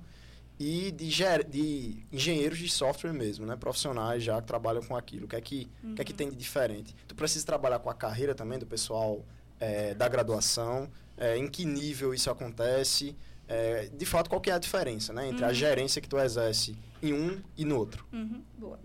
e 0.59 0.93
de, 0.93 1.11
de 1.49 2.07
engenheiros 2.13 2.59
de 2.59 2.69
software 2.69 3.13
mesmo, 3.13 3.45
né? 3.45 3.57
Profissionais 3.57 4.23
já 4.23 4.41
que 4.41 4.47
trabalham 4.47 4.83
com 4.83 4.97
aquilo. 4.97 5.25
O 5.25 5.29
que 5.29 5.37
é 5.37 5.41
que, 5.41 5.69
uhum. 5.83 5.95
que, 5.97 6.03
é 6.03 6.05
que 6.05 6.13
uhum. 6.13 6.17
tem 6.17 6.31
de 6.31 6.37
diferente? 6.37 6.95
Tu 7.09 7.15
precisa 7.15 7.45
trabalhar 7.45 7.81
com 7.81 7.91
a 7.91 7.95
carreira 7.95 8.35
também 8.35 8.59
do 8.59 8.67
pessoal 8.67 9.25
é, 9.59 9.95
da 9.95 10.09
graduação, 10.09 10.89
é, 11.17 11.37
em 11.37 11.49
que 11.49 11.65
nível 11.65 12.15
isso 12.15 12.31
acontece, 12.31 13.17
é, 13.49 13.89
de 13.93 14.07
fato, 14.07 14.29
qual 14.31 14.41
que 14.41 14.51
é 14.51 14.55
a 14.55 14.59
diferença 14.59 15.13
né, 15.13 15.29
entre 15.29 15.43
Uhum. 15.45 15.51
a 15.51 15.53
gerência 15.53 16.01
que 16.01 16.09
tu 16.09 16.19
exerce 16.19 16.77
em 17.03 17.13
um 17.13 17.43
e 17.57 17.65
no 17.65 17.79
outro? 17.79 18.07
Uhum, 18.13 18.43
boa. 18.59 18.79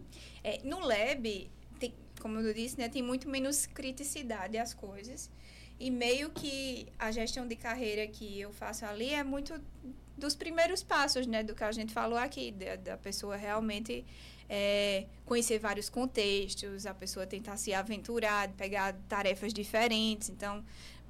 É, 0.44 0.60
no 0.64 0.80
lab, 0.80 1.50
tem, 1.80 1.94
como 2.22 2.40
eu 2.40 2.54
disse, 2.54 2.78
né, 2.78 2.90
tem 2.90 3.02
muito 3.02 3.30
menos 3.30 3.66
criticidade 3.66 4.58
às 4.58 4.74
coisas. 4.74 5.30
E 5.80 5.90
meio 5.90 6.30
que 6.32 6.88
a 7.00 7.10
gestão 7.10 7.48
de 7.48 7.56
carreira 7.56 8.06
que 8.08 8.40
eu 8.42 8.52
faço 8.52 8.86
ali 8.86 9.14
é 9.14 9.24
muito 9.24 9.54
dos 10.18 10.36
primeiros 10.36 10.84
passos, 10.84 11.26
né? 11.26 11.42
Do 11.42 11.56
que 11.56 11.64
a 11.64 11.72
gente 11.72 11.94
falou 11.94 12.18
aqui, 12.20 12.52
da, 12.52 12.76
da 12.76 12.98
pessoa 12.98 13.38
realmente 13.38 14.06
é, 14.50 15.06
conhecer 15.26 15.58
vários 15.60 15.90
contextos, 15.90 16.86
a 16.86 16.94
pessoa 16.94 17.26
tentar 17.26 17.56
se 17.56 17.74
aventurar, 17.74 18.50
pegar 18.58 18.94
tarefas 19.08 19.54
diferentes. 19.54 20.28
Então, 20.30 20.62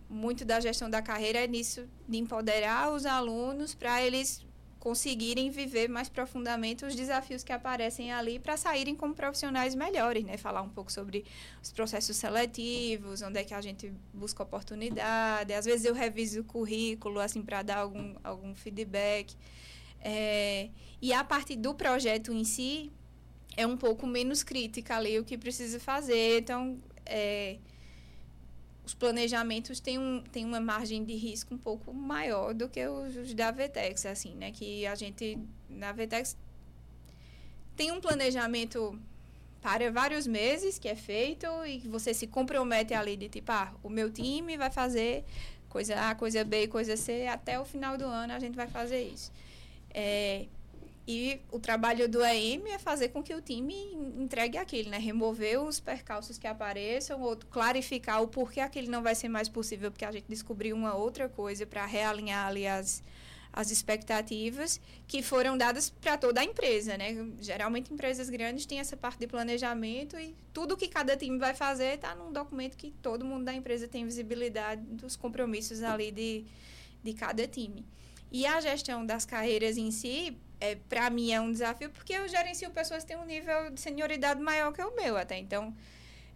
muito 0.09 0.43
da 0.43 0.59
gestão 0.59 0.89
da 0.89 1.01
carreira 1.01 1.39
é 1.39 1.47
nisso, 1.47 1.87
de 2.07 2.17
empoderar 2.17 2.91
os 2.91 3.05
alunos 3.05 3.75
para 3.75 4.01
eles 4.01 4.45
conseguirem 4.79 5.51
viver 5.51 5.89
mais 5.89 6.07
profundamente 6.07 6.85
os 6.85 6.95
desafios 6.95 7.43
que 7.43 7.51
aparecem 7.51 8.13
ali 8.13 8.39
para 8.39 8.55
saírem 8.55 8.95
como 8.95 9.13
profissionais 9.13 9.75
melhores, 9.75 10.23
né? 10.23 10.37
Falar 10.37 10.61
um 10.61 10.69
pouco 10.69 10.91
sobre 10.91 11.25
os 11.61 11.71
processos 11.71 12.15
seletivos, 12.15 13.21
onde 13.21 13.39
é 13.39 13.43
que 13.43 13.53
a 13.53 13.61
gente 13.61 13.93
busca 14.13 14.41
oportunidade. 14.41 15.53
Às 15.53 15.65
vezes 15.65 15.85
eu 15.85 15.93
reviso 15.93 16.41
o 16.41 16.43
currículo, 16.45 17.19
assim, 17.19 17.41
para 17.41 17.61
dar 17.61 17.79
algum, 17.79 18.15
algum 18.23 18.55
feedback. 18.55 19.35
É, 20.01 20.69
e 21.01 21.11
a 21.11 21.25
parte 21.25 21.57
do 21.57 21.75
projeto 21.75 22.31
em 22.31 22.45
si 22.45 22.89
é 23.57 23.67
um 23.67 23.75
pouco 23.75 24.07
menos 24.07 24.43
crítica 24.43 24.95
ali 24.95 25.19
o 25.19 25.25
que 25.25 25.37
precisa 25.37 25.77
fazer. 25.77 26.39
Então, 26.39 26.79
é, 27.05 27.57
os 28.89 28.93
planejamentos 28.95 29.79
têm, 29.79 29.99
um, 29.99 30.23
têm 30.31 30.43
uma 30.43 30.59
margem 30.59 31.03
de 31.03 31.13
risco 31.15 31.53
um 31.53 31.57
pouco 31.57 31.93
maior 31.93 32.55
do 32.55 32.67
que 32.67 32.85
os, 32.87 33.15
os 33.15 33.33
da 33.35 33.51
Vetex, 33.51 34.03
assim, 34.07 34.33
né? 34.33 34.51
Que 34.51 34.85
a 34.87 34.95
gente, 34.95 35.37
na 35.69 35.91
Vetex, 35.91 36.35
tem 37.75 37.91
um 37.91 38.01
planejamento 38.01 38.99
para 39.61 39.91
vários 39.91 40.25
meses 40.25 40.79
que 40.79 40.87
é 40.87 40.95
feito 40.95 41.45
e 41.67 41.81
que 41.81 41.87
você 41.87 42.15
se 42.15 42.25
compromete 42.25 42.93
ali 42.95 43.15
de 43.15 43.29
tipo, 43.29 43.51
ah, 43.51 43.71
o 43.83 43.89
meu 43.89 44.11
time 44.11 44.57
vai 44.57 44.71
fazer 44.71 45.23
coisa 45.69 45.93
A, 46.09 46.15
coisa 46.15 46.43
B, 46.43 46.67
coisa 46.67 46.97
C, 46.97 47.27
até 47.27 47.59
o 47.59 47.65
final 47.65 47.95
do 47.95 48.05
ano 48.05 48.33
a 48.33 48.39
gente 48.39 48.55
vai 48.55 48.67
fazer 48.67 49.03
isso. 49.03 49.31
É, 49.93 50.47
e 51.11 51.41
o 51.51 51.59
trabalho 51.59 52.07
do 52.07 52.23
EM 52.23 52.67
é 52.67 52.77
fazer 52.77 53.09
com 53.09 53.23
que 53.23 53.33
o 53.33 53.41
time 53.41 53.73
entregue 54.19 54.59
aquilo, 54.59 54.91
né? 54.91 54.99
Remover 54.99 55.59
os 55.59 55.79
percalços 55.79 56.37
que 56.37 56.45
apareçam 56.45 57.19
ou 57.23 57.35
clarificar 57.35 58.21
o 58.21 58.27
porquê 58.27 58.59
aquilo 58.59 58.91
não 58.91 59.01
vai 59.01 59.15
ser 59.15 59.27
mais 59.27 59.49
possível, 59.49 59.89
porque 59.89 60.05
a 60.05 60.11
gente 60.11 60.25
descobriu 60.29 60.75
uma 60.75 60.93
outra 60.93 61.27
coisa 61.27 61.65
para 61.65 61.83
realinhar 61.83 62.45
ali 62.45 62.67
as, 62.67 63.01
as 63.51 63.71
expectativas 63.71 64.79
que 65.07 65.23
foram 65.23 65.57
dadas 65.57 65.89
para 65.89 66.15
toda 66.15 66.41
a 66.41 66.43
empresa, 66.43 66.95
né? 66.95 67.15
Geralmente 67.39 67.91
empresas 67.91 68.29
grandes 68.29 68.67
têm 68.67 68.79
essa 68.79 68.95
parte 68.95 69.17
de 69.17 69.25
planejamento 69.25 70.15
e 70.15 70.35
tudo 70.53 70.77
que 70.77 70.87
cada 70.87 71.17
time 71.17 71.39
vai 71.39 71.55
fazer 71.55 71.95
está 71.95 72.13
num 72.13 72.31
documento 72.31 72.77
que 72.77 72.91
todo 73.01 73.25
mundo 73.25 73.45
da 73.45 73.53
empresa 73.55 73.87
tem 73.87 74.05
visibilidade 74.05 74.83
dos 74.83 75.15
compromissos 75.15 75.81
ali 75.81 76.11
de, 76.11 76.45
de 77.03 77.13
cada 77.15 77.47
time. 77.47 77.83
E 78.31 78.45
a 78.45 78.61
gestão 78.61 79.03
das 79.03 79.25
carreiras 79.25 79.75
em 79.75 79.89
si, 79.89 80.37
é, 80.59 80.75
para 80.75 81.09
mim 81.09 81.31
é 81.31 81.39
um 81.39 81.51
desafio 81.51 81.89
porque 81.89 82.13
eu 82.13 82.27
gerencio 82.27 82.69
pessoas 82.71 83.03
que 83.03 83.09
têm 83.09 83.17
um 83.17 83.25
nível 83.25 83.71
de 83.71 83.79
senioridade 83.79 84.41
maior 84.41 84.71
que 84.73 84.81
o 84.81 84.95
meu 84.95 85.17
até. 85.17 85.37
Então, 85.37 85.73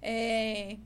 é, 0.01 0.77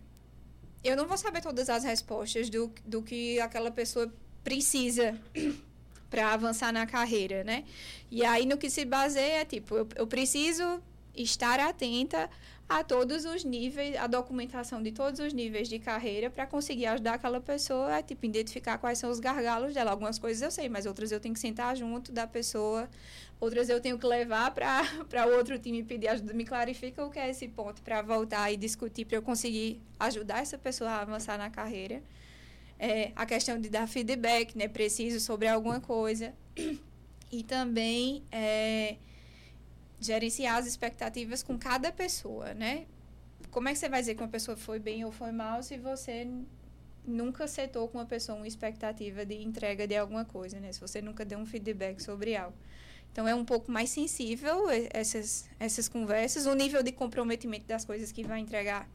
eu 0.83 0.95
não 0.95 1.07
vou 1.07 1.17
saber 1.17 1.41
todas 1.41 1.69
as 1.69 1.83
respostas 1.83 2.49
do, 2.49 2.71
do 2.85 3.01
que 3.01 3.39
aquela 3.39 3.71
pessoa 3.71 4.11
precisa 4.43 5.19
para 6.09 6.33
avançar 6.33 6.71
na 6.71 6.85
carreira, 6.85 7.43
né? 7.43 7.65
E 8.09 8.23
aí 8.23 8.45
no 8.45 8.57
que 8.57 8.69
se 8.69 8.85
baseia, 8.85 9.43
tipo, 9.45 9.75
eu, 9.75 9.87
eu 9.95 10.07
preciso 10.07 10.81
estar 11.13 11.59
atenta 11.59 12.29
a 12.69 12.83
todos 12.83 13.23
os 13.23 13.45
níveis, 13.45 13.95
a 13.95 14.07
documentação 14.07 14.83
de 14.83 14.91
todos 14.91 15.19
os 15.21 15.31
níveis 15.31 15.69
de 15.69 15.79
carreira 15.79 16.29
para 16.29 16.45
conseguir 16.45 16.85
ajudar 16.87 17.13
aquela 17.13 17.39
pessoa 17.39 17.95
a 17.95 18.03
tipo, 18.03 18.25
identificar 18.25 18.77
quais 18.77 18.99
são 18.99 19.09
os 19.09 19.19
gargalos 19.19 19.73
dela. 19.73 19.91
Algumas 19.91 20.19
coisas 20.19 20.41
eu 20.41 20.51
sei, 20.51 20.67
mas 20.67 20.85
outras 20.85 21.11
eu 21.11 21.19
tenho 21.19 21.33
que 21.33 21.39
sentar 21.39 21.75
junto 21.77 22.11
da 22.11 22.27
pessoa, 22.27 22.89
outras 23.39 23.69
eu 23.69 23.79
tenho 23.79 23.97
que 23.97 24.05
levar 24.05 24.51
para 24.51 25.25
outro 25.37 25.57
time 25.59 25.83
pedir 25.83 26.07
ajuda. 26.07 26.33
Me 26.33 26.45
clarifica 26.45 27.05
o 27.05 27.09
que 27.09 27.19
é 27.19 27.29
esse 27.29 27.47
ponto 27.47 27.81
para 27.81 28.01
voltar 28.01 28.51
e 28.51 28.57
discutir, 28.57 29.05
para 29.05 29.17
eu 29.17 29.21
conseguir 29.21 29.81
ajudar 29.99 30.41
essa 30.41 30.57
pessoa 30.57 30.89
a 30.89 31.01
avançar 31.01 31.37
na 31.37 31.49
carreira. 31.49 32.01
É, 32.79 33.11
a 33.15 33.25
questão 33.25 33.59
de 33.59 33.69
dar 33.69 33.87
feedback, 33.87 34.55
né? 34.55 34.67
Preciso 34.67 35.19
sobre 35.19 35.47
alguma 35.47 35.79
coisa. 35.79 36.33
E 37.29 37.43
também 37.43 38.23
é, 38.31 38.95
gerenciar 39.99 40.55
as 40.55 40.65
expectativas 40.65 41.43
com 41.43 41.57
cada 41.57 41.91
pessoa, 41.91 42.53
né? 42.53 42.85
Como 43.51 43.67
é 43.67 43.73
que 43.73 43.79
você 43.79 43.89
vai 43.89 43.99
dizer 43.99 44.15
que 44.15 44.21
uma 44.21 44.29
pessoa 44.29 44.55
foi 44.55 44.79
bem 44.79 45.03
ou 45.03 45.11
foi 45.11 45.33
mal 45.33 45.61
se 45.61 45.77
você 45.77 46.25
nunca 47.05 47.45
setou 47.45 47.87
com 47.89 47.97
uma 47.97 48.05
pessoa 48.05 48.37
uma 48.37 48.47
expectativa 48.47 49.25
de 49.25 49.35
entrega 49.43 49.85
de 49.85 49.97
alguma 49.97 50.23
coisa, 50.23 50.57
né? 50.57 50.71
Se 50.71 50.79
você 50.79 51.01
nunca 51.01 51.25
deu 51.25 51.37
um 51.37 51.45
feedback 51.45 52.01
sobre 52.01 52.33
algo. 52.37 52.55
Então, 53.17 53.27
é 53.27 53.33
um 53.33 53.43
pouco 53.43 53.71
mais 53.71 53.89
sensível 53.89 54.65
essas, 54.93 55.49
essas 55.59 55.89
conversas. 55.89 56.45
O 56.45 56.53
nível 56.53 56.83
de 56.83 56.91
comprometimento 56.91 57.65
das 57.65 57.83
coisas 57.83 58.11
que 58.11 58.23
vai 58.23 58.39
entregar 58.39 58.87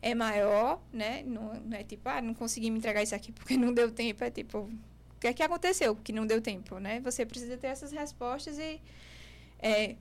é 0.00 0.14
maior, 0.14 0.80
né? 0.92 1.24
Não, 1.26 1.52
não 1.54 1.76
é 1.76 1.82
tipo, 1.82 2.08
ah, 2.08 2.22
não 2.22 2.32
consegui 2.32 2.70
me 2.70 2.78
entregar 2.78 3.02
isso 3.02 3.12
aqui 3.16 3.32
porque 3.32 3.56
não 3.56 3.72
deu 3.74 3.90
tempo. 3.90 4.22
É 4.22 4.30
tipo, 4.30 4.58
o 4.58 5.20
que 5.20 5.26
é 5.26 5.32
que 5.32 5.42
aconteceu 5.42 5.96
que 5.96 6.12
não 6.12 6.24
deu 6.24 6.40
tempo, 6.40 6.78
né? 6.78 7.00
Você 7.00 7.26
precisa 7.26 7.56
ter 7.56 7.66
essas 7.66 7.90
respostas 7.90 8.56
e 8.56 8.80
é, 9.58 9.96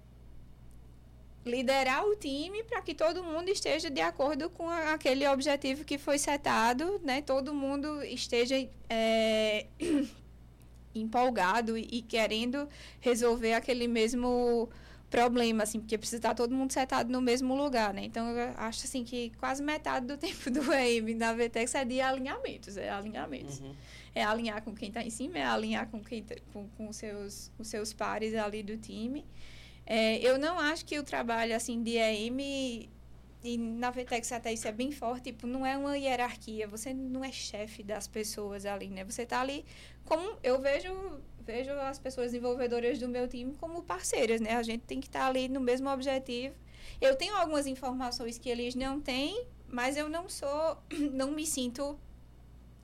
liderar 1.43 2.05
o 2.05 2.15
time 2.15 2.63
para 2.65 2.83
que 2.83 2.93
todo 2.93 3.23
mundo 3.23 3.49
esteja 3.49 3.89
de 3.89 4.01
acordo 4.01 4.47
com 4.47 4.69
a, 4.69 4.93
aquele 4.93 5.27
objetivo 5.27 5.83
que 5.83 5.97
foi 5.97 6.19
setado, 6.19 7.01
né? 7.03 7.23
Todo 7.23 7.51
mundo 7.51 8.03
esteja 8.03 8.55
é, 8.87 9.65
empolgado 10.99 11.77
e, 11.77 11.87
e 11.91 12.01
querendo 12.01 12.67
resolver 12.99 13.53
aquele 13.53 13.87
mesmo 13.87 14.69
problema, 15.09 15.63
assim, 15.63 15.79
porque 15.79 15.97
precisa 15.97 16.17
estar 16.17 16.33
todo 16.33 16.53
mundo 16.53 16.73
setado 16.73 17.11
no 17.11 17.21
mesmo 17.21 17.55
lugar, 17.55 17.93
né? 17.93 18.03
Então, 18.03 18.27
eu 18.29 18.53
acho, 18.57 18.85
assim, 18.85 19.03
que 19.03 19.31
quase 19.37 19.63
metade 19.63 20.05
do 20.05 20.17
tempo 20.19 20.49
do 20.51 20.73
EM 20.73 21.17
da 21.17 21.33
VTEX 21.33 21.75
é 21.75 21.85
de 21.85 22.01
alinhamentos, 22.01 22.75
é 22.75 22.89
alinhamentos. 22.89 23.59
Uhum. 23.59 23.73
É 24.13 24.23
alinhar 24.23 24.61
com 24.61 24.73
quem 24.73 24.89
está 24.89 25.03
em 25.03 25.09
cima, 25.09 25.37
é 25.37 25.45
alinhar 25.45 25.87
com 25.89 26.01
quem 26.03 26.23
tá, 26.23 26.35
com, 26.51 26.67
com 26.69 26.91
seus, 26.91 27.51
os 27.57 27.67
seus 27.67 27.93
pares 27.93 28.33
ali 28.33 28.63
do 28.63 28.77
time. 28.77 29.25
É, 29.85 30.17
eu 30.17 30.37
não 30.37 30.59
acho 30.59 30.85
que 30.85 30.97
o 30.97 31.03
trabalho, 31.03 31.55
assim, 31.55 31.83
de 31.83 31.97
EM 31.97 32.89
e 33.45 33.59
na 33.59 33.91
VTEX 33.91 34.31
até 34.31 34.51
isso 34.51 34.67
é 34.67 34.71
bem 34.71 34.91
forte, 34.91 35.31
tipo, 35.31 35.45
não 35.45 35.63
é 35.63 35.77
uma 35.77 35.95
hierarquia, 35.95 36.67
você 36.67 36.95
não 36.95 37.23
é 37.23 37.31
chefe 37.31 37.83
das 37.83 38.07
pessoas 38.07 38.65
ali, 38.65 38.87
né? 38.87 39.03
Você 39.05 39.21
está 39.21 39.39
ali 39.39 39.63
como 40.03 40.35
eu 40.41 40.59
vejo 40.59 40.91
vejo 41.41 41.71
as 41.73 41.99
pessoas 41.99 42.31
desenvolvedoras 42.31 42.97
do 42.97 43.07
meu 43.07 43.27
time 43.27 43.53
como 43.53 43.83
parceiras, 43.83 44.41
né? 44.41 44.55
A 44.55 44.63
gente 44.63 44.81
tem 44.81 44.99
que 44.99 45.05
estar 45.05 45.19
tá 45.19 45.27
ali 45.27 45.47
no 45.47 45.59
mesmo 45.59 45.87
objetivo. 45.89 46.55
Eu 46.99 47.15
tenho 47.15 47.35
algumas 47.35 47.67
informações 47.67 48.39
que 48.39 48.49
eles 48.49 48.73
não 48.73 48.99
têm, 48.99 49.45
mas 49.67 49.95
eu 49.95 50.09
não 50.09 50.27
sou, 50.27 50.77
não 51.13 51.31
me 51.31 51.45
sinto 51.45 51.99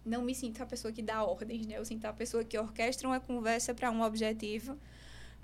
não 0.06 0.24
me 0.24 0.34
sinto 0.34 0.62
a 0.62 0.66
pessoa 0.66 0.92
que 0.92 1.02
dá 1.02 1.24
ordens, 1.24 1.66
né? 1.66 1.78
Eu 1.78 1.86
sinto 1.86 2.06
a 2.06 2.14
pessoa 2.14 2.44
que 2.44 2.58
orquestra 2.58 3.08
uma 3.08 3.20
conversa 3.20 3.74
para 3.74 3.90
um 3.90 4.04
objetivo, 4.04 4.78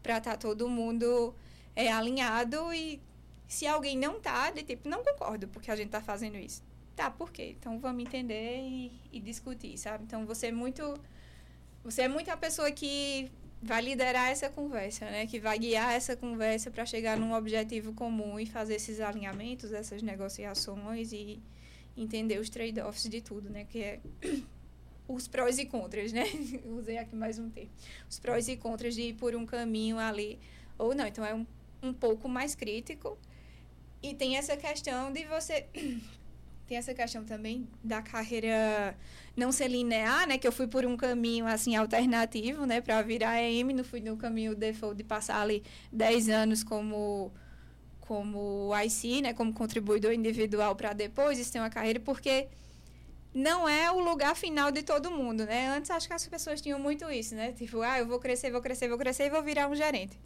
para 0.03 0.17
estar 0.19 0.31
tá 0.31 0.37
todo 0.37 0.69
mundo 0.69 1.33
é, 1.75 1.91
alinhado 1.91 2.71
e 2.73 3.01
se 3.47 3.65
alguém 3.65 3.97
não 3.97 4.19
tá, 4.19 4.51
de 4.51 4.63
tipo, 4.63 4.89
não 4.89 5.03
concordo 5.03 5.47
porque 5.47 5.71
a 5.71 5.75
gente 5.75 5.89
tá 5.89 6.01
fazendo 6.01 6.37
isso. 6.37 6.61
Tá, 6.95 7.09
por 7.11 7.31
quê? 7.31 7.55
Então 7.59 7.79
vamos 7.79 8.03
entender 8.03 8.59
e, 8.59 8.91
e 9.11 9.19
discutir, 9.19 9.77
sabe? 9.77 10.03
Então 10.03 10.25
você 10.25 10.47
é 10.47 10.51
muito 10.51 10.99
você 11.83 12.01
é 12.01 12.07
muito 12.07 12.29
a 12.29 12.35
pessoa 12.35 12.69
que 12.71 13.31
vai 13.61 13.81
liderar 13.81 14.29
essa 14.29 14.49
conversa, 14.49 15.05
né? 15.05 15.25
Que 15.25 15.39
vai 15.39 15.57
guiar 15.57 15.93
essa 15.93 16.15
conversa 16.15 16.69
para 16.69 16.85
chegar 16.85 17.17
num 17.17 17.33
objetivo 17.33 17.93
comum 17.93 18.39
e 18.39 18.45
fazer 18.45 18.75
esses 18.75 18.99
alinhamentos, 18.99 19.71
essas 19.71 20.01
negociações 20.01 21.11
e 21.13 21.39
entender 21.95 22.39
os 22.39 22.49
trade-offs 22.49 23.09
de 23.09 23.21
tudo, 23.21 23.49
né? 23.49 23.65
Que 23.65 23.79
é 23.83 23.99
os 25.07 25.27
prós 25.27 25.57
e 25.57 25.65
contras, 25.65 26.11
né? 26.11 26.25
Usei 26.65 26.97
aqui 26.97 27.15
mais 27.15 27.39
um 27.39 27.49
termo. 27.49 27.71
Os 28.09 28.19
prós 28.19 28.47
e 28.47 28.57
contras 28.57 28.93
de 28.93 29.03
ir 29.03 29.13
por 29.13 29.35
um 29.35 29.45
caminho 29.45 29.97
ali 29.97 30.39
ou 30.77 30.93
não. 30.93 31.07
Então 31.07 31.25
é 31.25 31.33
um, 31.33 31.45
um 31.81 31.93
pouco 31.93 32.27
mais 32.27 32.53
crítico. 32.53 33.17
E 34.01 34.13
tem 34.13 34.37
essa 34.37 34.55
questão 34.55 35.11
de 35.11 35.25
você 35.25 35.65
tem 36.67 36.77
essa 36.77 36.93
questão 36.93 37.23
também 37.23 37.67
da 37.83 38.01
carreira 38.01 38.95
não 39.35 39.51
ser 39.51 39.69
linear, 39.69 40.27
né? 40.27 40.37
Que 40.37 40.47
eu 40.47 40.51
fui 40.51 40.67
por 40.67 40.85
um 40.85 40.97
caminho, 40.97 41.47
assim, 41.47 41.75
alternativo, 41.75 42.65
né? 42.65 42.81
Para 42.81 43.01
virar 43.01 43.41
EM, 43.41 43.73
não 43.73 43.83
fui 43.83 44.01
no 44.01 44.17
caminho 44.17 44.53
default 44.55 44.97
de 44.97 45.03
passar 45.03 45.41
ali 45.41 45.63
10 45.91 46.29
anos 46.29 46.63
como 46.63 47.31
como 48.01 48.71
IC, 48.85 49.21
né? 49.21 49.33
Como 49.33 49.53
contribuidor 49.53 50.13
individual 50.13 50.75
para 50.75 50.93
depois 50.93 51.49
ter 51.49 51.59
uma 51.59 51.69
carreira, 51.69 51.99
porque 51.99 52.47
não 53.33 53.67
é 53.67 53.91
o 53.91 53.99
lugar 53.99 54.35
final 54.35 54.71
de 54.71 54.81
todo 54.81 55.11
mundo, 55.11 55.45
né? 55.45 55.69
Antes 55.69 55.91
acho 55.91 56.07
que 56.07 56.13
as 56.13 56.25
pessoas 56.27 56.61
tinham 56.61 56.79
muito 56.79 57.09
isso, 57.11 57.35
né? 57.35 57.51
Tipo, 57.51 57.81
ah, 57.81 57.99
eu 57.99 58.07
vou 58.07 58.19
crescer, 58.19 58.51
vou 58.51 58.61
crescer, 58.61 58.87
vou 58.89 58.97
crescer 58.97 59.25
e 59.25 59.29
vou 59.29 59.43
virar 59.43 59.69
um 59.69 59.75
gerente. 59.75 60.17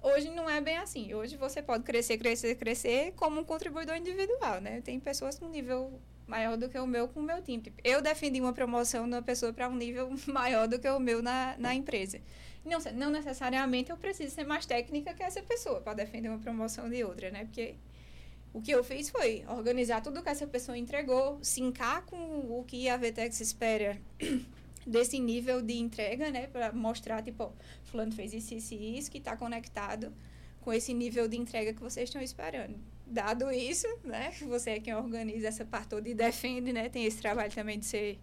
Hoje 0.00 0.30
não 0.30 0.48
é 0.48 0.60
bem 0.60 0.78
assim. 0.78 1.12
Hoje 1.14 1.36
você 1.36 1.60
pode 1.60 1.84
crescer, 1.84 2.18
crescer, 2.18 2.54
crescer 2.54 3.12
como 3.16 3.40
um 3.40 3.44
contribuidor 3.44 3.96
individual, 3.96 4.60
né? 4.60 4.80
Tem 4.80 4.98
pessoas 5.00 5.38
com 5.38 5.48
nível 5.48 6.00
maior 6.26 6.56
do 6.56 6.68
que 6.68 6.78
o 6.78 6.86
meu 6.86 7.08
com 7.08 7.20
o 7.20 7.22
meu 7.22 7.42
time. 7.42 7.62
Tipo, 7.62 7.80
eu 7.82 8.00
defendi 8.00 8.40
uma 8.40 8.52
promoção 8.52 9.08
de 9.08 9.14
uma 9.14 9.22
pessoa 9.22 9.52
para 9.52 9.68
um 9.68 9.74
nível 9.74 10.10
maior 10.28 10.68
do 10.68 10.78
que 10.78 10.88
o 10.88 11.00
meu 11.00 11.22
na, 11.22 11.56
na 11.58 11.74
empresa. 11.74 12.20
Não, 12.64 12.78
não 12.94 13.10
necessariamente 13.10 13.90
eu 13.90 13.96
preciso 13.96 14.34
ser 14.34 14.44
mais 14.44 14.66
técnica 14.66 15.14
que 15.14 15.22
essa 15.22 15.42
pessoa 15.42 15.80
para 15.80 15.94
defender 15.94 16.28
uma 16.28 16.38
promoção 16.38 16.88
de 16.88 17.02
outra, 17.02 17.30
né? 17.30 17.44
Porque 17.44 17.74
o 18.52 18.60
que 18.60 18.70
eu 18.70 18.84
fiz 18.84 19.10
foi 19.10 19.44
organizar 19.48 20.00
tudo 20.02 20.22
que 20.22 20.28
essa 20.28 20.46
pessoa 20.46 20.76
entregou, 20.76 21.38
sincar 21.42 22.04
com 22.04 22.16
o 22.16 22.64
que 22.66 22.88
a 22.88 22.96
Vtex 22.96 23.40
espera 23.40 24.00
desse 24.86 25.18
nível 25.18 25.60
de 25.62 25.74
entrega, 25.74 26.30
né? 26.30 26.46
Para 26.46 26.72
mostrar, 26.72 27.22
tipo, 27.22 27.52
fulano 27.84 28.12
fez 28.12 28.32
isso, 28.32 28.54
isso 28.54 28.74
e 28.74 28.98
isso, 28.98 29.10
que 29.10 29.18
está 29.18 29.36
conectado 29.36 30.12
com 30.60 30.72
esse 30.72 30.92
nível 30.92 31.28
de 31.28 31.36
entrega 31.36 31.72
que 31.72 31.80
vocês 31.80 32.08
estão 32.08 32.20
esperando. 32.20 32.78
Dado 33.06 33.50
isso, 33.50 33.86
né? 34.04 34.32
Você 34.42 34.72
é 34.72 34.80
quem 34.80 34.94
organiza 34.94 35.48
essa 35.48 35.64
parte 35.64 35.88
toda 35.88 36.08
e 36.08 36.14
defende, 36.14 36.72
né? 36.72 36.88
Tem 36.88 37.04
esse 37.04 37.18
trabalho 37.18 37.52
também 37.52 37.78
de 37.78 37.86
ser 37.86 38.18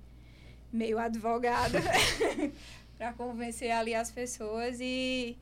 meio 0.71 0.99
advogado 0.99 1.73
para 2.97 3.13
convencer 3.13 3.71
ali 3.71 3.95
as 3.95 4.11
pessoas 4.11 4.79
e 4.79 5.37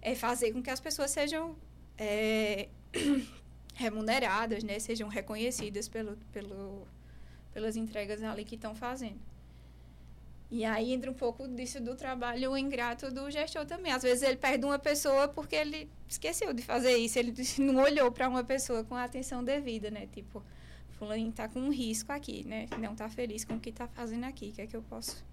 é, 0.00 0.14
fazer 0.14 0.52
com 0.52 0.62
que 0.62 0.70
as 0.70 0.80
pessoas 0.80 1.10
sejam 1.10 1.56
é, 1.98 2.68
remuneradas, 3.74 4.62
né? 4.62 4.78
Sejam 4.78 5.08
reconhecidas 5.08 5.88
pelo, 5.88 6.16
pelo, 6.32 6.86
pelas 7.52 7.76
entregas 7.76 8.22
ali 8.22 8.44
que 8.44 8.54
estão 8.54 8.74
fazendo. 8.74 9.20
E 10.50 10.64
aí 10.64 10.92
entra 10.92 11.10
um 11.10 11.14
pouco 11.14 11.48
disso 11.48 11.80
do 11.80 11.96
trabalho 11.96 12.56
ingrato 12.56 13.10
do 13.10 13.28
gestor 13.30 13.66
também. 13.66 13.92
Às 13.92 14.02
vezes 14.02 14.22
ele 14.22 14.36
perde 14.36 14.64
uma 14.64 14.78
pessoa 14.78 15.26
porque 15.26 15.56
ele 15.56 15.90
esqueceu 16.08 16.52
de 16.52 16.62
fazer 16.62 16.96
isso, 16.96 17.18
ele 17.18 17.34
não 17.58 17.82
olhou 17.82 18.12
para 18.12 18.28
uma 18.28 18.44
pessoa 18.44 18.84
com 18.84 18.94
a 18.94 19.04
atenção 19.04 19.42
devida, 19.42 19.90
né? 19.90 20.06
Tipo, 20.12 20.42
fulano 20.90 21.28
está 21.28 21.48
com 21.48 21.60
um 21.60 21.70
risco 21.70 22.12
aqui, 22.12 22.44
né? 22.46 22.66
Não 22.78 22.92
está 22.92 23.08
feliz 23.08 23.44
com 23.44 23.54
o 23.54 23.60
que 23.60 23.70
está 23.70 23.88
fazendo 23.88 24.24
aqui. 24.24 24.50
O 24.50 24.52
que 24.52 24.62
é 24.62 24.66
que 24.66 24.76
eu 24.76 24.82
posso 24.82 25.24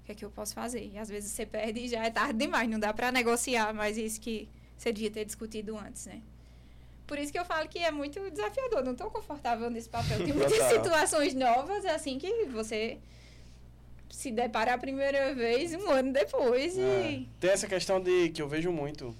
o 0.00 0.04
que 0.04 0.12
é 0.12 0.14
que 0.14 0.24
eu 0.24 0.30
posso 0.30 0.54
fazer? 0.54 0.90
E 0.92 0.98
às 0.98 1.08
vezes 1.08 1.30
você 1.30 1.46
perde 1.46 1.80
e 1.80 1.88
já 1.88 2.04
é 2.04 2.10
tarde 2.10 2.38
demais, 2.38 2.68
não 2.68 2.80
dá 2.80 2.92
para 2.92 3.12
negociar 3.12 3.72
mais 3.72 3.96
isso 3.96 4.20
que 4.20 4.48
você 4.76 4.92
devia 4.92 5.10
ter 5.10 5.24
discutido 5.24 5.78
antes, 5.78 6.06
né? 6.06 6.20
Por 7.06 7.18
isso 7.18 7.30
que 7.30 7.38
eu 7.38 7.44
falo 7.44 7.68
que 7.68 7.78
é 7.78 7.90
muito 7.90 8.18
desafiador, 8.30 8.82
não 8.82 8.92
estou 8.92 9.10
confortável 9.10 9.68
nesse 9.70 9.88
papel. 9.88 10.24
Tem 10.24 10.32
muitas 10.34 10.62
situações 10.68 11.34
novas, 11.34 11.84
assim, 11.84 12.18
que 12.18 12.46
você 12.46 12.98
se 14.10 14.30
depara 14.30 14.74
a 14.74 14.78
primeira 14.78 15.34
vez 15.34 15.74
um 15.74 15.90
ano 15.90 16.12
depois 16.12 16.76
e... 16.76 16.80
É. 16.80 17.22
Tem 17.38 17.50
essa 17.50 17.66
questão 17.66 18.00
de 18.00 18.28
que 18.30 18.42
eu 18.42 18.48
vejo 18.48 18.70
muito 18.70 19.14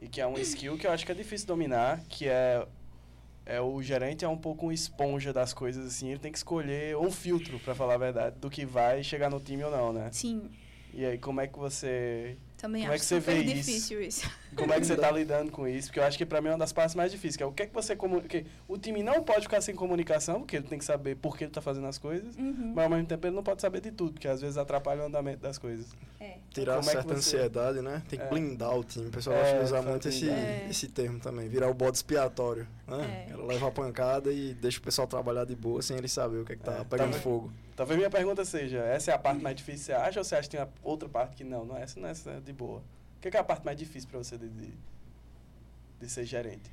e 0.00 0.08
que 0.08 0.20
é 0.20 0.26
um 0.26 0.38
skill 0.38 0.76
que 0.76 0.86
eu 0.86 0.90
acho 0.90 1.06
que 1.06 1.12
é 1.12 1.14
difícil 1.14 1.46
dominar, 1.46 2.00
que 2.08 2.28
é 2.28 2.66
é 3.46 3.60
o 3.60 3.82
gerente 3.82 4.24
é 4.24 4.28
um 4.28 4.38
pouco 4.38 4.66
um 4.66 4.72
esponja 4.72 5.30
das 5.30 5.52
coisas 5.52 5.86
assim, 5.86 6.08
ele 6.08 6.18
tem 6.18 6.32
que 6.32 6.38
escolher 6.38 6.96
um 6.96 7.10
filtro, 7.10 7.58
para 7.58 7.74
falar 7.74 7.94
a 7.94 7.98
verdade, 7.98 8.36
do 8.38 8.48
que 8.48 8.64
vai 8.64 9.04
chegar 9.04 9.28
no 9.28 9.38
time 9.38 9.62
ou 9.62 9.70
não, 9.70 9.92
né? 9.92 10.08
Sim. 10.12 10.50
E 10.94 11.04
aí 11.04 11.18
como 11.18 11.42
é 11.42 11.46
que 11.46 11.58
você 11.58 12.38
também 12.56 12.82
Como 12.82 12.94
acho 12.94 12.96
é 12.96 12.98
que 13.00 13.04
você 13.04 13.20
vê 13.20 13.42
difícil 13.42 14.00
isso. 14.02 14.30
Como 14.54 14.72
é 14.72 14.80
que 14.80 14.86
você 14.86 14.94
está 14.94 15.10
lidando 15.10 15.50
com 15.52 15.66
isso? 15.66 15.88
Porque 15.88 16.00
eu 16.00 16.04
acho 16.04 16.16
que 16.18 16.24
para 16.26 16.40
mim 16.40 16.48
é 16.48 16.52
uma 16.52 16.58
das 16.58 16.72
partes 16.72 16.94
mais 16.94 17.10
difíceis, 17.12 17.36
que 17.36 17.42
é 17.42 17.46
o 17.46 17.52
que 17.52 17.62
é 17.62 17.66
que 17.66 17.74
você 17.74 17.94
comunica. 17.96 18.42
O 18.68 18.76
time 18.78 19.02
não 19.02 19.22
pode 19.22 19.42
ficar 19.42 19.60
sem 19.60 19.74
comunicação, 19.74 20.40
porque 20.40 20.56
ele 20.56 20.66
tem 20.66 20.78
que 20.78 20.84
saber 20.84 21.16
por 21.16 21.36
que 21.36 21.44
ele 21.44 21.50
está 21.50 21.60
fazendo 21.60 21.86
as 21.86 21.98
coisas, 21.98 22.36
uhum. 22.36 22.72
mas 22.74 22.84
ao 22.84 22.90
mesmo 22.90 23.06
tempo 23.06 23.26
ele 23.26 23.34
não 23.36 23.42
pode 23.42 23.60
saber 23.60 23.80
de 23.80 23.90
tudo, 23.90 24.12
porque 24.12 24.28
às 24.28 24.40
vezes 24.40 24.56
atrapalha 24.56 25.02
o 25.02 25.06
andamento 25.06 25.40
das 25.40 25.58
coisas. 25.58 25.86
É. 26.20 26.38
Tirar 26.50 26.76
Como 26.76 26.88
é 26.88 26.92
certa 26.92 27.14
que 27.14 27.20
você- 27.20 27.36
ansiedade, 27.36 27.80
né? 27.80 28.02
Tem 28.08 28.18
que 28.18 28.24
É. 28.24 28.28
blindar 28.28 28.76
o 28.78 28.84
time. 28.84 29.08
O 29.08 29.10
pessoal 29.10 29.36
É, 29.36 29.40
gosta 29.40 29.58
de 29.58 29.64
usar 29.64 29.82
muito 29.82 30.08
esse. 30.08 30.30
É. 30.30 30.66
esse 30.70 30.88
termo 30.88 31.18
também. 31.18 31.48
Virar 31.48 31.68
o 31.68 31.74
bode 31.74 31.96
expiatório. 31.96 32.66
Né? 32.86 33.26
É. 33.28 33.32
Ela 33.32 33.44
leva 33.46 33.68
a 33.68 33.70
pancada 33.70 34.32
e 34.32 34.54
deixa 34.54 34.78
o 34.78 34.82
pessoal 34.82 35.06
trabalhar 35.08 35.44
de 35.44 35.54
boa 35.56 35.82
sem 35.82 35.96
ele 35.96 36.08
saber 36.08 36.38
o 36.38 36.44
que 36.44 36.52
é 36.52 36.56
que 36.56 36.62
tá 36.62 36.78
É, 36.80 36.84
pegando 36.84 37.12
tá. 37.14 37.18
fogo. 37.20 37.52
Talvez 37.76 37.98
minha 37.98 38.10
pergunta 38.10 38.44
seja, 38.44 38.78
essa 38.78 39.10
é 39.10 39.14
a 39.14 39.18
parte 39.18 39.42
mais 39.42 39.56
difícil, 39.56 39.86
você 39.86 39.92
acha, 39.92 40.20
ou 40.20 40.24
você 40.24 40.36
acha 40.36 40.48
que 40.48 40.56
tem 40.56 40.66
outra 40.82 41.08
parte 41.08 41.34
que 41.34 41.42
não? 41.42 41.64
Não, 41.64 41.76
essa 41.76 41.98
não 41.98 42.06
é 42.08 42.12
essa 42.12 42.30
é 42.30 42.40
de 42.40 42.52
boa. 42.52 42.80
Que 43.24 43.28
é, 43.28 43.30
que 43.30 43.36
é 43.38 43.40
a 43.40 43.44
parte 43.44 43.64
mais 43.64 43.78
difícil 43.78 44.06
para 44.10 44.18
você 44.18 44.36
de, 44.36 44.50
de, 44.50 44.70
de 45.98 46.10
ser 46.10 46.26
gerente? 46.26 46.70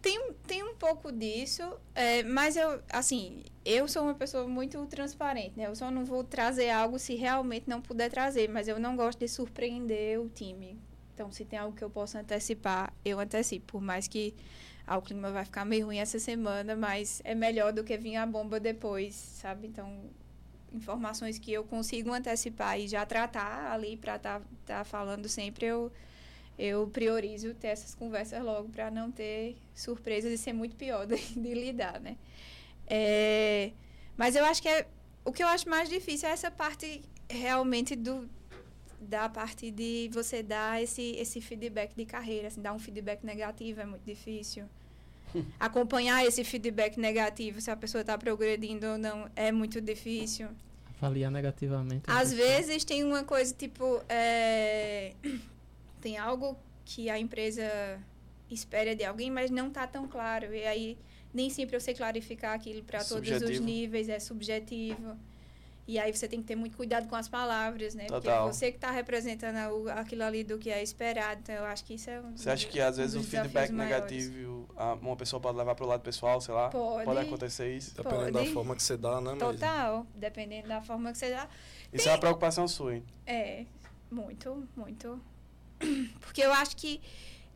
Tem, 0.00 0.32
tem 0.46 0.62
um 0.62 0.74
pouco 0.74 1.12
disso, 1.12 1.62
é, 1.94 2.22
mas 2.22 2.56
eu, 2.56 2.82
assim, 2.88 3.44
eu 3.66 3.86
sou 3.86 4.04
uma 4.04 4.14
pessoa 4.14 4.48
muito 4.48 4.86
transparente, 4.86 5.52
né? 5.58 5.66
Eu 5.66 5.76
só 5.76 5.90
não 5.90 6.02
vou 6.02 6.24
trazer 6.24 6.70
algo 6.70 6.98
se 6.98 7.16
realmente 7.16 7.68
não 7.68 7.82
puder 7.82 8.08
trazer, 8.08 8.48
mas 8.48 8.66
eu 8.66 8.80
não 8.80 8.96
gosto 8.96 9.18
de 9.18 9.28
surpreender 9.28 10.18
o 10.18 10.26
time. 10.30 10.80
Então, 11.12 11.30
se 11.30 11.44
tem 11.44 11.58
algo 11.58 11.76
que 11.76 11.84
eu 11.84 11.90
possa 11.90 12.18
antecipar, 12.18 12.90
eu 13.04 13.20
antecipo. 13.20 13.72
Por 13.72 13.82
mais 13.82 14.08
que 14.08 14.34
ah, 14.86 14.96
o 14.96 15.02
clima 15.02 15.30
vai 15.32 15.44
ficar 15.44 15.66
meio 15.66 15.84
ruim 15.84 15.98
essa 15.98 16.18
semana, 16.18 16.74
mas 16.74 17.20
é 17.24 17.34
melhor 17.34 17.74
do 17.74 17.84
que 17.84 17.94
vir 17.98 18.16
a 18.16 18.24
bomba 18.24 18.58
depois, 18.58 19.14
sabe? 19.14 19.66
Então, 19.66 20.00
informações 20.74 21.38
que 21.38 21.52
eu 21.52 21.64
consigo 21.64 22.12
antecipar 22.12 22.78
e 22.78 22.88
já 22.88 23.06
tratar 23.06 23.72
ali 23.72 23.96
para 23.96 24.16
estar 24.16 24.40
tá, 24.40 24.46
tá 24.66 24.84
falando 24.84 25.28
sempre, 25.28 25.66
eu 25.66 25.92
eu 26.56 26.86
priorizo 26.86 27.52
ter 27.54 27.68
essas 27.68 27.94
conversas 27.96 28.40
logo 28.42 28.68
para 28.68 28.88
não 28.88 29.10
ter 29.10 29.56
surpresas 29.74 30.32
e 30.32 30.38
ser 30.38 30.52
muito 30.52 30.76
pior 30.76 31.04
de, 31.06 31.16
de 31.16 31.54
lidar, 31.54 32.00
né? 32.00 32.16
É, 32.86 33.72
mas 34.16 34.36
eu 34.36 34.44
acho 34.44 34.62
que 34.62 34.68
é, 34.68 34.86
o 35.24 35.32
que 35.32 35.42
eu 35.42 35.48
acho 35.48 35.68
mais 35.68 35.88
difícil 35.88 36.28
é 36.28 36.32
essa 36.32 36.50
parte 36.50 37.02
realmente 37.28 37.96
do 37.96 38.28
da 39.00 39.28
parte 39.28 39.70
de 39.70 40.08
você 40.12 40.42
dar 40.42 40.82
esse 40.82 41.12
esse 41.16 41.40
feedback 41.40 41.94
de 41.94 42.06
carreira, 42.06 42.48
assim, 42.48 42.62
dar 42.62 42.72
um 42.72 42.78
feedback 42.78 43.24
negativo 43.24 43.80
é 43.80 43.84
muito 43.84 44.04
difícil. 44.04 44.68
Acompanhar 45.58 46.24
esse 46.24 46.42
feedback 46.44 46.98
negativo, 46.98 47.60
se 47.60 47.70
a 47.70 47.76
pessoa 47.76 48.00
está 48.02 48.16
progredindo 48.18 48.86
ou 48.86 48.98
não, 48.98 49.28
é 49.34 49.50
muito 49.52 49.80
difícil. 49.80 50.48
Avaliar 50.96 51.30
negativamente. 51.30 52.04
a 52.06 52.18
Às 52.20 52.30
pessoa. 52.32 52.48
vezes 52.48 52.84
tem 52.84 53.04
uma 53.04 53.24
coisa 53.24 53.54
tipo. 53.54 54.02
é, 54.08 55.12
tem 56.00 56.16
algo 56.18 56.56
que 56.84 57.08
a 57.10 57.18
empresa 57.18 57.64
espera 58.50 58.94
de 58.94 59.04
alguém, 59.04 59.30
mas 59.30 59.50
não 59.50 59.68
está 59.68 59.86
tão 59.86 60.06
claro. 60.06 60.54
E 60.54 60.64
aí 60.64 60.98
nem 61.32 61.50
sempre 61.50 61.74
eu 61.76 61.80
sei 61.80 61.94
clarificar 61.94 62.54
aquilo 62.54 62.82
para 62.84 63.02
todos 63.04 63.28
os 63.42 63.58
níveis, 63.60 64.08
é 64.08 64.18
subjetivo. 64.20 65.16
E 65.86 65.98
aí 65.98 66.14
você 66.16 66.26
tem 66.26 66.40
que 66.40 66.46
ter 66.46 66.56
muito 66.56 66.76
cuidado 66.78 67.06
com 67.08 67.14
as 67.14 67.28
palavras, 67.28 67.94
né? 67.94 68.06
Porque 68.06 68.22
Total. 68.22 68.48
é 68.48 68.52
você 68.52 68.70
que 68.70 68.78
está 68.78 68.90
representando 68.90 69.56
o- 69.74 69.90
aquilo 69.90 70.22
ali 70.24 70.42
do 70.42 70.56
que 70.58 70.70
é 70.70 70.82
esperado. 70.82 71.40
Então 71.42 71.54
eu 71.54 71.64
acho 71.66 71.84
que 71.84 71.94
isso 71.94 72.08
é 72.08 72.20
um. 72.20 72.34
Você 72.34 72.48
acha 72.48 72.66
que 72.66 72.80
às 72.80 72.96
um 72.96 73.02
vezes 73.02 73.16
o 73.16 73.18
dos 73.18 73.28
feedback 73.28 73.70
maiores. 73.70 74.06
negativo 74.30 74.66
a- 74.76 74.94
uma 74.94 75.14
pessoa 75.14 75.38
pode 75.40 75.58
levar 75.58 75.74
para 75.74 75.84
o 75.84 75.88
lado 75.88 76.00
pessoal, 76.00 76.40
sei 76.40 76.54
lá? 76.54 76.70
Pode. 76.70 77.18
acontecer 77.18 77.76
isso. 77.76 77.94
Dependendo 77.94 78.32
Pode. 78.32 78.46
da 78.48 78.52
forma 78.54 78.74
que 78.74 78.82
você 78.82 78.96
dá, 78.96 79.20
né? 79.20 79.36
Total, 79.36 80.06
dependendo 80.14 80.68
da 80.68 80.80
forma 80.80 81.12
que 81.12 81.18
você 81.18 81.28
dá. 81.30 81.46
Isso 81.92 82.08
é 82.08 82.12
uma 82.12 82.18
preocupação 82.18 82.66
sua, 82.66 82.94
hein? 82.94 83.04
É, 83.26 83.66
muito, 84.10 84.66
muito. 84.74 85.20
Porque 86.20 86.40
eu 86.42 86.52
acho 86.52 86.76
que 86.78 87.00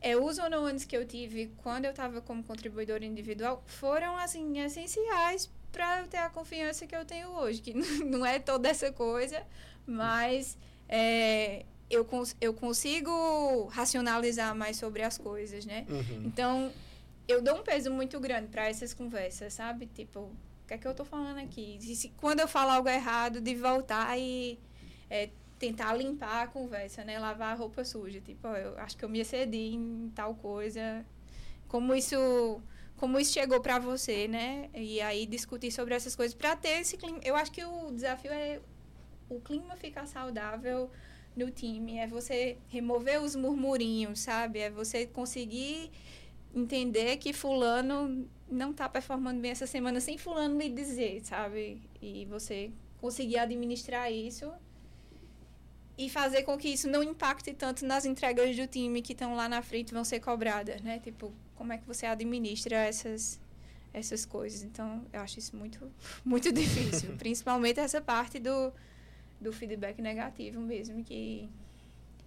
é, 0.02 0.16
os 0.16 0.38
one-on-ones 0.38 0.84
que 0.84 0.96
eu 0.96 1.06
tive 1.06 1.50
quando 1.62 1.86
eu 1.86 1.90
estava 1.92 2.20
como 2.20 2.42
contribuidora 2.44 3.04
individual 3.04 3.62
foram, 3.66 4.16
assim, 4.18 4.58
essenciais 4.60 5.50
para 5.72 6.00
eu 6.00 6.08
ter 6.08 6.18
a 6.18 6.30
confiança 6.30 6.86
que 6.86 6.94
eu 6.94 7.04
tenho 7.04 7.28
hoje. 7.30 7.60
Que 7.60 7.74
não 8.04 8.24
é 8.24 8.38
toda 8.38 8.68
essa 8.68 8.92
coisa, 8.92 9.42
mas 9.86 10.56
é, 10.88 11.64
eu, 11.90 12.04
cons 12.04 12.36
eu 12.40 12.52
consigo 12.54 13.66
racionalizar 13.66 14.54
mais 14.54 14.76
sobre 14.76 15.02
as 15.02 15.18
coisas, 15.18 15.64
né? 15.64 15.86
Uhum. 15.88 16.22
Então, 16.24 16.72
eu 17.26 17.42
dou 17.42 17.56
um 17.56 17.62
peso 17.62 17.90
muito 17.90 18.18
grande 18.20 18.48
para 18.48 18.68
essas 18.68 18.94
conversas, 18.94 19.52
sabe? 19.54 19.86
Tipo, 19.86 20.20
o 20.20 20.36
que 20.66 20.74
é 20.74 20.78
que 20.78 20.86
eu 20.86 20.94
tô 20.94 21.04
falando 21.04 21.38
aqui? 21.38 21.78
Se, 21.80 22.08
quando 22.16 22.40
eu 22.40 22.48
falo 22.48 22.70
algo 22.70 22.88
errado, 22.88 23.40
de 23.40 23.54
voltar 23.54 24.18
e 24.18 24.58
é, 25.10 25.30
tentar 25.58 25.92
limpar 25.94 26.44
a 26.44 26.46
conversa, 26.46 27.04
né? 27.04 27.18
Lavar 27.18 27.52
a 27.52 27.54
roupa 27.54 27.84
suja. 27.84 28.20
Tipo, 28.20 28.48
ó, 28.48 28.56
eu 28.56 28.78
acho 28.78 28.96
que 28.96 29.04
eu 29.04 29.08
me 29.08 29.20
excedi 29.20 29.74
em 29.74 30.10
tal 30.14 30.34
coisa. 30.34 31.04
Como 31.66 31.94
isso, 31.94 32.62
como 32.98 33.18
isso 33.18 33.32
chegou 33.32 33.60
para 33.60 33.78
você, 33.78 34.28
né? 34.28 34.68
E 34.74 35.00
aí 35.00 35.24
discutir 35.24 35.70
sobre 35.70 35.94
essas 35.94 36.14
coisas 36.14 36.34
para 36.34 36.56
ter 36.56 36.80
esse 36.80 36.96
clima. 36.96 37.18
Eu 37.22 37.36
acho 37.36 37.50
que 37.50 37.64
o 37.64 37.90
desafio 37.92 38.32
é 38.32 38.60
o 39.30 39.40
clima 39.40 39.76
ficar 39.76 40.06
saudável 40.06 40.90
no 41.36 41.50
time, 41.50 41.98
é 41.98 42.06
você 42.06 42.58
remover 42.68 43.22
os 43.22 43.36
murmurinhos, 43.36 44.20
sabe? 44.20 44.58
É 44.58 44.70
você 44.70 45.06
conseguir 45.06 45.90
entender 46.54 47.16
que 47.18 47.32
fulano 47.32 48.28
não 48.50 48.72
está 48.72 48.88
performando 48.88 49.40
bem 49.40 49.52
essa 49.52 49.66
semana 49.66 50.00
sem 50.00 50.18
fulano 50.18 50.58
lhe 50.58 50.68
dizer, 50.68 51.20
sabe? 51.24 51.80
E 52.02 52.24
você 52.26 52.72
conseguir 53.00 53.38
administrar 53.38 54.10
isso 54.12 54.50
e 55.96 56.08
fazer 56.08 56.42
com 56.42 56.56
que 56.58 56.68
isso 56.68 56.88
não 56.88 57.02
impacte 57.02 57.52
tanto 57.54 57.86
nas 57.86 58.04
entregas 58.04 58.56
do 58.56 58.66
time 58.66 59.02
que 59.02 59.12
estão 59.12 59.36
lá 59.36 59.48
na 59.48 59.62
frente 59.62 59.92
vão 59.92 60.04
ser 60.04 60.18
cobradas, 60.18 60.80
né? 60.80 60.98
Tipo, 60.98 61.32
como 61.58 61.72
é 61.72 61.78
que 61.78 61.86
você 61.86 62.06
administra 62.06 62.76
essas 62.76 63.40
essas 63.92 64.24
coisas. 64.24 64.62
Então, 64.62 65.02
eu 65.12 65.20
acho 65.20 65.38
isso 65.38 65.56
muito, 65.56 65.90
muito 66.24 66.52
difícil. 66.52 67.16
Principalmente 67.18 67.80
essa 67.80 68.00
parte 68.00 68.38
do, 68.38 68.70
do 69.40 69.52
feedback 69.52 70.00
negativo 70.00 70.60
mesmo, 70.60 71.02
que 71.02 71.48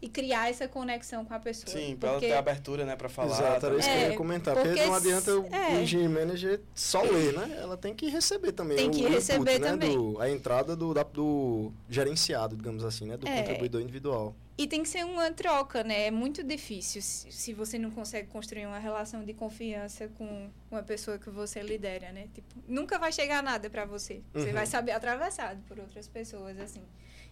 e 0.02 0.10
criar 0.10 0.50
essa 0.50 0.68
conexão 0.68 1.24
com 1.24 1.32
a 1.32 1.40
pessoa. 1.40 1.72
Sim, 1.72 1.96
para 1.96 2.10
ela 2.10 2.20
ter 2.20 2.34
abertura, 2.34 2.84
né, 2.84 2.96
para 2.96 3.08
falar. 3.08 3.36
Exato, 3.38 3.66
era 3.68 3.78
isso 3.78 3.88
que 3.88 3.94
eu 3.96 4.00
ia 4.02 4.14
É, 4.14 4.16
comentar. 4.16 4.56
porque 4.56 4.70
Porque, 4.70 4.86
não 4.88 4.96
adianta 4.96 5.38
o 5.38 5.46
é. 5.54 5.82
engineering 5.84 6.12
manager 6.12 6.60
só 6.74 7.04
ler, 7.04 7.34
né? 7.38 7.58
Ela 7.62 7.78
tem 7.78 7.94
que 7.94 8.10
receber 8.10 8.52
também. 8.52 8.78
Tem 8.78 8.88
o 8.88 8.92
que 8.92 9.02
input, 9.02 9.14
receber 9.14 9.60
né? 9.60 9.68
também. 9.70 9.96
Do, 9.96 10.20
a 10.20 10.28
entrada 10.28 10.76
do, 10.76 10.92
da- 10.92 11.04
do 11.04 11.72
gerenciado, 11.88 12.56
digamos 12.56 12.84
assim, 12.84 13.06
né? 13.06 13.16
Do 13.16 13.28
É. 13.28 13.38
contribuidor 13.38 13.80
individual. 13.80 14.36
E 14.62 14.68
tem 14.68 14.84
que 14.84 14.90
ser 14.90 15.04
uma 15.04 15.32
troca, 15.32 15.84
né? 15.84 16.06
É 16.06 16.12
muito 16.12 16.44
difícil 16.44 17.02
se, 17.02 17.32
se 17.32 17.52
você 17.52 17.80
não 17.80 17.90
consegue 17.90 18.28
construir 18.28 18.68
uma 18.68 18.78
relação 18.78 19.26
de 19.26 19.34
confiança 19.34 20.08
com 20.10 20.52
uma 20.70 20.84
pessoa 20.84 21.18
que 21.18 21.32
você 21.32 21.64
lidera, 21.64 22.12
né? 22.12 22.28
Tipo, 22.32 22.54
nunca 22.68 23.00
vai 23.00 23.12
chegar 23.12 23.42
nada 23.42 23.72
para 23.72 23.86
você. 23.86 24.22
Você 24.32 24.50
Uhum. 24.50 24.54
vai 24.54 24.68
saber 24.68 24.92
atravessado 24.92 25.64
por 25.68 25.80
outras 25.80 26.08
pessoas, 26.08 26.60
assim. 26.60 26.84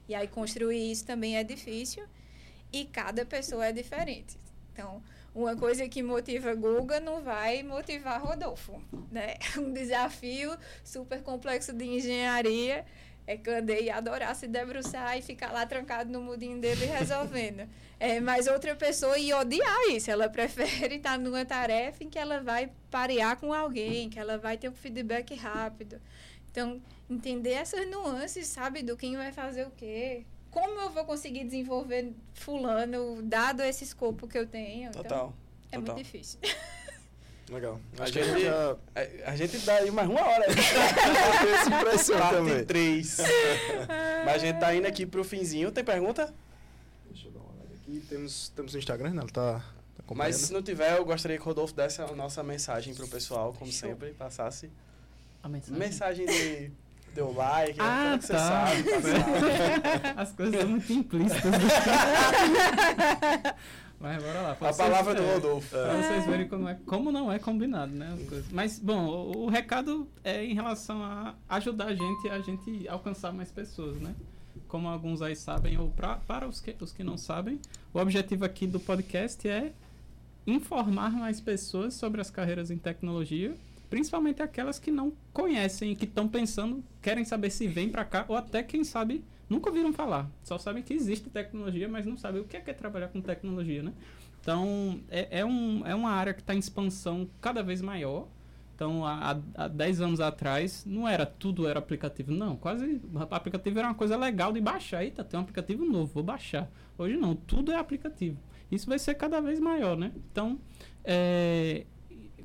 E 0.07 0.15
aí 0.15 0.27
construir 0.27 0.91
isso 0.91 1.05
também 1.05 1.37
é 1.37 1.43
difícil 1.43 2.03
e 2.73 2.85
cada 2.85 3.23
pessoa 3.23 3.67
é 3.67 3.71
diferente. 3.71 4.35
Então, 4.73 5.03
uma 5.35 5.55
coisa 5.55 5.87
que 5.87 6.01
motiva 6.01 6.55
Guga 6.55 6.99
não 6.99 7.21
vai 7.21 7.61
motivar 7.61 8.19
Rodolfo, 8.25 8.81
né? 9.11 9.35
Um 9.55 9.71
desafio 9.71 10.57
super 10.83 11.21
complexo 11.21 11.73
de 11.73 11.85
engenharia 11.85 12.83
é 13.29 13.37
Candei 13.37 13.91
adorar 13.91 14.35
se 14.35 14.47
debruçar 14.47 15.15
e 15.15 15.21
ficar 15.21 15.51
lá 15.51 15.63
trancado 15.63 16.11
no 16.11 16.19
mudinho 16.19 16.59
dele 16.59 16.85
resolvendo. 16.85 17.69
É, 18.01 18.21
mas 18.21 18.47
outra 18.47 18.77
pessoa 18.77 19.17
ia 19.17 19.37
odiar 19.37 19.89
isso. 19.89 20.09
Ela 20.09 20.29
prefere 20.29 20.95
estar 20.95 21.19
numa 21.19 21.43
tarefa 21.43 22.01
em 22.01 22.09
que 22.09 22.17
ela 22.17 22.39
vai 22.39 22.71
parear 22.89 23.35
com 23.35 23.51
alguém, 23.51 24.09
que 24.09 24.17
ela 24.17 24.37
vai 24.37 24.57
ter 24.57 24.69
um 24.69 24.73
feedback 24.73 25.35
rápido. 25.35 25.99
Então, 26.49 26.81
entender 27.09 27.51
essas 27.51 27.85
nuances, 27.89 28.47
sabe, 28.47 28.83
do 28.83 28.95
quem 28.95 29.17
vai 29.17 29.33
fazer 29.33 29.67
o 29.67 29.71
quê. 29.71 30.23
Como 30.49 30.79
eu 30.79 30.89
vou 30.91 31.03
conseguir 31.03 31.43
desenvolver 31.43 32.13
fulano, 32.33 33.21
dado 33.21 33.61
esse 33.63 33.83
escopo 33.83 34.29
que 34.29 34.37
eu 34.37 34.47
tenho. 34.47 34.91
Então, 34.91 35.03
Total. 35.03 35.33
é 35.69 35.75
total. 35.75 35.95
muito 35.95 36.05
difícil. 36.05 36.39
Legal. 37.51 37.79
A 37.97 38.03
Acho 38.03 38.13
que 38.13 38.19
a 38.19 38.23
gente- 38.23 38.33
gente 38.35 38.43
já 38.45 38.75
A, 38.95 39.31
a 39.31 39.35
gente 39.35 39.57
dá 39.59 39.73
aí 39.75 39.89
mais 39.91 40.07
uma 40.09 40.21
hora. 40.21 40.45
essa 40.45 41.69
impressão 41.69 42.17
Parte 42.19 42.35
também. 42.35 42.63
3. 42.65 43.17
Mas 44.25 44.35
a 44.35 44.37
gente 44.37 44.59
tá 44.59 44.75
indo 44.75 44.85
aqui 44.87 45.05
pro 45.05 45.23
finzinho. 45.23 45.71
Tem 45.71 45.83
pergunta? 45.83 46.31
Deixa 47.09 47.27
eu 47.27 47.31
dar 47.31 47.39
uma 47.39 47.49
olhada 47.53 47.69
aqui. 47.81 48.03
Temos, 48.07 48.49
temos 48.55 48.73
o 48.73 48.77
Instagram, 48.77 49.09
né? 49.11 49.21
Ela 49.21 49.29
tá, 49.31 49.53
tá. 50.07 50.15
Mas 50.15 50.35
se 50.37 50.53
não 50.53 50.61
tiver, 50.61 50.97
eu 50.97 51.05
gostaria 51.05 51.37
que 51.37 51.43
o 51.43 51.45
Rodolfo 51.45 51.73
desse 51.73 52.01
a 52.01 52.07
nossa 52.13 52.43
mensagem 52.43 52.93
pro 52.93 53.07
pessoal, 53.07 53.53
como 53.57 53.71
Show. 53.71 53.89
sempre, 53.89 54.11
passasse. 54.13 54.69
A 55.41 55.49
mensagem. 55.49 55.77
Mensagem 55.79 56.25
de 56.27 56.71
deu 57.15 57.31
like, 57.33 57.79
Ah, 57.81 58.15
que 58.19 58.25
você 58.27 58.33
tá. 58.33 58.39
sabe 58.67 58.83
passar. 58.93 60.13
As 60.21 60.31
coisas 60.33 60.59
são 60.61 60.69
muito 60.69 60.93
implícitas. 60.93 61.41
Mas 63.99 64.23
bora 64.23 64.41
lá. 64.41 64.51
A 64.51 64.73
palavra 64.73 65.13
do 65.13 65.21
é, 65.21 65.33
Rodolfo. 65.33 65.69
Pra 65.69 66.01
vocês 66.01 66.25
verem 66.25 66.47
como, 66.47 66.69
é, 66.69 66.77
como 66.85 67.11
não 67.11 67.31
é 67.31 67.37
combinado, 67.37 67.93
né? 67.93 68.13
as 68.13 68.29
coisas. 68.29 68.51
Mas, 68.51 68.79
bom, 68.79 69.05
o, 69.05 69.45
o 69.45 69.49
recado 69.49 70.07
é 70.23 70.43
em 70.43 70.53
relação 70.53 71.03
a 71.03 71.35
ajudar 71.49 71.87
a 71.87 71.95
gente 71.95 72.29
a 72.29 72.39
gente 72.39 72.87
alcançar 72.87 73.33
mais 73.33 73.51
pessoas, 73.51 73.97
né? 73.97 74.15
Como 74.67 74.87
alguns 74.87 75.21
aí 75.21 75.35
sabem, 75.35 75.77
ou 75.77 75.89
pra, 75.89 76.15
para 76.15 76.47
os 76.47 76.61
que, 76.61 76.75
os 76.79 76.93
que 76.93 77.03
não 77.03 77.17
sabem, 77.17 77.59
o 77.93 77.99
objetivo 77.99 78.45
aqui 78.45 78.65
do 78.65 78.79
podcast 78.79 79.47
é 79.47 79.73
informar 80.47 81.11
mais 81.11 81.41
pessoas 81.41 81.93
sobre 81.93 82.21
as 82.21 82.29
carreiras 82.29 82.71
em 82.71 82.77
tecnologia, 82.77 83.55
principalmente 83.89 84.41
aquelas 84.41 84.79
que 84.79 84.91
não 84.91 85.11
conhecem 85.33 85.91
e 85.91 85.95
que 85.95 86.05
estão 86.05 86.27
pensando, 86.27 86.83
querem 87.01 87.25
saber 87.25 87.49
se 87.49 87.67
vem 87.67 87.89
para 87.89 88.05
cá, 88.05 88.25
ou 88.27 88.35
até, 88.35 88.63
quem 88.63 88.83
sabe, 88.83 89.23
nunca 89.49 89.69
ouviram 89.69 89.91
falar. 89.91 90.29
Só 90.43 90.57
sabem 90.57 90.83
que 90.83 90.93
existe 90.93 91.29
tecnologia, 91.29 91.87
mas 91.89 92.05
não 92.05 92.15
sabem 92.15 92.41
o 92.41 92.45
que 92.45 92.55
é, 92.55 92.61
que 92.61 92.69
é 92.69 92.73
trabalhar 92.73 93.07
com 93.09 93.19
tecnologia, 93.19 93.83
né? 93.83 93.93
Então, 94.41 95.01
é, 95.09 95.39
é, 95.39 95.45
um, 95.45 95.85
é 95.85 95.93
uma 95.93 96.11
área 96.11 96.33
que 96.33 96.41
está 96.41 96.55
em 96.55 96.59
expansão 96.59 97.29
cada 97.41 97.61
vez 97.61 97.81
maior. 97.81 98.27
Então, 98.75 99.05
há, 99.05 99.31
há 99.31 99.63
há 99.65 99.67
10 99.67 99.99
anos 99.99 100.19
atrás, 100.21 100.85
não 100.85 101.05
era 101.05 101.25
tudo 101.25 101.67
era 101.67 101.79
aplicativo. 101.79 102.31
Não, 102.31 102.55
quase. 102.55 103.01
Aplicativo 103.29 103.77
era 103.79 103.89
uma 103.89 103.95
coisa 103.95 104.15
legal 104.15 104.53
de 104.53 104.61
baixar. 104.61 105.03
Eita, 105.03 105.23
tem 105.23 105.37
um 105.37 105.43
aplicativo 105.43 105.83
novo, 105.83 106.13
vou 106.13 106.23
baixar. 106.23 106.71
Hoje 106.97 107.17
não, 107.17 107.35
tudo 107.35 107.71
é 107.73 107.75
aplicativo. 107.75 108.37
Isso 108.71 108.87
vai 108.87 108.97
ser 108.97 109.15
cada 109.15 109.41
vez 109.41 109.59
maior, 109.59 109.97
né? 109.97 110.13
Então, 110.31 110.59
é, 111.03 111.85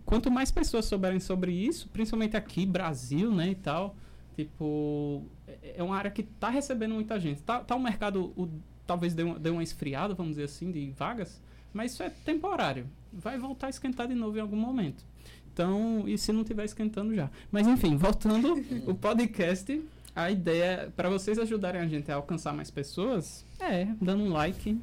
quanto 0.04 0.30
mais 0.30 0.50
pessoas 0.50 0.86
souberem 0.86 1.20
sobre 1.20 1.52
isso, 1.52 1.88
principalmente 1.88 2.36
aqui, 2.36 2.66
Brasil, 2.66 3.32
né, 3.32 3.50
e 3.50 3.54
tal, 3.54 3.96
tipo, 4.34 5.24
é- 5.62 5.74
é 5.78 5.82
uma 5.82 5.96
área 5.96 6.10
que 6.10 6.22
está 6.22 6.48
recebendo 6.48 6.94
muita 6.94 7.18
gente. 7.18 7.42
Tá, 7.42 7.60
tá 7.60 7.74
um 7.74 7.82
mercado, 7.82 8.32
o, 8.36 8.48
talvez 8.86 9.14
dê 9.14 9.22
uma, 9.22 9.38
dê 9.38 9.50
uma 9.50 9.62
esfriada, 9.62 10.14
vamos 10.14 10.32
dizer 10.32 10.44
assim, 10.44 10.70
de 10.70 10.90
vagas, 10.90 11.40
mas 11.72 11.92
isso 11.92 12.02
é 12.02 12.10
temporário. 12.10 12.86
Vai 13.12 13.38
voltar 13.38 13.68
a 13.68 13.70
esquentar 13.70 14.08
de 14.08 14.14
novo 14.14 14.36
em 14.36 14.40
algum 14.40 14.56
momento. 14.56 15.04
Então, 15.52 16.04
e 16.08 16.18
se 16.18 16.32
não 16.32 16.42
estiver 16.42 16.64
esquentando 16.64 17.14
já. 17.14 17.30
Mas 17.50 17.66
enfim, 17.66 17.96
voltando, 17.96 18.54
o 18.90 18.94
podcast, 18.94 19.80
a 20.14 20.30
ideia 20.30 20.92
para 20.96 21.08
vocês 21.08 21.38
ajudarem 21.38 21.80
a 21.80 21.86
gente 21.86 22.10
a 22.10 22.16
alcançar 22.16 22.52
mais 22.52 22.70
pessoas 22.70 23.44
é 23.60 23.86
dando 24.00 24.24
um 24.24 24.32
like, 24.32 24.78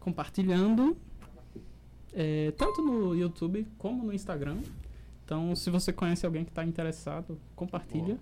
compartilhando, 0.00 0.96
é, 2.12 2.52
tanto 2.52 2.82
no 2.82 3.14
YouTube 3.14 3.66
como 3.78 4.04
no 4.04 4.12
Instagram. 4.12 4.58
Então, 5.24 5.56
se 5.56 5.70
você 5.70 5.92
conhece 5.92 6.24
alguém 6.24 6.44
que 6.44 6.50
está 6.50 6.64
interessado, 6.64 7.38
compartilha 7.56 8.16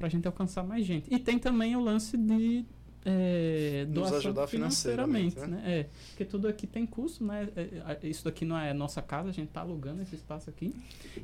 para 0.00 0.06
a 0.06 0.10
gente 0.10 0.26
alcançar 0.26 0.64
mais 0.64 0.84
gente. 0.86 1.12
E 1.12 1.18
tem 1.18 1.38
também 1.38 1.76
o 1.76 1.80
lance 1.80 2.16
de 2.16 2.64
é, 3.04 3.86
Nos 3.88 4.10
ajudar 4.12 4.46
financeiramente, 4.46 5.34
financeiramente, 5.34 5.64
né? 5.66 5.80
É, 5.80 5.86
porque 6.08 6.24
tudo 6.24 6.48
aqui 6.48 6.66
tem 6.66 6.86
custo, 6.86 7.22
né? 7.22 7.48
É, 7.54 7.98
é, 8.02 8.08
Isso 8.08 8.24
daqui 8.24 8.46
não 8.46 8.58
é 8.58 8.72
nossa 8.72 9.02
casa, 9.02 9.28
a 9.28 9.32
gente 9.32 9.48
está 9.48 9.60
alugando 9.60 10.00
esse 10.00 10.14
espaço 10.14 10.48
aqui. 10.48 10.74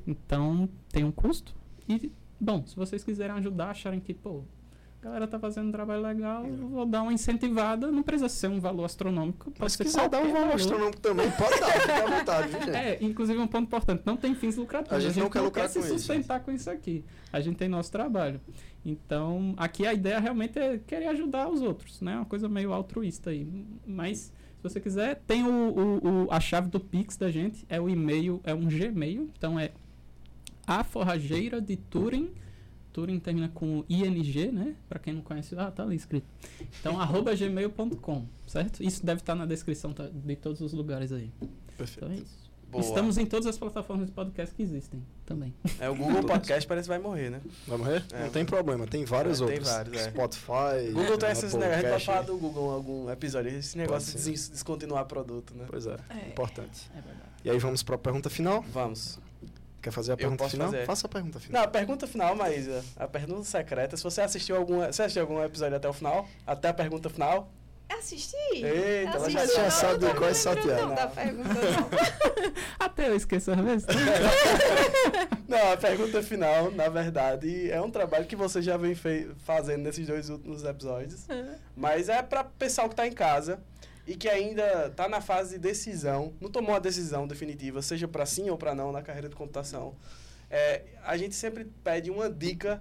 Então, 0.06 0.68
tem 0.90 1.04
um 1.04 1.10
custo. 1.10 1.54
E, 1.88 2.12
bom, 2.38 2.66
se 2.66 2.76
vocês 2.76 3.02
quiserem 3.02 3.34
ajudar, 3.36 3.70
acharem 3.70 3.98
que, 3.98 4.12
pô, 4.12 4.42
galera 5.06 5.26
tá 5.26 5.38
fazendo 5.38 5.68
um 5.68 5.72
trabalho 5.72 6.02
legal, 6.02 6.44
vou 6.44 6.84
dar 6.86 7.02
uma 7.02 7.12
incentivada. 7.12 7.90
Não 7.90 8.02
precisa 8.02 8.28
ser 8.28 8.48
um 8.48 8.60
valor 8.60 8.84
astronômico. 8.84 9.46
Pode 9.46 9.56
Mas 9.60 9.72
se 9.72 9.78
ser 9.78 9.84
quiser 9.84 10.08
dar 10.08 10.18
um 10.18 10.22
qualquer 10.24 10.40
valor 10.40 10.54
astronômico 10.54 11.00
também, 11.00 11.30
pode 11.32 11.60
dar, 11.60 11.66
fica 11.80 11.94
à 12.04 12.18
vontade, 12.18 12.48
viu, 12.48 12.60
gente? 12.60 12.70
É, 12.76 12.98
inclusive 13.00 13.38
um 13.38 13.46
ponto 13.46 13.64
importante, 13.64 14.02
não 14.04 14.16
tem 14.16 14.34
fins 14.34 14.56
lucrativos. 14.56 14.96
A 14.96 15.00
gente 15.00 15.18
não 15.18 15.30
quer 15.30 15.40
lucrar 15.40 15.68
se 15.68 15.78
com 15.78 15.84
isso, 15.86 15.98
sustentar 15.98 16.40
com 16.40 16.50
isso 16.50 16.70
aqui. 16.70 17.04
A 17.32 17.40
gente 17.40 17.56
tem 17.56 17.68
nosso 17.68 17.90
trabalho. 17.92 18.40
Então, 18.84 19.54
aqui 19.56 19.86
a 19.86 19.92
ideia 19.92 20.18
realmente 20.20 20.58
é 20.58 20.78
querer 20.78 21.08
ajudar 21.08 21.48
os 21.48 21.60
outros, 21.62 22.00
né? 22.00 22.16
Uma 22.16 22.24
coisa 22.24 22.48
meio 22.48 22.72
altruísta 22.72 23.30
aí. 23.30 23.46
Mas, 23.86 24.18
se 24.18 24.62
você 24.62 24.80
quiser, 24.80 25.22
tem 25.26 25.44
o, 25.44 25.48
o- 25.50 26.24
o- 26.24 26.28
a 26.30 26.38
chave 26.40 26.68
do 26.68 26.78
Pix 26.80 27.16
da 27.16 27.30
gente, 27.30 27.64
é 27.68 27.80
o 27.80 27.88
e-mail, 27.88 28.40
é 28.44 28.54
um 28.54 28.64
Gmail, 28.66 29.28
então 29.36 29.58
é 29.58 29.72
a 30.66 30.82
forrageira 30.84 31.60
de 31.60 31.76
Turing. 31.76 32.30
Turing 32.96 33.18
termina 33.20 33.50
com 33.50 33.84
ING, 33.90 34.50
né? 34.50 34.74
Pra 34.88 34.98
quem 34.98 35.12
não 35.12 35.20
conhece, 35.20 35.54
ah, 35.58 35.70
tá 35.70 35.82
ali 35.82 35.96
escrito. 35.96 36.26
Então, 36.80 36.96
arroba 36.98 37.34
gmail.com, 37.36 38.24
certo? 38.46 38.82
Isso 38.82 39.04
deve 39.04 39.20
estar 39.20 39.34
na 39.34 39.44
descrição 39.44 39.92
tá, 39.92 40.08
de 40.10 40.36
todos 40.36 40.62
os 40.62 40.72
lugares 40.72 41.12
aí. 41.12 41.30
Perfeito. 41.76 42.06
Então 42.06 42.10
é 42.10 42.14
isso. 42.22 42.46
Boa. 42.70 42.82
Estamos 42.82 43.18
em 43.18 43.26
todas 43.26 43.46
as 43.46 43.58
plataformas 43.58 44.06
de 44.06 44.12
podcast 44.12 44.54
que 44.54 44.62
existem 44.62 45.02
também. 45.26 45.54
É, 45.78 45.90
o 45.90 45.94
Google 45.94 46.24
Podcast 46.24 46.66
parece 46.66 46.86
que 46.86 46.88
vai 46.88 46.98
morrer, 46.98 47.28
né? 47.30 47.42
Vai 47.68 47.76
morrer? 47.76 48.02
É. 48.12 48.22
Não 48.22 48.30
tem 48.30 48.46
problema, 48.46 48.86
tem 48.86 49.04
várias 49.04 49.42
É, 49.42 49.44
tem 49.44 49.54
outras. 49.56 49.74
vários, 49.74 49.96
é. 49.98 50.10
Spotify. 50.10 50.92
Google 50.94 51.18
tem 51.18 51.30
esses 51.30 51.52
negócios. 51.52 51.84
A 51.84 51.92
gente 51.98 52.06
falar 52.06 52.22
do 52.22 52.38
Google 52.38 52.70
em 52.70 52.74
algum 52.74 53.10
episódio. 53.10 53.50
Esse 53.50 53.76
negócio 53.76 54.18
de 54.18 54.30
descontinuar 54.32 55.04
produto, 55.04 55.54
né? 55.54 55.66
Pois 55.68 55.86
é, 55.86 55.96
É. 56.08 56.28
importante. 56.30 56.90
É 56.92 57.00
verdade. 57.02 57.28
E 57.44 57.50
aí 57.50 57.58
vamos 57.58 57.82
para 57.82 57.94
a 57.94 57.98
pergunta 57.98 58.30
final? 58.30 58.62
Vamos. 58.72 59.18
Quer 59.86 59.92
fazer 59.92 60.12
a 60.14 60.16
pergunta 60.16 60.48
final? 60.48 60.66
fazer. 60.72 60.84
Faça 60.84 61.06
a 61.06 61.10
pergunta 61.10 61.38
Não, 61.38 61.46
final. 61.46 61.62
a 61.62 61.68
pergunta 61.68 62.06
final, 62.08 62.34
Maísa. 62.34 62.84
A 62.96 63.06
pergunta 63.06 63.44
secreta. 63.44 63.96
Se 63.96 64.02
você 64.02 64.20
assistiu 64.20 64.56
algum, 64.56 64.78
você 64.84 65.02
assistiu 65.04 65.22
algum 65.22 65.40
episódio 65.44 65.76
até 65.76 65.88
o 65.88 65.92
final? 65.92 66.26
Até 66.44 66.70
a 66.70 66.74
pergunta 66.74 67.08
final? 67.08 67.48
Assisti! 67.88 68.34
Eita, 68.52 69.12
ela 69.12 69.26
Assisti, 69.28 69.32
já 69.32 69.46
tinha 69.46 69.62
não, 69.62 69.70
não 69.92 69.98
tô 70.00 70.14
qual 70.16 70.28
é 70.30 70.34
piada. 70.56 70.86
não 70.86 70.94
da 70.96 71.06
pergunta, 71.06 71.48
não. 71.54 71.90
Até 72.80 73.08
eu 73.08 73.14
esqueço 73.14 73.52
às 73.52 73.60
vezes. 73.60 73.86
Não, 75.48 75.72
a 75.72 75.76
pergunta 75.76 76.20
final, 76.24 76.72
na 76.72 76.88
verdade, 76.88 77.70
é 77.70 77.80
um 77.80 77.88
trabalho 77.88 78.26
que 78.26 78.34
você 78.34 78.60
já 78.60 78.76
vem 78.76 78.96
fei- 78.96 79.30
fazendo 79.44 79.82
nesses 79.84 80.04
dois 80.04 80.28
últimos 80.28 80.64
episódios. 80.64 81.24
Mas 81.76 82.08
é 82.08 82.20
para 82.20 82.42
pessoal 82.42 82.88
que 82.88 82.94
está 82.94 83.06
em 83.06 83.12
casa 83.12 83.60
e 84.06 84.16
que 84.16 84.28
ainda 84.28 84.86
está 84.86 85.08
na 85.08 85.20
fase 85.20 85.54
de 85.54 85.58
decisão, 85.58 86.32
não 86.40 86.50
tomou 86.50 86.70
uma 86.70 86.80
decisão 86.80 87.26
definitiva, 87.26 87.82
seja 87.82 88.06
para 88.06 88.24
sim 88.24 88.48
ou 88.50 88.56
para 88.56 88.74
não 88.74 88.92
na 88.92 89.02
carreira 89.02 89.28
de 89.28 89.34
computação. 89.34 89.94
É, 90.48 90.84
a 91.04 91.16
gente 91.16 91.34
sempre 91.34 91.64
pede 91.82 92.10
uma 92.10 92.30
dica 92.30 92.80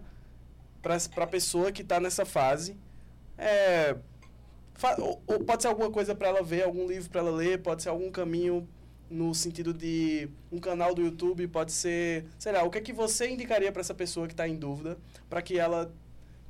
para 0.81 0.97
a 1.23 1.27
pessoa 1.27 1.72
que 1.72 1.81
está 1.81 1.99
nessa 1.99 2.26
fase. 2.26 2.77
É, 3.38 3.95
fa- 4.76 4.97
ou, 4.99 5.22
ou 5.26 5.39
pode 5.39 5.64
ser 5.64 5.68
alguma 5.68 5.89
coisa 5.89 6.14
para 6.14 6.27
ela 6.27 6.43
ver, 6.43 6.64
algum 6.64 6.88
livro 6.88 7.10
para 7.10 7.22
ela 7.22 7.31
ler, 7.31 7.60
pode 7.61 7.81
ser 7.81 7.89
algum 7.89 8.11
caminho 8.11 8.68
no 9.10 9.34
sentido 9.35 9.73
de 9.73 10.30
um 10.52 10.60
canal 10.60 10.95
do 10.95 11.02
YouTube 11.02 11.47
pode 11.47 11.72
ser, 11.72 12.26
sei 12.39 12.52
lá, 12.52 12.64
o 12.64 12.72
que 12.72 12.80
é 12.80 12.81
que 12.81 12.91
você 12.91 13.30
indicaria 13.30 13.72
para 13.72 13.81
essa 13.81 13.93
pessoa 13.93 14.26
que 14.27 14.34
está 14.34 14.47
em 14.47 14.56
dúvida, 14.56 14.97
para 15.30 15.41
que 15.43 15.60
ela 15.60 15.93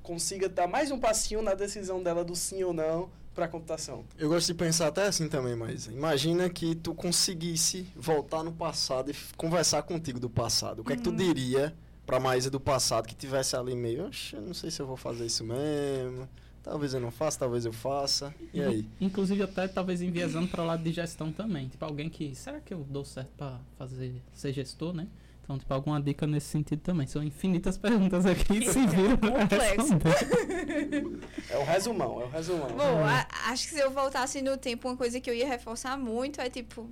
consiga 0.02 0.47
dar 0.47 0.65
mais 0.68 0.89
um 0.89 0.99
passinho 0.99 1.41
na 1.41 1.53
decisão 1.53 2.02
dela 2.02 2.23
do 2.23 2.35
sim 2.35 2.64
ou 2.64 2.72
não 2.73 3.10
para 3.36 3.45
a 3.45 3.48
computação? 3.48 4.06
Eu 4.18 4.30
gosto 4.30 4.48
de 4.48 4.53
pensar 4.53 4.88
até 4.88 5.06
assim 5.06 5.28
também, 5.28 5.56
mas 5.56 5.88
imagina 5.88 6.49
que 6.49 6.74
tu 6.74 6.95
conseguisse 6.95 7.86
voltar 7.95 8.44
no 8.44 8.53
passado 8.53 9.12
e 9.12 9.16
conversar 9.36 9.84
contigo 9.84 10.20
do 10.20 10.30
passado. 10.30 10.80
O 10.80 10.84
que 10.84 10.91
uhum. 10.91 10.94
é 10.94 10.98
que 10.98 11.03
tu 11.03 11.10
uhum. 11.10 11.18
diria 11.18 11.76
para 12.06 12.20
Maísa 12.20 12.49
do 12.49 12.60
passado 12.60 13.07
que 13.07 13.16
tivesse 13.16 13.56
ali 13.56 13.76
meio, 13.76 14.07
Oxe, 14.07 14.36
não 14.38 14.53
sei 14.53 14.72
se 14.72 14.82
eu 14.82 14.88
vou 14.88 14.95
fazer 14.95 15.26
isso 15.26 15.44
mesmo. 15.44 16.30
Talvez 16.64 16.95
eu 16.95 16.99
não 16.99 17.12
faça, 17.12 17.38
talvez 17.38 17.64
eu 17.64 17.74
faça. 17.74 18.34
E 18.52 18.60
aí? 18.60 18.88
Inclusive 18.99 19.44
até 19.44 19.68
talvez 19.68 20.02
enviesando 20.02 20.48
para 20.48 20.64
o 20.64 20.66
lado 20.66 20.82
de 20.82 20.91
gestão 20.91 21.32
também. 21.32 21.68
Tipo, 21.68 21.86
alguém 21.86 22.10
que, 22.10 22.34
será 22.34 22.60
que 22.60 22.74
eu 22.74 22.84
dou 22.90 23.06
certo 23.06 23.30
para 23.38 23.60
fazer 23.78 24.16
ser 24.34 24.52
gestor, 24.52 24.91
né? 24.91 25.07
Então, 25.46 25.60
tipo, 25.60 25.72
alguma 25.72 26.02
dica 26.02 26.26
nesse 26.26 26.48
sentido 26.48 26.82
também. 26.82 27.06
São 27.06 27.24
infinitas 27.24 27.78
perguntas 27.78 28.26
aqui 28.26 28.66
se 28.68 28.88
viram 28.88 29.16
Complexo. 29.18 29.96
É 31.48 31.58
o 31.60 31.64
resumão, 31.64 32.20
é 32.20 32.26
o 32.26 32.30
resumão. 32.30 32.68
Bom, 32.70 33.06
a, 33.06 33.28
acho 33.52 33.68
que 33.68 33.76
se 33.76 33.80
eu 33.80 33.92
voltasse 33.92 34.42
no 34.42 34.58
tempo, 34.58 34.88
uma 34.88 34.98
coisa 34.98 35.22
que 35.22 35.30
eu 35.30 35.34
ia 35.36 35.48
reforçar 35.48 35.96
muito 35.96 36.42
é, 36.42 36.50
tipo, 36.50 36.90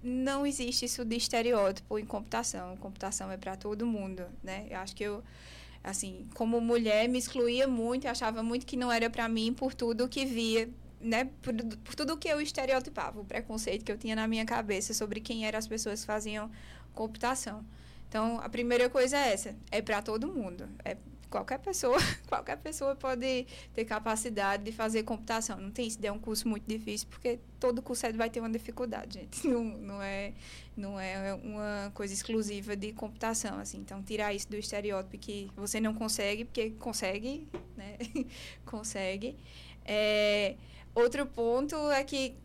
não 0.00 0.46
existe 0.46 0.84
isso 0.84 1.04
de 1.04 1.16
estereótipo 1.16 1.98
em 1.98 2.06
computação. 2.06 2.76
Computação 2.76 3.32
é 3.32 3.36
para 3.36 3.56
todo 3.56 3.84
mundo, 3.84 4.22
né? 4.44 4.68
Eu 4.70 4.78
acho 4.78 4.94
que 4.94 5.02
eu 5.02 5.22
assim, 5.82 6.26
como 6.34 6.60
mulher, 6.60 7.08
me 7.08 7.18
excluía 7.18 7.66
muito, 7.66 8.06
achava 8.06 8.42
muito 8.42 8.66
que 8.66 8.76
não 8.76 8.92
era 8.92 9.08
para 9.08 9.28
mim 9.28 9.52
por 9.52 9.74
tudo 9.74 10.08
que 10.08 10.24
via, 10.24 10.68
né, 11.00 11.30
por, 11.40 11.54
por, 11.54 11.94
tudo 11.94 12.16
que 12.16 12.28
eu 12.28 12.40
estereotipava, 12.40 13.20
o 13.20 13.24
preconceito 13.24 13.84
que 13.84 13.92
eu 13.92 13.96
tinha 13.96 14.14
na 14.14 14.26
minha 14.26 14.44
cabeça 14.44 14.92
sobre 14.92 15.20
quem 15.20 15.46
eram 15.46 15.58
as 15.58 15.66
pessoas 15.66 16.00
que 16.00 16.06
faziam 16.06 16.50
computação. 16.94 17.64
Então, 18.08 18.40
a 18.40 18.48
primeira 18.48 18.88
coisa 18.88 19.16
é 19.18 19.32
essa, 19.32 19.54
é 19.70 19.82
para 19.82 20.00
todo 20.00 20.28
mundo, 20.28 20.68
é 20.84 20.96
qualquer 21.28 21.58
pessoa, 21.58 21.98
qualquer 22.26 22.56
pessoa 22.56 22.96
pode 22.96 23.46
ter 23.74 23.84
capacidade 23.84 24.64
de 24.64 24.72
fazer 24.72 25.02
computação. 25.02 25.58
Não 25.58 25.70
tem 25.70 25.88
se 25.88 25.98
der 25.98 26.10
um 26.10 26.18
curso 26.18 26.48
muito 26.48 26.64
difícil, 26.66 27.06
porque 27.10 27.38
todo 27.60 27.82
curso 27.82 28.06
vai 28.14 28.30
ter 28.30 28.40
uma 28.40 28.50
dificuldade, 28.50 29.20
gente. 29.20 29.46
Não, 29.48 29.64
não 29.64 30.02
é 30.02 30.32
não 30.76 30.98
é 30.98 31.34
uma 31.34 31.90
coisa 31.92 32.14
exclusiva 32.14 32.76
de 32.76 32.92
computação, 32.92 33.58
assim. 33.58 33.78
Então, 33.78 34.00
tirar 34.00 34.32
isso 34.32 34.48
do 34.48 34.56
estereótipo 34.56 35.18
que 35.18 35.50
você 35.56 35.80
não 35.80 35.92
consegue, 35.92 36.44
porque 36.44 36.70
consegue, 36.70 37.48
né? 37.76 37.96
consegue. 38.64 39.36
É, 39.84 40.54
outro 40.94 41.26
ponto 41.26 41.74
é 41.90 42.04
que 42.04 42.36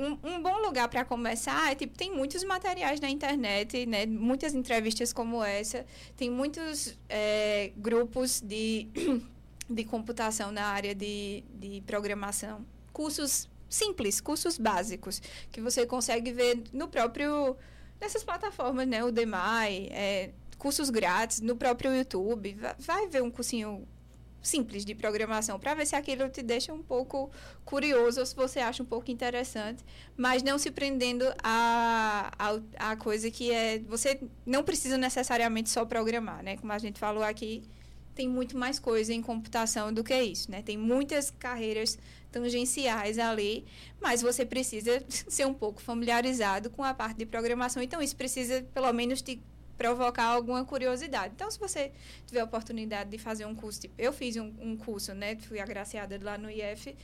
um, 0.00 0.18
um 0.22 0.42
bom 0.42 0.58
lugar 0.58 0.88
para 0.88 1.04
começar 1.04 1.70
é 1.70 1.74
tipo 1.74 1.96
tem 1.96 2.10
muitos 2.10 2.42
materiais 2.42 3.00
na 3.00 3.10
internet 3.10 3.84
né? 3.86 4.06
Muitas 4.06 4.54
entrevistas 4.54 5.12
como 5.12 5.44
essa. 5.44 5.84
Tem 6.16 6.30
muitos 6.30 6.98
é, 7.08 7.72
grupos 7.76 8.40
de 8.40 8.88
de 9.68 9.84
computação 9.84 10.50
na 10.50 10.64
área 10.64 10.94
de, 10.94 11.44
de 11.54 11.82
programação. 11.82 12.64
Cursos 12.92 13.48
simples 13.68 14.20
cursos 14.20 14.58
básicos 14.58 15.22
que 15.52 15.60
você 15.60 15.86
consegue 15.86 16.32
ver 16.32 16.64
no 16.72 16.88
próprio 16.88 17.56
nessas 18.00 18.24
plataformas 18.24 18.88
né? 18.88 19.04
O 19.04 19.12
Demai 19.12 19.88
é, 19.90 20.30
cursos 20.58 20.88
grátis 20.88 21.40
no 21.40 21.56
próprio 21.56 21.94
YouTube. 21.94 22.54
Vai, 22.54 22.74
vai 22.78 23.06
ver 23.08 23.22
um 23.22 23.30
cursinho 23.30 23.86
simples 24.42 24.84
de 24.84 24.94
programação 24.94 25.58
para 25.58 25.74
ver 25.74 25.86
se 25.86 25.94
aquilo 25.94 26.28
te 26.28 26.42
deixa 26.42 26.72
um 26.72 26.82
pouco 26.82 27.30
curioso 27.64 28.20
ou 28.20 28.26
se 28.26 28.34
você 28.34 28.60
acha 28.60 28.82
um 28.82 28.86
pouco 28.86 29.10
interessante, 29.10 29.84
mas 30.16 30.42
não 30.42 30.58
se 30.58 30.70
prendendo 30.70 31.24
a, 31.42 32.32
a, 32.38 32.90
a 32.92 32.96
coisa 32.96 33.30
que 33.30 33.52
é 33.52 33.78
você 33.80 34.20
não 34.46 34.62
precisa 34.62 34.96
necessariamente 34.96 35.68
só 35.70 35.84
programar, 35.84 36.42
né? 36.42 36.56
Como 36.56 36.72
a 36.72 36.78
gente 36.78 36.98
falou 36.98 37.22
aqui, 37.22 37.62
tem 38.14 38.28
muito 38.28 38.56
mais 38.56 38.78
coisa 38.78 39.12
em 39.12 39.22
computação 39.22 39.92
do 39.92 40.02
que 40.02 40.18
isso, 40.22 40.50
né? 40.50 40.62
Tem 40.62 40.76
muitas 40.76 41.30
carreiras 41.30 41.98
tangenciais 42.30 43.18
ali, 43.18 43.64
mas 44.00 44.22
você 44.22 44.44
precisa 44.44 45.02
ser 45.08 45.46
um 45.46 45.54
pouco 45.54 45.80
familiarizado 45.80 46.70
com 46.70 46.84
a 46.84 46.94
parte 46.94 47.18
de 47.18 47.26
programação. 47.26 47.82
Então 47.82 48.00
isso 48.00 48.16
precisa 48.16 48.62
pelo 48.74 48.92
menos 48.92 49.22
te 49.22 49.40
provocar 49.80 50.24
alguma 50.24 50.62
curiosidade. 50.62 51.32
Então, 51.34 51.50
se 51.50 51.58
você 51.58 51.90
tiver 52.26 52.40
a 52.40 52.44
oportunidade 52.44 53.08
de 53.08 53.16
fazer 53.16 53.46
um 53.46 53.54
curso, 53.54 53.80
tipo, 53.80 53.94
eu 53.96 54.12
fiz 54.12 54.36
um, 54.36 54.52
um 54.60 54.76
curso, 54.76 55.14
né? 55.14 55.36
Fui 55.36 55.58
agraciada 55.58 56.20
lá 56.22 56.36
no 56.36 56.50
IF, 56.50 56.94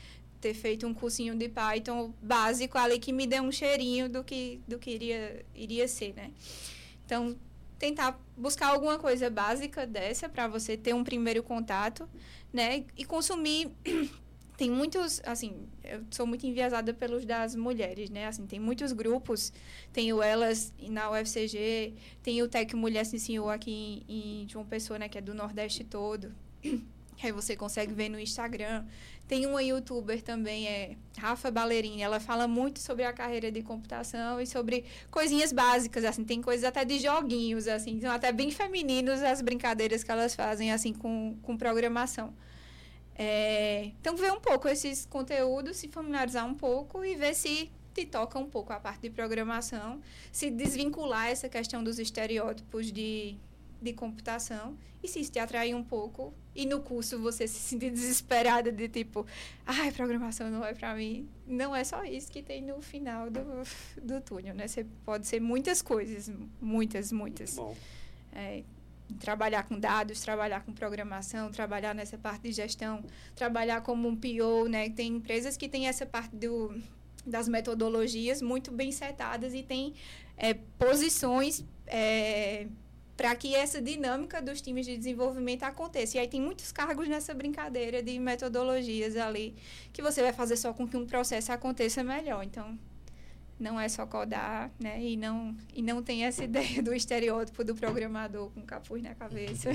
ter 0.42 0.52
feito 0.52 0.86
um 0.86 0.92
cursinho 0.92 1.34
de 1.34 1.48
Python 1.48 2.12
básico 2.20 2.76
ali 2.76 2.98
que 2.98 3.14
me 3.14 3.26
deu 3.26 3.42
um 3.42 3.50
cheirinho 3.50 4.10
do 4.10 4.22
que, 4.22 4.60
do 4.68 4.78
que 4.78 4.90
iria, 4.90 5.46
iria 5.54 5.88
ser, 5.88 6.12
né? 6.12 6.30
Então, 7.06 7.34
tentar 7.78 8.20
buscar 8.36 8.66
alguma 8.66 8.98
coisa 8.98 9.30
básica 9.30 9.86
dessa 9.86 10.28
para 10.28 10.46
você 10.46 10.76
ter 10.76 10.94
um 10.94 11.02
primeiro 11.02 11.42
contato, 11.42 12.06
né? 12.52 12.84
E 12.94 13.06
consumir 13.06 13.70
tem 14.56 14.70
muitos, 14.70 15.20
assim, 15.24 15.68
eu 15.84 16.02
sou 16.10 16.26
muito 16.26 16.46
enviesada 16.46 16.94
pelos 16.94 17.26
das 17.26 17.54
mulheres, 17.54 18.08
né? 18.08 18.26
Assim, 18.26 18.46
tem 18.46 18.58
muitos 18.58 18.92
grupos, 18.92 19.52
tem 19.92 20.12
o 20.12 20.22
Elas 20.22 20.72
na 20.88 21.10
UFCG, 21.10 21.94
tem 22.22 22.42
o 22.42 22.48
Tec 22.48 22.72
Mulher 22.74 23.04
Senhor 23.04 23.50
aqui 23.50 24.02
em, 24.08 24.42
em 24.42 24.48
João 24.48 24.64
Pessoa, 24.64 24.98
né? 24.98 25.08
Que 25.08 25.18
é 25.18 25.20
do 25.20 25.34
Nordeste 25.34 25.84
todo. 25.84 26.34
Aí 27.22 27.32
você 27.32 27.56
consegue 27.56 27.92
ver 27.92 28.08
no 28.08 28.18
Instagram. 28.18 28.84
Tem 29.26 29.46
uma 29.46 29.62
youtuber 29.62 30.22
também, 30.22 30.68
é 30.68 30.96
Rafa 31.18 31.50
Ballerini. 31.50 32.02
Ela 32.02 32.20
fala 32.20 32.46
muito 32.46 32.78
sobre 32.78 33.04
a 33.04 33.12
carreira 33.12 33.50
de 33.50 33.62
computação 33.62 34.40
e 34.40 34.46
sobre 34.46 34.84
coisinhas 35.10 35.52
básicas, 35.52 36.04
assim. 36.04 36.24
Tem 36.24 36.40
coisas 36.40 36.64
até 36.64 36.84
de 36.84 36.98
joguinhos, 36.98 37.68
assim. 37.68 38.00
São 38.00 38.10
até 38.10 38.32
bem 38.32 38.50
femininos 38.50 39.22
as 39.22 39.40
brincadeiras 39.40 40.04
que 40.04 40.10
elas 40.10 40.34
fazem, 40.34 40.72
assim, 40.72 40.92
com, 40.92 41.36
com 41.42 41.56
programação. 41.56 42.34
É, 43.18 43.92
então, 44.00 44.14
ver 44.16 44.30
um 44.30 44.40
pouco 44.40 44.68
esses 44.68 45.06
conteúdos, 45.06 45.78
se 45.78 45.88
familiarizar 45.88 46.46
um 46.46 46.54
pouco 46.54 47.04
e 47.04 47.14
ver 47.16 47.34
se 47.34 47.70
te 47.94 48.04
toca 48.04 48.38
um 48.38 48.48
pouco 48.48 48.72
a 48.74 48.78
parte 48.78 49.02
de 49.02 49.10
programação, 49.10 50.00
se 50.30 50.50
desvincular 50.50 51.28
essa 51.28 51.48
questão 51.48 51.82
dos 51.82 51.98
estereótipos 51.98 52.92
de, 52.92 53.36
de 53.80 53.92
computação 53.94 54.76
e 55.02 55.08
se 55.08 55.20
isso 55.20 55.32
te 55.32 55.38
atrair 55.38 55.74
um 55.74 55.82
pouco 55.82 56.34
e 56.54 56.66
no 56.66 56.80
curso 56.80 57.18
você 57.18 57.48
se 57.48 57.58
sentir 57.58 57.88
desesperada 57.92 58.70
de 58.70 58.88
tipo, 58.88 59.26
ai, 59.64 59.90
programação 59.92 60.50
não 60.50 60.64
é 60.64 60.74
para 60.74 60.94
mim. 60.94 61.26
Não 61.46 61.74
é 61.74 61.84
só 61.84 62.04
isso 62.04 62.30
que 62.30 62.42
tem 62.42 62.60
no 62.60 62.82
final 62.82 63.30
do, 63.30 63.40
do 64.02 64.20
túnel, 64.20 64.54
né? 64.54 64.68
Você 64.68 64.84
pode 65.04 65.26
ser 65.26 65.40
muitas 65.40 65.80
coisas, 65.80 66.30
muitas, 66.60 67.12
muitas. 67.12 67.54
Bom. 67.54 67.74
É, 68.32 68.62
trabalhar 69.20 69.62
com 69.64 69.78
dados, 69.78 70.20
trabalhar 70.20 70.64
com 70.64 70.72
programação, 70.72 71.50
trabalhar 71.50 71.94
nessa 71.94 72.18
parte 72.18 72.42
de 72.42 72.52
gestão, 72.52 73.04
trabalhar 73.34 73.80
como 73.80 74.08
um 74.08 74.16
PO, 74.16 74.68
né? 74.68 74.90
Tem 74.90 75.08
empresas 75.08 75.56
que 75.56 75.68
têm 75.68 75.88
essa 75.88 76.04
parte 76.04 76.34
do, 76.34 76.74
das 77.24 77.48
metodologias 77.48 78.42
muito 78.42 78.70
bem 78.70 78.92
setadas 78.92 79.54
e 79.54 79.62
tem 79.62 79.94
é, 80.36 80.54
posições 80.78 81.64
é, 81.86 82.66
para 83.16 83.34
que 83.34 83.54
essa 83.54 83.80
dinâmica 83.80 84.42
dos 84.42 84.60
times 84.60 84.84
de 84.84 84.96
desenvolvimento 84.96 85.62
aconteça. 85.62 86.16
E 86.16 86.20
aí 86.20 86.28
tem 86.28 86.40
muitos 86.40 86.70
cargos 86.70 87.08
nessa 87.08 87.32
brincadeira 87.32 88.02
de 88.02 88.18
metodologias 88.18 89.16
ali 89.16 89.54
que 89.92 90.02
você 90.02 90.20
vai 90.22 90.32
fazer 90.32 90.56
só 90.56 90.72
com 90.72 90.86
que 90.86 90.96
um 90.96 91.06
processo 91.06 91.50
aconteça 91.50 92.04
melhor. 92.04 92.42
Então, 92.44 92.78
não 93.58 93.80
é 93.80 93.88
só 93.88 94.06
codar, 94.06 94.70
né? 94.78 95.00
E 95.02 95.16
não, 95.16 95.56
e 95.74 95.82
não 95.82 96.02
tem 96.02 96.24
essa 96.24 96.44
ideia 96.44 96.82
do 96.82 96.94
estereótipo 96.94 97.64
do 97.64 97.74
programador 97.74 98.50
com 98.50 98.62
capuz 98.62 99.02
na 99.02 99.14
cabeça. 99.14 99.70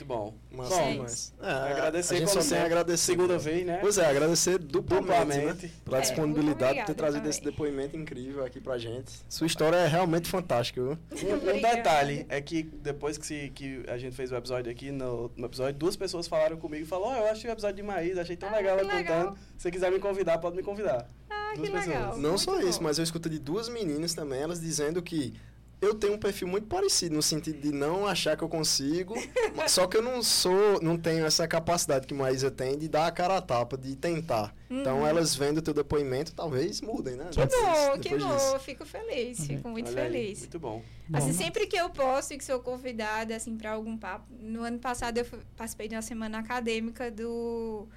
Muito 0.00 0.04
bom. 0.04 0.34
Mas, 0.50 0.68
bom, 0.68 0.98
mas 0.98 1.34
é, 1.42 1.72
agradecer 1.72 2.14
a 2.14 2.18
gente 2.18 2.30
só 2.30 2.42
tem 2.42 2.58
agradecer. 2.58 3.04
Segunda 3.04 3.38
vez, 3.38 3.66
né? 3.66 3.78
Pois 3.78 3.98
é, 3.98 4.06
agradecer 4.06 4.58
duplamente, 4.58 5.06
duplamente. 5.06 5.66
Né? 5.66 5.72
pela 5.84 5.98
é, 5.98 6.00
disponibilidade 6.00 6.78
de 6.78 6.86
ter 6.86 6.94
trazido 6.94 7.18
também. 7.18 7.30
esse 7.30 7.42
depoimento 7.42 7.96
incrível 7.96 8.44
aqui 8.44 8.60
pra 8.60 8.78
gente. 8.78 9.12
Sua 9.28 9.46
história 9.46 9.76
é 9.76 9.86
realmente 9.86 10.28
fantástica, 10.28 10.80
viu? 10.80 10.98
Um, 11.12 11.56
um 11.56 11.60
detalhe 11.60 12.24
é 12.28 12.40
que 12.40 12.62
depois 12.62 13.18
que, 13.18 13.26
se, 13.26 13.50
que 13.54 13.84
a 13.88 13.98
gente 13.98 14.16
fez 14.16 14.32
o 14.32 14.36
episódio 14.36 14.72
aqui, 14.72 14.90
no, 14.90 15.30
no 15.36 15.46
episódio, 15.46 15.74
duas 15.74 15.96
pessoas 15.96 16.26
falaram 16.26 16.56
comigo 16.56 16.84
e 16.84 16.86
falaram, 16.86 17.12
oh, 17.12 17.26
eu 17.26 17.30
achei 17.30 17.50
o 17.50 17.52
episódio 17.52 17.76
de 17.76 17.82
Maís, 17.82 18.16
achei 18.16 18.36
tão 18.36 18.48
ah, 18.48 18.56
legal 18.56 18.78
ela 18.78 18.90
contando. 18.90 19.36
Se 19.56 19.64
você 19.64 19.70
quiser 19.70 19.90
me 19.92 19.98
convidar, 19.98 20.38
pode 20.38 20.56
me 20.56 20.62
convidar. 20.62 21.10
Ah, 21.50 21.54
que 21.54 21.62
pessoas. 21.62 21.86
legal. 21.86 22.18
Não 22.18 22.30
Muito 22.30 22.42
só 22.42 22.60
bom. 22.60 22.68
isso, 22.68 22.82
mas 22.82 22.98
eu 22.98 23.04
escuto 23.04 23.28
de 23.28 23.38
duas 23.38 23.68
meninas 23.68 24.14
também, 24.14 24.40
elas 24.40 24.60
dizendo 24.60 25.02
que 25.02 25.34
eu 25.80 25.94
tenho 25.94 26.14
um 26.14 26.18
perfil 26.18 26.46
muito 26.46 26.66
parecido 26.66 27.14
no 27.14 27.22
sentido 27.22 27.58
de 27.58 27.72
não 27.72 28.06
achar 28.06 28.36
que 28.36 28.44
eu 28.44 28.48
consigo, 28.48 29.14
só 29.66 29.86
que 29.86 29.96
eu 29.96 30.02
não 30.02 30.22
sou, 30.22 30.80
não 30.82 30.98
tenho 30.98 31.24
essa 31.24 31.48
capacidade 31.48 32.06
que 32.06 32.12
Maísa 32.12 32.50
tem 32.50 32.76
de 32.76 32.86
dar 32.86 33.06
a 33.06 33.10
cara 33.10 33.38
a 33.38 33.40
tapa, 33.40 33.78
de 33.78 33.96
tentar. 33.96 34.54
Então, 34.66 34.76
uhum. 34.76 34.80
Então 34.80 35.06
elas 35.06 35.34
vendo 35.34 35.58
o 35.58 35.62
teu 35.62 35.72
depoimento, 35.72 36.34
talvez 36.34 36.82
mudem, 36.82 37.16
né? 37.16 37.30
Que 37.30 37.40
bom, 37.40 37.98
que 37.98 38.16
bom, 38.16 38.58
fico 38.58 38.84
feliz, 38.84 39.38
uhum. 39.38 39.46
fico 39.46 39.68
muito 39.68 39.90
Olha 39.90 40.02
feliz. 40.02 40.38
Aí, 40.38 40.40
muito 40.40 40.58
bom. 40.58 40.82
Assim, 41.12 41.28
bom. 41.28 41.32
sempre 41.32 41.66
que 41.66 41.76
eu 41.76 41.88
posso 41.88 42.34
e 42.34 42.38
que 42.38 42.44
sou 42.44 42.60
convidada 42.60 43.34
assim 43.34 43.56
para 43.56 43.72
algum 43.72 43.96
papo, 43.96 44.26
no 44.38 44.62
ano 44.62 44.78
passado 44.78 45.18
eu 45.18 45.26
participei 45.56 45.88
de 45.88 45.94
uma 45.94 46.02
semana 46.02 46.38
acadêmica 46.38 47.10
do 47.10 47.88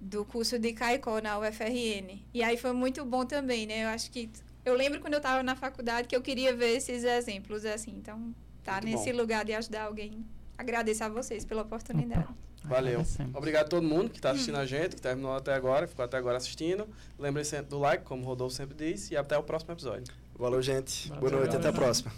do 0.00 0.24
curso 0.24 0.58
de 0.58 0.72
Caicó 0.72 1.20
na 1.20 1.38
UFRN. 1.38 2.20
E 2.32 2.42
aí 2.42 2.56
foi 2.56 2.72
muito 2.72 3.04
bom 3.04 3.24
também, 3.24 3.66
né? 3.66 3.84
Eu 3.84 3.88
acho 3.88 4.10
que 4.10 4.30
eu 4.64 4.74
lembro 4.74 5.00
quando 5.00 5.14
eu 5.14 5.18
estava 5.18 5.42
na 5.42 5.56
faculdade 5.56 6.08
que 6.08 6.14
eu 6.14 6.20
queria 6.20 6.54
ver 6.54 6.76
esses 6.76 7.04
exemplos 7.04 7.64
assim. 7.64 7.92
Então, 7.96 8.34
tá 8.62 8.74
Muito 8.74 8.86
nesse 8.86 9.12
bom. 9.12 9.18
lugar 9.18 9.44
de 9.44 9.54
ajudar 9.54 9.84
alguém. 9.84 10.24
Agradeço 10.56 11.04
a 11.04 11.08
vocês 11.08 11.44
pela 11.44 11.62
oportunidade. 11.62 12.28
Valeu. 12.64 13.02
Obrigado 13.34 13.66
a 13.66 13.68
todo 13.68 13.82
mundo 13.82 14.10
que 14.10 14.18
está 14.18 14.30
assistindo 14.32 14.58
a 14.58 14.66
gente, 14.66 14.96
que 14.96 15.00
terminou 15.00 15.34
até 15.34 15.54
agora, 15.54 15.86
ficou 15.86 16.04
até 16.04 16.16
agora 16.16 16.36
assistindo. 16.36 16.86
Lembre-se 17.18 17.62
do 17.62 17.78
like, 17.78 18.04
como 18.04 18.22
o 18.22 18.26
Rodolfo 18.26 18.54
sempre 18.54 18.76
diz, 18.76 19.10
e 19.10 19.16
até 19.16 19.38
o 19.38 19.42
próximo 19.42 19.72
episódio. 19.72 20.12
Valeu, 20.36 20.60
gente. 20.60 21.08
Valeu, 21.08 21.20
Boa 21.20 21.32
noite, 21.40 21.56
até 21.56 21.68
a 21.68 21.72
próxima. 21.72 22.12